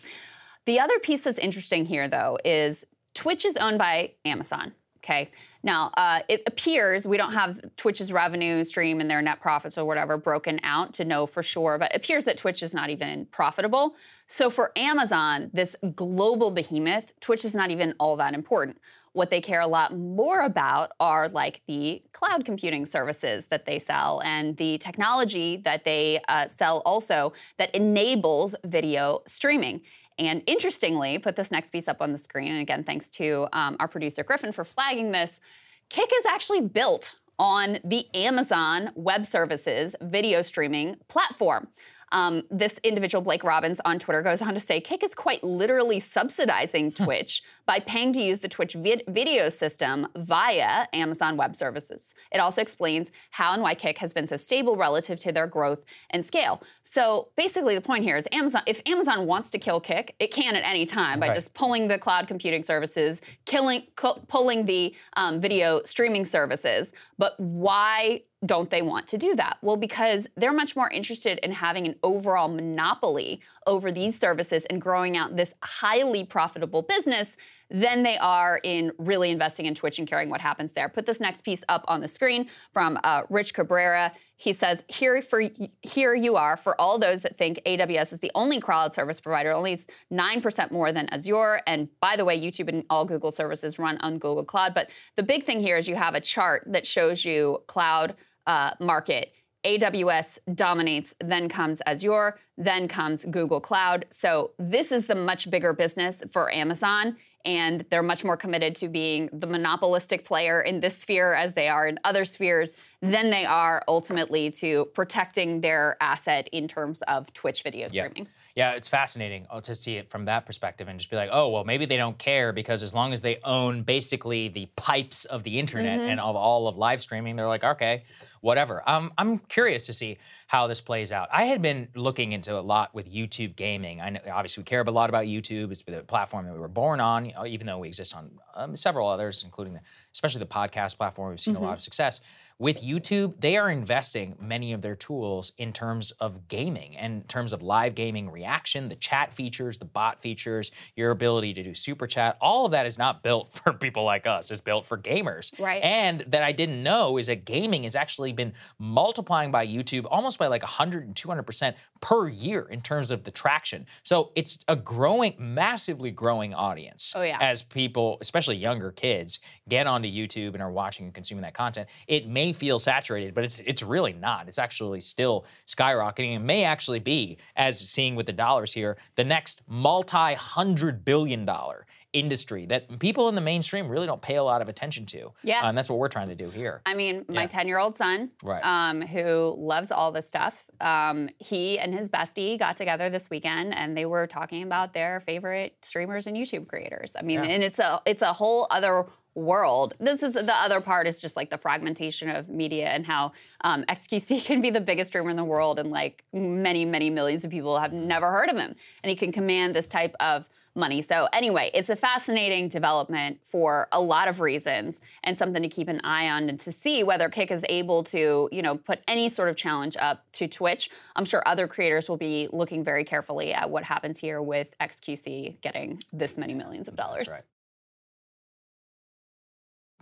The 0.66 0.80
other 0.80 0.98
piece 0.98 1.22
that's 1.22 1.38
interesting 1.38 1.86
here, 1.86 2.08
though, 2.08 2.38
is 2.44 2.84
Twitch 3.14 3.44
is 3.44 3.56
owned 3.56 3.78
by 3.78 4.12
Amazon. 4.24 4.72
Okay. 5.06 5.30
Now, 5.62 5.92
uh, 5.96 6.20
it 6.28 6.42
appears 6.48 7.06
we 7.06 7.16
don't 7.16 7.32
have 7.32 7.60
Twitch's 7.76 8.12
revenue 8.12 8.64
stream 8.64 9.00
and 9.00 9.08
their 9.08 9.22
net 9.22 9.40
profits 9.40 9.78
or 9.78 9.84
whatever 9.84 10.16
broken 10.16 10.58
out 10.64 10.94
to 10.94 11.04
know 11.04 11.26
for 11.26 11.44
sure, 11.44 11.78
but 11.78 11.92
it 11.92 11.96
appears 11.96 12.24
that 12.24 12.36
Twitch 12.36 12.60
is 12.60 12.74
not 12.74 12.90
even 12.90 13.26
profitable. 13.26 13.94
So 14.26 14.50
for 14.50 14.72
Amazon, 14.74 15.50
this 15.52 15.76
global 15.94 16.50
behemoth, 16.50 17.12
Twitch 17.20 17.44
is 17.44 17.54
not 17.54 17.70
even 17.70 17.94
all 18.00 18.16
that 18.16 18.34
important. 18.34 18.78
What 19.12 19.30
they 19.30 19.40
care 19.40 19.60
a 19.60 19.68
lot 19.68 19.96
more 19.96 20.40
about 20.40 20.90
are 20.98 21.28
like 21.28 21.62
the 21.68 22.02
cloud 22.12 22.44
computing 22.44 22.84
services 22.84 23.46
that 23.46 23.64
they 23.64 23.78
sell 23.78 24.20
and 24.24 24.56
the 24.56 24.76
technology 24.78 25.56
that 25.58 25.84
they 25.84 26.20
uh, 26.26 26.48
sell 26.48 26.82
also 26.84 27.32
that 27.58 27.72
enables 27.76 28.56
video 28.64 29.22
streaming. 29.24 29.82
And 30.18 30.42
interestingly, 30.46 31.18
put 31.18 31.36
this 31.36 31.50
next 31.50 31.70
piece 31.70 31.88
up 31.88 32.00
on 32.00 32.12
the 32.12 32.18
screen. 32.18 32.52
And 32.52 32.60
again, 32.60 32.84
thanks 32.84 33.10
to 33.12 33.48
um, 33.52 33.76
our 33.78 33.88
producer 33.88 34.24
Griffin 34.24 34.52
for 34.52 34.64
flagging 34.64 35.12
this. 35.12 35.40
Kick 35.88 36.10
is 36.18 36.26
actually 36.26 36.62
built 36.62 37.16
on 37.38 37.78
the 37.84 38.06
Amazon 38.14 38.90
Web 38.94 39.26
Services 39.26 39.94
video 40.00 40.42
streaming 40.42 40.96
platform. 41.08 41.68
Um, 42.12 42.44
this 42.50 42.78
individual, 42.84 43.20
Blake 43.22 43.42
Robbins, 43.42 43.80
on 43.84 43.98
Twitter 43.98 44.22
goes 44.22 44.40
on 44.40 44.54
to 44.54 44.60
say 44.60 44.80
Kick 44.80 45.02
is 45.02 45.14
quite 45.14 45.42
literally 45.42 45.98
subsidizing 45.98 46.92
Twitch 47.04 47.42
by 47.66 47.80
paying 47.80 48.12
to 48.12 48.20
use 48.20 48.40
the 48.40 48.48
Twitch 48.48 48.74
vid- 48.74 49.02
video 49.08 49.48
system 49.48 50.06
via 50.16 50.86
Amazon 50.92 51.36
Web 51.36 51.56
Services. 51.56 52.14
It 52.32 52.38
also 52.38 52.62
explains 52.62 53.10
how 53.30 53.52
and 53.54 53.62
why 53.62 53.74
Kick 53.74 53.98
has 53.98 54.12
been 54.12 54.26
so 54.28 54.36
stable 54.36 54.76
relative 54.76 55.18
to 55.20 55.32
their 55.32 55.48
growth 55.48 55.84
and 56.10 56.24
scale. 56.24 56.62
So 56.84 57.28
basically, 57.36 57.74
the 57.74 57.80
point 57.80 58.04
here 58.04 58.16
is 58.16 58.28
Amazon. 58.30 58.62
If 58.66 58.80
Amazon 58.86 59.26
wants 59.26 59.50
to 59.50 59.58
kill 59.58 59.80
Kick, 59.80 60.14
it 60.20 60.28
can 60.32 60.54
at 60.54 60.64
any 60.64 60.86
time 60.86 61.18
by 61.18 61.26
Right. 61.28 61.34
just 61.34 61.54
pulling 61.54 61.88
the 61.88 61.98
cloud 61.98 62.28
computing 62.28 62.62
services, 62.62 63.20
killing, 63.46 63.82
cu- 63.96 64.20
pulling 64.28 64.64
the 64.66 64.94
um, 65.16 65.40
video 65.40 65.82
streaming 65.84 66.24
services. 66.24 66.92
But 67.18 67.34
why 67.40 68.22
don't 68.44 68.70
they 68.70 68.82
want 68.82 69.06
to 69.08 69.18
do 69.18 69.34
that? 69.36 69.58
Well, 69.62 69.76
because 69.76 70.28
they're 70.36 70.52
much 70.52 70.76
more 70.76 70.90
interested 70.90 71.38
in 71.42 71.52
having 71.52 71.86
an 71.86 71.96
overall 72.02 72.48
monopoly 72.48 73.40
over 73.66 73.90
these 73.90 74.18
services 74.18 74.66
and 74.66 74.80
growing 74.80 75.16
out 75.16 75.36
this 75.36 75.54
highly 75.62 76.24
profitable 76.24 76.82
business 76.82 77.36
than 77.70 78.02
they 78.02 78.16
are 78.18 78.60
in 78.62 78.92
really 78.98 79.30
investing 79.30 79.66
in 79.66 79.74
Twitch 79.74 79.98
and 79.98 80.06
caring 80.06 80.30
what 80.30 80.40
happens 80.40 80.72
there. 80.72 80.88
Put 80.88 81.06
this 81.06 81.20
next 81.20 81.42
piece 81.42 81.64
up 81.68 81.84
on 81.88 82.00
the 82.00 82.08
screen 82.08 82.48
from 82.72 82.98
uh, 83.02 83.22
Rich 83.28 83.54
Cabrera. 83.54 84.12
He 84.36 84.52
says, 84.52 84.82
"Here 84.88 85.22
for 85.22 85.42
here 85.82 86.14
you 86.14 86.36
are 86.36 86.56
for 86.56 86.78
all 86.80 86.98
those 86.98 87.22
that 87.22 87.36
think 87.36 87.60
AWS 87.66 88.12
is 88.12 88.20
the 88.20 88.30
only 88.34 88.60
cloud 88.60 88.92
service 88.92 89.20
provider, 89.20 89.52
only 89.52 89.78
nine 90.10 90.40
percent 90.42 90.70
more 90.70 90.92
than 90.92 91.08
Azure. 91.10 91.60
And 91.66 91.88
by 92.00 92.16
the 92.16 92.24
way, 92.24 92.38
YouTube 92.38 92.68
and 92.68 92.84
all 92.90 93.04
Google 93.04 93.30
services 93.30 93.78
run 93.78 93.96
on 93.98 94.18
Google 94.18 94.44
Cloud. 94.44 94.74
But 94.74 94.90
the 95.16 95.22
big 95.22 95.44
thing 95.44 95.60
here 95.60 95.76
is 95.76 95.88
you 95.88 95.96
have 95.96 96.14
a 96.14 96.20
chart 96.20 96.64
that 96.66 96.86
shows 96.86 97.24
you 97.24 97.62
cloud 97.66 98.14
uh, 98.46 98.72
market. 98.78 99.32
AWS 99.66 100.38
dominates, 100.54 101.12
then 101.20 101.48
comes 101.48 101.82
Azure, 101.86 102.38
then 102.56 102.86
comes 102.86 103.24
Google 103.24 103.60
Cloud. 103.60 104.06
So 104.10 104.52
this 104.58 104.92
is 104.92 105.06
the 105.06 105.16
much 105.16 105.50
bigger 105.50 105.72
business 105.72 106.22
for 106.30 106.52
Amazon, 106.52 107.16
and 107.44 107.84
they're 107.90 108.02
much 108.02 108.24
more 108.24 108.36
committed 108.36 108.74
to 108.76 108.88
being 108.88 109.28
the 109.32 109.46
monopolistic 109.46 110.24
player 110.24 110.60
in 110.60 110.80
this 110.80 110.96
sphere 110.98 111.34
as 111.34 111.54
they 111.54 111.68
are 111.68 111.86
in 111.86 111.98
other 112.04 112.24
spheres 112.24 112.76
than 113.00 113.30
they 113.30 113.44
are 113.44 113.82
ultimately 113.86 114.50
to 114.50 114.86
protecting 114.94 115.60
their 115.60 115.96
asset 116.00 116.48
in 116.52 116.66
terms 116.66 117.02
of 117.02 117.32
Twitch 117.32 117.62
video 117.62 117.88
streaming. 117.88 118.24
Yeah, 118.24 118.24
it's 118.56 118.88
fascinating 118.88 119.46
uh, 119.50 119.60
to 119.60 119.74
see 119.74 119.96
it 119.96 120.08
from 120.08 120.24
that 120.24 120.46
perspective 120.46 120.88
and 120.88 120.98
just 120.98 121.10
be 121.10 121.16
like, 121.16 121.28
oh, 121.30 121.50
well, 121.50 121.64
maybe 121.64 121.84
they 121.84 121.98
don't 121.98 122.16
care 122.16 122.54
because 122.54 122.82
as 122.82 122.94
long 122.94 123.12
as 123.12 123.20
they 123.20 123.36
own 123.44 123.82
basically 123.82 124.48
the 124.48 124.66
pipes 124.76 125.26
of 125.26 125.42
the 125.42 125.58
internet 125.58 126.00
Mm-hmm. 126.00 126.10
and 126.10 126.20
of 126.20 126.36
all 126.36 126.66
of 126.66 126.76
live 126.78 127.02
streaming, 127.02 127.36
they're 127.36 127.46
like, 127.46 127.64
okay, 127.64 128.04
whatever. 128.40 128.82
Um, 128.88 129.12
I'm 129.18 129.38
curious 129.38 129.84
to 129.86 129.92
see 129.92 130.16
how 130.46 130.68
this 130.68 130.80
plays 130.80 131.12
out. 131.12 131.28
I 131.32 131.44
had 131.44 131.60
been 131.60 131.88
looking 131.94 132.32
into 132.32 132.58
a 132.58 132.60
lot 132.60 132.94
with 132.94 133.12
YouTube 133.12 133.56
gaming. 133.56 134.00
I 134.00 134.10
know, 134.10 134.20
obviously, 134.32 134.62
we 134.62 134.64
care 134.64 134.80
a 134.80 134.90
lot 134.90 135.10
about 135.10 135.26
YouTube. 135.26 135.70
It's 135.70 135.82
the 135.82 136.02
platform 136.02 136.46
that 136.46 136.52
we 136.54 136.58
were 136.58 136.68
born 136.68 136.98
on, 137.00 137.26
you 137.26 137.34
know, 137.34 137.44
even 137.46 137.66
though 137.66 137.78
we 137.78 137.88
exist 137.88 138.16
on 138.16 138.30
um, 138.54 138.74
several 138.74 139.06
others, 139.08 139.42
including 139.44 139.74
the, 139.74 139.80
especially 140.14 140.38
the 140.38 140.46
podcast 140.46 140.96
platform. 140.96 141.30
We've 141.30 141.40
seen 141.40 141.56
a 141.56 141.60
lot 141.60 141.74
of 141.74 141.82
success. 141.82 142.20
With 142.58 142.82
YouTube, 142.82 143.34
they 143.40 143.58
are 143.58 143.68
investing 143.68 144.34
many 144.40 144.72
of 144.72 144.80
their 144.80 144.96
tools 144.96 145.52
in 145.58 145.74
terms 145.74 146.12
of 146.12 146.48
gaming 146.48 146.96
and 146.96 147.22
in 147.22 147.28
terms 147.28 147.52
of 147.52 147.62
live 147.62 147.94
gaming 147.94 148.30
reaction, 148.30 148.88
the 148.88 148.96
chat 148.96 149.34
features, 149.34 149.76
the 149.76 149.84
bot 149.84 150.22
features, 150.22 150.70
your 150.94 151.10
ability 151.10 151.52
to 151.52 151.62
do 151.62 151.74
super 151.74 152.06
chat. 152.06 152.38
All 152.40 152.64
of 152.64 152.72
that 152.72 152.86
is 152.86 152.96
not 152.96 153.22
built 153.22 153.52
for 153.62 153.74
people 153.74 154.04
like 154.04 154.26
us. 154.26 154.50
It's 154.50 154.62
built 154.62 154.86
for 154.86 154.96
gamers. 154.96 155.58
Right. 155.60 155.82
And 155.82 156.24
that 156.28 156.42
I 156.42 156.52
didn't 156.52 156.82
know 156.82 157.18
is 157.18 157.26
that 157.26 157.44
gaming 157.44 157.82
has 157.82 157.94
actually 157.94 158.32
been 158.32 158.54
multiplying 158.78 159.50
by 159.50 159.66
YouTube 159.66 160.06
almost 160.10 160.38
by 160.38 160.46
like 160.46 160.62
100 160.62 161.04
and 161.04 161.14
200% 161.14 161.74
per 162.00 162.26
year 162.28 162.62
in 162.70 162.80
terms 162.80 163.10
of 163.10 163.24
the 163.24 163.30
traction. 163.30 163.86
So 164.02 164.32
it's 164.34 164.60
a 164.66 164.76
growing, 164.76 165.34
massively 165.38 166.10
growing 166.10 166.54
audience. 166.54 167.12
Oh, 167.14 167.22
yeah. 167.22 167.36
As 167.38 167.60
people, 167.60 168.16
especially 168.22 168.56
younger 168.56 168.92
kids, 168.92 169.40
get 169.68 169.86
onto 169.86 170.08
YouTube 170.08 170.54
and 170.54 170.62
are 170.62 170.70
watching 170.70 171.04
and 171.04 171.14
consuming 171.14 171.42
that 171.42 171.52
content, 171.52 171.88
it 172.06 172.26
may 172.26 172.45
feel 172.52 172.78
saturated, 172.78 173.34
but 173.34 173.44
it's 173.44 173.58
it's 173.60 173.82
really 173.82 174.12
not. 174.12 174.48
It's 174.48 174.58
actually 174.58 175.00
still 175.00 175.46
skyrocketing. 175.66 176.34
It 176.36 176.40
may 176.40 176.64
actually 176.64 177.00
be, 177.00 177.38
as 177.56 177.78
seeing 177.78 178.16
with 178.16 178.26
the 178.26 178.32
dollars 178.32 178.72
here, 178.72 178.96
the 179.16 179.24
next 179.24 179.62
multi-hundred 179.68 181.04
billion 181.04 181.44
dollar 181.44 181.86
industry 182.12 182.64
that 182.66 182.98
people 182.98 183.28
in 183.28 183.34
the 183.34 183.40
mainstream 183.42 183.88
really 183.88 184.06
don't 184.06 184.22
pay 184.22 184.36
a 184.36 184.42
lot 184.42 184.62
of 184.62 184.68
attention 184.68 185.04
to. 185.04 185.32
Yeah. 185.42 185.62
Uh, 185.62 185.68
and 185.68 185.76
that's 185.76 185.90
what 185.90 185.98
we're 185.98 186.08
trying 186.08 186.28
to 186.28 186.34
do 186.34 186.48
here. 186.48 186.80
I 186.86 186.94
mean, 186.94 187.26
my 187.28 187.42
Yeah. 187.42 187.46
10 187.48 187.68
year 187.68 187.78
old 187.78 187.94
son, 187.94 188.30
Right. 188.42 188.64
um, 188.64 189.02
who 189.02 189.54
loves 189.58 189.90
all 189.90 190.12
this 190.12 190.26
stuff, 190.26 190.64
um, 190.80 191.28
he 191.38 191.78
and 191.78 191.92
his 191.94 192.08
bestie 192.08 192.58
got 192.58 192.76
together 192.76 193.10
this 193.10 193.28
weekend 193.28 193.74
and 193.74 193.94
they 193.96 194.06
were 194.06 194.26
talking 194.26 194.62
about 194.62 194.94
their 194.94 195.20
favorite 195.20 195.76
streamers 195.82 196.26
and 196.26 196.36
YouTube 196.36 196.68
creators. 196.68 197.14
I 197.18 197.22
mean, 197.22 197.44
Yeah. 197.44 197.50
and 197.50 197.62
it's 197.62 197.78
a 197.78 198.00
it's 198.06 198.22
a 198.22 198.32
whole 198.32 198.66
other 198.70 199.04
world. 199.36 199.94
This 200.00 200.22
is 200.22 200.32
the 200.32 200.54
other 200.54 200.80
part 200.80 201.06
is 201.06 201.20
just 201.20 201.36
like 201.36 201.50
the 201.50 201.58
fragmentation 201.58 202.28
of 202.30 202.48
media 202.48 202.88
and 202.88 203.06
how 203.06 203.32
um, 203.60 203.84
XQC 203.84 204.44
can 204.46 204.60
be 204.60 204.70
the 204.70 204.80
biggest 204.80 205.08
streamer 205.08 205.30
in 205.30 205.36
the 205.36 205.44
world 205.44 205.78
and 205.78 205.90
like 205.90 206.24
many 206.32 206.84
many 206.84 207.10
millions 207.10 207.44
of 207.44 207.50
people 207.50 207.78
have 207.78 207.92
never 207.92 208.32
heard 208.32 208.48
of 208.48 208.56
him, 208.56 208.74
and 209.02 209.10
he 209.10 209.16
can 209.16 209.30
command 209.30 209.76
this 209.76 209.88
type 209.88 210.14
of 210.18 210.48
money. 210.76 211.02
So 211.02 211.28
anyway, 211.32 211.70
it's 211.74 211.88
a 211.88 211.96
fascinating 211.96 212.68
development 212.68 213.40
for 213.42 213.88
a 213.90 214.00
lot 214.00 214.28
of 214.28 214.40
reasons 214.40 215.00
and 215.24 215.36
something 215.36 215.62
to 215.62 215.68
keep 215.68 215.88
an 215.88 216.00
eye 216.04 216.28
on 216.28 216.48
and 216.48 216.60
to 216.60 216.70
see 216.70 217.02
whether 217.02 217.28
Kick 217.28 217.50
is 217.50 217.64
able 217.68 218.04
to, 218.04 218.48
you 218.52 218.62
know, 218.62 218.76
put 218.76 219.00
any 219.08 219.28
sort 219.28 219.48
of 219.48 219.56
challenge 219.56 219.96
up 219.98 220.24
to 220.32 220.46
Twitch. 220.46 220.90
I'm 221.16 221.24
sure 221.24 221.42
other 221.46 221.66
creators 221.66 222.08
will 222.08 222.18
be 222.18 222.48
looking 222.52 222.84
very 222.84 223.04
carefully 223.04 223.54
at 223.54 223.70
what 223.70 223.84
happens 223.84 224.18
here 224.18 224.42
with 224.42 224.68
XQC 224.78 225.60
getting 225.62 226.02
this 226.12 226.36
many 226.36 226.54
millions 226.54 226.88
of 226.88 226.96
dollars. 226.96 227.20
That's 227.20 227.30
right. 227.30 227.42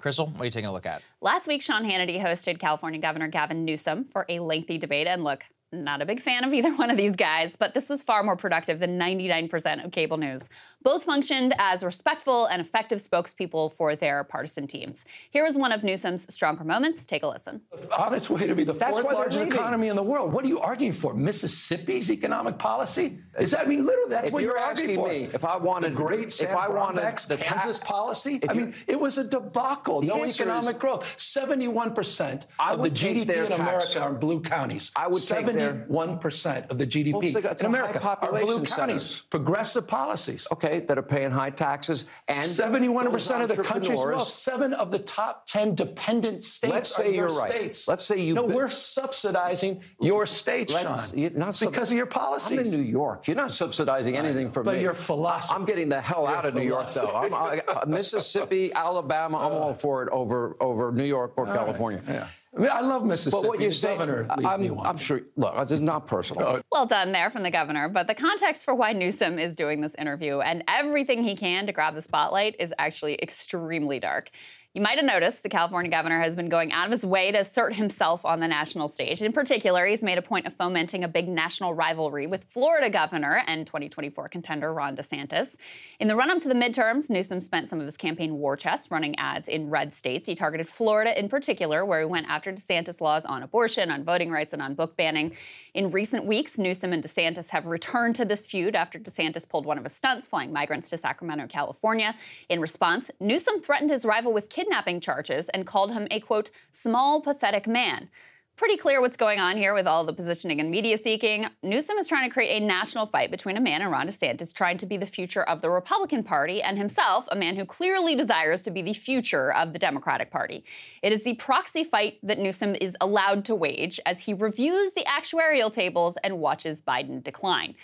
Krystal, 0.01 0.31
what 0.33 0.43
are 0.43 0.45
you 0.45 0.51
taking 0.51 0.69
a 0.69 0.73
look 0.73 0.87
at? 0.87 1.03
Last 1.21 1.47
week, 1.47 1.63
Sean 1.63 1.85
Hannity 1.85 2.21
hosted 2.21 2.59
California 2.59 3.01
Governor 3.01 3.29
Gavin 3.29 3.65
Newsom 3.65 4.05
for 4.05 4.27
a 4.29 4.39
lengthy 4.41 4.77
debate. 4.77 5.07
And 5.07 5.25
look, 5.25 5.45
not 5.83 6.01
a 6.01 6.07
big 6.07 6.21
fan 6.21 6.45
of 6.45 6.55
either 6.55 6.73
one 6.77 6.91
of 6.91 6.97
these 6.97 7.17
guys, 7.17 7.57
but 7.57 7.75
this 7.75 7.89
was 7.89 8.03
far 8.03 8.23
more 8.23 8.37
productive 8.37 8.79
than 8.79 8.99
99% 8.99 9.85
of 9.85 9.91
cable 9.91 10.17
news. 10.17 10.49
Both 10.83 11.05
functioned 11.05 11.55
as 11.59 11.83
respectful 11.83 12.47
and 12.47 12.61
effective 12.61 13.01
spokespeople 13.01 13.73
for 13.73 13.97
their 13.97 14.25
partisan 14.25 14.67
teams. 14.67 15.05
Here 15.31 15.47
is 15.47 15.57
one 15.57 15.73
of 15.73 15.83
Newsom's 15.83 16.33
stronger 16.33 16.65
moments. 16.65 17.05
Take 17.05 17.23
a 17.23 17.27
listen. 17.27 17.61
On 17.99 18.15
honest 18.15 18.31
way 18.31 18.47
to 18.47 18.55
be 18.55 18.65
the 18.65 18.75
fourth 18.75 19.05
largest 19.05 19.45
economy 19.45 19.89
in 19.89 19.97
the 19.97 20.03
world. 20.03 20.33
What 20.33 20.45
are 20.45 20.49
you 20.49 20.61
arguing 20.61 20.93
for? 20.93 21.15
Mississippi's 21.15 22.11
economic 22.11 22.59
policy? 22.59 23.19
Is 23.39 23.51
that 23.51 23.63
I 23.63 23.65
mean 23.65 23.85
literally 23.85 24.11
that's 24.11 24.29
if 24.29 24.33
what 24.33 24.43
you're, 24.43 24.53
you're 24.53 24.61
asking 24.61 24.95
for. 24.95 25.09
me? 25.09 25.29
If 25.33 25.45
I 25.45 25.57
wanted 25.57 25.93
the 25.93 25.97
great 25.97 26.33
Sam 26.33 26.51
if 26.51 26.57
I 26.57 26.69
wanted 26.69 27.03
Brownback's 27.03 27.25
the 27.25 27.37
Kansas 27.37 27.79
policy, 27.79 28.41
I 28.49 28.55
mean 28.55 28.75
it 28.87 29.01
was 29.01 29.19
a 29.19 29.25
debacle. 29.25 30.03
No 30.03 30.25
economic 30.25 30.77
is, 30.77 30.81
growth. 30.81 31.07
Seventy-one 31.17 31.95
percent 31.95 32.47
of 32.59 32.83
the 32.83 32.91
GDP 32.91 33.47
in 33.47 33.53
America 33.53 34.01
are 34.01 34.11
in 34.11 34.21
blue 34.21 34.41
counties. 34.41 34.91
I 34.95 35.09
would 35.09 35.23
71 35.23 35.57
1% 35.73 36.71
of 36.71 36.79
the 36.79 36.87
GDP 36.87 37.13
well, 37.13 37.23
it's, 37.23 37.37
it's 37.37 37.63
in 37.63 37.67
America 37.67 38.01
our 38.03 38.19
are 38.23 38.41
blue 38.41 38.65
counties. 38.65 39.23
Progressive 39.31 39.87
policies. 39.89 40.47
Okay, 40.53 40.81
that 40.81 40.99
are 40.99 41.03
paying 41.03 41.31
high 41.31 41.51
taxes 41.51 42.07
and 42.29 42.43
71% 42.43 43.43
of 43.43 43.49
the 43.49 43.63
country's 43.63 44.05
wealth. 44.05 44.29
Seven 44.29 44.73
of 44.75 44.91
the 44.91 44.99
top 44.99 45.47
10 45.47 45.75
dependent 45.75 46.43
states 46.43 46.73
Let's 46.73 46.95
say 46.95 47.15
you're 47.15 47.29
right. 47.29 47.51
States. 47.51 47.89
Let's 47.89 48.05
say 48.05 48.21
you. 48.21 48.35
No, 48.35 48.47
been, 48.47 48.57
we're 48.57 48.71
subsidizing 48.71 49.83
your 50.01 50.27
states, 50.27 50.73
Sean. 50.73 50.99
Not 51.35 51.55
sub- 51.55 51.73
because 51.73 51.91
of 51.91 51.97
your 51.97 52.07
policies. 52.07 52.59
I'm 52.59 52.65
in 52.67 52.71
New 52.71 52.87
York. 52.87 53.27
You're 53.27 53.37
not 53.37 53.51
subsidizing 53.51 54.17
anything 54.17 54.51
for 54.51 54.63
me. 54.63 54.73
But 54.73 54.81
your 54.81 54.95
philosophy. 54.95 55.55
I'm 55.57 55.65
getting 55.65 55.89
the 55.89 56.01
hell 56.01 56.25
your 56.25 56.37
out 56.37 56.45
of 56.45 56.55
New 56.55 56.63
York, 56.63 56.91
though. 56.93 57.15
I, 57.15 57.61
Mississippi, 57.87 58.73
Alabama. 58.73 59.39
I'm 59.39 59.53
all 59.53 59.75
for 59.75 60.03
it 60.03 60.09
over 60.11 60.57
over 60.61 60.93
New 60.93 61.05
York 61.05 61.33
or 61.37 61.47
California. 61.47 62.01
Right. 62.07 62.17
Yeah. 62.17 62.29
I, 62.57 62.61
mean, 62.61 62.71
I 62.73 62.81
love 62.81 63.05
Mississippi. 63.05 63.43
But 63.43 63.49
what 63.49 63.61
you're 63.61 63.71
the 63.71 63.75
saying, 63.75 63.99
governor 63.99 64.27
leaves 64.37 64.45
I'm, 64.45 64.61
me 64.61 64.71
wanting. 64.71 64.91
I'm 64.91 64.97
sure. 64.97 65.23
Look, 65.37 65.57
this 65.61 65.73
is 65.73 65.81
not 65.81 66.07
personal. 66.07 66.61
Well 66.71 66.87
done 66.87 67.13
there 67.13 67.31
from 67.31 67.43
the 67.43 67.51
governor. 67.51 67.89
But 67.89 68.07
the 68.07 68.15
context 68.15 68.65
for 68.65 68.75
why 68.75 68.93
Newsom 68.93 69.39
is 69.39 69.57
doing 69.57 69.81
this 69.81 69.95
interview 69.97 70.41
and 70.41 70.63
everything 70.69 71.25
he 71.25 71.35
can 71.35 71.67
to 71.67 71.73
grab 71.73 71.95
the 71.95 72.03
spotlight 72.03 72.57
is 72.59 72.73
actually 72.79 73.15
extremely 73.23 73.99
dark. 73.99 74.31
You 74.75 74.83
might 74.83 74.97
have 74.99 75.05
noticed 75.05 75.45
the 75.45 75.49
California 75.49 75.89
governor 75.89 76.21
has 76.21 76.35
been 76.35 76.49
going 76.49 76.73
out 76.73 76.87
of 76.87 76.91
his 76.91 77.07
way 77.07 77.31
to 77.31 77.39
assert 77.39 77.75
himself 77.75 78.25
on 78.25 78.41
the 78.41 78.49
national 78.49 78.89
stage. 78.89 79.23
In 79.23 79.33
particular, 79.33 79.87
he's 79.87 80.03
made 80.03 80.19
a 80.19 80.23
point 80.23 80.49
of 80.49 80.53
fomenting 80.53 81.05
a 81.05 81.09
big 81.09 81.29
national 81.29 81.75
rivalry 81.75 82.27
with 82.27 82.43
Florida 82.43 82.91
governor 82.91 83.45
and 83.47 83.69
2024 83.69 84.29
contender 84.31 84.75
Ron 84.75 84.97
DeSantis. 84.97 85.55
In 86.01 86.09
the 86.09 86.17
run 86.17 86.29
up 86.29 86.41
to 86.41 86.49
the 86.49 86.57
midterms, 86.57 87.09
Newsom 87.09 87.41
spent 87.41 87.69
some 87.69 87.79
of 87.79 87.85
his 87.85 87.97
campaign 87.97 88.35
war 88.35 88.57
chest 88.57 88.91
running 88.91 89.17
ads 89.17 89.47
in 89.47 89.71
red 89.71 89.93
states. 89.93 90.27
He 90.27 90.35
targeted 90.35 90.69
Florida 90.69 91.17
in 91.17 91.29
particular, 91.29 91.85
where 91.85 92.01
he 92.01 92.07
went 92.07 92.27
after 92.29 92.53
DeSantis 92.53 93.01
laws 93.01 93.25
on 93.25 93.45
abortion, 93.45 93.93
on 93.93 94.03
voting 94.03 94.33
rights, 94.33 94.53
and 94.53 94.61
on 94.61 94.75
book 94.75 94.97
banning. 94.97 95.37
In 95.75 95.93
recent 95.93 96.25
weeks, 96.25 96.59
Newsom 96.59 96.93
and 96.93 97.05
DeSantis 97.05 97.51
have 97.51 97.67
returned 97.67 98.17
to 98.17 98.25
this 98.25 98.49
feud 98.49 98.75
after 98.75 98.99
DeSantis 98.99 99.49
pulled 99.49 99.67
one 99.67 99.79
of 99.79 99.85
his 99.85 99.95
stunts, 99.95 100.27
flying 100.27 100.53
migrants 100.53 100.91
to 100.91 100.99
Sacramento, 100.99 101.47
California. 101.47 102.17
In 102.49 102.61
response, 102.61 103.13
Newsom 103.21 103.61
threatened 103.61 103.91
his 103.91 104.05
rival 104.05 104.33
with 104.33 104.49
kidnapping 104.49 104.64
charges 105.01 105.49
and 105.51 105.67
called 105.67 105.93
him 105.93 106.07
a 106.11 106.21
quote, 106.21 106.51
small, 106.73 107.21
pathetic 107.21 107.67
man. 107.67 108.09
Pretty 108.57 108.77
clear 108.77 109.01
what's 109.01 109.17
going 109.17 109.41
on 109.41 109.57
here 109.57 109.75
with 109.75 109.89
all 109.89 110.05
the 110.05 110.13
positioning 110.13 110.61
and 110.61 110.71
media 110.71 110.97
seeking. 110.97 111.45
Newsom 111.65 111.99
is 111.99 112.07
trying 112.07 112.29
to 112.29 112.33
create 112.33 112.63
a 112.63 112.65
national 112.65 113.05
fight 113.05 113.33
between 113.33 113.57
a 113.57 113.61
man 113.61 113.83
and 113.83 113.91
Ron 113.91 114.07
DeSantis 114.07 114.55
trying 114.55 114.79
to 114.79 114.87
be 114.87 114.97
the 114.97 115.07
future 115.07 115.43
of 115.43 115.61
the 115.61 115.69
Republican 115.69 116.23
Party 116.23 116.63
and 116.63 116.79
himself, 116.79 117.27
a 117.33 117.35
man 117.35 117.57
who 117.57 117.65
clearly 117.65 118.15
desires 118.15 118.63
to 118.63 118.71
be 118.71 118.81
the 118.81 118.95
future 118.95 119.53
of 119.53 119.73
the 119.73 119.79
Democratic 119.81 120.31
Party. 120.31 120.65
It 121.03 121.13
is 121.13 121.25
the 121.25 121.35
proxy 121.35 121.83
fight 121.83 122.21
that 122.23 122.39
Newsom 122.39 122.77
is 122.77 122.97
allowed 123.01 123.45
to 123.47 123.57
wage 123.57 123.99
as 124.07 124.21
he 124.21 124.33
reviews 124.33 124.93
the 124.93 125.05
actuarial 125.05 125.73
tables 125.73 126.17
and 126.23 126.39
watches 126.39 126.81
Biden 126.81 127.25
decline. 127.25 127.75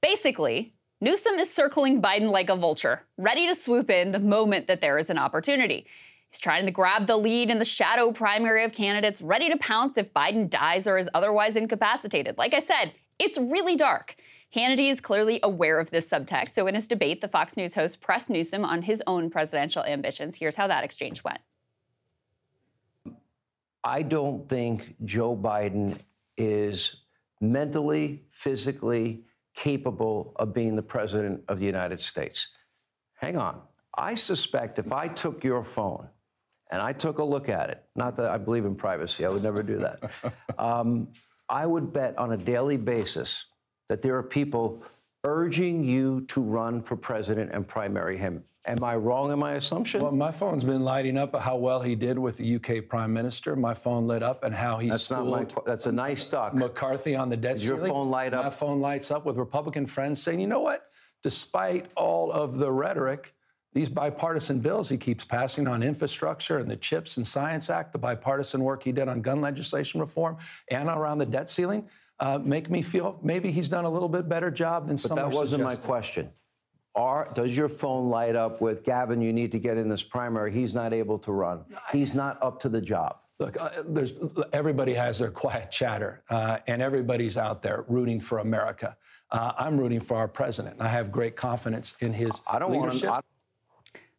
Basically, 0.00 0.72
Newsom 1.02 1.34
is 1.34 1.52
circling 1.52 2.00
Biden 2.00 2.30
like 2.30 2.48
a 2.48 2.56
vulture, 2.56 3.02
ready 3.18 3.46
to 3.46 3.54
swoop 3.54 3.90
in 3.90 4.12
the 4.12 4.18
moment 4.18 4.68
that 4.68 4.80
there 4.80 4.96
is 4.96 5.10
an 5.10 5.18
opportunity. 5.18 5.86
He's 6.34 6.40
trying 6.40 6.66
to 6.66 6.72
grab 6.72 7.06
the 7.06 7.16
lead 7.16 7.48
in 7.48 7.60
the 7.60 7.64
shadow 7.64 8.10
primary 8.10 8.64
of 8.64 8.72
candidates, 8.72 9.22
ready 9.22 9.48
to 9.50 9.56
pounce 9.58 9.96
if 9.96 10.12
Biden 10.12 10.50
dies 10.50 10.88
or 10.88 10.98
is 10.98 11.08
otherwise 11.14 11.54
incapacitated. 11.54 12.38
Like 12.38 12.54
I 12.54 12.58
said, 12.58 12.92
it's 13.20 13.38
really 13.38 13.76
dark. 13.76 14.16
Hannity 14.52 14.90
is 14.90 15.00
clearly 15.00 15.38
aware 15.44 15.78
of 15.78 15.92
this 15.92 16.08
subtext, 16.08 16.54
so 16.54 16.66
in 16.66 16.74
his 16.74 16.88
debate, 16.88 17.20
the 17.20 17.28
Fox 17.28 17.56
News 17.56 17.76
host 17.76 18.00
pressed 18.00 18.30
Newsom 18.30 18.64
on 18.64 18.82
his 18.82 19.00
own 19.06 19.30
presidential 19.30 19.84
ambitions. 19.84 20.36
Here's 20.36 20.56
how 20.56 20.66
that 20.66 20.82
exchange 20.82 21.22
went. 21.22 21.38
I 23.84 24.02
don't 24.02 24.48
think 24.48 24.96
Joe 25.04 25.36
Biden 25.36 26.00
is 26.36 26.96
mentally, 27.40 28.24
physically 28.28 29.22
capable 29.54 30.32
of 30.34 30.52
being 30.52 30.74
the 30.74 30.82
president 30.82 31.44
of 31.46 31.60
the 31.60 31.66
United 31.66 32.00
States. 32.00 32.48
Hang 33.14 33.36
on. 33.36 33.60
I 33.96 34.16
suspect 34.16 34.80
if 34.80 34.92
I 34.92 35.06
took 35.06 35.44
your 35.44 35.62
phone 35.62 36.08
and 36.74 36.82
I 36.82 36.92
took 36.92 37.18
a 37.18 37.24
look 37.24 37.48
at 37.48 37.70
it, 37.70 37.84
not 37.94 38.16
that 38.16 38.32
I 38.32 38.36
believe 38.36 38.64
in 38.64 38.74
privacy, 38.74 39.24
I 39.24 39.28
would 39.28 39.44
never 39.44 39.62
do 39.62 39.78
that. 39.78 40.10
um, 40.58 41.06
I 41.48 41.66
would 41.66 41.92
bet 41.92 42.18
on 42.18 42.32
a 42.32 42.36
daily 42.36 42.76
basis 42.76 43.44
that 43.88 44.02
there 44.02 44.16
are 44.16 44.24
people 44.24 44.82
urging 45.22 45.84
you 45.84 46.22
to 46.22 46.40
run 46.40 46.82
for 46.82 46.96
president 46.96 47.52
and 47.52 47.66
primary 47.66 48.18
him. 48.18 48.42
Am 48.66 48.82
I 48.82 48.96
wrong 48.96 49.30
in 49.30 49.38
my 49.38 49.52
assumption? 49.52 50.00
Well, 50.00 50.10
my 50.10 50.32
phone's 50.32 50.64
been 50.64 50.82
lighting 50.82 51.16
up 51.16 51.36
how 51.36 51.56
well 51.56 51.80
he 51.80 51.94
did 51.94 52.18
with 52.18 52.38
the 52.38 52.56
UK 52.56 52.88
Prime 52.88 53.12
Minister. 53.12 53.54
My 53.54 53.74
phone 53.74 54.08
lit 54.08 54.24
up 54.24 54.42
and 54.42 54.52
how 54.52 54.78
he 54.78 54.90
That's 54.90 55.10
not 55.12 55.26
my. 55.26 55.46
That's 55.64 55.86
a 55.86 55.92
nice 55.92 56.24
duck. 56.24 56.54
McCarthy 56.54 57.14
on 57.14 57.28
the 57.28 57.36
debt 57.36 57.52
Does 57.52 57.64
your 57.64 57.76
ceiling. 57.76 57.92
phone 57.92 58.10
light 58.10 58.34
up? 58.34 58.44
My 58.44 58.50
phone 58.50 58.80
lights 58.80 59.12
up 59.12 59.24
with 59.24 59.36
Republican 59.36 59.86
friends 59.86 60.20
saying, 60.20 60.40
you 60.40 60.48
know 60.48 60.60
what? 60.60 60.88
Despite 61.22 61.86
all 61.94 62.32
of 62.32 62.56
the 62.56 62.72
rhetoric, 62.72 63.34
these 63.74 63.88
bipartisan 63.88 64.60
bills 64.60 64.88
he 64.88 64.96
keeps 64.96 65.24
passing 65.24 65.66
on 65.66 65.82
infrastructure 65.82 66.58
and 66.58 66.70
the 66.70 66.76
CHIPS 66.76 67.16
and 67.16 67.26
Science 67.26 67.68
Act, 67.68 67.92
the 67.92 67.98
bipartisan 67.98 68.62
work 68.62 68.82
he 68.84 68.92
did 68.92 69.08
on 69.08 69.20
gun 69.20 69.40
legislation 69.40 70.00
reform 70.00 70.36
and 70.70 70.88
around 70.88 71.18
the 71.18 71.26
debt 71.26 71.50
ceiling, 71.50 71.88
uh, 72.20 72.38
make 72.42 72.70
me 72.70 72.80
feel 72.80 73.18
maybe 73.22 73.50
he's 73.50 73.68
done 73.68 73.84
a 73.84 73.90
little 73.90 74.08
bit 74.08 74.28
better 74.28 74.50
job 74.50 74.86
than 74.86 74.96
some. 74.96 75.10
But 75.10 75.22
some 75.22 75.30
that 75.30 75.36
are 75.36 75.40
wasn't 75.40 75.64
my 75.64 75.74
question. 75.74 76.30
Are, 76.94 77.28
does 77.34 77.56
your 77.56 77.68
phone 77.68 78.08
light 78.08 78.36
up 78.36 78.60
with 78.60 78.84
Gavin? 78.84 79.20
You 79.20 79.32
need 79.32 79.50
to 79.50 79.58
get 79.58 79.76
in 79.76 79.88
this 79.88 80.04
primary. 80.04 80.52
He's 80.52 80.74
not 80.74 80.92
able 80.92 81.18
to 81.18 81.32
run. 81.32 81.64
He's 81.90 82.14
not 82.14 82.40
up 82.40 82.60
to 82.60 82.68
the 82.68 82.80
job. 82.80 83.16
Look, 83.40 83.60
uh, 83.60 83.70
there's 83.88 84.12
everybody 84.52 84.94
has 84.94 85.18
their 85.18 85.32
quiet 85.32 85.72
chatter, 85.72 86.22
uh, 86.30 86.58
and 86.68 86.80
everybody's 86.80 87.36
out 87.36 87.62
there 87.62 87.84
rooting 87.88 88.20
for 88.20 88.38
America. 88.38 88.96
Uh, 89.32 89.50
I'm 89.58 89.76
rooting 89.76 89.98
for 89.98 90.16
our 90.16 90.28
president. 90.28 90.80
I 90.80 90.86
have 90.86 91.10
great 91.10 91.34
confidence 91.34 91.96
in 91.98 92.12
his 92.12 92.42
I 92.46 92.60
don't 92.60 92.70
want 92.70 92.92
leadership. 92.92 93.10
him. 93.10 93.22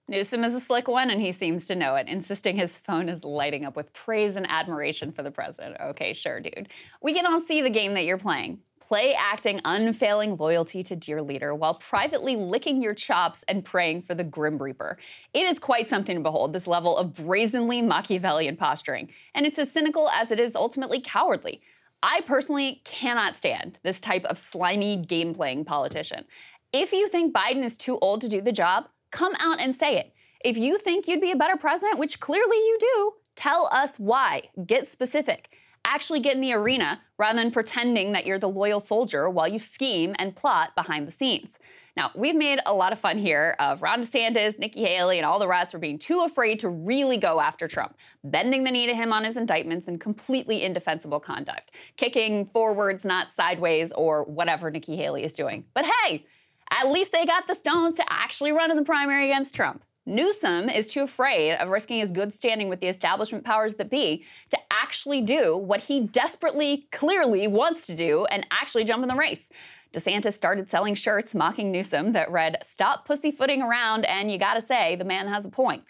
Newsom 0.08 0.44
is 0.44 0.54
a 0.54 0.60
slick 0.60 0.88
one, 0.88 1.10
and 1.10 1.20
he 1.20 1.32
seems 1.32 1.66
to 1.68 1.76
know 1.76 1.96
it, 1.96 2.08
insisting 2.08 2.56
his 2.56 2.78
phone 2.78 3.10
is 3.10 3.24
lighting 3.24 3.66
up 3.66 3.76
with 3.76 3.92
praise 3.92 4.36
and 4.36 4.46
admiration 4.48 5.12
for 5.12 5.24
the 5.24 5.32
president. 5.32 5.78
Okay, 5.82 6.14
sure, 6.14 6.40
dude. 6.40 6.70
We 7.02 7.14
can 7.14 7.26
all 7.26 7.40
see 7.40 7.62
the 7.62 7.72
game 7.72 7.96
that 7.96 8.06
you're 8.06 8.20
playing. 8.20 8.60
Play 8.80 9.16
acting 9.16 9.62
unfailing 9.66 10.38
loyalty 10.38 10.84
to 10.84 10.96
dear 10.96 11.24
leader 11.24 11.56
while 11.56 11.74
privately 11.74 12.36
licking 12.36 12.84
your 12.84 12.94
chops 12.94 13.44
and 13.48 13.66
praying 13.66 14.04
for 14.04 14.14
the 14.14 14.24
Grim 14.24 14.60
Reaper. 14.60 15.00
It 15.34 15.48
is 15.48 15.58
quite 15.58 15.90
something 15.90 16.16
to 16.16 16.22
behold, 16.22 16.54
this 16.54 16.68
level 16.68 16.96
of 16.96 17.16
brazenly 17.16 17.82
Machiavellian 17.82 18.58
posturing. 18.58 19.10
And 19.34 19.48
it's 19.48 19.58
as 19.58 19.72
cynical 19.72 20.08
as 20.10 20.30
it 20.30 20.40
is 20.40 20.56
ultimately 20.56 21.02
cowardly. 21.02 21.62
I 22.04 22.22
personally 22.22 22.84
cannot 22.84 23.36
stand 23.36 23.80
this 23.82 24.00
type 24.00 24.26
of 24.26 24.38
slimy 24.38 24.98
game 24.98 25.34
playing 25.34 25.66
politician. 25.66 26.26
If 26.72 26.92
you 26.94 27.08
think 27.08 27.34
Biden 27.34 27.64
is 27.64 27.78
too 27.78 27.98
old 28.00 28.22
to 28.22 28.30
do 28.30 28.40
the 28.40 28.52
job, 28.52 28.86
come 29.16 29.34
out 29.40 29.62
and 29.62 29.74
say 29.74 29.98
it. 29.98 30.14
If 30.44 30.58
you 30.58 30.78
think 30.78 31.08
you'd 31.08 31.22
be 31.22 31.32
a 31.32 31.38
better 31.38 31.56
president, 31.56 31.98
which 31.98 32.20
clearly 32.20 32.58
you 32.58 32.78
do, 32.80 33.14
tell 33.36 33.70
us 33.72 33.98
why. 33.98 34.50
Get 34.66 34.90
specific. 34.90 35.56
Actually 35.86 36.20
get 36.20 36.36
in 36.36 36.42
the 36.42 36.52
arena 36.52 37.02
rather 37.18 37.40
than 37.40 37.50
pretending 37.50 38.12
that 38.12 38.26
you're 38.26 38.40
the 38.40 38.50
loyal 38.50 38.82
soldier 38.82 39.30
while 39.30 39.48
you 39.48 39.58
scheme 39.58 40.16
and 40.20 40.36
plot 40.36 40.76
behind 40.76 41.08
the 41.08 41.12
scenes. 41.12 41.60
Now, 41.96 42.12
we've 42.14 42.36
made 42.36 42.60
a 42.66 42.74
lot 42.74 42.92
of 42.92 43.00
fun 43.00 43.18
here 43.18 43.56
of 43.58 43.82
Ron 43.82 44.02
DeSantis, 44.02 44.60
Nikki 44.60 44.82
Haley, 44.82 45.18
and 45.18 45.26
all 45.26 45.40
the 45.40 45.48
rest 45.48 45.72
for 45.72 45.78
being 45.78 45.98
too 45.98 46.22
afraid 46.22 46.60
to 46.60 46.68
really 46.68 47.16
go 47.16 47.40
after 47.40 47.70
Trump, 47.70 47.96
bending 48.26 48.66
the 48.66 48.72
knee 48.72 48.86
to 48.88 48.94
him 48.94 49.14
on 49.14 49.24
his 49.24 49.38
indictments 49.38 49.88
and 49.88 50.02
completely 50.02 50.64
indefensible 50.64 51.22
conduct, 51.22 51.72
kicking 51.96 52.48
forwards, 52.48 53.06
not 53.06 53.32
sideways, 53.32 53.94
or 53.94 54.26
whatever 54.26 54.70
Nikki 54.70 54.98
Haley 54.98 55.24
is 55.24 55.32
doing. 55.32 55.64
But 55.74 55.86
hey, 55.86 56.26
at 56.72 56.90
least 56.90 57.12
they 57.12 57.26
got 57.26 57.48
the 57.48 57.56
stones 57.56 57.96
to 57.96 58.06
actually 58.10 58.52
run 58.52 58.72
in 58.72 58.78
the 58.78 58.84
primary 58.84 59.26
against 59.26 59.56
Trump. 59.56 59.84
Newsom 60.08 60.70
is 60.70 60.92
too 60.92 61.02
afraid 61.02 61.56
of 61.56 61.70
risking 61.70 62.00
his 62.00 62.12
good 62.12 62.32
standing 62.32 62.70
with 62.70 62.80
the 62.80 62.88
establishment 62.88 63.44
powers 63.44 63.76
that 63.76 63.90
be 63.90 64.24
to 64.52 64.58
actually 64.72 65.22
do 65.22 65.58
what 65.58 65.82
he 65.82 66.00
desperately, 66.00 66.88
clearly 66.92 67.48
wants 67.48 67.88
to 67.88 67.96
do 67.96 68.26
and 68.26 68.46
actually 68.52 68.84
jump 68.84 69.02
in 69.02 69.10
the 69.10 69.16
race. 69.16 69.50
DeSantis 69.94 70.34
started 70.34 70.70
selling 70.70 70.94
shirts 70.94 71.34
mocking 71.34 71.72
Newsom 71.72 72.12
that 72.12 72.30
read, 72.30 72.58
Stop 72.62 73.08
pussyfooting 73.08 73.64
around, 73.64 74.06
and 74.06 74.32
you 74.32 74.38
gotta 74.38 74.62
say, 74.62 74.96
the 74.96 75.06
man 75.06 75.28
has 75.28 75.46
a 75.46 75.50
point. 75.50 75.84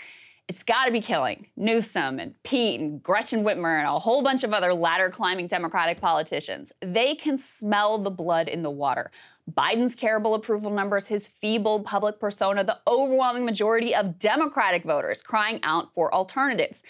It's 0.47 0.61
gotta 0.61 0.91
be 0.91 1.02
killing 1.02 1.47
Newsom 1.57 2.19
and 2.19 2.41
Pete 2.43 2.80
and 2.80 3.02
Gretchen 3.02 3.43
Whitmer 3.43 3.80
and 3.80 3.88
a 3.88 3.97
whole 3.97 4.22
bunch 4.22 4.43
of 4.43 4.53
other 4.53 4.73
ladder 4.76 5.10
climbing 5.10 5.47
Democratic 5.47 5.99
politicians. 5.99 6.72
They 6.81 7.15
can 7.15 7.39
smell 7.39 7.97
the 7.97 8.11
blood 8.11 8.47
in 8.47 8.61
the 8.61 8.69
water. 8.69 9.11
Biden's 9.51 9.95
terrible 9.95 10.34
approval 10.34 10.72
numbers, 10.72 11.07
his 11.07 11.27
feeble 11.27 11.84
public 11.84 12.19
persona, 12.19 12.63
the 12.63 12.80
overwhelming 12.88 13.45
majority 13.45 13.93
of 13.93 14.17
Democratic 14.17 14.84
voters 14.84 15.22
crying 15.22 15.59
out 15.63 15.93
for 15.93 16.13
alternatives. 16.13 16.81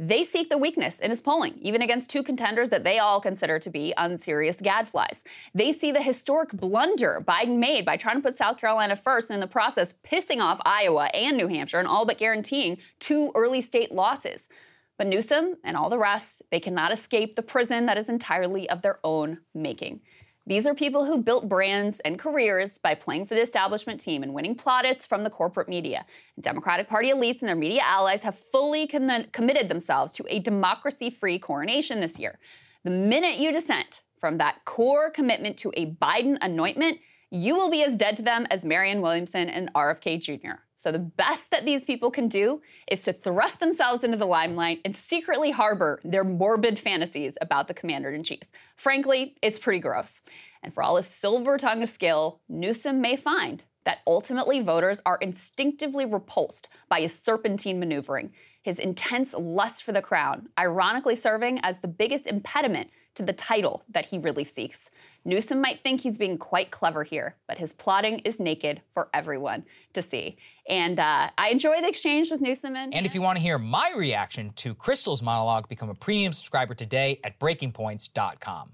They 0.00 0.22
seek 0.22 0.48
the 0.48 0.58
weakness 0.58 1.00
in 1.00 1.10
his 1.10 1.20
polling, 1.20 1.58
even 1.60 1.82
against 1.82 2.08
two 2.08 2.22
contenders 2.22 2.70
that 2.70 2.84
they 2.84 3.00
all 3.00 3.20
consider 3.20 3.58
to 3.58 3.68
be 3.68 3.92
unserious 3.96 4.60
gadflies. 4.60 5.24
They 5.54 5.72
see 5.72 5.90
the 5.90 6.00
historic 6.00 6.52
blunder 6.52 7.22
Biden 7.26 7.58
made 7.58 7.84
by 7.84 7.96
trying 7.96 8.16
to 8.16 8.22
put 8.22 8.36
South 8.36 8.58
Carolina 8.58 8.94
first 8.94 9.28
and 9.28 9.34
in 9.34 9.40
the 9.40 9.48
process 9.48 9.94
pissing 10.04 10.40
off 10.40 10.60
Iowa 10.64 11.06
and 11.06 11.36
New 11.36 11.48
Hampshire 11.48 11.80
and 11.80 11.88
all 11.88 12.06
but 12.06 12.18
guaranteeing 12.18 12.78
two 13.00 13.32
early 13.34 13.60
state 13.60 13.90
losses. 13.90 14.48
But 14.98 15.08
Newsom 15.08 15.56
and 15.64 15.76
all 15.76 15.90
the 15.90 15.98
rest, 15.98 16.42
they 16.52 16.60
cannot 16.60 16.92
escape 16.92 17.34
the 17.34 17.42
prison 17.42 17.86
that 17.86 17.98
is 17.98 18.08
entirely 18.08 18.70
of 18.70 18.82
their 18.82 19.00
own 19.02 19.38
making. 19.52 20.00
These 20.48 20.66
are 20.66 20.74
people 20.74 21.04
who 21.04 21.22
built 21.22 21.46
brands 21.46 22.00
and 22.00 22.18
careers 22.18 22.78
by 22.78 22.94
playing 22.94 23.26
for 23.26 23.34
the 23.34 23.42
establishment 23.42 24.00
team 24.00 24.22
and 24.22 24.32
winning 24.32 24.54
plaudits 24.54 25.04
from 25.04 25.22
the 25.22 25.28
corporate 25.28 25.68
media. 25.68 26.06
Democratic 26.40 26.88
Party 26.88 27.12
elites 27.12 27.40
and 27.40 27.48
their 27.50 27.54
media 27.54 27.82
allies 27.84 28.22
have 28.22 28.38
fully 28.50 28.86
com- 28.86 29.24
committed 29.30 29.68
themselves 29.68 30.14
to 30.14 30.24
a 30.26 30.38
democracy 30.38 31.10
free 31.10 31.38
coronation 31.38 32.00
this 32.00 32.18
year. 32.18 32.38
The 32.82 32.90
minute 32.90 33.36
you 33.36 33.52
dissent 33.52 34.00
from 34.18 34.38
that 34.38 34.64
core 34.64 35.10
commitment 35.10 35.58
to 35.58 35.72
a 35.76 35.90
Biden 35.92 36.38
anointment, 36.40 36.98
you 37.30 37.54
will 37.54 37.70
be 37.70 37.82
as 37.82 37.96
dead 37.96 38.16
to 38.16 38.22
them 38.22 38.46
as 38.50 38.64
Marianne 38.64 39.02
Williamson 39.02 39.48
and 39.48 39.72
RFK 39.74 40.20
Jr. 40.20 40.60
So 40.74 40.92
the 40.92 40.98
best 40.98 41.50
that 41.50 41.64
these 41.64 41.84
people 41.84 42.10
can 42.10 42.28
do 42.28 42.62
is 42.90 43.02
to 43.02 43.12
thrust 43.12 43.60
themselves 43.60 44.04
into 44.04 44.16
the 44.16 44.26
limelight 44.26 44.80
and 44.84 44.96
secretly 44.96 45.50
harbor 45.50 46.00
their 46.04 46.24
morbid 46.24 46.78
fantasies 46.78 47.36
about 47.40 47.68
the 47.68 47.74
commander 47.74 48.10
in 48.10 48.22
chief. 48.22 48.44
Frankly, 48.76 49.36
it's 49.42 49.58
pretty 49.58 49.80
gross. 49.80 50.22
And 50.62 50.72
for 50.72 50.82
all 50.82 50.96
his 50.96 51.06
silver 51.06 51.58
tongue 51.58 51.84
skill, 51.86 52.40
Newsom 52.48 53.00
may 53.00 53.16
find 53.16 53.64
that 53.84 53.98
ultimately 54.06 54.60
voters 54.60 55.00
are 55.04 55.18
instinctively 55.20 56.04
repulsed 56.04 56.68
by 56.88 57.00
his 57.00 57.18
serpentine 57.18 57.78
maneuvering, 57.80 58.32
his 58.62 58.78
intense 58.78 59.34
lust 59.34 59.82
for 59.82 59.92
the 59.92 60.02
crown, 60.02 60.48
ironically 60.58 61.16
serving 61.16 61.58
as 61.62 61.78
the 61.78 61.88
biggest 61.88 62.26
impediment 62.26 62.90
to 63.18 63.24
the 63.24 63.32
title 63.32 63.82
that 63.90 64.06
he 64.06 64.18
really 64.18 64.44
seeks. 64.44 64.90
Newsom 65.24 65.60
might 65.60 65.80
think 65.80 66.00
he's 66.00 66.16
being 66.16 66.38
quite 66.38 66.70
clever 66.70 67.02
here, 67.02 67.36
but 67.48 67.58
his 67.58 67.72
plotting 67.72 68.20
is 68.20 68.38
naked 68.40 68.80
for 68.94 69.08
everyone 69.12 69.64
to 69.92 70.02
see. 70.02 70.38
And 70.68 71.00
uh, 71.00 71.30
I 71.36 71.48
enjoy 71.48 71.80
the 71.80 71.88
exchange 71.88 72.30
with 72.30 72.40
Newsom 72.40 72.76
and. 72.76 72.94
And 72.94 73.04
if 73.04 73.14
you 73.14 73.20
want 73.20 73.36
to 73.36 73.42
hear 73.42 73.58
my 73.58 73.92
reaction 73.96 74.50
to 74.56 74.74
Krystal's 74.74 75.20
monologue, 75.20 75.68
become 75.68 75.90
a 75.90 75.94
premium 75.94 76.32
subscriber 76.32 76.74
today 76.74 77.20
at 77.24 77.38
breakingpoints.com. 77.40 78.72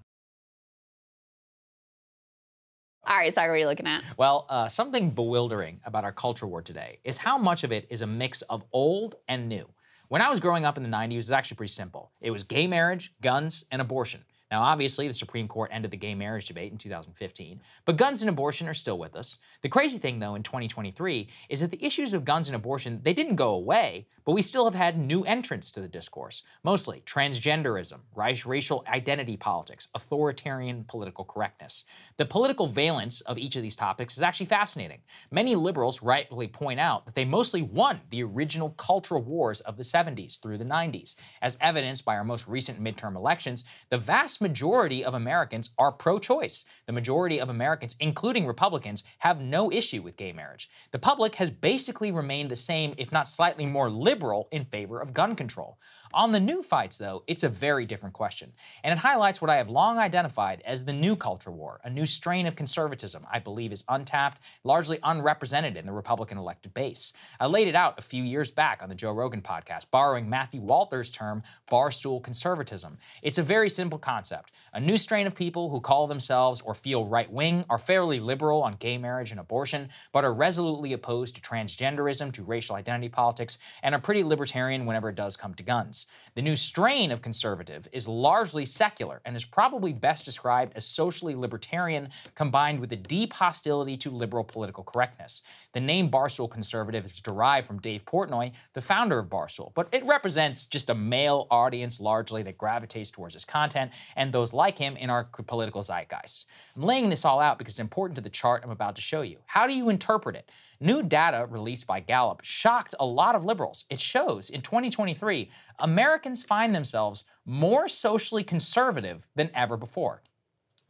All 3.07 3.17
right, 3.17 3.35
Saagar, 3.35 3.49
what 3.49 3.55
are 3.55 3.57
you 3.57 3.67
looking 3.67 3.87
at? 3.87 4.03
Well, 4.19 4.47
uh, 4.49 4.69
something 4.69 5.11
bewildering 5.11 5.81
about 5.85 6.05
our 6.05 6.13
culture 6.13 6.47
war 6.47 6.61
today 6.61 6.99
is 7.03 7.17
how 7.17 7.39
much 7.39 7.65
of 7.65 7.73
it 7.73 7.87
is 7.91 8.03
a 8.03 8.07
mix 8.07 8.43
of 8.43 8.63
old 8.73 9.17
and 9.27 9.49
new. 9.49 9.69
When 10.09 10.21
I 10.21 10.29
was 10.29 10.39
growing 10.39 10.67
up 10.67 10.77
in 10.77 10.83
the 10.83 10.89
90s, 10.89 11.13
it 11.13 11.17
was 11.17 11.31
actually 11.33 11.57
pretty 11.57 11.73
simple. 11.73 12.13
It 12.21 12.31
was 12.31 12.43
gay 12.45 12.67
marriage, 12.67 13.15
guns, 13.21 13.65
and 13.73 13.81
abortion. 13.81 14.23
Now, 14.55 14.63
obviously, 14.63 15.09
the 15.09 15.15
Supreme 15.15 15.49
Court 15.49 15.71
ended 15.73 15.91
the 15.91 15.97
gay 15.97 16.15
marriage 16.15 16.47
debate 16.47 16.71
in 16.71 16.79
2015, 16.79 17.61
but 17.85 17.97
guns 17.97 18.23
and 18.23 18.29
abortion 18.29 18.69
are 18.69 18.73
still 18.73 18.97
with 18.97 19.17
us. 19.17 19.39
The 19.63 19.69
crazy 19.69 19.99
thing, 19.99 20.21
though, 20.21 20.37
in 20.37 20.45
2023 20.45 21.27
is 21.49 21.59
that 21.59 21.73
the 21.73 21.85
issues 21.85 22.15
of 22.15 22.25
guns 22.25 22.47
and 22.47 22.55
abortion, 22.55 23.01
they 23.03 23.13
didn't 23.13 23.35
go 23.35 23.49
away, 23.49 24.07
but 24.25 24.31
we 24.31 24.43
still 24.43 24.65
have 24.65 24.77
had 24.77 24.97
new 24.97 25.25
entrants 25.25 25.73
to 25.73 25.81
the 25.81 25.89
discourse, 25.89 26.45
mostly 26.63 27.03
transgenderism, 27.05 27.99
racial 28.15 28.85
identity 28.87 29.37
politics, 29.37 29.89
authoritarian 29.93 30.85
political 30.85 31.25
correctness. 31.25 31.83
The 32.17 32.25
political 32.25 32.69
valence 32.69 33.23
of 33.23 33.39
each 33.39 33.57
of 33.57 33.63
these 33.63 33.75
topics 33.75 34.17
is 34.17 34.23
actually 34.23 34.47
fascinating. 34.47 35.01
Many 35.33 35.57
liberals 35.57 36.01
rightly 36.01 36.47
point 36.47 36.79
out 36.79 37.07
that 37.07 37.17
they 37.17 37.25
mostly 37.25 37.63
won 37.63 38.01
the 38.11 38.23
original 38.23 38.71
cultural 38.71 39.21
wars 39.21 39.61
of 39.63 39.77
the 39.77 39.83
70s 39.83 40.41
through 40.41 40.59
the 40.59 40.65
90s. 40.65 41.17
As 41.43 41.59
evidenced 41.61 42.05
by 42.05 42.17
our 42.17 42.25
most 42.25 42.47
recent 42.47 42.81
midterm 42.81 43.17
elections, 43.17 43.65
the 43.91 43.99
vast 43.99 44.44
majority 44.45 45.03
of 45.03 45.15
Americans 45.15 45.71
are 45.79 45.91
pro 45.91 46.19
choice. 46.19 46.67
The 46.87 46.93
majority 46.93 47.41
of 47.41 47.49
Americans, 47.49 47.97
including 47.99 48.47
Republicans, 48.47 49.03
have 49.21 49.41
no 49.41 49.73
issue 49.73 50.03
with 50.03 50.19
gay 50.19 50.33
marriage. 50.33 50.69
The 50.91 50.99
public 50.99 51.37
has 51.37 51.51
basically 51.51 52.13
remained 52.13 52.51
the 52.51 52.57
same, 52.57 52.93
if 52.99 53.11
not 53.11 53.27
slightly 53.27 53.65
more 53.65 53.89
liberal, 53.89 54.49
in 54.53 54.67
favor 54.67 55.01
of 55.01 55.15
gun 55.15 55.35
control. 55.35 55.79
On 56.15 56.31
the 56.31 56.39
new 56.39 56.63
fights, 56.63 56.97
though, 56.97 57.25
it's 57.27 57.43
a 57.43 57.49
very 57.49 57.87
different 57.87 58.15
question, 58.15 58.53
and 58.85 58.93
it 58.93 58.99
highlights 58.99 59.41
what 59.41 59.51
I 59.51 59.57
have 59.57 59.69
long 59.69 59.99
identified 59.99 60.63
as 60.65 60.85
the 60.85 60.93
new 60.93 61.17
culture 61.17 61.51
war, 61.51 61.81
a 61.83 61.91
new 61.91 62.07
strain 62.07 62.47
of 62.47 62.55
conservatism 62.55 63.27
I 63.29 63.41
believe 63.41 63.73
is 63.73 63.83
untapped, 63.89 64.41
largely 64.63 65.01
unrepresented 65.03 65.77
in 65.77 65.87
the 65.87 65.93
Republican 65.93 66.39
elected 66.39 66.73
base. 66.73 67.15
I 67.41 67.47
laid 67.47 67.67
it 67.67 67.75
out 67.75 67.99
a 67.99 68.03
few 68.03 68.23
years 68.23 68.53
back 68.53 68.81
on 68.81 68.89
the 68.89 68.95
Joe 68.95 69.11
Rogan 69.11 69.43
podcast, 69.43 69.91
borrowing 69.91 70.31
Matthew 70.31 70.61
Walther's 70.61 71.11
term, 71.11 71.43
barstool 71.69 72.23
conservatism. 72.23 72.97
It's 73.21 73.39
a 73.39 73.43
very 73.43 73.69
simple 73.69 73.99
concept. 73.99 74.53
A 74.73 74.79
new 74.79 74.97
strain 74.97 75.27
of 75.27 75.35
people 75.35 75.69
who 75.69 75.81
call 75.81 76.07
themselves 76.07 76.61
or 76.61 76.75
feel 76.75 77.07
right 77.07 77.31
wing, 77.33 77.65
are 77.69 77.79
fairly 77.79 78.21
liberal 78.21 78.63
on 78.63 78.77
gay 78.77 78.99
marriage 78.99 79.33
and 79.33 79.41
abortion, 79.41 79.89
but 80.13 80.25
are 80.25 80.33
resolutely 80.33 80.93
opposed 80.93 81.35
to 81.35 81.41
transgenderism, 81.41 82.33
to 82.35 82.45
racial 82.45 82.77
identity 82.77 83.09
politics, 83.09 83.59
and 83.83 83.97
are 83.97 84.01
pretty 84.01 84.23
libertarian 84.23 84.87
whenever 84.87 85.09
it 85.09 85.17
does 85.17 85.37
come 85.37 85.55
to 85.55 85.65
guns. 85.65 86.04
The 86.35 86.43
new 86.43 86.57
strain 86.57 87.11
of 87.11 87.23
conservative 87.23 87.87
is 87.93 88.09
largely 88.09 88.65
secular 88.65 89.21
and 89.25 89.37
is 89.37 89.45
probably 89.45 89.93
best 89.93 90.25
described 90.25 90.73
as 90.77 90.85
socially 90.85 91.35
libertarian 91.35 92.09
combined 92.35 92.81
with 92.81 92.93
a 92.93 92.97
deep 92.97 93.33
hostility 93.33 93.97
to 93.99 94.11
liberal 94.11 94.45
political 94.45 94.83
correctness. 94.83 95.43
The 95.73 95.81
name 95.81 96.11
Barstool 96.11 96.51
Conservative 96.51 97.05
is 97.05 97.21
derived 97.21 97.67
from 97.67 97.81
Dave 97.81 98.05
Portnoy, 98.05 98.53
the 98.73 98.81
founder 98.81 99.19
of 99.19 99.27
Barstool, 99.27 99.73
but 99.75 99.89
it 99.93 100.05
represents 100.07 100.67
just 100.67 100.91
a 100.91 100.95
male 100.95 101.47
audience 101.51 102.01
largely 102.01 102.43
that 102.43 102.59
gravitates 102.59 103.11
towards 103.11 103.35
his 103.35 103.45
content 103.45 103.93
and 104.17 104.33
those 104.33 104.53
like 104.53 104.79
him 104.79 104.97
in 104.97 105.11
our 105.11 105.25
political 105.25 105.83
zeitgeist. 105.83 106.47
I'm 106.75 106.83
laying 106.83 107.11
this 107.11 107.25
all 107.25 107.41
out 107.41 107.59
because 107.59 107.75
it's 107.75 107.81
important 107.81 108.17
to 108.17 108.23
the 108.23 108.31
chart 108.31 108.63
I'm 108.65 108.71
about 108.71 108.97
to 108.97 109.03
show 109.03 109.23
you. 109.23 109.39
How 109.47 109.67
do 109.67 109.75
you 109.75 109.89
interpret 109.89 110.37
it? 110.37 110.51
New 110.85 111.03
data 111.03 111.47
released 111.49 111.87
by 111.87 111.99
Gallup 111.99 112.45
shocked 112.45 112.95
a 113.01 113.07
lot 113.07 113.35
of 113.35 113.47
liberals. 113.47 113.87
It 113.89 113.99
shows 113.99 114.51
in 114.51 114.61
2023, 114.61 115.51
Americans 115.79 116.43
find 116.43 116.75
themselves 116.75 117.25
more 117.47 117.89
socially 117.89 118.43
conservative 118.43 119.27
than 119.35 119.51
ever 119.55 119.79
before. 119.79 120.23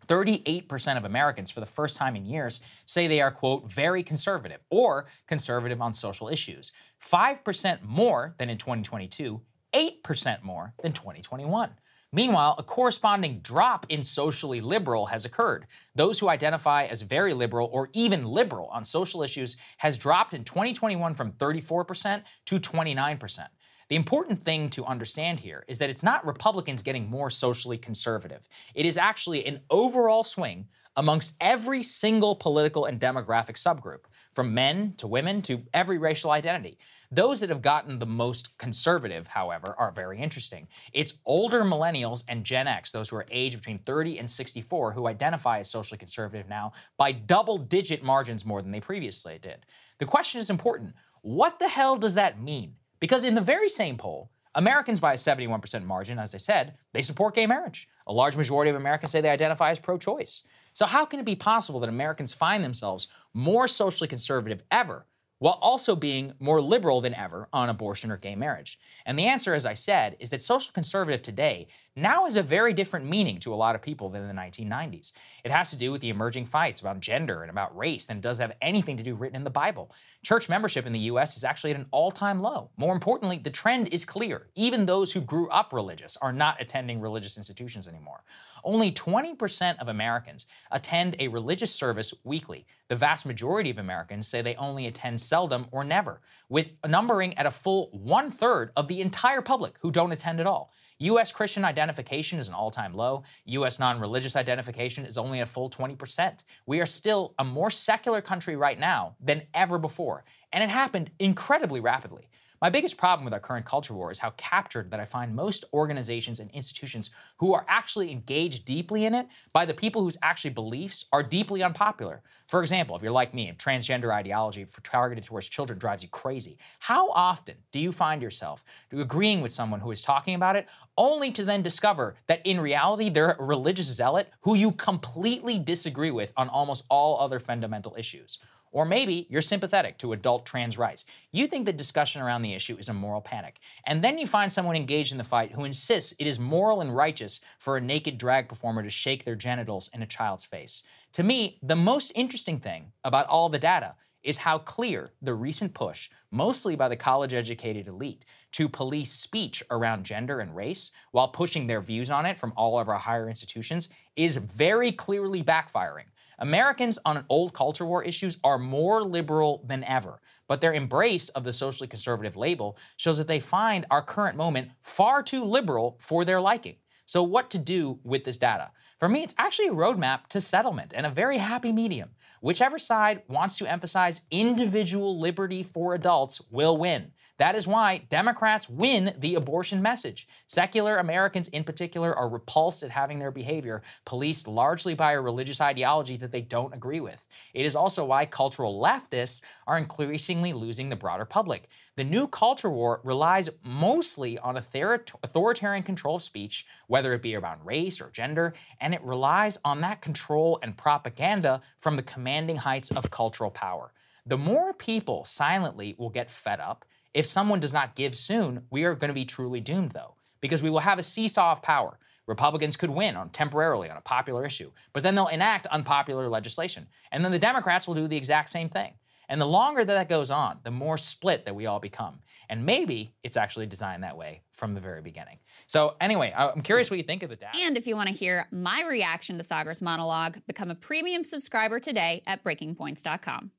38% 0.09 0.97
of 0.97 1.05
Americans, 1.05 1.53
for 1.53 1.61
the 1.61 1.67
first 1.67 1.95
time 1.97 2.17
in 2.17 2.27
years, 2.27 2.61
say 2.87 3.07
they 3.07 3.21
are, 3.21 3.31
quote, 3.31 3.71
very 3.71 4.03
conservative 4.03 4.63
or 4.69 5.07
conservative 5.29 5.81
on 5.81 5.95
social 5.95 6.29
issues. 6.29 6.73
5% 7.01 7.83
more 7.85 8.35
than 8.37 8.51
in 8.51 8.59
2022, 8.59 9.41
8% 9.73 10.43
more 10.43 10.75
than 10.83 10.91
2021. 10.91 11.71
Meanwhile, 12.15 12.55
a 12.59 12.63
corresponding 12.63 13.41
drop 13.41 13.87
in 13.89 14.05
socially 14.05 14.61
liberal 14.61 15.07
has 15.07 15.25
occurred. 15.25 15.67
Those 15.97 16.21
who 16.21 16.29
identify 16.29 16.85
as 16.85 17.03
very 17.03 17.35
liberal 17.35 17.69
or 17.73 17.91
even 17.93 18.25
liberal 18.25 18.69
on 18.69 18.85
social 18.85 19.25
issues 19.25 19.57
has 19.79 19.97
dropped 19.97 20.33
in 20.33 20.45
2021 20.45 21.15
from 21.15 21.33
34% 21.33 22.23
to 22.47 22.61
29%. 22.61 23.49
The 23.89 23.97
important 23.97 24.41
thing 24.45 24.71
to 24.71 24.85
understand 24.85 25.41
here 25.41 25.65
is 25.67 25.79
that 25.79 25.91
it's 25.91 26.05
not 26.05 26.25
Republicans 26.25 26.85
getting 26.85 27.11
more 27.11 27.31
socially 27.31 27.79
conservative. 27.79 28.47
It 28.77 28.87
is 28.87 28.97
actually 28.97 29.45
an 29.47 29.63
overall 29.69 30.23
swing 30.23 30.69
amongst 30.97 31.35
every 31.41 31.83
single 31.83 32.37
political 32.37 32.85
and 32.85 33.01
demographic 33.01 33.57
subgroup, 33.57 34.05
from 34.33 34.55
men 34.55 34.95
to 34.99 35.09
women 35.09 35.43
to 35.43 35.63
every 35.75 35.99
racial 35.99 36.31
identity. 36.31 36.79
Those 37.15 37.39
that 37.41 37.49
have 37.51 37.63
gotten 37.63 38.01
the 38.01 38.07
most 38.07 38.59
conservative, 38.59 39.29
however, 39.29 39.77
are 39.79 39.93
very 39.93 40.19
interesting. 40.19 40.67
It's 40.93 41.21
older 41.25 41.63
millennials 41.63 42.25
and 42.27 42.43
Gen 42.43 42.67
X, 42.67 42.91
those 42.91 43.09
who 43.09 43.15
are 43.15 43.27
aged 43.31 43.59
between 43.59 43.79
30 43.79 44.19
and 44.19 44.29
64, 44.29 44.91
who 44.91 45.07
identify 45.07 45.61
as 45.61 45.71
socially 45.71 45.97
conservative 45.97 46.49
now 46.49 46.73
by 46.97 47.13
double 47.13 47.57
digit 47.57 48.03
margins 48.03 48.45
more 48.45 48.61
than 48.61 48.73
they 48.73 48.81
previously 48.81 49.39
did. 49.41 49.65
The 49.99 50.07
question 50.07 50.41
is 50.41 50.51
important 50.51 50.95
what 51.21 51.61
the 51.61 51.69
hell 51.69 51.97
does 51.97 52.15
that 52.15 52.43
mean? 52.43 52.75
Because 52.99 53.23
in 53.23 53.37
the 53.37 53.41
very 53.41 53.69
same 53.69 53.97
poll, 53.97 54.33
Americans 54.57 54.99
by 54.99 55.13
a 55.13 55.17
71% 55.17 55.85
margin, 55.85 56.19
as 56.19 56.35
I 56.35 56.39
said, 56.39 56.75
they 56.93 57.03
support 57.03 57.37
gay 57.37 57.47
marriage. 57.47 57.89
A 58.09 58.13
large 58.13 58.37
majority 58.37 58.71
of 58.71 58.77
Americans 58.77 59.13
say 59.13 59.21
they 59.21 59.31
identify 59.31 59.71
as 59.71 59.79
pro 59.79 59.99
choice. 59.99 60.43
So, 60.73 60.85
how 60.85 61.05
can 61.05 61.21
it 61.21 61.27
be 61.27 61.37
possible 61.37 61.79
that 61.79 61.89
Americans 61.89 62.33
find 62.33 62.65
themselves 62.65 63.07
more 63.33 63.69
socially 63.69 64.09
conservative 64.09 64.65
ever 64.73 65.07
while 65.39 65.59
also 65.61 65.97
being 65.97 66.33
more 66.39 66.61
liberal 66.61 67.01
than 67.01 67.15
ever 67.15 67.49
on 67.53 67.69
abortion 67.69 68.11
or 68.11 68.17
gay 68.17 68.35
marriage? 68.35 68.79
And 69.07 69.19
the 69.19 69.27
answer, 69.27 69.55
as 69.55 69.67
I 69.67 69.75
said, 69.75 70.17
is 70.21 70.31
that 70.31 70.41
social 70.41 70.73
conservative 70.73 71.23
today 71.23 71.69
now 71.97 72.25
has 72.25 72.37
a 72.37 72.43
very 72.43 72.73
different 72.73 73.07
meaning 73.07 73.39
to 73.39 73.55
a 73.55 73.57
lot 73.57 73.75
of 73.75 73.83
people 73.83 74.09
than 74.09 74.23
in 74.23 74.29
the 74.29 74.43
1990s. 74.43 75.13
It 75.45 75.53
has 75.53 75.71
to 75.71 75.77
do 75.77 75.93
with 75.93 76.01
the 76.01 76.09
emerging 76.09 76.47
fights 76.47 76.81
about 76.81 77.01
gender 77.01 77.43
and 77.43 77.51
about 77.51 77.77
race 77.77 78.05
than 78.07 78.17
it 78.17 78.23
does 78.23 78.39
have 78.39 78.57
anything 78.61 78.97
to 78.97 79.03
do 79.03 79.15
written 79.15 79.37
in 79.37 79.45
the 79.45 79.51
Bible. 79.51 79.93
Church 80.23 80.49
membership 80.49 80.87
in 80.87 80.93
the 80.93 80.99
US 81.01 81.37
is 81.37 81.45
actually 81.45 81.71
at 81.71 81.77
an 81.77 81.87
all 81.93 82.11
time 82.11 82.41
low. 82.41 82.71
More 82.77 82.95
importantly, 82.95 83.39
the 83.39 83.51
trend 83.51 83.89
is 83.89 84.05
clear. 84.05 84.49
Even 84.57 84.87
those 84.87 85.13
who 85.13 85.21
grew 85.21 85.49
up 85.51 85.73
religious 85.73 86.17
are 86.17 86.33
not 86.33 86.61
attending 86.61 87.01
religious 87.01 87.37
institutions 87.37 87.87
anymore. 87.87 88.25
Only 88.65 88.91
20% 88.91 89.79
of 89.79 89.89
Americans 89.89 90.47
attend 90.73 91.17
a 91.19 91.29
religious 91.29 91.73
service 91.73 92.13
weekly. 92.25 92.67
The 92.89 92.97
vast 92.97 93.27
majority 93.27 93.71
of 93.71 93.79
Americans 93.79 94.27
say 94.27 94.43
they 94.43 94.57
only 94.57 94.87
attend 94.87 95.21
seldom 95.21 95.67
or 95.71 95.85
never, 95.85 96.23
with 96.49 96.71
numbering 96.87 97.37
at 97.39 97.47
a 97.47 97.51
full 97.51 97.91
one 97.93 98.31
third 98.31 98.73
of 98.77 98.89
the 98.89 99.01
entire 99.01 99.43
public 99.43 99.75
who 99.81 99.91
don't 99.91 100.13
attend 100.13 100.41
at 100.41 100.47
all. 100.47 100.73
U.S. 101.05 101.33
Christian 101.33 101.67
identification 101.67 102.39
is 102.39 102.49
an 102.49 102.55
all 102.55 102.71
time 102.71 102.95
low. 102.95 103.25
U.S. 103.45 103.79
non 103.79 104.01
religious 104.01 104.37
identification 104.37 105.05
is 105.05 105.19
only 105.19 105.41
a 105.41 105.47
full 105.47 105.69
20%. 105.69 106.45
We 106.65 106.81
are 106.81 106.87
still 106.87 107.35
a 107.39 107.45
more 107.45 107.71
secular 107.71 108.23
country 108.23 108.57
right 108.57 108.79
now 108.79 109.15
than 109.21 109.43
ever 109.53 109.79
before. 109.79 110.25
And 110.53 110.65
it 110.65 110.71
happened 110.71 111.11
incredibly 111.19 111.81
rapidly. 111.81 112.29
My 112.65 112.71
biggest 112.71 112.97
problem 112.97 113.27
with 113.27 113.35
our 113.35 113.41
current 113.41 113.67
culture 113.67 113.93
war 113.93 114.11
is 114.11 114.19
how 114.19 114.31
captured 114.39 114.91
that 114.91 114.99
I 114.99 115.05
find 115.05 115.37
most 115.37 115.67
organizations 115.75 116.41
and 116.41 116.51
institutions 116.53 117.11
who 117.37 117.53
are 117.53 117.67
actually 117.69 118.11
engaged 118.11 118.65
deeply 118.65 119.05
in 119.05 119.15
it 119.15 119.27
by 119.53 119.67
the 119.67 119.75
people 119.75 120.01
whose 120.01 120.17
actually 120.23 120.55
beliefs 120.55 121.05
are 121.13 121.23
deeply 121.23 121.63
unpopular. 121.63 122.23
For 122.47 122.63
example, 122.63 122.97
if 122.97 123.03
you're 123.03 123.13
like 123.13 123.35
me, 123.35 123.51
if 123.51 123.59
transgender 123.59 124.15
ideology 124.15 124.65
for 124.65 124.81
targeted 124.81 125.25
towards 125.25 125.47
children 125.47 125.79
drives 125.79 126.03
you 126.03 126.09
crazy, 126.09 126.57
how 126.79 127.11
often 127.11 127.57
do 127.71 127.79
you 127.79 127.93
find 127.93 128.23
yourself 128.23 128.65
agreeing 128.91 129.43
with 129.43 129.53
someone 129.53 129.81
who 129.81 129.91
is 129.91 130.01
talking 130.01 130.35
about 130.35 130.57
it 130.57 130.67
only 130.97 131.31
to 131.33 131.45
then 131.45 131.61
discover 131.61 132.15
that 132.29 132.41
in 132.47 132.59
reality 132.59 133.11
they're 133.11 133.37
a 133.39 133.45
religious 133.45 133.95
zealot 133.95 134.31
who 134.41 134.55
you 134.55 134.73
completely 134.73 135.59
disagree 135.59 136.11
with 136.11 136.33
on 136.35 136.49
almost 136.49 136.85
all 136.89 137.21
other 137.21 137.39
fundamental 137.39 137.95
issues? 137.99 138.39
Or 138.75 138.85
maybe 138.85 139.29
you're 139.31 139.41
sympathetic 139.41 139.99
to 139.99 140.13
adult 140.13 140.45
trans 140.45 140.77
rights. 140.77 141.05
You 141.31 141.47
think 141.47 141.65
the 141.65 141.73
discussion 141.73 142.21
around 142.21 142.43
the 142.43 142.55
issue 142.55 142.77
is 142.77 142.89
a 142.89 142.93
moral 142.93 143.21
panic. 143.21 143.61
And 143.87 144.03
then 144.03 144.19
you 144.19 144.27
find 144.27 144.51
someone 144.51 144.75
engaged 144.75 145.13
in 145.13 145.19
the 145.19 145.23
fight 145.23 145.53
who 145.53 145.65
insists 145.65 146.13
it 146.19 146.27
is 146.27 146.41
moral 146.41 146.81
and 146.81 146.95
righteous 146.95 147.41
for 147.61 147.77
a 147.77 147.81
naked 147.81 148.19
drag 148.19 148.49
performer 148.49 148.83
to 148.83 148.91
shake 148.91 149.25
their 149.25 149.37
genitals 149.37 149.89
in 149.95 150.03
a 150.03 150.07
child's 150.07 150.45
face. 150.45 150.83
To 151.13 151.23
me, 151.23 151.61
the 151.63 151.77
most 151.77 152.11
interesting 152.17 152.59
thing 152.59 152.91
about 153.05 153.29
all 153.29 153.49
the 153.49 153.61
data 153.61 153.95
is 154.25 154.39
how 154.39 154.59
clear 154.59 155.13
the 155.23 155.35
recent 155.35 155.73
push, 155.73 156.11
mostly 156.33 156.75
by 156.75 156.89
the 156.89 156.97
college 156.97 157.33
educated 157.33 157.87
elite, 157.87 158.25
to 158.53 158.69
police 158.69 159.13
speech 159.13 159.63
around 159.71 160.05
gender 160.05 160.41
and 160.41 160.57
race 160.57 160.91
while 161.13 161.29
pushing 161.29 161.69
their 161.69 161.81
views 161.81 162.11
on 162.11 162.27
it 162.27 162.39
from 162.39 162.53
all 162.57 162.77
of 162.79 162.89
our 162.89 162.99
higher 162.99 163.29
institutions 163.29 163.89
is 164.17 164.37
very 164.37 164.91
clearly 164.91 165.45
backfiring. 165.45 166.07
Americans 166.39 166.99
on 167.05 167.25
old 167.29 167.53
culture 167.53 167.85
war 167.87 168.03
issues 168.03 168.39
are 168.43 168.59
more 168.59 169.03
liberal 169.03 169.65
than 169.67 169.85
ever, 169.85 170.21
but 170.49 170.61
their 170.61 170.73
embrace 170.73 171.29
of 171.31 171.45
the 171.45 171.53
socially 171.53 171.89
conservative 171.89 172.37
label 172.37 172.77
shows 172.97 173.19
that 173.19 173.27
they 173.27 173.41
find 173.41 173.87
our 173.91 174.03
current 174.03 174.37
moment 174.37 174.71
far 174.83 175.23
too 175.23 175.45
liberal 175.45 175.97
for 176.01 176.25
their 176.25 176.41
liking. 176.41 176.77
So, 177.07 177.23
what 177.23 177.51
to 177.51 177.59
do 177.59 178.01
with 178.03 178.25
this 178.25 178.39
data? 178.39 178.71
For 178.99 179.09
me, 179.09 179.23
it's 179.23 179.35
actually 179.37 179.69
a 179.69 179.73
roadmap 179.73 180.29
to 180.29 180.41
settlement 180.41 180.93
and 180.97 181.05
a 181.05 181.11
very 181.11 181.37
happy 181.39 181.73
medium. 181.73 182.11
Whichever 182.41 182.79
side 182.79 183.23
wants 183.29 183.59
to 183.59 183.71
emphasize 183.71 184.23
individual 184.31 185.19
liberty 185.19 185.63
for 185.63 185.95
adults 185.95 186.41
will 186.51 186.79
win. 186.79 187.13
That 187.39 187.57
is 187.57 187.67
why 187.67 187.99
Democrats 188.09 188.69
win 188.69 189.13
the 189.19 189.35
abortion 189.35 189.83
message. 189.83 190.29
Secular 190.47 190.99
Americans, 190.99 191.49
in 191.49 191.65
particular, 191.65 192.17
are 192.17 192.29
repulsed 192.29 192.85
at 192.85 192.91
having 192.91 193.19
their 193.19 193.33
behavior 193.33 193.83
policed 194.05 194.47
largely 194.47 194.95
by 194.95 195.13
a 195.13 195.21
religious 195.21 195.61
ideology 195.61 196.17
that 196.19 196.31
they 196.31 196.43
don't 196.43 196.75
agree 196.75 197.01
with. 197.01 197.27
It 197.53 197.67
is 197.67 197.75
also 197.75 198.05
why 198.05 198.27
cultural 198.27 198.81
leftists 198.81 199.43
are 199.67 199.79
increasingly 199.79 200.53
losing 200.53 200.89
the 200.89 200.97
broader 200.97 201.25
public. 201.25 201.69
The 201.97 202.05
new 202.05 202.29
culture 202.29 202.71
war 202.71 203.01
relies 203.03 203.51
mostly 203.65 204.39
on 204.39 204.57
authoritarian 204.57 205.83
control 205.83 206.17
of 206.17 206.23
speech, 206.23 206.67
whether 206.87 207.13
it 207.15 207.23
be 207.23 207.35
around 207.35 207.67
race 207.67 208.01
or 208.01 208.11
gender, 208.11 208.55
and 208.81 208.95
it 208.95 209.03
relies 209.03 209.59
on 209.65 209.81
that 209.81 210.01
control 210.01 210.61
and 210.63 210.77
propaganda 210.77 211.63
from 211.79 211.97
the 211.97 212.03
commanding 212.03 212.57
heights 212.57 212.93
of 212.93 213.11
cultural 213.11 213.51
power. 213.51 213.93
The 214.27 214.39
more 214.39 214.73
people 214.73 215.25
silently 215.25 215.97
will 215.99 216.11
get 216.11 216.31
fed 216.31 216.59
up, 216.59 216.85
if 217.15 217.27
someone 217.27 217.61
does 217.61 217.73
not 217.73 217.95
give 217.95 218.15
soon, 218.15 218.65
we 218.71 218.85
are 218.85 218.95
going 218.95 219.09
to 219.09 219.15
be 219.15 219.25
truly 219.25 219.61
doomed, 219.61 219.93
though, 219.93 220.17
because 220.41 220.63
we 220.63 220.71
will 220.71 220.81
have 220.81 220.99
a 220.99 221.03
seesaw 221.03 221.53
of 221.53 221.63
power. 221.63 221.99
Republicans 222.27 222.77
could 222.77 222.91
win 222.91 223.17
on 223.17 223.31
temporarily 223.31 223.89
on 223.89 223.97
a 223.97 224.03
popular 224.03 224.45
issue, 224.45 224.71
but 224.93 225.03
then 225.03 225.15
they'll 225.15 225.29
enact 225.29 225.67
unpopular 225.67 226.29
legislation. 226.29 226.87
And 227.13 227.25
then 227.25 227.33
the 227.33 227.39
Democrats 227.39 227.87
will 227.87 227.95
do 227.95 228.09
the 228.09 228.17
exact 228.17 228.51
same 228.51 228.69
thing. 228.69 228.95
And 229.29 229.41
the 229.41 229.47
longer 229.47 229.85
that 229.85 229.95
that 229.95 230.09
goes 230.09 230.31
on, 230.31 230.59
the 230.65 230.71
more 230.71 230.99
split 230.99 231.47
that 231.47 231.55
we 231.55 231.67
all 231.67 231.81
become. 231.81 232.21
And 232.51 232.67
maybe 232.67 233.15
it's 233.23 233.37
actually 233.37 233.67
designed 233.67 234.03
that 234.03 234.17
way 234.17 234.43
from 234.53 234.75
the 234.75 234.81
very 234.81 235.01
beginning. 235.01 235.39
So, 235.67 235.97
anyway, 236.01 236.35
I'm 236.37 236.61
curious 236.61 236.91
what 236.91 236.99
you 236.99 237.05
think 237.05 237.23
of 237.23 237.31
the 237.31 237.37
data. 237.37 237.57
And 237.57 237.79
if 237.79 237.87
you 237.87 237.97
want 237.97 238.09
to 238.09 238.15
hear 238.15 238.47
my 238.53 238.85
reaction 238.85 239.39
to 239.39 239.45
Saagar's 239.45 239.81
monologue, 239.81 240.39
become 240.47 240.71
a 240.71 240.75
premium 240.75 241.25
subscriber 241.25 241.81
today 241.81 242.23
at 242.27 242.45
breakingpoints.com. 242.45 243.51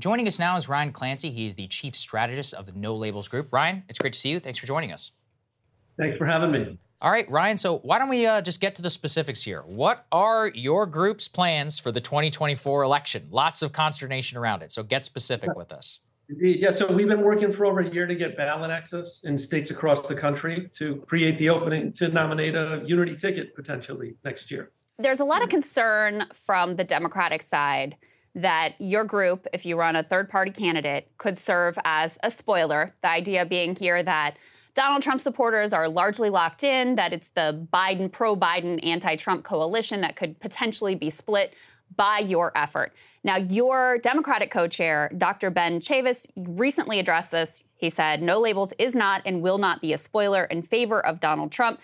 Joining 0.00 0.26
us 0.26 0.38
now 0.38 0.56
is 0.56 0.66
Ryan 0.66 0.92
Clancy. 0.92 1.30
He 1.30 1.46
is 1.46 1.56
the 1.56 1.66
chief 1.66 1.94
strategist 1.94 2.54
of 2.54 2.64
the 2.64 2.72
No 2.72 2.96
Labels 2.96 3.28
Group. 3.28 3.52
Ryan, 3.52 3.84
it's 3.86 3.98
great 3.98 4.14
to 4.14 4.18
see 4.18 4.30
you. 4.30 4.40
Thanks 4.40 4.58
for 4.58 4.66
joining 4.66 4.92
us. 4.92 5.10
Thanks 5.98 6.16
for 6.16 6.24
having 6.24 6.50
me. 6.52 6.78
All 7.02 7.10
right, 7.10 7.30
Ryan. 7.30 7.58
So 7.58 7.80
why 7.80 7.98
don't 7.98 8.08
we 8.08 8.24
uh, 8.24 8.40
just 8.40 8.62
get 8.62 8.74
to 8.76 8.82
the 8.82 8.88
specifics 8.88 9.42
here? 9.42 9.60
What 9.60 10.06
are 10.10 10.50
your 10.54 10.86
group's 10.86 11.28
plans 11.28 11.78
for 11.78 11.92
the 11.92 12.00
2024 12.00 12.82
election? 12.82 13.26
Lots 13.30 13.60
of 13.60 13.72
consternation 13.72 14.38
around 14.38 14.62
it. 14.62 14.70
So 14.70 14.82
get 14.82 15.04
specific 15.04 15.54
with 15.54 15.70
us. 15.70 16.00
Indeed. 16.30 16.60
Yeah. 16.60 16.70
So 16.70 16.90
we've 16.90 17.08
been 17.08 17.22
working 17.22 17.52
for 17.52 17.66
over 17.66 17.80
a 17.80 17.92
year 17.92 18.06
to 18.06 18.14
get 18.14 18.38
ballot 18.38 18.70
access 18.70 19.24
in 19.24 19.36
states 19.36 19.70
across 19.70 20.06
the 20.06 20.14
country 20.14 20.70
to 20.78 20.96
create 21.06 21.36
the 21.36 21.50
opening 21.50 21.92
to 21.94 22.08
nominate 22.08 22.54
a 22.54 22.82
unity 22.86 23.16
ticket 23.16 23.54
potentially 23.54 24.14
next 24.24 24.50
year. 24.50 24.70
There's 24.98 25.20
a 25.20 25.26
lot 25.26 25.42
of 25.42 25.50
concern 25.50 26.26
from 26.32 26.76
the 26.76 26.84
Democratic 26.84 27.42
side 27.42 27.96
that 28.34 28.74
your 28.78 29.04
group, 29.04 29.46
if 29.52 29.66
you 29.66 29.76
run 29.76 29.96
a 29.96 30.02
third 30.02 30.28
party 30.28 30.50
candidate, 30.50 31.08
could 31.18 31.38
serve 31.38 31.78
as 31.84 32.18
a 32.22 32.30
spoiler. 32.30 32.94
The 33.02 33.08
idea 33.08 33.44
being 33.44 33.74
here 33.74 34.02
that 34.02 34.36
Donald 34.74 35.02
Trump 35.02 35.20
supporters 35.20 35.72
are 35.72 35.88
largely 35.88 36.30
locked 36.30 36.62
in, 36.62 36.94
that 36.94 37.12
it's 37.12 37.30
the 37.30 37.66
Biden, 37.72 38.10
pro 38.10 38.36
Biden, 38.36 38.84
anti 38.84 39.16
Trump 39.16 39.44
coalition 39.44 40.00
that 40.02 40.16
could 40.16 40.38
potentially 40.40 40.94
be 40.94 41.10
split 41.10 41.54
by 41.96 42.20
your 42.20 42.52
effort. 42.54 42.92
Now, 43.24 43.36
your 43.36 43.98
Democratic 43.98 44.50
co 44.50 44.68
chair, 44.68 45.10
Dr. 45.16 45.50
Ben 45.50 45.80
Chavis, 45.80 46.26
recently 46.36 47.00
addressed 47.00 47.32
this. 47.32 47.64
He 47.76 47.90
said, 47.90 48.22
No 48.22 48.38
labels 48.38 48.72
is 48.78 48.94
not 48.94 49.22
and 49.26 49.42
will 49.42 49.58
not 49.58 49.80
be 49.80 49.92
a 49.92 49.98
spoiler 49.98 50.44
in 50.44 50.62
favor 50.62 51.04
of 51.04 51.20
Donald 51.20 51.50
Trump 51.50 51.80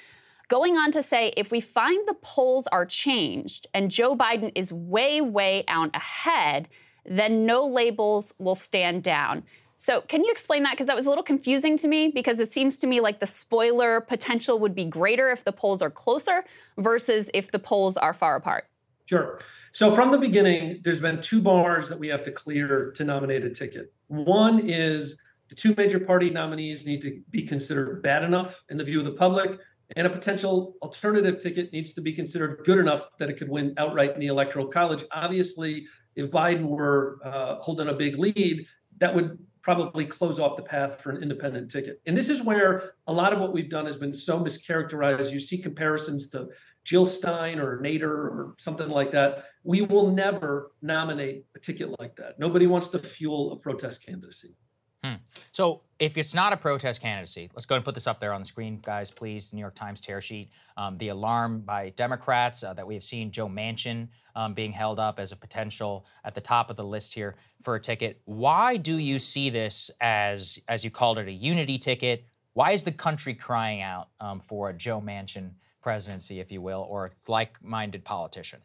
going 0.49 0.77
on 0.77 0.93
to 0.93 1.03
say 1.03 1.33
if 1.37 1.51
we 1.51 1.61
find 1.61 2.07
the 2.07 2.15
polls 2.15 2.67
are 2.69 2.87
changed 2.87 3.67
and 3.75 3.91
Joe 3.91 4.17
Biden 4.17 4.53
is 4.55 4.73
way, 4.73 5.21
way 5.21 5.65
out 5.69 5.91
ahead, 5.95 6.69
then 7.05 7.47
no 7.47 7.67
labels 7.67 8.35
will 8.39 8.55
stand 8.55 9.03
down. 9.03 9.45
So, 9.79 10.01
can 10.01 10.25
you 10.25 10.33
explain 10.33 10.63
that? 10.63 10.73
Because 10.73 10.87
that 10.87 10.97
was 10.97 11.07
a 11.07 11.11
little 11.11 11.25
confusing 11.25 11.77
to 11.79 11.89
me 11.89 12.09
because 12.09 12.39
it 12.39 12.51
seems 12.51 12.79
to 12.79 12.87
me 12.87 13.01
like 13.01 13.21
the 13.21 13.27
spoiler 13.27 14.01
potential 14.01 14.59
would 14.59 14.75
be 14.75 14.87
greater 14.87 15.31
if 15.31 15.45
the 15.45 15.53
polls 15.53 15.83
are 15.83 15.91
closer 15.91 16.45
versus 16.79 17.31
if 17.35 17.51
the 17.51 17.59
polls 17.59 17.97
are 17.99 18.15
far 18.15 18.37
apart. 18.37 18.69
Sure. 19.05 19.39
So, 19.73 19.95
from 19.95 20.11
the 20.11 20.19
beginning, 20.19 20.81
there's 20.83 21.01
been 21.01 21.21
two 21.21 21.43
bars 21.43 21.91
that 21.91 21.99
we 21.99 22.09
have 22.09 22.25
to 22.25 22.33
clear 22.33 22.91
to 22.93 23.05
nominate 23.05 23.45
a 23.45 23.51
ticket. 23.51 23.93
One 24.09 24.61
is 24.61 25.21
the 25.51 25.55
two 25.55 25.75
major 25.77 26.01
party 26.01 26.31
nominees 26.31 26.87
need 26.87 27.03
to 27.03 27.21
be 27.31 27.43
considered 27.43 28.03
bad 28.03 28.25
enough 28.25 28.65
in 28.71 28.79
the 28.79 28.85
view 28.85 28.99
of 28.99 29.05
the 29.05 29.13
public 29.13 29.61
and 29.95 30.07
a 30.07 30.11
potential 30.11 30.75
alternative 30.83 31.41
ticket 31.41 31.73
needs 31.73 31.93
to 31.95 32.01
be 32.01 32.13
considered 32.13 32.63
good 32.65 32.79
enough 32.79 33.07
that 33.19 33.31
it 33.31 33.37
could 33.37 33.49
win 33.49 33.75
outright 33.77 34.15
in 34.15 34.21
the 34.21 34.27
electoral 34.27 34.67
college. 34.67 35.05
Obviously, 35.13 35.87
if 36.17 36.31
Biden 36.31 36.65
were 36.65 37.19
uh, 37.25 37.57
holding 37.61 37.89
a 37.89 37.95
big 37.95 38.19
lead, 38.19 38.67
that 38.99 39.15
would 39.15 39.39
probably 39.63 40.07
close 40.07 40.39
off 40.39 40.57
the 40.57 40.63
path 40.63 41.01
for 41.01 41.11
an 41.11 41.23
independent 41.23 41.71
ticket. 41.71 42.01
And 42.07 42.17
this 42.17 42.29
is 42.29 42.43
where 42.43 42.93
a 43.07 43.13
lot 43.13 43.33
of 43.33 43.41
what 43.41 43.53
we've 43.53 43.69
done 43.69 43.87
has 43.87 43.97
been 43.97 44.15
so 44.15 44.41
mischaracterized. 44.41 45.33
You 45.33 45.41
see 45.41 45.59
comparisons 45.59 46.29
to 46.31 46.49
Jill 46.85 47.05
Stein 47.05 47.59
or 47.59 47.81
Nader 47.81 48.05
or 48.05 48.55
something 48.59 48.89
like 48.89 49.11
that. 49.11 49.47
We 49.65 49.83
will 49.83 50.13
never 50.13 50.71
nominate 50.83 51.47
a 51.57 51.59
ticket 51.59 51.99
like 51.99 52.15
that. 52.17 52.39
Nobody 52.39 52.69
wants 52.69 52.89
to 52.91 53.01
fuel 53.01 53.53
a 53.53 53.57
protest 53.57 54.07
candidacy. 54.07 54.55
Hmm. 55.07 55.15
So 55.53 55.83
if 56.01 56.19
it's 56.19 56.35
not 56.35 56.53
a 56.53 56.57
protest 56.57 57.01
candidacy, 57.01 57.49
let's 57.55 57.65
go 57.65 57.77
and 57.77 57.85
put 57.85 57.95
this 57.95 58.09
up 58.09 58.19
there 58.19 58.33
on 58.33 58.41
the 58.41 58.45
screen, 58.45 58.81
guys, 58.83 59.11
please. 59.11 59.53
New 59.53 59.61
York 59.61 59.77
Times 59.77 60.01
tear 60.01 60.21
sheet. 60.21 60.51
Um, 60.77 60.97
the 60.97 61.09
alarm 61.09 61.61
by 61.61 61.91
Democrats 61.91 62.65
uh, 62.65 62.75
that 62.75 62.85
we 62.85 62.95
have 62.95 63.05
seen 63.05 63.31
Joe 63.31 63.49
Manchin 63.49 64.09
um, 64.35 64.53
being 64.53 64.73
held 64.73 64.99
up 64.99 65.21
as 65.21 65.31
a 65.31 65.37
potential 65.37 66.07
at 66.25 66.35
the 66.35 66.41
top 66.41 66.71
of 66.71 66.77
the 66.77 66.85
list 66.85 67.15
here 67.15 67.37
for 67.63 67.77
a 67.77 67.81
ticket. 67.81 68.21
Why 68.25 68.77
do 68.77 68.97
you 68.97 69.21
see 69.21 69.49
this 69.49 69.93
as, 70.01 70.59
as 70.67 70.85
you 70.85 70.91
called 70.91 71.19
it, 71.19 71.29
a 71.29 71.33
unity 71.33 71.79
ticket? 71.79 72.25
Why 72.55 72.73
is 72.73 72.83
the 72.83 72.93
country 72.93 73.35
crying 73.35 73.83
out 73.83 74.09
um, 74.19 74.41
for 74.41 74.71
a 74.71 74.75
Joe 74.75 75.01
Manchin 75.01 75.53
presidency, 75.83 76.41
if 76.41 76.51
you 76.51 76.61
will, 76.61 76.85
or 76.91 77.07
a 77.07 77.31
like-minded 77.31 78.05
politician? 78.05 78.61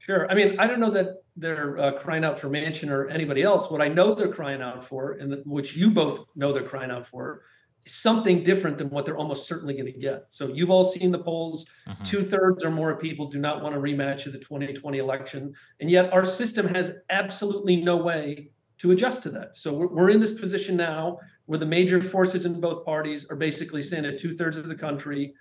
Sure. 0.00 0.30
I 0.30 0.34
mean, 0.34 0.58
I 0.58 0.66
don't 0.66 0.80
know 0.80 0.90
that 0.90 1.22
they're 1.36 1.78
uh, 1.78 1.92
crying 1.92 2.24
out 2.24 2.38
for 2.38 2.48
Manchin 2.48 2.88
or 2.88 3.08
anybody 3.08 3.42
else. 3.42 3.70
What 3.70 3.82
I 3.82 3.88
know 3.88 4.14
they're 4.14 4.32
crying 4.32 4.62
out 4.62 4.82
for, 4.82 5.12
and 5.12 5.30
the, 5.30 5.42
which 5.44 5.76
you 5.76 5.90
both 5.90 6.24
know 6.34 6.54
they're 6.54 6.62
crying 6.62 6.90
out 6.90 7.06
for, 7.06 7.42
is 7.84 7.92
something 7.92 8.42
different 8.42 8.78
than 8.78 8.88
what 8.88 9.04
they're 9.04 9.18
almost 9.18 9.46
certainly 9.46 9.74
going 9.74 9.92
to 9.92 9.92
get. 9.92 10.24
So 10.30 10.48
you've 10.48 10.70
all 10.70 10.86
seen 10.86 11.10
the 11.10 11.18
polls. 11.18 11.66
Mm-hmm. 11.86 12.02
Two 12.02 12.22
thirds 12.22 12.64
or 12.64 12.70
more 12.70 12.90
of 12.90 12.98
people 12.98 13.28
do 13.28 13.38
not 13.38 13.62
want 13.62 13.74
a 13.74 13.78
rematch 13.78 14.24
of 14.24 14.32
the 14.32 14.38
2020 14.38 14.96
election, 14.96 15.52
and 15.80 15.90
yet 15.90 16.10
our 16.14 16.24
system 16.24 16.66
has 16.68 16.96
absolutely 17.10 17.76
no 17.76 17.98
way 17.98 18.52
to 18.78 18.92
adjust 18.92 19.22
to 19.24 19.28
that. 19.28 19.58
So 19.58 19.74
we're, 19.74 19.88
we're 19.88 20.10
in 20.10 20.20
this 20.20 20.32
position 20.32 20.78
now 20.78 21.18
where 21.44 21.58
the 21.58 21.66
major 21.66 22.02
forces 22.02 22.46
in 22.46 22.58
both 22.58 22.86
parties 22.86 23.26
are 23.28 23.36
basically 23.36 23.82
saying 23.82 24.04
to 24.04 24.16
two 24.16 24.32
thirds 24.32 24.56
of 24.56 24.66
the 24.66 24.74
country, 24.74 25.34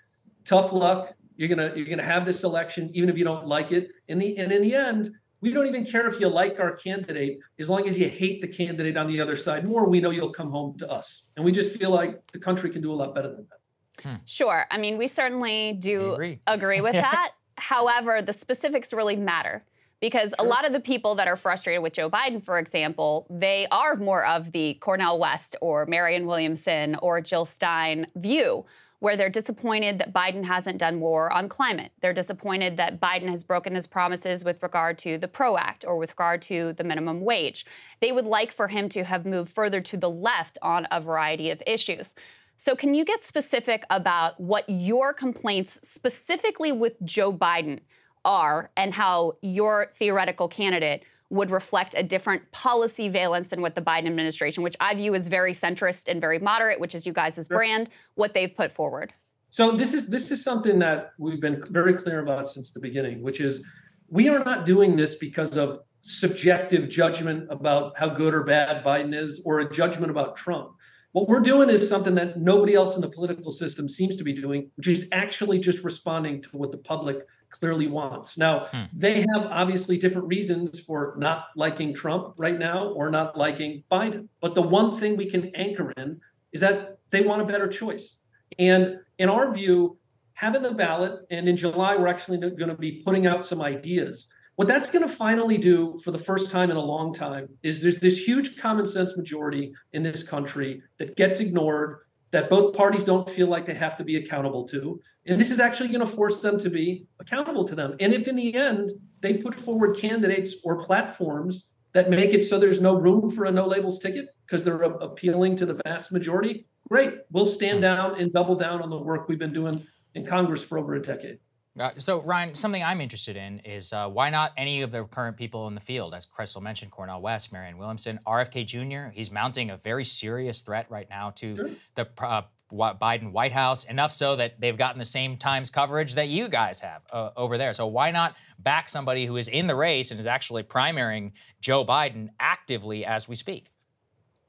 tough 0.44 0.74
luck 0.74 1.14
you're 1.40 1.48
gonna 1.48 1.72
you're 1.74 1.86
gonna 1.86 2.04
have 2.04 2.26
this 2.26 2.44
election, 2.44 2.92
even 2.94 3.10
if 3.10 3.18
you 3.18 3.24
don't 3.24 3.48
like 3.48 3.72
it. 3.72 3.92
In 4.10 4.20
the 4.20 4.38
and 4.38 4.52
in 4.52 4.62
the 4.62 4.76
end, 4.76 5.10
we 5.40 5.52
don't 5.52 5.68
even 5.68 5.86
care 5.86 6.06
if 6.10 6.20
you 6.20 6.28
like 6.28 6.60
our 6.60 6.76
candidate 6.76 7.40
as 7.58 7.70
long 7.70 7.88
as 7.88 7.98
you 7.98 8.10
hate 8.10 8.42
the 8.42 8.48
candidate 8.48 8.98
on 8.98 9.08
the 9.08 9.22
other 9.22 9.38
side 9.38 9.66
more 9.66 9.88
we 9.88 10.02
know 10.02 10.10
you'll 10.10 10.34
come 10.34 10.52
home 10.52 10.78
to 10.78 10.90
us 10.92 11.28
and 11.38 11.46
we 11.46 11.52
just 11.54 11.80
feel 11.80 11.92
like 11.92 12.20
the 12.34 12.40
country 12.40 12.70
can 12.70 12.82
do 12.82 12.92
a 12.92 12.94
lot 12.94 13.16
better 13.16 13.30
than 13.30 13.48
that 13.50 14.04
hmm. 14.04 14.16
sure 14.26 14.66
i 14.70 14.78
mean 14.78 14.98
we 14.98 15.08
certainly 15.08 15.78
do 15.80 16.12
agree, 16.12 16.42
agree 16.46 16.82
with 16.82 16.92
that 17.08 17.32
however 17.58 18.22
the 18.22 18.34
specifics 18.34 18.92
really 18.92 19.16
matter 19.16 19.64
because 20.02 20.34
sure. 20.38 20.46
a 20.46 20.50
lot 20.50 20.66
of 20.66 20.74
the 20.74 20.80
people 20.82 21.16
that 21.16 21.28
are 21.28 21.36
frustrated 21.36 21.84
with 21.84 21.92
Joe 21.92 22.10
Biden, 22.10 22.42
for 22.42 22.58
example, 22.58 23.28
they 23.30 23.68
are 23.70 23.98
more 23.98 24.26
of 24.26 24.54
the 24.54 24.76
Cornel 24.76 25.20
West 25.20 25.58
or 25.62 25.86
Marianne 25.88 26.26
Williamson 26.26 26.96
or 27.02 27.20
Jill 27.20 27.44
Stein 27.44 28.08
view 28.16 28.66
where 29.00 29.16
they're 29.16 29.30
disappointed 29.30 29.98
that 29.98 30.14
Biden 30.14 30.44
hasn't 30.46 30.78
done 30.78 31.00
more 31.00 31.32
on 31.32 31.48
climate. 31.48 31.92
They're 32.02 32.14
disappointed 32.14 32.78
that 32.78 33.00
Biden 33.00 33.30
has 33.30 33.44
broken 33.44 33.76
his 33.76 33.88
promises 33.88 34.44
with 34.44 34.62
regard 34.62 34.98
to 35.00 35.18
the 35.18 35.28
PRO 35.28 35.58
Act 35.58 35.86
or 35.88 35.98
with 35.98 36.12
regard 36.12 36.42
to 36.44 36.74
the 36.74 36.84
minimum 36.84 37.22
wage. 37.22 37.66
They 38.02 38.12
would 38.12 38.26
like 38.26 38.52
for 38.52 38.68
him 38.68 38.90
to 38.90 39.06
have 39.06 39.26
moved 39.26 39.52
further 39.52 39.82
to 39.82 39.98
the 39.98 40.10
left 40.10 40.58
on 40.62 40.88
a 40.92 41.00
variety 41.00 41.50
of 41.50 41.64
issues. 41.66 42.14
So, 42.58 42.76
can 42.76 42.94
you 42.94 43.06
get 43.06 43.24
specific 43.24 43.86
about 43.90 44.38
what 44.38 44.66
your 44.68 45.14
complaints 45.14 45.80
specifically 45.82 46.74
with 46.74 47.02
Joe 47.06 47.32
Biden 47.32 47.80
are 48.26 48.70
and 48.76 48.94
how 48.94 49.38
your 49.42 49.88
theoretical 49.94 50.50
candidate 50.50 51.04
would 51.30 51.52
reflect 51.52 51.94
a 51.96 52.04
different 52.04 52.52
policy 52.52 53.08
valence 53.10 53.50
than 53.50 53.62
what 53.62 53.76
the 53.76 53.82
Biden 53.82 54.08
administration, 54.08 54.64
which 54.64 54.76
I 54.80 54.96
view 54.96 55.14
as 55.14 55.28
very 55.28 55.54
centrist 55.54 56.08
and 56.08 56.20
very 56.20 56.40
moderate, 56.40 56.80
which 56.80 56.96
is 56.96 57.06
you 57.06 57.14
guys' 57.14 57.48
brand, 57.48 57.90
what 58.16 58.34
they've 58.34 58.56
put 58.56 58.72
forward. 58.72 59.14
So 59.52 59.72
this 59.72 59.94
is 59.94 60.08
this 60.08 60.30
is 60.32 60.44
something 60.44 60.80
that 60.80 61.14
we've 61.18 61.42
been 61.42 61.62
very 61.70 61.94
clear 61.94 62.20
about 62.20 62.48
since 62.48 62.72
the 62.72 62.80
beginning, 62.80 63.22
which 63.22 63.40
is 63.40 63.64
we 64.08 64.30
are 64.30 64.44
not 64.44 64.66
doing 64.66 64.96
this 64.96 65.16
because 65.16 65.58
of 65.58 65.80
subjective 66.02 66.90
judgment 66.90 67.48
about 67.50 67.98
how 67.98 68.08
good 68.08 68.34
or 68.34 68.44
bad 68.44 68.84
Biden 68.84 69.14
is 69.14 69.42
or 69.46 69.60
a 69.60 69.70
judgment 69.70 70.12
about 70.12 70.36
Trump. 70.36 70.72
What 71.12 71.28
we're 71.28 71.42
doing 71.42 71.70
is 71.70 71.90
something 71.90 72.14
that 72.16 72.40
nobody 72.40 72.76
else 72.76 72.96
in 72.96 73.02
the 73.02 73.10
political 73.10 73.52
system 73.52 73.90
seems 73.90 74.16
to 74.18 74.24
be 74.24 74.34
doing, 74.34 74.70
which 74.76 74.88
is 74.88 75.08
actually 75.12 75.60
just 75.60 75.84
responding 75.84 76.42
to 76.44 76.50
what 76.58 76.72
the 76.72 76.78
public 76.78 77.26
clearly 77.50 77.88
wants. 77.88 78.38
Now, 78.38 78.66
hmm. 78.72 78.84
they 78.94 79.22
have 79.22 79.46
obviously 79.50 79.98
different 79.98 80.28
reasons 80.28 80.80
for 80.80 81.16
not 81.18 81.46
liking 81.56 81.94
Trump 81.94 82.36
right 82.38 82.58
now 82.58 82.90
or 82.90 83.10
not 83.10 83.38
liking 83.38 83.84
Biden. 83.92 84.28
But 84.42 84.56
the 84.56 84.62
one 84.62 84.98
thing 84.98 85.18
we 85.18 85.30
can 85.30 85.52
anchor 85.56 85.92
in 85.98 86.22
is 86.52 86.62
that 86.62 87.00
they 87.10 87.22
want 87.22 87.42
a 87.42 87.46
better 87.46 87.68
choice. 87.68 88.20
And 88.58 88.98
in 89.18 89.30
our 89.30 89.52
view, 89.52 89.98
having 90.34 90.62
the 90.62 90.74
ballot, 90.74 91.20
and 91.30 91.50
in 91.50 91.58
July, 91.58 91.96
we're 91.96 92.08
actually 92.08 92.38
going 92.38 92.70
to 92.70 92.76
be 92.76 93.02
putting 93.04 93.28
out 93.28 93.46
some 93.46 93.62
ideas. 93.62 94.30
What 94.56 94.68
that's 94.68 94.90
going 94.90 95.08
to 95.08 95.14
finally 95.14 95.58
do 95.58 95.98
for 96.04 96.12
the 96.12 96.20
first 96.20 96.52
time 96.52 96.70
in 96.70 96.78
a 96.78 96.82
long 96.82 97.14
time 97.14 97.48
is 97.64 97.82
there's 97.82 98.00
this 98.00 98.18
huge 98.18 98.58
common 98.58 98.86
sense 98.86 99.16
majority 99.16 99.74
in 99.94 100.04
this 100.04 100.22
country 100.22 100.82
that 100.98 101.16
gets 101.16 101.40
ignored 101.40 102.00
that 102.32 102.50
both 102.50 102.76
parties 102.76 103.04
don't 103.04 103.30
feel 103.30 103.48
like 103.48 103.66
they 103.66 103.74
have 103.74 103.98
to 103.98 104.04
be 104.04 104.18
accountable 104.18 104.68
to. 104.68 105.00
And 105.26 105.40
this 105.40 105.52
is 105.52 105.60
actually 105.60 105.90
going 105.90 106.00
to 106.00 106.06
force 106.06 106.42
them 106.42 106.60
to 106.60 106.70
be 106.70 107.08
accountable 107.20 107.66
to 107.66 107.76
them. 107.76 107.96
And 108.00 108.14
if 108.14 108.28
in 108.28 108.36
the 108.36 108.56
end 108.56 108.92
they 109.22 109.36
put 109.36 109.56
forward 109.56 109.98
candidates 109.98 110.56
or 110.64 110.78
platforms 110.78 111.72
that 111.94 112.10
make 112.10 112.34
it 112.34 112.44
so 112.44 112.60
there's 112.60 112.82
no 112.82 112.96
room 112.96 113.32
for 113.32 113.46
a 113.46 113.52
no 113.52 113.66
labels 113.66 114.00
ticket 114.00 114.28
because 114.46 114.64
they're 114.64 114.82
appealing 114.82 115.56
to 115.58 115.66
the 115.66 115.80
vast 115.86 116.12
majority, 116.12 116.68
great. 116.88 117.14
We'll 117.32 117.46
stand 117.46 117.82
down 117.82 118.20
and 118.20 118.32
double 118.32 118.56
down 118.56 118.82
on 118.82 118.90
the 118.90 118.98
work 118.98 119.28
we've 119.28 119.40
been 119.40 119.54
doing 119.54 119.86
in 120.14 120.26
Congress 120.26 120.64
for 120.64 120.78
over 120.78 120.96
a 120.96 121.02
decade. 121.02 121.40
Uh, 121.80 121.92
so, 121.98 122.22
Ryan, 122.22 122.54
something 122.54 122.84
I'm 122.84 123.00
interested 123.00 123.38
in 123.38 123.60
is 123.60 123.94
uh, 123.94 124.10
why 124.10 124.30
not 124.30 124.52
any 124.58 124.82
of 124.82 124.92
the 124.92 125.06
current 125.06 125.38
people 125.38 125.68
in 125.68 125.76
the 125.76 125.82
field? 125.82 126.14
As 126.14 126.26
Krystal 126.26 126.62
mentioned, 126.62 126.92
Cornel 126.92 127.22
West, 127.22 127.54
Marianne 127.54 127.78
Williamson, 127.78 128.20
RFK 128.28 128.66
Jr., 128.66 129.12
he's 129.14 129.32
mounting 129.32 129.70
a 129.70 129.78
very 129.78 130.04
serious 130.04 130.60
threat 130.60 130.88
right 130.90 131.10
now 131.10 131.30
to 131.32 131.56
sure. 131.56 131.70
the 131.96 132.08
uh, 132.20 132.42
Biden 132.72 133.32
White 133.32 133.54
House, 133.54 133.86
enough 133.86 134.12
so 134.12 134.36
that 134.36 134.60
they've 134.60 134.78
gotten 134.78 135.00
the 135.00 135.06
same 135.06 135.38
Times 135.38 135.70
coverage 135.70 136.16
that 136.16 136.28
you 136.28 136.50
guys 136.50 136.82
have 136.82 137.02
uh, 137.14 137.30
over 137.38 137.58
there. 137.58 137.72
So, 137.72 137.88
why 137.88 138.12
not 138.12 138.36
back 138.60 138.90
somebody 138.90 139.26
who 139.26 139.38
is 139.38 139.48
in 139.48 139.68
the 139.68 139.76
race 139.76 140.12
and 140.12 140.20
is 140.20 140.28
actually 140.28 140.64
primarying 140.64 141.32
Joe 141.62 141.86
Biden 141.86 142.28
actively 142.42 143.06
as 143.06 143.30
we 143.30 143.36
speak? 143.36 143.72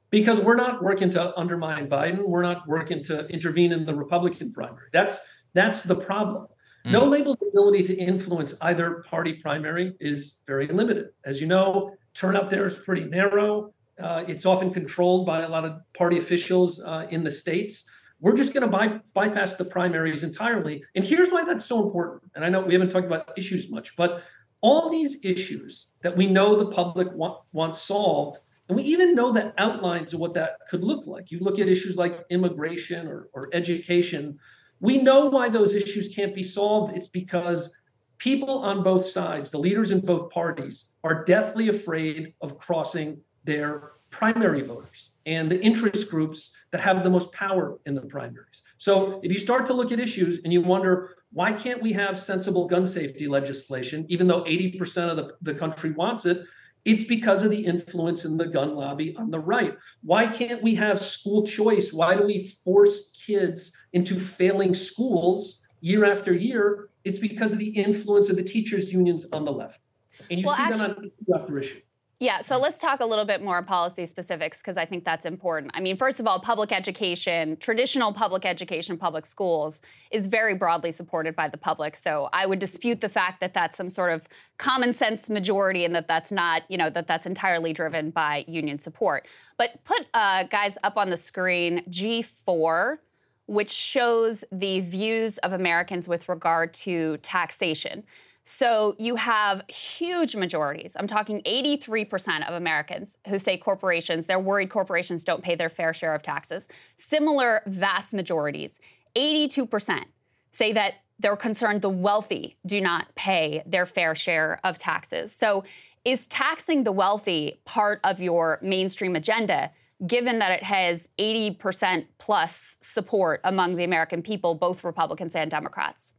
Because 0.09 0.41
we're 0.41 0.57
not 0.57 0.83
working 0.83 1.09
to 1.11 1.39
undermine 1.39 1.87
Biden. 1.87 2.27
We're 2.27 2.41
not 2.41 2.67
working 2.67 3.01
to 3.05 3.25
intervene 3.27 3.71
in 3.71 3.85
the 3.85 3.95
Republican 3.95 4.51
primary. 4.51 4.89
That's 4.91 5.21
that's 5.53 5.81
the 5.81 5.95
problem. 5.95 6.47
Mm. 6.85 6.91
No 6.91 7.05
label's 7.05 7.41
ability 7.41 7.83
to 7.83 7.95
influence 7.95 8.53
either 8.61 9.03
party 9.09 9.33
primary 9.33 9.95
is 9.99 10.37
very 10.47 10.67
limited. 10.67 11.09
As 11.25 11.39
you 11.41 11.47
know, 11.47 11.95
turnout 12.13 12.49
there 12.49 12.65
is 12.65 12.75
pretty 12.75 13.05
narrow. 13.05 13.73
Uh, 14.01 14.23
it's 14.27 14.45
often 14.45 14.73
controlled 14.73 15.25
by 15.25 15.41
a 15.41 15.49
lot 15.49 15.65
of 15.65 15.73
party 15.93 16.17
officials 16.17 16.81
uh, 16.81 17.05
in 17.09 17.23
the 17.23 17.31
states. 17.31 17.85
We're 18.19 18.35
just 18.35 18.53
going 18.53 18.61
to 18.61 18.67
by, 18.67 18.99
bypass 19.13 19.55
the 19.55 19.65
primaries 19.65 20.23
entirely. 20.23 20.83
And 20.95 21.03
here's 21.03 21.29
why 21.29 21.43
that's 21.43 21.65
so 21.65 21.83
important. 21.83 22.31
And 22.35 22.45
I 22.45 22.49
know 22.49 22.61
we 22.61 22.73
haven't 22.73 22.89
talked 22.89 23.07
about 23.07 23.37
issues 23.37 23.69
much, 23.69 23.95
but 23.95 24.23
all 24.61 24.89
these 24.89 25.23
issues 25.25 25.87
that 26.03 26.15
we 26.15 26.27
know 26.27 26.55
the 26.55 26.67
public 26.67 27.11
want, 27.13 27.43
wants 27.51 27.81
solved, 27.81 28.39
and 28.69 28.77
we 28.77 28.83
even 28.83 29.15
know 29.15 29.31
the 29.31 29.53
outlines 29.57 30.13
of 30.13 30.19
what 30.19 30.35
that 30.35 30.57
could 30.69 30.83
look 30.83 31.05
like. 31.07 31.31
You 31.31 31.39
look 31.39 31.59
at 31.59 31.67
issues 31.67 31.97
like 31.97 32.23
immigration 32.29 33.07
or, 33.07 33.27
or 33.33 33.49
education, 33.53 34.37
we 34.81 34.97
know 34.97 35.27
why 35.27 35.47
those 35.47 35.73
issues 35.73 36.13
can't 36.13 36.35
be 36.35 36.43
solved. 36.43 36.97
It's 36.97 37.07
because 37.07 37.73
people 38.17 38.59
on 38.59 38.83
both 38.83 39.05
sides, 39.05 39.51
the 39.51 39.59
leaders 39.59 39.91
in 39.91 40.01
both 40.01 40.29
parties, 40.31 40.91
are 41.03 41.23
deathly 41.23 41.69
afraid 41.69 42.33
of 42.41 42.57
crossing 42.57 43.21
their 43.43 43.91
primary 44.09 44.61
voters 44.61 45.11
and 45.25 45.49
the 45.49 45.61
interest 45.61 46.09
groups 46.09 46.51
that 46.71 46.81
have 46.81 47.03
the 47.03 47.09
most 47.09 47.31
power 47.31 47.79
in 47.85 47.95
the 47.95 48.01
primaries. 48.01 48.63
So 48.77 49.21
if 49.23 49.31
you 49.31 49.39
start 49.39 49.65
to 49.67 49.73
look 49.73 49.91
at 49.91 49.99
issues 49.99 50.39
and 50.43 50.51
you 50.51 50.61
wonder, 50.61 51.15
why 51.31 51.53
can't 51.53 51.81
we 51.81 51.93
have 51.93 52.19
sensible 52.19 52.67
gun 52.67 52.85
safety 52.85 53.27
legislation, 53.27 54.05
even 54.09 54.27
though 54.27 54.43
80% 54.43 55.09
of 55.09 55.17
the, 55.17 55.35
the 55.41 55.53
country 55.53 55.91
wants 55.91 56.25
it? 56.25 56.43
It's 56.83 57.03
because 57.03 57.43
of 57.43 57.51
the 57.51 57.65
influence 57.65 58.25
in 58.25 58.37
the 58.37 58.47
gun 58.47 58.75
lobby 58.75 59.15
on 59.15 59.29
the 59.29 59.39
right. 59.39 59.77
Why 60.01 60.25
can't 60.25 60.63
we 60.63 60.75
have 60.75 61.01
school 61.01 61.45
choice? 61.45 61.93
Why 61.93 62.15
do 62.15 62.23
we 62.25 62.47
force 62.63 63.11
kids 63.11 63.71
into 63.93 64.19
failing 64.19 64.73
schools 64.73 65.61
year 65.81 66.05
after 66.05 66.33
year? 66.33 66.89
It's 67.03 67.19
because 67.19 67.53
of 67.53 67.59
the 67.59 67.69
influence 67.69 68.29
of 68.29 68.35
the 68.35 68.43
teachers' 68.43 68.91
unions 68.93 69.25
on 69.33 69.45
the 69.45 69.51
left. 69.51 69.81
And 70.29 70.39
you 70.39 70.45
well, 70.45 70.55
see 70.55 70.63
actually, 70.63 70.79
that 70.79 70.97
on 70.97 71.05
issue 71.05 71.35
after 71.35 71.59
issue. 71.59 71.81
Yeah, 72.21 72.41
so 72.41 72.59
let's 72.59 72.79
talk 72.79 72.99
a 72.99 73.05
little 73.05 73.25
bit 73.25 73.41
more 73.41 73.63
policy 73.63 74.05
specifics 74.05 74.59
because 74.59 74.77
I 74.77 74.85
think 74.85 75.03
that's 75.03 75.25
important. 75.25 75.71
I 75.73 75.79
mean, 75.79 75.97
first 75.97 76.19
of 76.19 76.27
all, 76.27 76.39
public 76.39 76.71
education, 76.71 77.57
traditional 77.57 78.13
public 78.13 78.45
education, 78.45 78.95
public 78.95 79.25
schools 79.25 79.81
is 80.11 80.27
very 80.27 80.53
broadly 80.53 80.91
supported 80.91 81.35
by 81.35 81.47
the 81.47 81.57
public. 81.57 81.95
So 81.95 82.29
I 82.31 82.45
would 82.45 82.59
dispute 82.59 83.01
the 83.01 83.09
fact 83.09 83.39
that 83.41 83.55
that's 83.55 83.75
some 83.75 83.89
sort 83.89 84.11
of 84.11 84.27
common 84.59 84.93
sense 84.93 85.31
majority 85.31 85.83
and 85.83 85.95
that 85.95 86.07
that's 86.07 86.31
not, 86.31 86.61
you 86.69 86.77
know, 86.77 86.91
that 86.91 87.07
that's 87.07 87.25
entirely 87.25 87.73
driven 87.73 88.11
by 88.11 88.45
union 88.47 88.77
support. 88.77 89.27
But 89.57 89.83
put 89.83 90.05
uh, 90.13 90.43
guys 90.43 90.77
up 90.83 90.97
on 90.97 91.09
the 91.09 91.17
screen 91.17 91.83
G4 91.89 92.99
which 93.45 93.69
shows 93.69 94.43
the 94.51 94.79
views 94.81 95.37
of 95.39 95.53
Americans 95.53 96.07
with 96.07 96.29
regard 96.29 96.73
to 96.73 97.17
taxation. 97.17 98.03
So 98.43 98.95
you 98.97 99.15
have 99.17 99.63
huge 99.69 100.35
majorities. 100.35 100.95
I'm 100.97 101.07
talking 101.07 101.41
83% 101.43 102.47
of 102.47 102.55
Americans 102.55 103.17
who 103.27 103.37
say 103.37 103.57
corporations, 103.57 104.25
they're 104.25 104.39
worried 104.39 104.69
corporations 104.69 105.23
don't 105.23 105.43
pay 105.43 105.55
their 105.55 105.69
fair 105.69 105.93
share 105.93 106.15
of 106.15 106.23
taxes. 106.23 106.67
Similar 106.97 107.61
vast 107.67 108.13
majorities, 108.13 108.79
82% 109.15 110.05
say 110.51 110.73
that 110.73 110.95
they're 111.19 111.35
concerned 111.35 111.81
the 111.81 111.89
wealthy 111.89 112.57
do 112.65 112.81
not 112.81 113.13
pay 113.15 113.61
their 113.65 113.85
fair 113.85 114.15
share 114.15 114.59
of 114.63 114.77
taxes. 114.79 115.31
So 115.31 115.63
is 116.03 116.25
taxing 116.27 116.83
the 116.83 116.91
wealthy 116.91 117.61
part 117.65 117.99
of 118.03 118.19
your 118.19 118.57
mainstream 118.63 119.15
agenda? 119.15 119.71
Given 120.05 120.39
that 120.39 120.51
it 120.51 120.63
has 120.63 121.09
80% 121.19 122.05
plus 122.17 122.77
support 122.81 123.41
among 123.43 123.75
the 123.75 123.83
American 123.83 124.21
people, 124.21 124.55
both 124.55 124.83
Republicans 124.83 125.35
and 125.35 125.49
Democrats? 125.51 126.13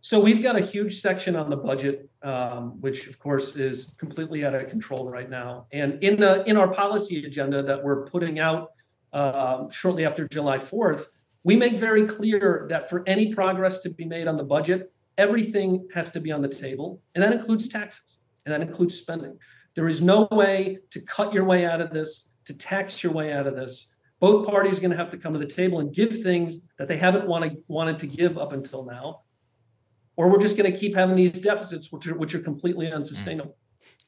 So 0.00 0.20
we've 0.20 0.42
got 0.42 0.54
a 0.54 0.60
huge 0.60 1.00
section 1.00 1.34
on 1.34 1.48
the 1.48 1.56
budget, 1.56 2.10
um, 2.22 2.78
which 2.80 3.06
of 3.06 3.18
course 3.18 3.56
is 3.56 3.90
completely 3.96 4.44
out 4.44 4.54
of 4.54 4.68
control 4.68 5.08
right 5.08 5.30
now. 5.30 5.66
And 5.72 6.02
in 6.04 6.20
the 6.20 6.44
in 6.44 6.58
our 6.58 6.68
policy 6.68 7.24
agenda 7.24 7.62
that 7.62 7.82
we're 7.82 8.04
putting 8.04 8.38
out 8.38 8.72
uh, 9.14 9.70
shortly 9.70 10.04
after 10.04 10.28
July 10.28 10.58
4th, 10.58 11.06
we 11.42 11.56
make 11.56 11.78
very 11.78 12.06
clear 12.06 12.66
that 12.68 12.90
for 12.90 13.02
any 13.06 13.32
progress 13.32 13.78
to 13.78 13.88
be 13.88 14.04
made 14.04 14.28
on 14.28 14.34
the 14.34 14.44
budget, 14.44 14.92
everything 15.16 15.88
has 15.94 16.10
to 16.10 16.20
be 16.20 16.30
on 16.32 16.42
the 16.42 16.48
table, 16.48 17.00
and 17.14 17.22
that 17.22 17.32
includes 17.32 17.68
taxes, 17.68 18.18
and 18.44 18.52
that 18.52 18.60
includes 18.60 18.94
spending. 18.96 19.38
There 19.74 19.88
is 19.88 20.02
no 20.02 20.28
way 20.30 20.78
to 20.90 21.00
cut 21.00 21.32
your 21.32 21.44
way 21.44 21.64
out 21.64 21.80
of 21.80 21.92
this, 21.92 22.28
to 22.46 22.54
tax 22.54 23.02
your 23.02 23.12
way 23.12 23.32
out 23.32 23.46
of 23.46 23.56
this. 23.56 23.94
Both 24.20 24.46
parties 24.46 24.78
are 24.78 24.80
going 24.80 24.90
to 24.90 24.96
have 24.96 25.10
to 25.10 25.18
come 25.18 25.32
to 25.32 25.38
the 25.38 25.46
table 25.46 25.80
and 25.80 25.92
give 25.92 26.22
things 26.22 26.60
that 26.78 26.88
they 26.88 26.96
haven't 26.96 27.26
wanted 27.26 27.62
wanted 27.68 27.98
to 28.00 28.06
give 28.06 28.38
up 28.38 28.52
until 28.52 28.84
now 28.84 29.20
or 30.16 30.30
we're 30.30 30.40
just 30.40 30.56
going 30.56 30.70
to 30.70 30.78
keep 30.78 30.94
having 30.94 31.16
these 31.16 31.40
deficits, 31.40 31.90
which 31.92 32.06
are 32.06 32.14
which 32.14 32.34
are 32.34 32.40
completely 32.40 32.86
mm. 32.86 32.94
unsustainable. 32.94 33.56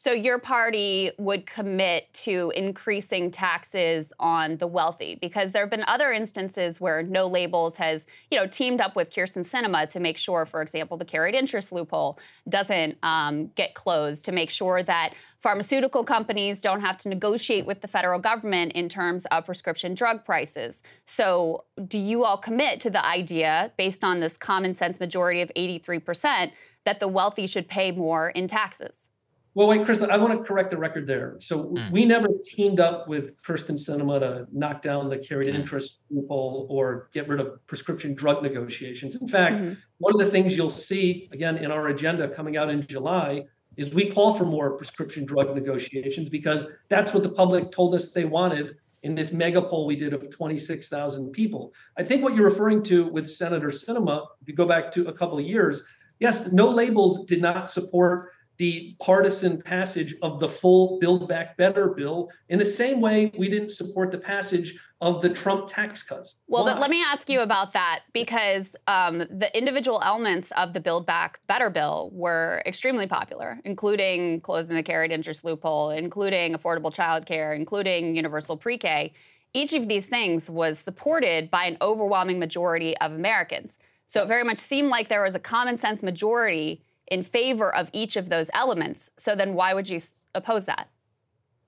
So 0.06 0.12
your 0.12 0.38
party 0.38 1.10
would 1.18 1.46
commit 1.46 2.14
to 2.26 2.52
increasing 2.54 3.32
taxes 3.32 4.12
on 4.20 4.56
the 4.58 4.66
wealthy 4.68 5.18
because 5.20 5.50
there 5.50 5.62
have 5.62 5.70
been 5.70 5.82
other 5.88 6.12
instances 6.12 6.80
where 6.80 7.02
No 7.02 7.26
Labels 7.26 7.76
has, 7.78 8.06
you 8.30 8.38
know, 8.38 8.46
teamed 8.46 8.80
up 8.80 8.94
with 8.94 9.10
Kyrsten 9.10 9.44
Sinema 9.44 9.90
to 9.90 9.98
make 9.98 10.16
sure, 10.16 10.46
for 10.46 10.62
example, 10.62 10.96
the 10.96 11.04
carried 11.04 11.34
interest 11.34 11.72
loophole 11.72 12.20
doesn't 12.48 12.98
um, 13.02 13.48
get 13.56 13.74
closed, 13.74 14.24
to 14.26 14.30
make 14.30 14.48
sure 14.48 14.80
that 14.84 15.14
pharmaceutical 15.40 16.04
companies 16.04 16.60
don't 16.60 16.82
have 16.82 16.98
to 16.98 17.08
negotiate 17.08 17.66
with 17.66 17.80
the 17.80 17.88
federal 17.88 18.20
government 18.20 18.74
in 18.74 18.88
terms 18.88 19.26
of 19.32 19.44
prescription 19.44 19.92
drug 19.92 20.24
prices. 20.24 20.84
So 21.06 21.64
do 21.84 21.98
you 21.98 22.22
all 22.22 22.38
commit 22.38 22.80
to 22.82 22.90
the 22.90 23.04
idea, 23.04 23.72
based 23.76 24.04
on 24.04 24.20
this 24.20 24.36
common 24.36 24.72
sense 24.72 25.00
majority 25.00 25.40
of 25.40 25.50
83%, 25.56 26.52
that 26.84 27.00
the 27.00 27.08
wealthy 27.08 27.48
should 27.48 27.66
pay 27.66 27.90
more 27.90 28.30
in 28.30 28.46
taxes? 28.46 29.10
Well, 29.56 29.68
wait, 29.68 29.80
Krista, 29.86 30.10
I 30.10 30.18
want 30.18 30.38
to 30.38 30.46
correct 30.46 30.68
the 30.68 30.76
record 30.76 31.06
there. 31.06 31.38
So 31.40 31.64
mm. 31.64 31.90
we 31.90 32.04
never 32.04 32.28
teamed 32.42 32.78
up 32.78 33.08
with 33.08 33.42
Kyrsten 33.42 33.78
Sinema 33.78 34.20
to 34.20 34.46
knock 34.52 34.82
down 34.82 35.08
the 35.08 35.16
carried 35.16 35.48
mm. 35.48 35.58
interest 35.58 36.02
loophole 36.10 36.66
or 36.68 37.08
get 37.14 37.26
rid 37.26 37.40
of 37.40 37.66
prescription 37.66 38.14
drug 38.14 38.42
negotiations. 38.42 39.16
In 39.16 39.26
fact, 39.26 39.62
mm-hmm. 39.62 39.72
one 39.96 40.12
of 40.12 40.20
the 40.20 40.30
things 40.30 40.54
you'll 40.54 40.68
see 40.68 41.30
again 41.32 41.56
in 41.56 41.70
our 41.70 41.88
agenda 41.88 42.28
coming 42.28 42.58
out 42.58 42.68
in 42.68 42.86
July 42.86 43.44
is 43.78 43.94
we 43.94 44.10
call 44.10 44.34
for 44.34 44.44
more 44.44 44.76
prescription 44.76 45.24
drug 45.24 45.54
negotiations 45.54 46.28
because 46.28 46.66
that's 46.90 47.14
what 47.14 47.22
the 47.22 47.30
public 47.30 47.72
told 47.72 47.94
us 47.94 48.12
they 48.12 48.26
wanted 48.26 48.76
in 49.04 49.14
this 49.14 49.32
mega 49.32 49.62
poll 49.62 49.86
we 49.86 49.96
did 49.96 50.12
of 50.12 50.28
26,000 50.28 51.30
people. 51.30 51.72
I 51.96 52.02
think 52.02 52.22
what 52.22 52.34
you're 52.34 52.50
referring 52.50 52.82
to 52.84 53.08
with 53.08 53.26
Senator 53.26 53.68
Sinema, 53.68 54.26
if 54.42 54.48
you 54.48 54.54
go 54.54 54.66
back 54.66 54.92
to 54.92 55.08
a 55.08 55.14
couple 55.14 55.38
of 55.38 55.46
years, 55.46 55.82
yes, 56.20 56.46
no 56.52 56.68
labels 56.68 57.24
did 57.24 57.40
not 57.40 57.70
support 57.70 58.32
the 58.58 58.96
partisan 59.00 59.60
passage 59.60 60.14
of 60.22 60.40
the 60.40 60.48
full 60.48 60.98
Build 60.98 61.28
Back 61.28 61.56
Better 61.56 61.88
bill 61.88 62.30
in 62.48 62.58
the 62.58 62.64
same 62.64 63.00
way 63.00 63.32
we 63.36 63.48
didn't 63.48 63.70
support 63.70 64.10
the 64.10 64.18
passage 64.18 64.78
of 65.00 65.20
the 65.20 65.28
Trump 65.28 65.66
tax 65.66 66.02
cuts. 66.02 66.36
Well, 66.46 66.64
Why? 66.64 66.72
but 66.72 66.80
let 66.80 66.90
me 66.90 67.02
ask 67.02 67.28
you 67.28 67.40
about 67.40 67.74
that 67.74 68.00
because 68.14 68.74
um, 68.86 69.18
the 69.18 69.50
individual 69.56 70.00
elements 70.02 70.52
of 70.52 70.72
the 70.72 70.80
Build 70.80 71.06
Back 71.06 71.40
Better 71.46 71.68
bill 71.68 72.10
were 72.12 72.62
extremely 72.64 73.06
popular, 73.06 73.60
including 73.64 74.40
closing 74.40 74.74
the 74.74 74.82
carried 74.82 75.12
interest 75.12 75.44
loophole, 75.44 75.90
including 75.90 76.54
affordable 76.54 76.94
childcare, 76.94 77.54
including 77.54 78.16
universal 78.16 78.56
pre 78.56 78.78
K. 78.78 79.12
Each 79.52 79.72
of 79.74 79.88
these 79.88 80.06
things 80.06 80.48
was 80.50 80.78
supported 80.78 81.50
by 81.50 81.64
an 81.64 81.76
overwhelming 81.80 82.38
majority 82.38 82.96
of 82.98 83.12
Americans. 83.12 83.78
So 84.06 84.22
it 84.22 84.28
very 84.28 84.44
much 84.44 84.58
seemed 84.58 84.88
like 84.88 85.08
there 85.08 85.22
was 85.22 85.34
a 85.34 85.40
common 85.40 85.78
sense 85.78 86.02
majority 86.02 86.82
in 87.08 87.22
favor 87.22 87.74
of 87.74 87.90
each 87.92 88.16
of 88.16 88.28
those 88.28 88.50
elements. 88.54 89.10
So 89.18 89.34
then 89.34 89.54
why 89.54 89.74
would 89.74 89.88
you 89.88 90.00
oppose 90.34 90.66
that? 90.66 90.88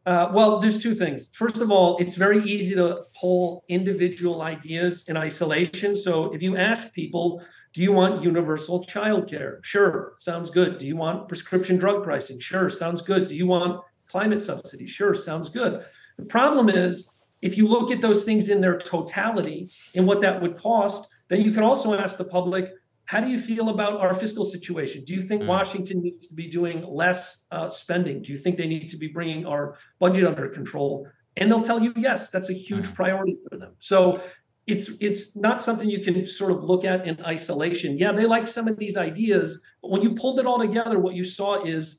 Uh, 0.06 0.31
well, 0.32 0.59
there's 0.59 0.82
two 0.82 0.94
things. 0.94 1.28
First 1.35 1.59
of 1.59 1.70
all, 1.70 1.98
it's 1.98 2.15
very 2.15 2.43
easy 2.43 2.74
to 2.74 3.05
pull 3.20 3.65
individual 3.69 4.40
ideas 4.40 5.05
in 5.09 5.16
isolation. 5.16 5.94
So 5.97 6.32
if 6.32 6.40
you 6.40 6.56
ask 6.56 6.94
people, 6.94 7.43
do 7.74 7.82
you 7.82 7.93
want 7.93 8.23
universal 8.23 8.82
child 8.85 9.28
care? 9.28 9.60
Sure, 9.62 10.15
sounds 10.16 10.48
good. 10.48 10.78
Do 10.78 10.86
you 10.86 10.97
want 10.97 11.28
prescription 11.28 11.77
drug 11.77 12.02
pricing? 12.02 12.40
Sure, 12.40 12.70
sounds 12.70 13.02
good. 13.02 13.27
Do 13.27 13.36
you 13.36 13.47
want 13.47 13.82
climate 14.06 14.40
subsidy? 14.40 14.86
Sure, 14.86 15.15
sounds 15.15 15.51
good. 15.51 15.85
The 16.16 16.24
problem 16.24 16.70
is, 16.70 17.10
if 17.43 17.59
you 17.59 17.69
look 17.69 17.90
at 17.90 18.01
those 18.01 18.24
things 18.24 18.48
in 18.48 18.60
their 18.60 18.78
totality 18.78 19.70
and 19.94 20.06
what 20.06 20.23
that 20.23 20.40
would 20.40 20.56
cost, 20.56 21.09
then 21.28 21.43
you 21.43 21.52
can 21.52 21.62
also 21.62 21.94
ask 21.94 22.16
the 22.16 22.24
public, 22.24 22.73
how 23.09 23.22
do 23.22 23.28
you 23.28 23.39
feel 23.39 23.70
about 23.70 24.01
our 24.01 24.12
fiscal 24.14 24.44
situation? 24.44 25.02
Do 25.02 25.14
you 25.14 25.22
think 25.22 25.43
mm. 25.43 25.47
Washington 25.47 26.02
needs 26.02 26.26
to 26.26 26.35
be 26.35 26.47
doing 26.47 26.85
less 26.86 27.47
uh, 27.51 27.66
spending? 27.66 28.20
Do 28.20 28.32
you 28.32 28.39
think 28.39 28.59
they 28.59 28.66
need 28.66 28.90
to 28.90 28.98
be 28.98 29.09
bringing 29.09 29.47
our 29.47 29.78
budget 29.98 30.24
under 30.24 30.47
control? 30.48 31.09
And 31.39 31.51
they'll 31.51 31.62
tell 31.62 31.82
you, 31.82 31.94
yes, 31.97 32.28
that's 32.28 32.51
a 32.51 32.52
huge 32.52 32.89
mm. 32.89 32.94
priority 32.94 33.39
for 33.48 33.56
them. 33.56 33.72
So 33.78 34.20
it's 34.66 34.90
it's 35.01 35.35
not 35.35 35.62
something 35.62 35.89
you 35.89 36.05
can 36.05 36.26
sort 36.26 36.52
of 36.52 36.62
look 36.62 36.85
at 36.85 37.06
in 37.06 37.18
isolation. 37.24 37.97
Yeah, 37.97 38.12
they 38.12 38.26
like 38.26 38.47
some 38.47 38.68
of 38.68 38.76
these 38.78 38.98
ideas, 38.98 39.59
but 39.80 39.90
when 39.90 40.02
you 40.02 40.14
pulled 40.14 40.39
it 40.39 40.44
all 40.44 40.59
together, 40.59 40.98
what 40.98 41.14
you 41.14 41.24
saw 41.24 41.64
is 41.64 41.98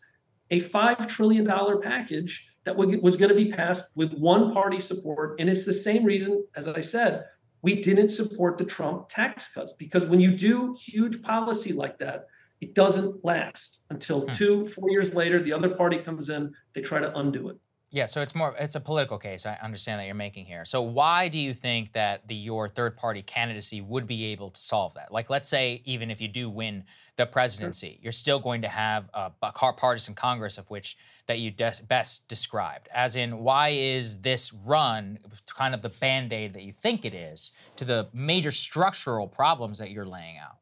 a 0.51 0.59
five 0.59 1.07
trillion 1.07 1.43
dollar 1.43 1.77
package 1.77 2.45
that 2.65 2.75
was 2.75 3.17
going 3.17 3.29
to 3.29 3.35
be 3.35 3.49
passed 3.49 3.85
with 3.95 4.13
one 4.13 4.53
party 4.53 4.79
support, 4.79 5.39
and 5.39 5.49
it's 5.49 5.65
the 5.65 5.73
same 5.73 6.03
reason, 6.03 6.45
as 6.55 6.67
I 6.67 6.81
said, 6.81 7.23
we 7.61 7.81
didn't 7.81 8.09
support 8.09 8.57
the 8.57 8.65
Trump 8.65 9.09
tax 9.09 9.47
cuts 9.49 9.73
because 9.73 10.05
when 10.05 10.19
you 10.19 10.35
do 10.35 10.75
huge 10.79 11.21
policy 11.21 11.73
like 11.73 11.97
that, 11.99 12.27
it 12.61 12.73
doesn't 12.73 13.23
last 13.23 13.81
until 13.89 14.21
hmm. 14.21 14.33
two, 14.33 14.67
four 14.67 14.89
years 14.89 15.13
later, 15.13 15.41
the 15.41 15.53
other 15.53 15.69
party 15.69 15.97
comes 15.97 16.29
in, 16.29 16.53
they 16.73 16.81
try 16.81 16.99
to 16.99 17.17
undo 17.17 17.49
it. 17.49 17.57
Yeah, 17.91 18.05
so 18.05 18.21
it's 18.21 18.35
more 18.35 18.53
it's 18.59 18.75
a 18.75 18.79
political 18.79 19.17
case. 19.17 19.47
I 19.47 19.57
understand 19.63 19.99
that 19.99 20.05
you're 20.05 20.13
making 20.13 20.45
here. 20.45 20.63
So 20.63 20.79
why 20.79 21.27
do 21.27 21.39
you 21.39 21.55
think 21.55 21.93
that 21.93 22.27
the 22.27 22.35
your 22.35 22.67
third 22.67 22.95
party 22.95 23.23
candidacy 23.23 23.81
would 23.81 24.05
be 24.05 24.25
able 24.25 24.51
to 24.51 24.61
solve 24.61 24.93
that? 24.93 25.11
Like 25.11 25.31
let's 25.31 25.47
say 25.47 25.81
even 25.85 26.11
if 26.11 26.21
you 26.21 26.27
do 26.27 26.51
win 26.51 26.83
the 27.15 27.25
presidency, 27.25 27.93
sure. 27.93 27.97
you're 28.03 28.11
still 28.11 28.37
going 28.37 28.61
to 28.61 28.67
have 28.67 29.09
a, 29.15 29.31
a 29.41 29.51
partisan 29.51 30.13
Congress 30.13 30.59
of 30.59 30.69
which 30.69 30.97
that 31.25 31.39
you 31.39 31.49
de- 31.49 31.73
best 31.87 32.27
described. 32.27 32.87
As 32.93 33.15
in 33.15 33.39
why 33.39 33.69
is 33.69 34.21
this 34.21 34.53
run 34.53 35.17
kind 35.55 35.73
of 35.73 35.81
the 35.81 35.89
band-aid 35.89 36.53
that 36.53 36.61
you 36.61 36.73
think 36.73 37.05
it 37.05 37.15
is 37.15 37.53
to 37.77 37.85
the 37.85 38.07
major 38.13 38.51
structural 38.51 39.27
problems 39.27 39.79
that 39.79 39.89
you're 39.89 40.05
laying 40.05 40.37
out? 40.37 40.57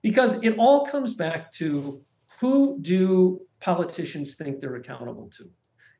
Because 0.00 0.34
it 0.44 0.56
all 0.58 0.86
comes 0.86 1.12
back 1.12 1.50
to 1.54 2.02
who 2.40 2.78
do 2.80 3.40
politicians 3.60 4.36
think 4.36 4.60
they're 4.60 4.76
accountable 4.76 5.28
to? 5.36 5.50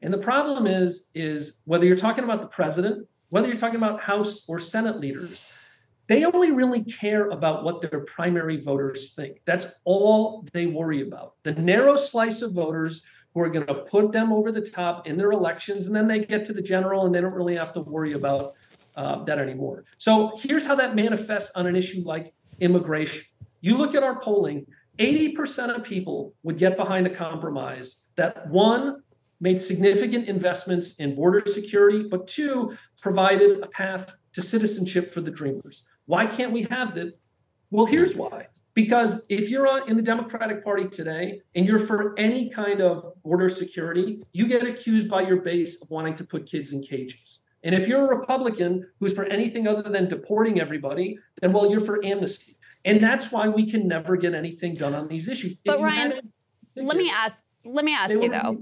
And 0.02 0.12
the 0.12 0.18
problem 0.18 0.66
is, 0.66 1.06
is 1.14 1.60
whether 1.64 1.85
you're 1.85 1.97
talking 1.97 2.24
about 2.24 2.40
the 2.40 2.47
president, 2.47 3.06
whether 3.28 3.48
you're 3.48 3.56
talking 3.56 3.77
about 3.77 4.01
House 4.01 4.44
or 4.48 4.59
Senate 4.59 4.98
leaders, 4.98 5.47
they 6.09 6.24
only 6.24 6.51
really 6.51 6.82
care 6.82 7.28
about 7.28 7.62
what 7.62 7.81
their 7.81 8.01
primary 8.01 8.60
voters 8.60 9.12
think. 9.14 9.39
That's 9.44 9.66
all 9.85 10.44
they 10.52 10.66
worry 10.66 11.02
about. 11.02 11.35
The 11.44 11.52
narrow 11.52 11.94
slice 11.94 12.43
of 12.43 12.52
voters 12.52 13.02
who 13.32 13.40
are 13.40 13.48
going 13.48 13.66
to 13.66 13.74
put 13.74 14.10
them 14.10 14.32
over 14.32 14.51
the 14.51 14.60
top 14.60 15.06
in 15.06 15.16
their 15.16 15.31
elections, 15.31 15.86
and 15.86 15.94
then 15.94 16.09
they 16.09 16.18
get 16.18 16.44
to 16.47 16.52
the 16.52 16.62
general 16.62 17.06
and 17.06 17.14
they 17.14 17.20
don't 17.20 17.35
really 17.35 17.55
have 17.55 17.72
to 17.74 17.81
worry 17.82 18.14
about 18.14 18.55
uh, 18.97 19.22
that 19.22 19.39
anymore. 19.39 19.85
So 19.98 20.32
here's 20.36 20.66
how 20.66 20.74
that 20.77 20.97
manifests 20.97 21.52
on 21.55 21.66
an 21.66 21.77
issue 21.77 22.02
like 22.05 22.35
immigration. 22.59 23.24
You 23.60 23.77
look 23.77 23.94
at 23.94 24.02
our 24.02 24.18
polling, 24.18 24.66
80% 24.98 25.77
of 25.77 25.85
people 25.85 26.35
would 26.43 26.59
get 26.59 26.77
behind 26.77 27.06
a 27.06 27.10
compromise 27.10 28.05
that 28.16 28.48
one, 28.48 29.02
made 29.41 29.61
significant 29.61 30.29
investments 30.29 30.95
in 30.97 31.15
border 31.15 31.43
security, 31.47 32.05
but 32.09 32.27
two, 32.27 32.77
provided 33.01 33.61
a 33.62 33.67
path 33.67 34.15
to 34.35 34.43
citizenship 34.43 35.12
for 35.12 35.21
the 35.21 35.31
dreamers. 35.31 35.83
Why 36.07 36.27
can't 36.27 36.53
we 36.53 36.62
have 36.65 36.95
that? 36.95 37.19
Well, 37.71 37.87
here's 37.87 38.15
why. 38.15 38.49
Because 38.75 39.25
if 39.29 39.51
you're 39.51 39.67
on, 39.67 39.89
in 39.89 39.97
the 39.97 40.03
Democratic 40.03 40.65
Party 40.65 40.89
today 40.89 41.43
and 41.55 41.67
you're 41.67 41.79
for 41.79 42.15
any 42.19 42.51
kind 42.51 42.81
of 42.81 43.12
border 43.23 43.49
security, 43.49 44.23
you 44.33 44.47
get 44.47 44.62
accused 44.62 45.09
by 45.09 45.23
your 45.23 45.41
base 45.41 45.81
of 45.83 45.91
wanting 45.91 46.15
to 46.17 46.25
put 46.25 46.47
kids 46.47 46.73
in 46.73 46.83
cages. 46.83 47.41
And 47.62 47.75
if 47.75 47.89
you're 47.89 48.07
a 48.07 48.19
Republican 48.19 48.87
who's 49.01 49.12
for 49.12 49.25
anything 49.25 49.67
other 49.67 49.83
than 49.83 50.09
deporting 50.09 50.61
everybody, 50.61 51.19
then 51.41 51.53
well, 51.53 51.71
you're 51.71 51.81
for 51.81 52.05
amnesty. 52.05 52.57
And 52.85 53.03
that's 53.03 53.31
why 53.31 53.49
we 53.49 53.71
can 53.71 53.87
never 53.87 54.17
get 54.17 54.35
anything 54.35 54.75
done 54.75 54.95
on 54.95 55.09
these 55.09 55.29
issues. 55.29 55.59
But 55.59 55.81
Ryan, 55.81 56.33
let 56.77 56.97
me 56.97 57.11
ask 57.11 57.45
let 57.65 57.85
me 57.85 57.95
ask 57.95 58.12
you 58.12 58.28
though, 58.28 58.59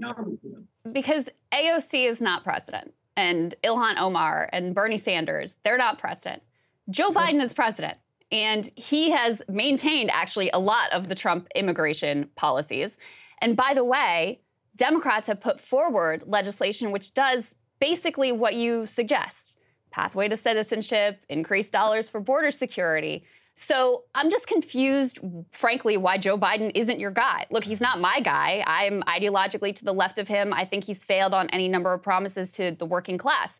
because 0.91 1.29
AOC 1.51 2.07
is 2.07 2.21
not 2.21 2.43
president, 2.43 2.93
and 3.15 3.55
Ilhan 3.63 3.97
Omar 3.97 4.49
and 4.53 4.73
Bernie 4.73 4.97
Sanders, 4.97 5.57
they're 5.63 5.77
not 5.77 5.97
president. 5.97 6.41
Joe 6.89 7.09
Biden 7.09 7.41
is 7.41 7.53
president. 7.53 7.97
And 8.31 8.69
he 8.75 9.09
has 9.09 9.41
maintained 9.49 10.11
actually 10.11 10.51
a 10.51 10.59
lot 10.59 10.91
of 10.91 11.09
the 11.09 11.15
Trump 11.15 11.47
immigration 11.55 12.29
policies. 12.35 12.99
And 13.41 13.57
by 13.57 13.73
the 13.73 13.83
way, 13.83 14.41
Democrats 14.75 15.27
have 15.27 15.41
put 15.41 15.59
forward 15.59 16.23
legislation 16.27 16.91
which 16.91 17.13
does 17.13 17.55
basically 17.79 18.31
what 18.31 18.53
you 18.53 18.85
suggest 18.85 19.57
pathway 19.91 20.27
to 20.27 20.37
citizenship, 20.37 21.19
increased 21.29 21.73
dollars 21.73 22.09
for 22.09 22.19
border 22.19 22.51
security. 22.51 23.25
So 23.61 24.05
I'm 24.15 24.29
just 24.29 24.47
confused, 24.47 25.19
frankly, 25.51 25.97
why 25.97 26.17
Joe 26.17 26.37
Biden 26.37 26.71
isn't 26.75 26.97
your 26.97 27.11
guy. 27.11 27.45
Look, 27.51 27.65
he's 27.65 27.81
not 27.81 27.99
my 27.99 28.21
guy. 28.21 28.63
I'm 28.65 29.03
ideologically 29.03 29.75
to 29.75 29.83
the 29.83 29.93
left 29.93 30.17
of 30.17 30.29
him. 30.29 30.53
I 30.53 30.63
think 30.63 30.85
he's 30.85 31.03
failed 31.03 31.33
on 31.33 31.49
any 31.49 31.67
number 31.67 31.91
of 31.91 32.01
promises 32.01 32.53
to 32.53 32.71
the 32.71 32.85
working 32.85 33.17
class. 33.17 33.59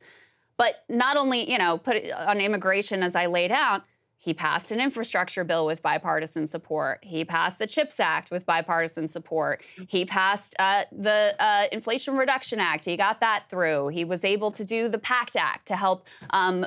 But 0.55 0.85
not 0.87 1.17
only, 1.17 1.51
you 1.51 1.57
know, 1.57 1.77
put 1.77 1.97
it 1.97 2.13
on 2.13 2.39
immigration 2.39 3.03
as 3.03 3.13
I 3.13 3.25
laid 3.25 3.51
out, 3.51 3.83
he 4.21 4.33
passed 4.33 4.71
an 4.71 4.81
infrastructure 4.81 5.45
bill 5.45 5.65
with 5.65 5.81
bipartisan 5.81 6.45
support. 6.45 6.99
He 7.03 7.23
passed 7.23 7.57
the 7.57 7.67
CHIPS 7.67 8.01
Act 8.01 8.31
with 8.31 8.45
bipartisan 8.45 9.07
support. 9.07 9.63
He 9.87 10.03
passed 10.03 10.55
uh, 10.59 10.83
the 10.91 11.35
uh, 11.39 11.67
Inflation 11.71 12.17
Reduction 12.17 12.59
Act. 12.59 12.83
He 12.83 12.97
got 12.97 13.21
that 13.21 13.45
through. 13.49 13.87
He 13.89 14.03
was 14.03 14.25
able 14.25 14.51
to 14.51 14.65
do 14.65 14.89
the 14.89 14.99
PACT 14.99 15.37
Act 15.37 15.67
to 15.69 15.77
help 15.77 16.05
um, 16.31 16.65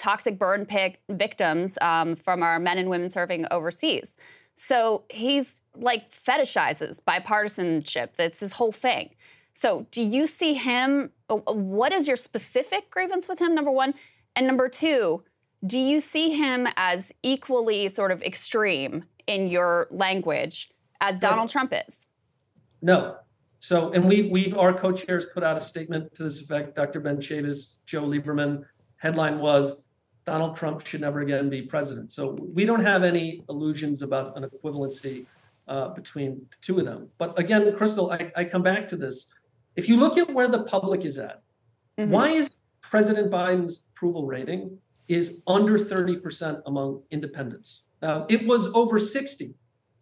toxic 0.00 0.38
burn 0.38 0.64
pit 0.64 0.98
victims 1.10 1.76
um, 1.82 2.16
from 2.16 2.42
our 2.42 2.58
men 2.58 2.78
and 2.78 2.88
women 2.88 3.10
serving 3.10 3.46
overseas. 3.50 4.16
So 4.56 5.04
he's 5.10 5.60
like 5.76 6.10
fetishizes 6.10 7.00
bipartisanship. 7.06 8.14
That's 8.14 8.40
his 8.40 8.52
whole 8.52 8.72
thing. 8.72 9.10
So, 9.54 9.86
do 9.90 10.02
you 10.02 10.26
see 10.26 10.54
him? 10.54 11.10
Uh, 11.28 11.38
uh, 11.46 11.52
what 11.52 11.92
is 11.92 12.08
your 12.08 12.16
specific 12.16 12.90
grievance 12.90 13.28
with 13.28 13.38
him? 13.38 13.54
Number 13.54 13.70
one, 13.70 13.94
and 14.34 14.46
number 14.46 14.68
two, 14.68 15.22
do 15.66 15.78
you 15.78 16.00
see 16.00 16.30
him 16.30 16.66
as 16.76 17.12
equally 17.22 17.88
sort 17.88 18.10
of 18.10 18.22
extreme 18.22 19.04
in 19.26 19.48
your 19.48 19.86
language 19.90 20.70
as 21.00 21.20
Donald 21.20 21.50
Trump 21.50 21.74
is? 21.86 22.06
No. 22.80 23.16
So, 23.58 23.92
and 23.92 24.06
we've, 24.08 24.30
we've 24.30 24.56
our 24.56 24.72
co-chairs 24.72 25.26
put 25.34 25.42
out 25.42 25.58
a 25.58 25.60
statement 25.60 26.14
to 26.14 26.22
this 26.22 26.40
effect. 26.40 26.74
Dr. 26.74 27.00
Ben 27.00 27.18
Chavis, 27.18 27.76
Joe 27.84 28.04
Lieberman. 28.04 28.64
Headline 28.96 29.38
was 29.38 29.84
Donald 30.30 30.54
Trump 30.54 30.86
should 30.86 31.00
never 31.00 31.22
again 31.22 31.50
be 31.50 31.60
president. 31.60 32.12
So 32.12 32.38
we 32.54 32.64
don't 32.64 32.84
have 32.84 33.02
any 33.02 33.42
illusions 33.48 34.00
about 34.00 34.36
an 34.36 34.48
equivalency 34.48 35.26
uh, 35.66 35.88
between 35.88 36.46
the 36.50 36.56
two 36.60 36.78
of 36.78 36.84
them. 36.84 37.08
But 37.18 37.36
again, 37.36 37.62
Krystal, 37.72 38.12
I, 38.12 38.30
I, 38.36 38.44
come 38.44 38.62
back 38.62 38.86
to 38.88 38.96
this. 38.96 39.26
If 39.74 39.88
you 39.88 39.96
look 39.96 40.16
at 40.18 40.32
where 40.32 40.46
the 40.46 40.62
public 40.62 41.04
is 41.04 41.18
at, 41.18 41.42
mm-hmm. 41.98 42.12
why 42.12 42.28
is 42.28 42.60
President 42.80 43.28
Biden's 43.28 43.82
approval 43.90 44.24
rating 44.24 44.78
is 45.08 45.42
under 45.48 45.76
30% 45.76 46.62
among 46.64 47.02
independents? 47.10 47.86
Now, 48.00 48.26
it 48.28 48.46
was 48.46 48.68
over 48.72 49.00
60 49.00 49.52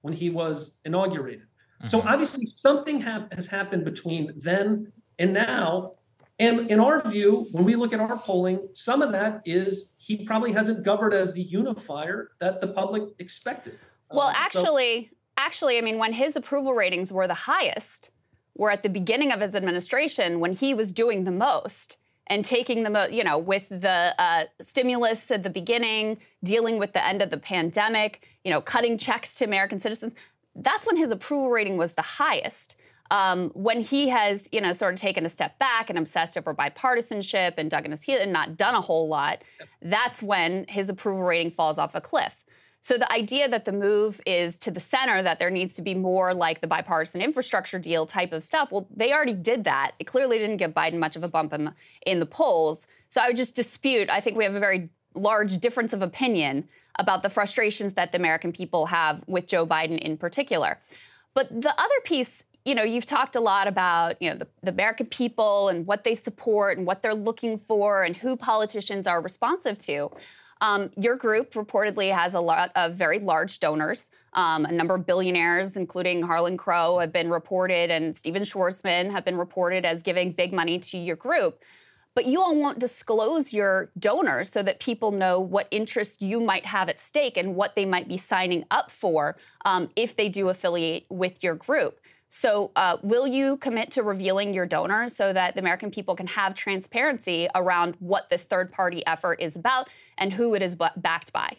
when 0.03 0.13
he 0.13 0.29
was 0.29 0.73
inaugurated. 0.85 1.47
Mm-hmm. 1.81 1.89
So 1.89 2.03
obviously 2.03 2.45
something 2.45 3.01
ha- 3.01 3.29
has 3.33 3.47
happened 3.47 3.87
between 3.87 4.35
then 4.37 4.93
and 5.19 5.33
now. 5.33 5.95
And 6.39 6.71
in 6.71 6.79
our 6.79 7.09
view, 7.09 7.49
when 7.51 7.65
we 7.65 7.75
look 7.75 7.93
at 7.93 8.01
our 8.01 8.17
polling, 8.17 8.69
some 8.73 9.03
of 9.03 9.11
that 9.13 9.43
is 9.45 9.93
he 9.99 10.25
probably 10.25 10.53
hasn't 10.53 10.85
governed 10.85 11.15
as 11.15 11.33
the 11.33 11.43
unifier 11.43 12.31
that 12.39 12.61
the 12.61 12.69
public 12.69 13.03
expected. 13.19 13.79
Well, 14.11 14.29
um, 14.29 14.35
actually, 14.37 15.09
so- 15.11 15.17
actually, 15.37 15.79
I 15.79 15.81
mean, 15.81 15.99
when 15.99 16.13
his 16.13 16.37
approval 16.37 16.75
ratings 16.75 17.13
were 17.13 17.27
the 17.27 17.35
highest, 17.35 18.11
were 18.55 18.71
at 18.71 18.83
the 18.83 18.89
beginning 18.89 19.33
of 19.33 19.41
his 19.41 19.55
administration 19.55 20.41
when 20.41 20.53
he 20.53 20.75
was 20.75 20.93
doing 20.93 21.25
the 21.25 21.33
most 21.33 21.97
and 22.27 22.45
taking 22.45 22.83
the 22.83 22.91
most, 22.91 23.13
you 23.13 23.25
know, 23.25 23.39
with 23.39 23.69
the 23.69 24.15
uh, 24.19 24.45
stimulus 24.61 25.31
at 25.31 25.43
the 25.43 25.51
beginning, 25.51 26.19
dealing 26.45 26.79
with 26.79 26.93
the 26.93 27.05
end 27.05 27.23
of 27.23 27.31
the 27.31 27.39
pandemic, 27.39 28.29
you 28.45 28.51
know, 28.51 28.61
cutting 28.61 28.99
checks 28.99 29.35
to 29.37 29.45
American 29.45 29.81
citizens. 29.81 30.15
That's 30.55 30.87
when 30.87 30.97
his 30.97 31.11
approval 31.11 31.51
rating 31.51 31.77
was 31.77 31.93
the 31.93 32.03
highest. 32.03 32.77
Um, 33.11 33.51
when 33.55 33.81
he 33.81 34.09
has, 34.09 34.49
you 34.53 34.61
know, 34.61 34.73
sort 34.73 34.95
of 34.95 35.01
taken 35.01 35.25
a 35.25 35.29
step 35.29 35.59
back 35.59 35.89
and 35.89 35.99
obsessed 35.99 36.37
over 36.37 36.55
bipartisanship 36.55 37.55
and 37.57 37.71
dug 37.71 37.85
in 37.85 37.91
his 37.91 38.03
heels 38.03 38.21
and 38.23 38.33
not 38.33 38.57
done 38.57 38.75
a 38.75 38.81
whole 38.81 39.09
lot, 39.09 39.43
that's 39.81 40.23
when 40.23 40.67
his 40.69 40.91
approval 40.91 41.23
rating 41.23 41.51
falls 41.51 41.79
off 41.79 41.95
a 41.95 42.01
cliff. 42.01 42.45
So 42.81 42.97
the 42.97 43.11
idea 43.13 43.49
that 43.49 43.65
the 43.65 43.73
move 43.73 44.21
is 44.25 44.59
to 44.61 44.71
the 44.71 44.81
center, 44.81 45.23
that 45.23 45.39
there 45.39 45.51
needs 45.51 45.75
to 45.77 45.83
be 45.83 45.95
more 45.95 46.33
like 46.33 46.61
the 46.61 46.67
bipartisan 46.67 47.21
infrastructure 47.21 47.79
deal 47.79 48.07
type 48.07 48.33
of 48.33 48.45
stuff, 48.45 48.71
well, 48.71 48.87
they 48.95 49.13
already 49.13 49.33
did 49.33 49.65
that. 49.65 49.93
It 49.99 50.05
clearly 50.05 50.39
didn't 50.39 50.59
give 50.59 50.73
Biden 50.73 50.99
much 50.99 51.17
of 51.17 51.25
a 51.25 51.29
bump 51.29 51.53
in 51.53 51.65
the, 51.65 51.75
in 52.07 52.21
the 52.21 52.27
polls. 52.27 52.87
So 53.09 53.21
I 53.21 53.29
would 53.29 53.37
just 53.37 53.57
dispute. 53.57 54.09
I 54.11 54.21
think 54.21 54.37
we 54.37 54.45
have 54.45 54.55
a 54.55 54.61
very 54.61 54.91
large 55.15 55.59
difference 55.59 55.93
of 55.93 56.03
opinion 56.03 56.69
about 56.99 57.23
the 57.23 57.31
frustrations 57.31 57.95
that 57.95 58.13
the 58.13 58.19
American 58.19 58.53
people 58.53 58.87
have 58.87 59.25
with 59.27 59.47
Joe 59.47 59.67
Biden 59.67 59.99
in 59.99 60.17
particular. 60.17 60.79
But 61.35 61.49
the 61.61 61.73
other 61.73 62.01
piece 62.05 62.45
you 62.69 62.75
know, 62.75 62.83
you've 62.83 63.07
talked 63.07 63.35
a 63.35 63.41
lot 63.41 63.67
about, 63.67 64.21
you 64.21 64.29
know, 64.29 64.37
the, 64.37 64.47
the, 64.63 64.71
American 64.71 65.07
people 65.07 65.71
and 65.71 65.87
what 65.87 66.05
they 66.05 66.15
support 66.15 66.77
and 66.77 66.87
what 66.87 67.01
they're 67.01 67.15
looking 67.15 67.57
for 67.57 68.03
and 68.03 68.15
who 68.15 68.37
politicians 68.37 69.07
are 69.07 69.23
responsive 69.23 69.79
to. 69.79 70.11
Um, 70.61 70.91
your 71.01 71.17
group 71.17 71.53
reportedly 71.53 72.13
has 72.13 72.35
a 72.35 72.41
lot 72.41 72.71
of 72.77 72.95
very 72.95 73.21
large 73.21 73.59
donors. 73.59 74.11
Um, 74.35 74.67
a 74.67 74.73
number 74.73 74.97
of 74.97 75.07
billionaires, 75.07 75.79
including 75.79 76.23
Harlan 76.23 76.59
Crow, 76.59 76.99
have 76.99 77.11
been 77.11 77.31
reported, 77.31 77.91
and 77.91 78.15
Stephen 78.15 78.43
Schwarzman 78.43 79.11
have 79.13 79.25
been 79.25 79.39
reported 79.39 79.87
as 79.87 80.03
giving 80.03 80.33
big 80.33 80.53
money 80.53 80.79
to 80.79 80.99
your 80.99 81.17
group. 81.17 81.63
But 82.15 82.27
you 82.27 82.41
all 82.41 82.55
won't 82.55 82.81
disclose 82.81 83.55
your 83.55 83.91
donors 83.99 84.51
so 84.51 84.63
that 84.65 84.81
people 84.81 85.13
know 85.13 85.41
what 85.41 85.69
interests 85.71 86.21
you 86.21 86.41
might 86.41 86.67
have 86.67 86.91
at 86.91 87.01
stake 87.01 87.37
and 87.39 87.55
what 87.55 87.77
they 87.77 87.87
might 87.87 88.09
be 88.09 88.19
signing 88.19 88.65
up 88.71 88.91
for 88.91 89.39
um, 89.65 89.89
if 89.97 90.17
they 90.17 90.29
do 90.29 90.49
affiliate 90.49 91.07
with 91.09 91.43
your 91.43 91.55
group. 91.55 92.01
So, 92.31 92.73
uh, 92.77 92.99
will 93.03 93.27
you 93.27 93.57
commit 93.57 93.91
to 93.93 94.03
revealing 94.03 94.53
your 94.53 94.67
donors 94.67 95.17
so 95.17 95.33
that 95.33 95.55
the 95.55 95.61
American 95.61 95.91
people 95.91 96.15
can 96.15 96.27
have 96.27 96.55
transparency 96.55 97.49
around 97.55 97.97
what 98.01 98.29
this 98.29 98.45
third 98.45 98.71
party 98.71 99.05
effort 99.07 99.41
is 99.41 99.57
about 99.57 99.89
and 100.19 100.33
who 100.33 100.55
it 100.55 100.61
is 100.61 100.77
backed 100.97 101.33
by? 101.33 101.57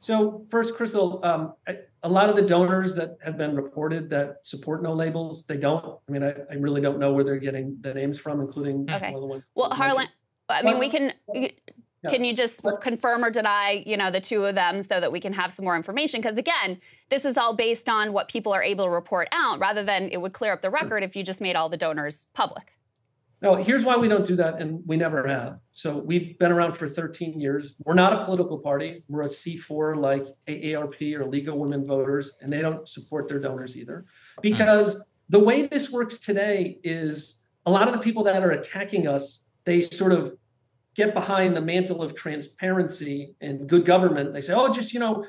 So, 0.00 0.44
first, 0.48 0.74
Krystal, 0.74 1.24
um, 1.24 1.54
a 2.02 2.08
lot 2.08 2.28
of 2.28 2.36
the 2.36 2.42
donors 2.42 2.94
that 2.94 3.16
have 3.24 3.36
been 3.36 3.56
reported 3.56 4.10
that 4.10 4.46
support 4.46 4.82
no 4.82 4.92
labels, 4.92 5.44
they 5.44 5.56
don't. 5.56 5.98
I 6.08 6.12
mean, 6.12 6.22
I, 6.22 6.34
I 6.50 6.54
really 6.54 6.80
don't 6.80 6.98
know 6.98 7.12
where 7.12 7.24
they're 7.24 7.36
getting 7.38 7.78
the 7.80 7.94
names 7.94 8.18
from, 8.18 8.40
including 8.40 8.88
okay. 8.88 9.12
Well, 9.54 9.70
Harlan, 9.70 10.06
I 10.48 10.62
mean, 10.62 10.78
we 10.78 10.90
can. 10.90 11.12
Can 12.08 12.24
you 12.24 12.34
just 12.34 12.62
confirm 12.80 13.24
or 13.24 13.30
deny, 13.30 13.82
you 13.86 13.96
know, 13.96 14.10
the 14.10 14.20
two 14.20 14.44
of 14.44 14.54
them 14.54 14.82
so 14.82 15.00
that 15.00 15.10
we 15.10 15.20
can 15.20 15.32
have 15.32 15.52
some 15.52 15.64
more 15.64 15.76
information? 15.76 16.20
Because 16.20 16.38
again, 16.38 16.80
this 17.08 17.24
is 17.24 17.36
all 17.36 17.56
based 17.56 17.88
on 17.88 18.12
what 18.12 18.28
people 18.28 18.52
are 18.52 18.62
able 18.62 18.84
to 18.84 18.90
report 18.90 19.28
out, 19.32 19.58
rather 19.58 19.82
than 19.82 20.08
it 20.10 20.20
would 20.20 20.32
clear 20.32 20.52
up 20.52 20.62
the 20.62 20.70
record 20.70 21.02
if 21.02 21.16
you 21.16 21.24
just 21.24 21.40
made 21.40 21.56
all 21.56 21.68
the 21.68 21.76
donors 21.76 22.26
public. 22.34 22.74
No, 23.40 23.54
here's 23.54 23.84
why 23.84 23.96
we 23.96 24.08
don't 24.08 24.26
do 24.26 24.34
that, 24.36 24.60
and 24.60 24.82
we 24.86 24.96
never 24.96 25.26
have. 25.26 25.60
So 25.70 25.98
we've 25.98 26.36
been 26.38 26.50
around 26.50 26.72
for 26.72 26.88
13 26.88 27.38
years. 27.38 27.76
We're 27.84 27.94
not 27.94 28.12
a 28.12 28.24
political 28.24 28.58
party. 28.58 29.04
We're 29.08 29.22
a 29.22 29.26
C4 29.26 29.96
like 29.96 30.26
AARP 30.48 31.14
or 31.14 31.24
League 31.24 31.48
of 31.48 31.54
Women 31.54 31.86
Voters, 31.86 32.32
and 32.40 32.52
they 32.52 32.60
don't 32.60 32.88
support 32.88 33.28
their 33.28 33.38
donors 33.38 33.76
either. 33.76 34.04
Mm-hmm. 34.04 34.40
Because 34.42 35.04
the 35.28 35.38
way 35.38 35.66
this 35.66 35.90
works 35.90 36.18
today 36.18 36.80
is 36.82 37.42
a 37.64 37.70
lot 37.70 37.86
of 37.86 37.94
the 37.94 38.00
people 38.00 38.24
that 38.24 38.42
are 38.42 38.50
attacking 38.50 39.06
us, 39.06 39.44
they 39.64 39.82
sort 39.82 40.12
of 40.12 40.36
get 40.98 41.14
behind 41.14 41.56
the 41.56 41.60
mantle 41.60 42.02
of 42.02 42.16
transparency 42.16 43.36
and 43.40 43.68
good 43.68 43.84
government. 43.84 44.34
They 44.34 44.40
say, 44.40 44.52
oh, 44.52 44.72
just, 44.72 44.92
you 44.92 44.98
know, 44.98 45.24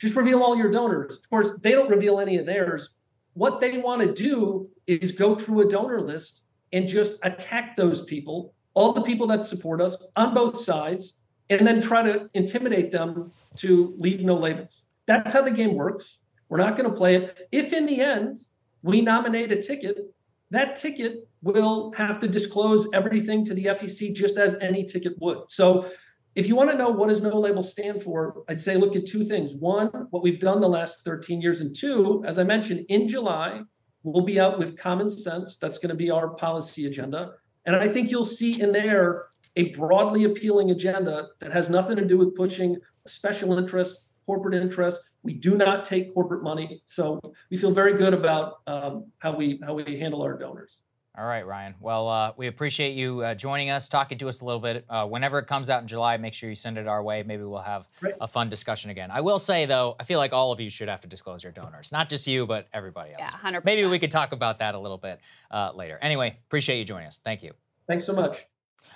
just 0.00 0.16
reveal 0.16 0.42
all 0.42 0.56
your 0.56 0.72
donors. 0.72 1.18
Of 1.18 1.30
course, 1.30 1.52
they 1.60 1.70
don't 1.70 1.88
reveal 1.88 2.18
any 2.18 2.36
of 2.36 2.46
theirs. 2.46 2.88
What 3.34 3.60
they 3.60 3.78
want 3.78 4.02
to 4.02 4.12
do 4.12 4.68
is 4.88 5.12
go 5.12 5.36
through 5.36 5.60
a 5.60 5.70
donor 5.70 6.00
list 6.00 6.42
and 6.72 6.88
just 6.88 7.12
attack 7.22 7.76
those 7.76 8.00
people, 8.00 8.54
all 8.74 8.92
the 8.92 9.02
people 9.02 9.28
that 9.28 9.46
support 9.46 9.80
us 9.80 9.96
on 10.16 10.34
both 10.34 10.58
sides, 10.58 11.20
and 11.48 11.64
then 11.64 11.80
try 11.80 12.02
to 12.02 12.28
intimidate 12.34 12.90
them 12.90 13.30
to 13.58 13.94
leave 13.98 14.22
no 14.22 14.34
labels. 14.34 14.84
That's 15.06 15.32
how 15.32 15.42
the 15.42 15.52
game 15.52 15.74
works. 15.74 16.18
We're 16.48 16.58
not 16.58 16.76
going 16.76 16.90
to 16.90 16.96
play 16.96 17.14
it. 17.14 17.48
If 17.52 17.72
in 17.72 17.86
the 17.86 18.00
end 18.00 18.38
we 18.82 19.00
nominate 19.00 19.52
a 19.52 19.62
ticket, 19.62 20.12
that 20.52 20.76
ticket 20.76 21.26
will 21.42 21.92
have 21.96 22.20
to 22.20 22.28
disclose 22.28 22.86
everything 22.92 23.44
to 23.46 23.54
the 23.54 23.64
FEC 23.66 24.14
just 24.14 24.36
as 24.36 24.54
any 24.60 24.84
ticket 24.84 25.14
would. 25.18 25.38
So 25.48 25.90
if 26.34 26.46
you 26.46 26.54
want 26.54 26.70
to 26.70 26.76
know 26.76 26.90
what 26.90 27.08
does 27.08 27.22
no 27.22 27.38
label 27.38 27.62
stand 27.62 28.02
for, 28.02 28.44
I'd 28.48 28.60
say 28.60 28.76
look 28.76 28.94
at 28.94 29.06
two 29.06 29.24
things. 29.24 29.54
One, 29.54 29.88
what 30.10 30.22
we've 30.22 30.38
done 30.38 30.60
the 30.60 30.68
last 30.68 31.04
13 31.04 31.40
years, 31.40 31.60
and 31.62 31.74
two, 31.74 32.22
as 32.26 32.38
I 32.38 32.44
mentioned, 32.44 32.84
in 32.88 33.08
July, 33.08 33.62
we'll 34.02 34.24
be 34.24 34.38
out 34.38 34.58
with 34.58 34.76
common 34.76 35.10
sense. 35.10 35.56
That's 35.56 35.78
going 35.78 35.88
to 35.88 35.94
be 35.94 36.10
our 36.10 36.28
policy 36.28 36.86
agenda. 36.86 37.32
And 37.64 37.74
I 37.74 37.88
think 37.88 38.10
you'll 38.10 38.24
see 38.24 38.60
in 38.60 38.72
there 38.72 39.26
a 39.56 39.70
broadly 39.70 40.24
appealing 40.24 40.70
agenda 40.70 41.28
that 41.40 41.52
has 41.52 41.70
nothing 41.70 41.96
to 41.96 42.04
do 42.04 42.18
with 42.18 42.34
pushing 42.34 42.76
special 43.06 43.56
interest, 43.58 44.08
corporate 44.24 44.54
interests. 44.54 45.04
We 45.22 45.34
do 45.34 45.56
not 45.56 45.84
take 45.84 46.12
corporate 46.12 46.42
money, 46.42 46.82
so 46.84 47.20
we 47.50 47.56
feel 47.56 47.70
very 47.70 47.94
good 47.94 48.14
about 48.14 48.60
um, 48.66 49.06
how 49.18 49.34
we 49.36 49.60
how 49.64 49.74
we 49.74 49.98
handle 49.98 50.22
our 50.22 50.36
donors. 50.36 50.80
All 51.16 51.26
right, 51.26 51.46
Ryan. 51.46 51.74
Well, 51.78 52.08
uh, 52.08 52.32
we 52.38 52.46
appreciate 52.46 52.94
you 52.94 53.20
uh, 53.20 53.34
joining 53.34 53.68
us, 53.68 53.86
talking 53.86 54.16
to 54.16 54.30
us 54.30 54.40
a 54.40 54.46
little 54.46 54.60
bit. 54.60 54.86
Uh, 54.88 55.06
whenever 55.06 55.38
it 55.38 55.46
comes 55.46 55.68
out 55.68 55.82
in 55.82 55.86
July, 55.86 56.16
make 56.16 56.32
sure 56.32 56.48
you 56.48 56.56
send 56.56 56.78
it 56.78 56.88
our 56.88 57.02
way. 57.02 57.22
Maybe 57.22 57.42
we'll 57.44 57.60
have 57.60 57.86
Great. 58.00 58.14
a 58.18 58.26
fun 58.26 58.48
discussion 58.48 58.90
again. 58.90 59.10
I 59.10 59.20
will 59.20 59.38
say, 59.38 59.66
though, 59.66 59.94
I 60.00 60.04
feel 60.04 60.18
like 60.18 60.32
all 60.32 60.52
of 60.52 60.60
you 60.60 60.70
should 60.70 60.88
have 60.88 61.02
to 61.02 61.08
disclose 61.08 61.42
your 61.42 61.52
donors, 61.52 61.92
not 61.92 62.08
just 62.08 62.26
you, 62.26 62.46
but 62.46 62.66
everybody 62.72 63.10
else. 63.10 63.20
Yeah, 63.44 63.50
100%. 63.50 63.62
Maybe 63.62 63.86
we 63.86 63.98
could 63.98 64.10
talk 64.10 64.32
about 64.32 64.58
that 64.60 64.74
a 64.74 64.78
little 64.78 64.96
bit 64.96 65.20
uh, 65.50 65.72
later. 65.74 65.98
Anyway, 66.00 66.34
appreciate 66.46 66.78
you 66.78 66.84
joining 66.86 67.08
us. 67.08 67.20
Thank 67.22 67.42
you. 67.42 67.52
Thanks 67.86 68.06
so 68.06 68.14
much. 68.14 68.46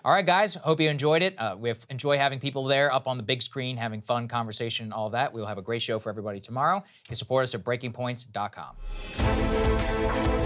All 0.04 0.12
right, 0.12 0.24
guys. 0.24 0.54
Hope 0.54 0.80
you 0.80 0.88
enjoyed 0.88 1.22
it. 1.22 1.34
Uh, 1.38 1.56
we 1.58 1.72
enjoy 1.90 2.18
having 2.18 2.38
people 2.38 2.64
there 2.64 2.92
up 2.92 3.08
on 3.08 3.16
the 3.16 3.22
big 3.22 3.42
screen, 3.42 3.76
having 3.76 4.00
fun 4.00 4.28
conversation, 4.28 4.84
and 4.84 4.92
all 4.92 5.10
that. 5.10 5.32
We 5.32 5.40
will 5.40 5.48
have 5.48 5.58
a 5.58 5.62
great 5.62 5.82
show 5.82 5.98
for 5.98 6.10
everybody 6.10 6.40
tomorrow. 6.40 6.76
You 6.76 6.82
can 7.06 7.16
support 7.16 7.42
us 7.44 7.54
at 7.54 7.64
breakingpoints.com. 7.64 10.45